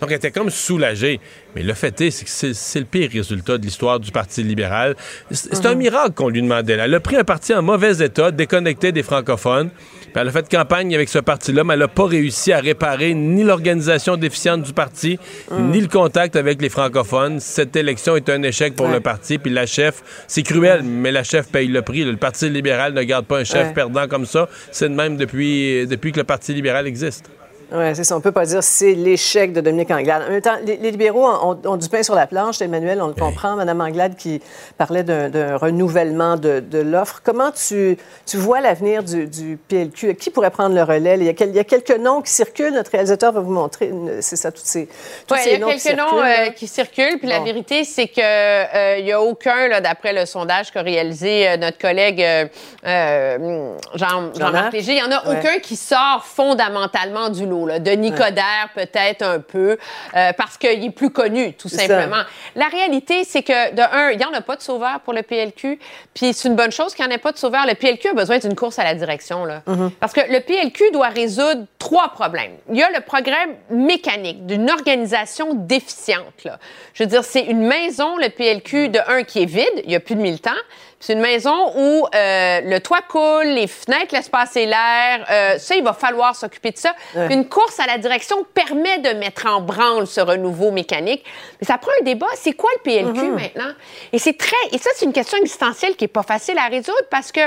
Donc, 0.00 0.10
elle 0.10 0.16
était 0.16 0.30
comme 0.32 0.50
soulagée. 0.50 1.20
Mais 1.54 1.62
le 1.62 1.72
fait 1.74 1.98
est, 2.00 2.10
c'est 2.10 2.24
que 2.24 2.52
c'est 2.54 2.78
le 2.80 2.84
pire 2.84 3.10
résultat 3.12 3.58
de 3.58 3.62
l'histoire 3.64 3.98
du 4.00 4.10
Parti 4.10 4.42
libéral. 4.42 4.94
C'est 5.30 5.64
un 5.66 5.72
Mhm. 5.72 5.78
miracle 5.78 6.12
qu'on 6.14 6.28
lui 6.28 6.42
demandait. 6.42 6.76
là. 6.76 6.84
Elle 6.84 6.94
a 6.94 7.00
pris 7.00 7.16
un 7.16 7.24
parti 7.24 7.54
en 7.54 7.62
mauvais 7.62 7.92
état, 7.98 8.07
déconnecté 8.32 8.92
des 8.92 9.02
francophones. 9.02 9.70
Puis 9.70 10.12
elle 10.16 10.28
a 10.28 10.30
fait 10.32 10.48
campagne 10.48 10.94
avec 10.94 11.08
ce 11.10 11.18
parti-là, 11.18 11.64
mais 11.64 11.74
elle 11.74 11.80
n'a 11.80 11.88
pas 11.88 12.06
réussi 12.06 12.50
à 12.52 12.60
réparer 12.60 13.12
ni 13.14 13.44
l'organisation 13.44 14.16
déficiente 14.16 14.62
du 14.62 14.72
parti, 14.72 15.18
Mhm. 15.50 15.70
ni 15.70 15.80
le 15.82 15.88
contact 15.88 16.34
avec 16.36 16.62
les 16.62 16.70
francophones. 16.70 17.40
Cette 17.40 17.76
élection 17.76 18.16
est 18.16 18.28
un 18.30 18.42
échec 18.42 18.74
pour 18.74 18.86
Ouais. 18.86 18.94
le 18.94 19.00
parti. 19.00 19.36
Puis 19.38 19.50
la 19.52 19.66
chef, 19.66 20.02
c'est 20.26 20.42
cruel, 20.42 20.82
mais 20.82 21.12
la 21.12 21.24
chef 21.24 21.48
paye 21.48 21.68
le 21.68 21.82
prix. 21.82 22.04
Le 22.04 22.16
Parti 22.16 22.48
libéral 22.48 22.94
ne 22.94 23.02
garde 23.02 23.26
pas 23.26 23.38
un 23.38 23.44
chef 23.44 23.68
Ouais. 23.68 23.74
perdant 23.74 24.08
comme 24.08 24.24
ça. 24.24 24.48
C'est 24.72 24.88
de 24.88 24.94
même 24.94 25.16
depuis, 25.18 25.86
depuis 25.86 26.12
que 26.12 26.18
le 26.18 26.24
Parti 26.24 26.54
libéral 26.54 26.86
existe. 26.86 27.26
Oui, 27.70 27.84
c'est 27.94 28.04
ça. 28.04 28.16
On 28.16 28.20
peut 28.20 28.32
pas 28.32 28.46
dire 28.46 28.62
c'est 28.62 28.94
l'échec 28.94 29.52
de 29.52 29.60
Dominique 29.60 29.90
Anglade. 29.90 30.22
En 30.26 30.30
même 30.30 30.40
temps, 30.40 30.56
les, 30.64 30.76
les 30.78 30.90
libéraux 30.90 31.26
ont, 31.26 31.58
ont 31.64 31.76
du 31.76 31.88
pain 31.88 32.02
sur 32.02 32.14
la 32.14 32.26
planche. 32.26 32.62
Emmanuel, 32.62 33.02
on 33.02 33.08
le 33.08 33.12
comprend. 33.14 33.56
Madame 33.56 33.80
Anglade 33.82 34.16
qui 34.16 34.40
parlait 34.78 35.02
d'un 35.02 35.56
renouvellement 35.56 36.36
de, 36.36 36.60
de 36.60 36.78
l'offre. 36.78 37.20
Comment 37.22 37.50
tu, 37.50 37.98
tu 38.24 38.36
vois 38.38 38.60
l'avenir 38.60 39.02
du, 39.02 39.26
du 39.26 39.58
PLQ? 39.68 40.14
Qui 40.14 40.30
pourrait 40.30 40.50
prendre 40.50 40.74
le 40.74 40.82
relais? 40.82 41.16
Il 41.18 41.24
y, 41.24 41.28
a 41.28 41.34
quel- 41.34 41.50
il 41.50 41.56
y 41.56 41.58
a 41.58 41.64
quelques 41.64 41.98
noms 41.98 42.22
qui 42.22 42.30
circulent. 42.32 42.72
Notre 42.72 42.90
réalisateur 42.90 43.32
va 43.32 43.40
vous 43.40 43.52
montrer. 43.52 43.92
C'est 44.20 44.36
ça, 44.36 44.50
tous 44.50 44.62
ces, 44.64 44.88
tous 45.26 45.34
Ouais, 45.34 45.40
ces 45.42 45.50
il 45.50 45.52
y 45.52 45.56
a 45.56 45.58
noms 45.58 45.68
qui 45.72 45.78
quelques 45.82 45.98
noms 45.98 46.08
circulent, 46.08 46.24
euh, 46.48 46.50
qui 46.50 46.66
circulent, 46.68 47.18
puis 47.18 47.28
la 47.28 47.40
vérité, 47.40 47.84
c'est 47.84 48.08
que 48.08 48.20
euh, 48.20 48.98
il 48.98 49.06
y 49.06 49.12
a 49.12 49.20
aucun, 49.20 49.80
d'après 49.80 50.12
le 50.14 50.24
sondage 50.24 50.70
qu'a 50.70 50.80
réalisé 50.82 51.46
euh, 51.48 51.56
notre 51.58 51.76
collègue 51.78 52.22
euh, 52.22 52.46
euh, 52.86 53.74
Jean- 53.94 54.32
Jean-Marc 54.34 54.36
Jean-Marc? 54.38 54.72
Léger, 54.72 54.92
il 54.92 54.98
y 54.98 55.02
en 55.02 55.10
a 55.10 55.18
Ouais. 55.28 55.38
aucun 55.38 55.58
qui 55.58 55.76
sort 55.76 56.24
fondamentalement 56.24 57.28
du 57.28 57.44
lot. 57.44 57.57
Là. 57.66 57.78
Denis 57.78 58.12
Coderre, 58.12 58.70
peut-être 58.74 59.22
un 59.22 59.40
peu, 59.40 59.78
euh, 60.16 60.32
parce 60.36 60.56
qu'il 60.56 60.84
est 60.84 60.90
plus 60.90 61.10
connu, 61.10 61.54
tout 61.54 61.68
simplement. 61.68 62.22
La 62.54 62.66
réalité, 62.66 63.24
c'est 63.24 63.42
que, 63.42 63.74
de 63.74 63.82
un, 63.82 64.10
il 64.10 64.18
n'y 64.18 64.24
en 64.24 64.32
a 64.32 64.40
pas 64.40 64.56
de 64.56 64.62
sauveur 64.62 65.00
pour 65.00 65.12
le 65.12 65.22
PLQ, 65.22 65.78
puis 66.14 66.32
c'est 66.32 66.48
une 66.48 66.56
bonne 66.56 66.72
chose 66.72 66.94
qu'il 66.94 67.04
n'y 67.04 67.12
en 67.12 67.14
ait 67.14 67.18
pas 67.18 67.32
de 67.32 67.38
sauveur. 67.38 67.66
Le 67.66 67.74
PLQ 67.74 68.08
a 68.08 68.14
besoin 68.14 68.38
d'une 68.38 68.54
course 68.54 68.78
à 68.78 68.84
la 68.84 68.94
direction, 68.94 69.44
là. 69.44 69.62
Parce 70.00 70.12
que 70.12 70.20
le 70.20 70.40
PLQ 70.40 70.90
doit 70.92 71.08
résoudre 71.08 71.64
trois 71.78 72.08
problèmes. 72.08 72.52
Il 72.70 72.76
y 72.76 72.82
a 72.82 72.90
le 72.90 73.00
programme 73.00 73.54
mécanique 73.70 74.46
d'une 74.46 74.70
organisation 74.70 75.54
déficiente, 75.54 76.44
là. 76.44 76.58
Je 76.94 77.02
veux 77.02 77.08
dire, 77.08 77.24
c'est 77.24 77.44
une 77.44 77.66
maison, 77.66 78.16
le 78.16 78.28
PLQ, 78.28 78.88
de 78.88 79.00
un, 79.08 79.22
qui 79.22 79.42
est 79.42 79.46
vide, 79.46 79.82
il 79.84 79.88
n'y 79.88 79.96
a 79.96 80.00
plus 80.00 80.14
de 80.14 80.20
militants. 80.20 80.50
C'est 81.00 81.12
une 81.12 81.20
maison 81.20 81.72
où 81.76 82.06
euh, 82.12 82.60
le 82.62 82.78
toit 82.80 83.02
coule, 83.08 83.46
les 83.46 83.68
fenêtres 83.68 84.12
laissent 84.14 84.28
passer 84.28 84.66
l'air. 84.66 85.24
Euh, 85.30 85.56
ça, 85.58 85.76
il 85.76 85.84
va 85.84 85.92
falloir 85.92 86.34
s'occuper 86.34 86.72
de 86.72 86.76
ça. 86.78 86.92
Ouais. 87.14 87.32
Une 87.32 87.48
course 87.48 87.78
à 87.78 87.86
la 87.86 87.98
direction 87.98 88.44
permet 88.52 88.98
de 88.98 89.10
mettre 89.10 89.46
en 89.46 89.60
branle 89.60 90.06
ce 90.08 90.20
renouveau 90.20 90.72
mécanique. 90.72 91.24
Mais 91.60 91.66
ça 91.68 91.78
prend 91.78 91.92
un 92.00 92.04
débat. 92.04 92.26
C'est 92.34 92.54
quoi 92.54 92.70
le 92.76 92.82
PLQ 92.82 93.20
Mhm. 93.28 93.34
maintenant? 93.34 93.72
Et 94.12 94.18
c'est 94.18 94.36
très. 94.36 94.56
Et 94.72 94.78
ça, 94.78 94.90
c'est 94.96 95.04
une 95.04 95.12
question 95.12 95.38
existentielle 95.38 95.94
qui 95.94 96.04
n'est 96.04 96.08
pas 96.08 96.24
facile 96.24 96.58
à 96.58 96.66
résoudre 96.66 96.98
parce 97.10 97.30
que. 97.32 97.40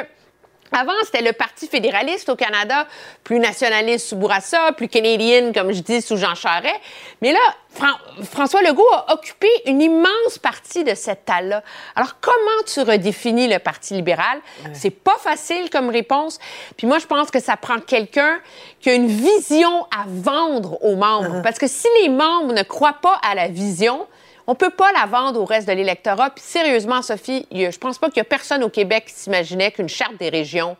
Avant, 0.71 0.93
c'était 1.03 1.21
le 1.21 1.33
Parti 1.33 1.67
fédéraliste 1.67 2.29
au 2.29 2.35
Canada, 2.35 2.87
plus 3.23 3.39
nationaliste 3.39 4.07
sous 4.07 4.15
Bourassa, 4.15 4.71
plus 4.71 4.87
canadien, 4.87 5.51
comme 5.53 5.71
je 5.73 5.81
dis, 5.81 6.01
sous 6.01 6.17
Jean 6.17 6.33
Charest. 6.35 6.75
Mais 7.21 7.33
là, 7.33 7.39
Fran- 7.69 7.97
François 8.23 8.61
Legault 8.61 8.87
a 8.93 9.13
occupé 9.13 9.47
une 9.65 9.81
immense 9.81 10.37
partie 10.41 10.83
de 10.83 10.93
cette 10.95 11.25
talle-là. 11.25 11.61
Alors, 11.95 12.15
comment 12.21 12.63
tu 12.65 12.81
redéfinis 12.81 13.47
le 13.47 13.59
Parti 13.59 13.93
libéral? 13.93 14.39
C'est 14.73 14.89
pas 14.89 15.17
facile 15.19 15.69
comme 15.69 15.89
réponse. 15.89 16.39
Puis 16.77 16.87
moi, 16.87 16.99
je 16.99 17.05
pense 17.05 17.31
que 17.31 17.39
ça 17.39 17.57
prend 17.57 17.79
quelqu'un 17.79 18.39
qui 18.79 18.89
a 18.89 18.93
une 18.93 19.07
vision 19.07 19.83
à 19.85 20.05
vendre 20.07 20.83
aux 20.83 20.95
membres. 20.95 21.41
Parce 21.41 21.59
que 21.59 21.67
si 21.67 21.87
les 22.01 22.09
membres 22.09 22.53
ne 22.53 22.63
croient 22.63 22.97
pas 23.01 23.19
à 23.29 23.35
la 23.35 23.47
vision, 23.47 24.07
on 24.47 24.55
peut 24.55 24.69
pas 24.69 24.91
la 24.93 25.05
vendre 25.05 25.39
au 25.39 25.45
reste 25.45 25.67
de 25.67 25.73
l'électorat. 25.73 26.29
Puis 26.31 26.43
sérieusement, 26.43 27.01
Sophie, 27.01 27.45
je 27.51 27.77
pense 27.77 27.97
pas 27.97 28.07
qu'il 28.07 28.17
y 28.17 28.21
a 28.21 28.25
personne 28.25 28.63
au 28.63 28.69
Québec 28.69 29.05
qui 29.07 29.13
s'imaginait 29.13 29.71
qu'une 29.71 29.89
charte 29.89 30.17
des 30.19 30.29
régions 30.29 30.75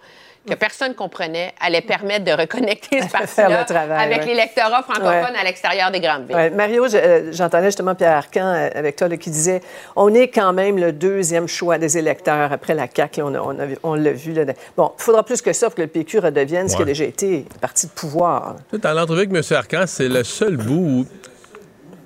que 0.47 0.55
personne 0.55 0.95
comprenait 0.95 1.53
allait 1.59 1.81
permettre 1.81 2.25
de 2.25 2.31
reconnecter 2.31 3.01
ce 3.03 3.07
parti-là 3.09 3.65
avec 3.99 4.21
ouais. 4.21 4.25
l'électorat 4.25 4.81
francophone 4.81 5.11
Ouais. 5.11 5.39
à 5.39 5.43
l'extérieur 5.43 5.91
des 5.91 5.99
grandes 5.99 6.25
villes. 6.25 6.35
Ouais, 6.35 6.49
Mario, 6.49 6.85
euh, 6.85 7.29
j'entendais 7.31 7.67
justement 7.67 7.95
Pierre 7.95 8.17
Arcan 8.17 8.45
euh, 8.45 8.69
avec 8.73 8.95
toi 8.95 9.07
là, 9.07 9.17
qui 9.17 9.29
disait 9.29 9.61
on 9.95 10.13
est 10.13 10.29
quand 10.29 10.53
même 10.53 10.77
le 10.77 10.91
deuxième 10.91 11.47
choix 11.47 11.77
des 11.77 11.97
électeurs 11.97 12.51
après 12.51 12.73
la 12.73 12.87
CAQ. 12.93 13.21
là, 13.31 13.43
on, 13.83 13.95
l'a 13.95 14.11
vu. 14.11 14.33
Là. 14.33 14.45
Bon, 14.75 14.91
il 14.97 15.03
faudra 15.03 15.23
plus 15.23 15.41
que 15.41 15.53
ça 15.53 15.67
pour 15.67 15.75
que 15.75 15.81
le 15.81 15.87
PQ 15.87 16.19
redevienne 16.19 16.69
ce 16.69 16.75
qui 16.75 16.81
a 16.81 16.85
déjà 16.85 17.03
été 17.03 17.45
parti 17.59 17.87
de 17.87 17.91
pouvoir. 17.91 18.55
Dans 18.73 18.93
l'entrevue 18.93 19.21
avec 19.21 19.33
M. 19.33 19.57
Arcan, 19.57 19.83
c'est 19.85 20.07
le 20.07 20.23
seul 20.23 20.57
bout 20.57 20.73
où 20.73 21.05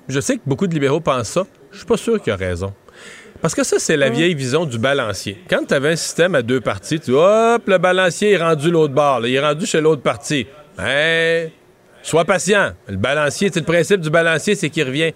je 0.08 0.20
sais 0.20 0.36
que 0.36 0.42
beaucoup 0.46 0.66
de 0.66 0.74
libéraux 0.74 1.00
pensent 1.00 1.30
ça. 1.30 1.46
Je 1.72 1.78
suis 1.78 1.86
pas 1.86 1.96
sûr 1.96 2.22
qu'il 2.22 2.32
a 2.32 2.36
raison. 2.36 2.72
Parce 3.40 3.54
que 3.54 3.64
ça, 3.64 3.78
c'est 3.78 3.96
la 3.96 4.08
vieille 4.08 4.34
vision 4.34 4.64
du 4.64 4.78
balancier. 4.78 5.38
Quand 5.48 5.64
tu 5.66 5.74
avais 5.74 5.90
un 5.90 5.96
système 5.96 6.34
à 6.34 6.42
deux 6.42 6.60
parties, 6.60 6.98
tu 6.98 7.10
dis, 7.10 7.16
hop, 7.16 7.62
le 7.66 7.78
balancier 7.78 8.32
est 8.32 8.36
rendu 8.38 8.70
l'autre 8.70 8.94
bord, 8.94 9.20
là, 9.20 9.28
il 9.28 9.34
est 9.34 9.40
rendu 9.40 9.66
chez 9.66 9.80
l'autre 9.80 10.02
partie. 10.02 10.46
Ben, 10.78 11.50
sois 12.02 12.24
patient. 12.24 12.72
Le 12.88 12.96
balancier, 12.96 13.50
c'est 13.52 13.60
le 13.60 13.66
principe 13.66 14.00
du 14.00 14.10
balancier, 14.10 14.54
c'est 14.54 14.70
qu'il 14.70 14.84
revient. 14.84 15.12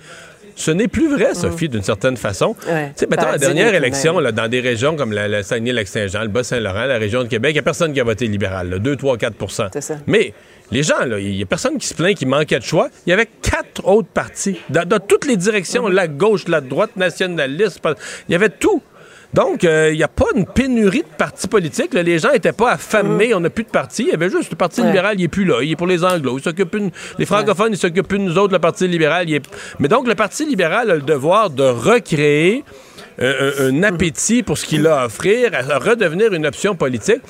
Ce 0.56 0.70
n'est 0.70 0.88
plus 0.88 1.08
vrai, 1.08 1.34
Sophie, 1.34 1.68
d'une 1.70 1.82
certaine 1.82 2.18
façon. 2.18 2.54
Ouais. 2.68 2.88
Tu 2.88 2.92
sais, 2.96 3.06
mettons, 3.06 3.30
la 3.30 3.38
dernière 3.38 3.74
élection, 3.74 4.18
là, 4.18 4.30
dans 4.30 4.48
des 4.48 4.60
régions 4.60 4.94
comme 4.94 5.12
la, 5.12 5.26
la 5.26 5.42
Saguenay-Lac-Saint-Jean, 5.42 6.22
le 6.22 6.28
Bas-Saint-Laurent, 6.28 6.84
la 6.84 6.98
région 6.98 7.22
de 7.22 7.28
Québec, 7.28 7.52
il 7.52 7.54
n'y 7.54 7.60
a 7.60 7.62
personne 7.62 7.94
qui 7.94 8.00
a 8.00 8.04
voté 8.04 8.26
libéral, 8.26 8.68
là, 8.68 8.78
2, 8.78 8.96
3, 8.96 9.16
4 9.16 9.70
C'est 9.72 9.80
ça. 9.80 9.94
Mais 10.06 10.34
les 10.72 10.82
gens, 10.82 11.04
là, 11.04 11.18
il 11.18 11.32
n'y 11.36 11.42
a 11.42 11.46
personne 11.46 11.78
qui 11.78 11.86
se 11.86 11.94
plaint 11.94 12.16
qu'il 12.16 12.28
manquait 12.28 12.58
de 12.58 12.64
choix. 12.64 12.88
Il 13.06 13.10
y 13.10 13.12
avait 13.12 13.28
quatre 13.42 13.86
autres 13.86 14.08
partis, 14.08 14.56
dans, 14.68 14.86
dans 14.88 15.00
toutes 15.00 15.26
les 15.26 15.36
directions, 15.36 15.88
la 15.88 16.06
gauche, 16.08 16.46
la 16.48 16.60
droite, 16.60 16.96
nationaliste, 16.96 17.80
il 18.28 18.32
y 18.32 18.34
avait 18.34 18.48
tout. 18.50 18.82
Donc, 19.32 19.62
euh, 19.62 19.90
il 19.92 19.96
n'y 19.96 20.02
a 20.02 20.08
pas 20.08 20.24
une 20.34 20.44
pénurie 20.44 21.02
de 21.02 21.16
partis 21.16 21.46
politiques. 21.46 21.94
là. 21.94 22.02
Les 22.02 22.18
gens 22.18 22.32
n'étaient 22.32 22.50
pas 22.52 22.72
affamés. 22.72 23.32
On 23.32 23.38
n'a 23.38 23.48
plus 23.48 23.62
de 23.62 23.68
parti. 23.70 24.02
Il 24.02 24.08
y 24.08 24.12
avait 24.12 24.28
juste 24.28 24.50
le 24.50 24.56
Parti. 24.56 24.80
Ouais. 24.80 24.88
libéral, 24.88 25.14
il 25.18 25.22
n'est 25.22 25.28
plus 25.28 25.44
là. 25.44 25.62
Il 25.62 25.70
est 25.70 25.76
pour 25.76 25.86
les 25.86 26.04
Anglos. 26.04 26.38
Il 26.38 26.42
s'occupe 26.42 26.74
une- 26.74 26.90
Les 27.16 27.26
francophones, 27.26 27.72
ils 27.72 27.78
s'occupent 27.78 28.08
plus 28.08 28.18
de 28.18 28.24
nous 28.24 28.36
autres. 28.38 28.52
Le 28.52 28.58
Parti 28.58 28.88
libéral, 28.88 29.28
il 29.30 29.36
est... 29.36 29.44
Mais 29.78 29.86
donc, 29.86 30.08
le 30.08 30.16
Parti 30.16 30.44
libéral 30.46 30.90
a 30.90 30.96
le 30.96 31.02
devoir 31.02 31.48
de 31.50 31.62
recréer 31.62 32.64
un, 33.20 33.26
un- 33.26 33.68
un 33.74 33.82
appétit 33.82 34.42
pour 34.42 34.56
ce 34.58 34.64
qu'il 34.66 34.86
a 34.86 35.00
à 35.02 35.06
offrir, 35.06 35.50
à 35.54 35.78
redevenir 35.78 36.32
une 36.32 36.46
option 36.46 36.74
politique. 36.74 37.20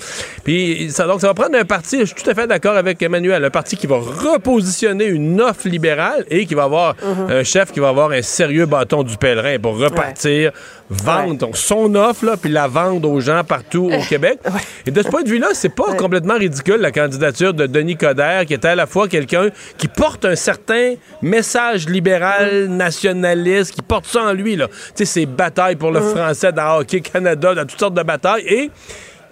Puis 0.44 0.88
ça, 0.90 1.06
donc 1.06 1.20
ça 1.20 1.26
va 1.28 1.34
prendre 1.34 1.56
un 1.58 1.64
parti, 1.64 2.00
je 2.00 2.04
suis 2.06 2.14
tout 2.14 2.30
à 2.30 2.34
fait 2.34 2.46
d'accord 2.46 2.76
avec 2.76 3.00
Emmanuel, 3.02 3.44
un 3.44 3.50
parti 3.50 3.76
qui 3.76 3.86
va 3.86 3.96
repositionner 3.96 5.06
une 5.06 5.40
offre 5.40 5.68
libérale 5.68 6.24
et 6.30 6.46
qui 6.46 6.54
va 6.54 6.64
avoir 6.64 6.94
un 7.28 7.42
chef 7.44 7.72
qui 7.72 7.80
va 7.80 7.88
avoir 7.88 8.10
un 8.12 8.22
sérieux 8.22 8.66
bâton 8.66 9.02
du 9.02 9.16
pèlerin 9.16 9.58
pour 9.58 9.78
repartir, 9.78 10.52
vendre 10.90 11.50
son 11.54 11.94
offre, 11.94 12.24
là, 12.24 12.36
puis 12.36 12.50
la 12.50 12.66
vendre 12.66 13.08
aux 13.08 13.20
gens 13.20 13.44
partout 13.44 13.90
au 13.92 14.02
Québec. 14.08 14.38
Et 14.86 14.90
de 14.90 15.02
ce 15.02 15.08
point 15.08 15.22
de 15.22 15.28
vue-là, 15.28 15.48
c'est 15.52 15.74
pas 15.74 15.94
complètement 15.94 16.34
ridicule 16.34 16.76
la 16.76 16.90
candidature 16.90 17.54
de 17.54 17.66
Denis 17.66 17.96
Coderre, 17.96 18.44
qui 18.44 18.54
était 18.54 18.68
à 18.68 18.74
la 18.74 18.86
fois 18.86 19.08
quelqu'un 19.08 19.48
qui 19.78 19.88
porte 19.88 20.24
un 20.24 20.34
certain 20.34 20.94
message 21.22 21.88
libéral, 21.88 22.66
nationaliste, 22.68 23.72
qui 23.72 23.82
porte 23.82 24.06
ça 24.06 24.24
en 24.24 24.32
lui, 24.32 24.56
là. 24.56 24.66
Tu 24.68 24.74
sais, 24.96 25.04
ses 25.04 25.26
batailles 25.26 25.76
pour 25.76 25.92
le 25.92 26.00
français 26.00 26.52
dans 26.52 26.78
Hockey 26.78 27.00
Canada, 27.00 27.54
dans 27.54 27.64
toutes 27.64 27.78
sortes 27.78 27.94
de 27.94 28.02
batailles, 28.02 28.44
et 28.46 28.70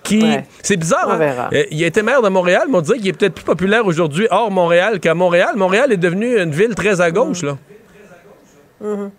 qui... 0.05 0.23
Ouais. 0.23 0.45
C'est 0.63 0.77
bizarre, 0.77 1.11
hein? 1.11 1.49
Euh, 1.53 1.65
il 1.71 1.83
a 1.83 1.87
été 1.87 2.03
maire 2.03 2.23
de 2.23 2.29
Montréal, 2.29 2.67
mais 2.71 2.79
on 2.79 2.81
dirait 2.81 2.99
qu'il 2.99 3.09
est 3.09 3.13
peut-être 3.13 3.35
plus 3.35 3.45
populaire 3.45 3.85
aujourd'hui 3.85 4.27
hors 4.31 4.51
Montréal 4.51 5.01
qu'à 5.01 5.15
Montréal. 5.15 5.51
Montréal 5.57 5.93
est 5.93 5.99
devenu 5.99 6.39
une 6.39 6.53
ville 6.53 6.75
très 6.75 7.01
à 7.01 7.11
gauche, 7.11 7.43
là. 7.43 7.59
Mhm. 8.81 9.11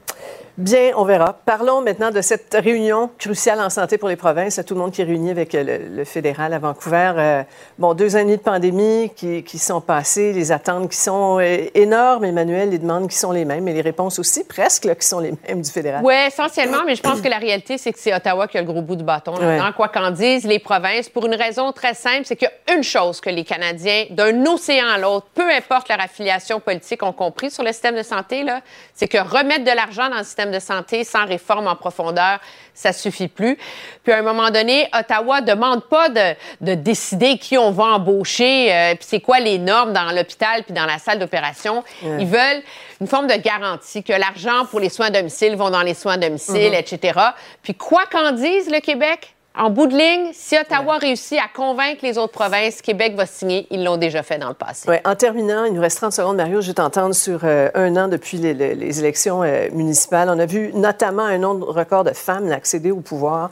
Bien, 0.60 0.92
on 0.98 1.06
verra. 1.06 1.40
Parlons 1.46 1.82
maintenant 1.82 2.12
de 2.12 2.20
cette 2.20 2.54
réunion 2.54 3.10
cruciale 3.18 3.62
en 3.62 3.70
santé 3.70 3.98
pour 3.98 4.10
les 4.10 4.18
provinces. 4.18 4.60
Tout 4.68 4.74
le 4.74 4.82
monde 4.82 4.92
qui 4.92 5.02
est 5.02 5.06
réuni 5.06 5.32
avec 5.32 5.56
euh, 5.56 5.64
le, 5.64 5.96
le 5.96 6.04
fédéral 6.04 6.54
à 6.54 6.60
Vancouver. 6.60 7.14
Euh, 7.16 7.44
bon, 7.78 7.94
deux 7.94 8.18
années 8.18 8.36
de 8.36 8.42
pandémie 8.42 9.10
qui, 9.16 9.42
qui 9.44 9.58
sont 9.58 9.80
passées, 9.80 10.34
les 10.34 10.52
attentes 10.52 10.90
qui 10.90 10.98
sont 10.98 11.40
euh, 11.40 11.60
énormes. 11.74 12.26
Emmanuel, 12.26 12.72
les 12.72 12.78
demandes 12.78 13.08
qui 13.08 13.16
sont 13.16 13.32
les 13.32 13.46
mêmes 13.46 13.70
et 13.70 13.74
les 13.74 13.80
réponses 13.80 14.20
aussi 14.20 14.44
presque 14.44 14.84
là, 14.84 14.96
qui 14.96 15.08
sont 15.08 15.22
les 15.22 15.32
mêmes 15.48 15.62
du 15.62 15.72
fédéral. 15.72 16.02
Oui, 16.04 16.14
essentiellement, 16.28 16.84
mais 16.86 16.96
je 16.96 17.04
pense 17.04 17.22
que 17.22 17.30
la 17.30 17.38
réalité, 17.38 17.78
c'est 17.78 17.94
que 17.94 18.00
c'est 18.00 18.14
Ottawa 18.14 18.46
qui 18.50 18.58
a 18.58 18.62
le 18.62 18.68
gros 18.68 18.82
bout 18.82 18.98
du 18.98 19.06
bâton. 19.06 19.36
Ouais. 19.36 19.60
Quoi 19.78 19.88
qu'en 19.88 20.12
disent 20.12 20.44
les 20.44 20.60
provinces, 20.60 21.08
pour 21.08 21.26
une 21.26 21.36
raison 21.36 21.72
très 21.72 21.94
simple, 21.94 22.24
c'est 22.26 22.36
qu'il 22.36 22.50
y 22.50 22.72
a 22.72 22.76
une 22.76 22.84
chose 22.84 23.22
que 23.22 23.30
les 23.30 23.46
Canadiens, 23.46 24.08
d'un 24.10 24.46
océan 24.46 24.90
à 24.94 24.98
l'autre, 24.98 25.28
peu 25.34 25.50
importe 25.50 25.88
leur 25.88 26.02
affiliation 26.02 26.60
politique, 26.60 27.02
ont 27.02 27.14
compris 27.14 27.50
sur 27.50 27.64
le 27.64 27.72
système 27.72 27.96
de 27.96 28.04
santé, 28.04 28.44
là, 28.44 28.60
c'est 28.94 29.08
que 29.08 29.20
remettre 29.20 29.64
de 29.64 29.74
l'argent 29.74 30.10
dans 30.10 30.18
le 30.18 30.26
système 30.26 30.49
de 30.52 30.60
santé 30.60 31.04
sans 31.04 31.26
réforme 31.26 31.68
en 31.68 31.76
profondeur, 31.76 32.40
ça 32.74 32.94
suffit 32.94 33.28
plus. 33.28 33.58
Puis 34.04 34.14
à 34.14 34.18
un 34.18 34.22
moment 34.22 34.50
donné, 34.52 34.88
Ottawa 34.98 35.42
demande 35.42 35.84
pas 35.86 36.10
de, 36.10 36.36
de 36.62 36.74
décider 36.76 37.38
qui 37.38 37.58
on 37.58 37.72
va 37.72 37.84
embaucher, 37.86 38.74
euh, 38.74 38.96
puis 38.96 39.06
c'est 39.08 39.20
quoi 39.20 39.40
les 39.40 39.58
normes 39.58 39.94
dans 39.94 40.12
l'hôpital 40.12 40.64
puis 40.64 40.74
dans 40.74 40.86
la 40.86 40.98
salle 40.98 41.20
d'opération. 41.20 41.84
Ils 42.04 42.26
veulent 42.28 42.62
une 43.02 43.08
forme 43.08 43.28
de 43.28 43.36
garantie 43.36 44.04
que 44.04 44.14
l'argent 44.14 44.66
pour 44.70 44.80
les 44.80 44.90
soins 44.90 45.08
à 45.08 45.12
domicile 45.12 45.56
vont 45.56 45.70
dans 45.70 45.82
les 45.84 45.94
soins 45.94 46.14
à 46.14 46.18
domicile, 46.18 46.72
Mhm. 46.72 46.74
etc. 46.74 47.20
Puis 47.64 47.76
quoi 47.76 48.04
qu'en 48.12 48.32
dise 48.32 48.70
le 48.72 48.80
Québec, 48.80 49.34
en 49.60 49.70
bout 49.70 49.88
de 49.88 49.96
ligne, 49.98 50.32
si 50.34 50.58
Ottawa 50.58 50.98
réussit 50.98 51.38
à 51.38 51.48
convaincre 51.54 52.00
les 52.04 52.18
autres 52.18 52.32
provinces, 52.34 52.82
Québec 52.82 53.16
va 53.16 53.26
signer. 53.26 53.68
Ils 53.72 53.84
l'ont 53.84 53.98
déjà 53.98 54.24
fait 54.24 54.38
dans 54.38 54.48
le 54.48 54.54
passé. 54.54 54.88
Ouais, 54.90 55.02
en 55.06 55.16
terminant, 55.16 55.66
il 55.66 55.74
nous 55.74 55.82
reste 55.82 55.98
30 55.98 56.14
secondes, 56.14 56.38
Mario. 56.38 56.62
Je 56.62 56.68
vais 56.68 56.74
t'entendre 56.74 57.14
sur 57.14 57.42
euh, 57.44 57.70
un 57.76 57.96
an 57.98 58.08
depuis 58.08 58.38
les, 58.38 58.54
les- 58.54 58.76
les 58.76 59.00
élections 59.00 59.44
euh, 59.44 59.68
municipales. 59.74 60.30
On 60.32 60.40
a 60.40 60.46
vu 60.46 60.72
notamment 60.74 61.24
un 61.24 61.38
nombre 61.38 61.72
record 61.74 62.04
de 62.06 62.12
femmes 62.12 62.52
accéder 62.52 62.92
au 62.92 63.02
pouvoir. 63.02 63.50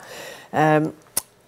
Euh, 0.54 0.80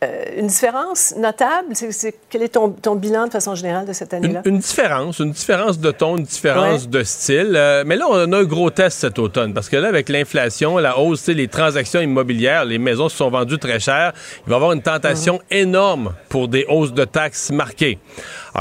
euh, 0.02 0.24
une 0.38 0.46
différence 0.46 1.14
notable? 1.16 1.68
C'est, 1.74 1.92
c'est- 1.92 2.14
quel 2.30 2.42
est 2.42 2.48
ton, 2.48 2.70
ton 2.70 2.94
bilan 2.94 3.26
de 3.26 3.30
façon 3.32 3.54
générale 3.54 3.86
de 3.86 3.92
cette 3.92 4.14
année-là? 4.14 4.42
Une, 4.44 4.54
une 4.54 4.58
différence, 4.60 5.18
une 5.18 5.32
différence 5.32 5.78
de 5.78 5.90
ton, 5.90 6.16
une 6.16 6.24
différence 6.24 6.82
Ouais. 6.84 6.88
de 6.88 7.02
style. 7.02 7.52
Euh, 7.54 7.82
mais 7.86 7.96
là, 7.96 8.06
on 8.08 8.32
a 8.32 8.36
un 8.38 8.44
gros 8.44 8.70
test 8.70 9.00
cet 9.00 9.18
automne 9.18 9.52
parce 9.54 9.68
que 9.68 9.76
là, 9.76 9.88
avec 9.88 10.08
l'inflation, 10.08 10.78
la 10.78 10.98
hausse, 10.98 11.26
les 11.28 11.48
transactions 11.48 12.00
immobilières, 12.00 12.64
les 12.64 12.78
maisons 12.78 13.08
se 13.08 13.16
sont 13.16 13.30
vendues 13.30 13.58
très 13.58 13.80
cher. 13.80 14.12
Il 14.46 14.48
va 14.50 14.54
y 14.54 14.56
avoir 14.56 14.72
une 14.72 14.82
tentation 14.82 15.40
énorme 15.50 16.14
pour 16.28 16.48
des 16.48 16.64
hausses 16.68 16.92
de 16.94 17.04
taxes 17.04 17.50
marquées. 17.50 17.98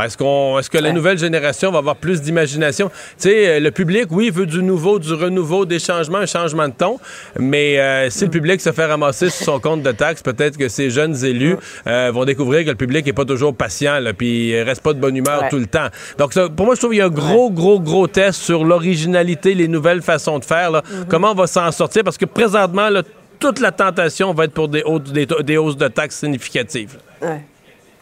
Est-ce 0.04 0.18
qu'on, 0.18 0.58
est-ce 0.60 0.70
que 0.70 0.78
la 0.78 0.92
nouvelle 0.92 1.18
génération 1.18 1.72
va 1.72 1.80
avoir 1.80 1.96
plus 1.96 2.22
d'imagination? 2.22 2.90
Tu 2.90 2.96
sais, 3.30 3.48
euh, 3.48 3.60
le 3.60 3.72
public, 3.72 4.06
oui, 4.12 4.30
veut 4.30 4.46
du 4.46 4.62
nouveau, 4.64 5.00
du 5.00 5.14
renouveau, 5.14 5.66
des 5.66 5.80
changements, 5.80 6.20
un 6.20 6.26
changement 6.26 6.68
de 6.68 6.74
ton. 6.74 7.00
Mais 7.38 7.80
euh, 7.80 8.10
si 8.10 8.26
le 8.26 8.30
public 8.32 8.62
se 8.62 8.72
fait 8.72 8.86
ramasser 8.86 9.30
sur 9.30 9.46
son 9.46 9.60
compte 9.60 9.82
de 9.84 9.92
taxes, 9.92 10.22
peut-être 10.22 10.58
que 10.58 10.68
ces 10.70 10.90
jeunes 10.90 11.16
élus 11.26 11.56
euh, 11.88 12.12
vont 12.14 12.26
découvrir 12.26 12.64
que 12.66 12.70
le 12.70 12.76
public 12.76 13.08
est 13.08 13.14
pas 13.14 13.26
toujours 13.26 13.56
patient, 13.56 14.00
là, 14.00 14.14
puis 14.14 14.50
il 14.50 14.62
reste 14.62 14.82
pas 14.82 14.94
de 14.94 15.00
bonne 15.00 15.16
humeur 15.16 15.42
Ouais. 15.44 15.50
tout 15.50 15.58
le 15.60 15.68
temps. 15.68 15.88
Donc, 16.18 16.34
ça, 16.34 16.50
pour 16.50 16.66
moi, 16.66 16.76
je 16.76 16.80
trouve 16.80 16.92
qu'il 16.92 17.00
y 17.00 17.02
a 17.02 17.06
un 17.06 17.10
gros, 17.10 17.50
gros, 17.52 17.80
gros 17.80 18.08
test 18.08 18.42
sur 18.42 18.64
l'originalité, 18.66 19.54
les 19.54 19.68
nouvelles 19.68 20.02
façons 20.02 20.40
de 20.40 20.46
faire. 20.46 20.72
là. 20.72 20.84
Comment 21.08 21.32
on 21.32 21.36
va 21.36 21.48
s'en 21.48 21.72
sortir? 21.72 22.04
Parce 22.04 22.18
que 22.18 22.26
présentement, 22.26 22.90
là, 22.90 23.04
toute 23.40 23.60
la 23.60 23.72
tentation 23.72 24.34
va 24.34 24.46
être 24.46 24.54
pour 24.54 24.68
des, 24.68 24.82
hautes- 24.84 25.12
des, 25.14 25.26
des 25.26 25.58
hausses 25.58 25.78
de 25.78 25.88
taxes 25.88 26.18
significatives. 26.20 26.98
Ouais. 27.22 27.42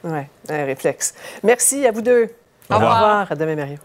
Ouais, 0.03 0.29
un 0.49 0.65
réflexe. 0.65 1.13
Merci 1.43 1.85
à 1.85 1.91
vous 1.91 2.01
deux. 2.01 2.29
Au 2.69 2.75
revoir. 2.75 2.91
Au 2.91 2.95
revoir. 2.95 3.31
À 3.31 3.35
demain, 3.35 3.55
Mario. 3.55 3.77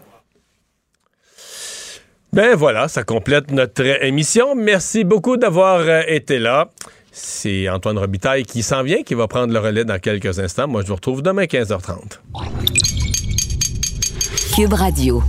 Ben 2.33 2.55
voilà, 2.55 2.87
ça 2.87 3.03
complète 3.03 3.51
notre 3.51 3.83
émission. 4.03 4.55
Merci 4.55 5.03
beaucoup 5.03 5.37
d'avoir 5.37 5.81
euh, 5.81 6.01
été 6.07 6.39
là. 6.39 6.69
C'est 7.11 7.69
Antoine 7.69 7.99
Robitaille 7.99 8.43
qui 8.43 8.63
s'en 8.63 8.81
vient, 8.81 9.03
qui 9.03 9.13
va 9.13 9.27
prendre 9.27 9.53
le 9.53 9.59
relais 9.59 9.85
dans 9.85 9.99
quelques 9.99 10.39
instants. 10.39 10.67
Moi, 10.67 10.81
je 10.81 10.87
vous 10.87 10.95
retrouve 10.95 11.21
demain 11.21 11.43
15h30. 11.43 12.19
Cube 14.55 14.73
Radio. 14.73 15.21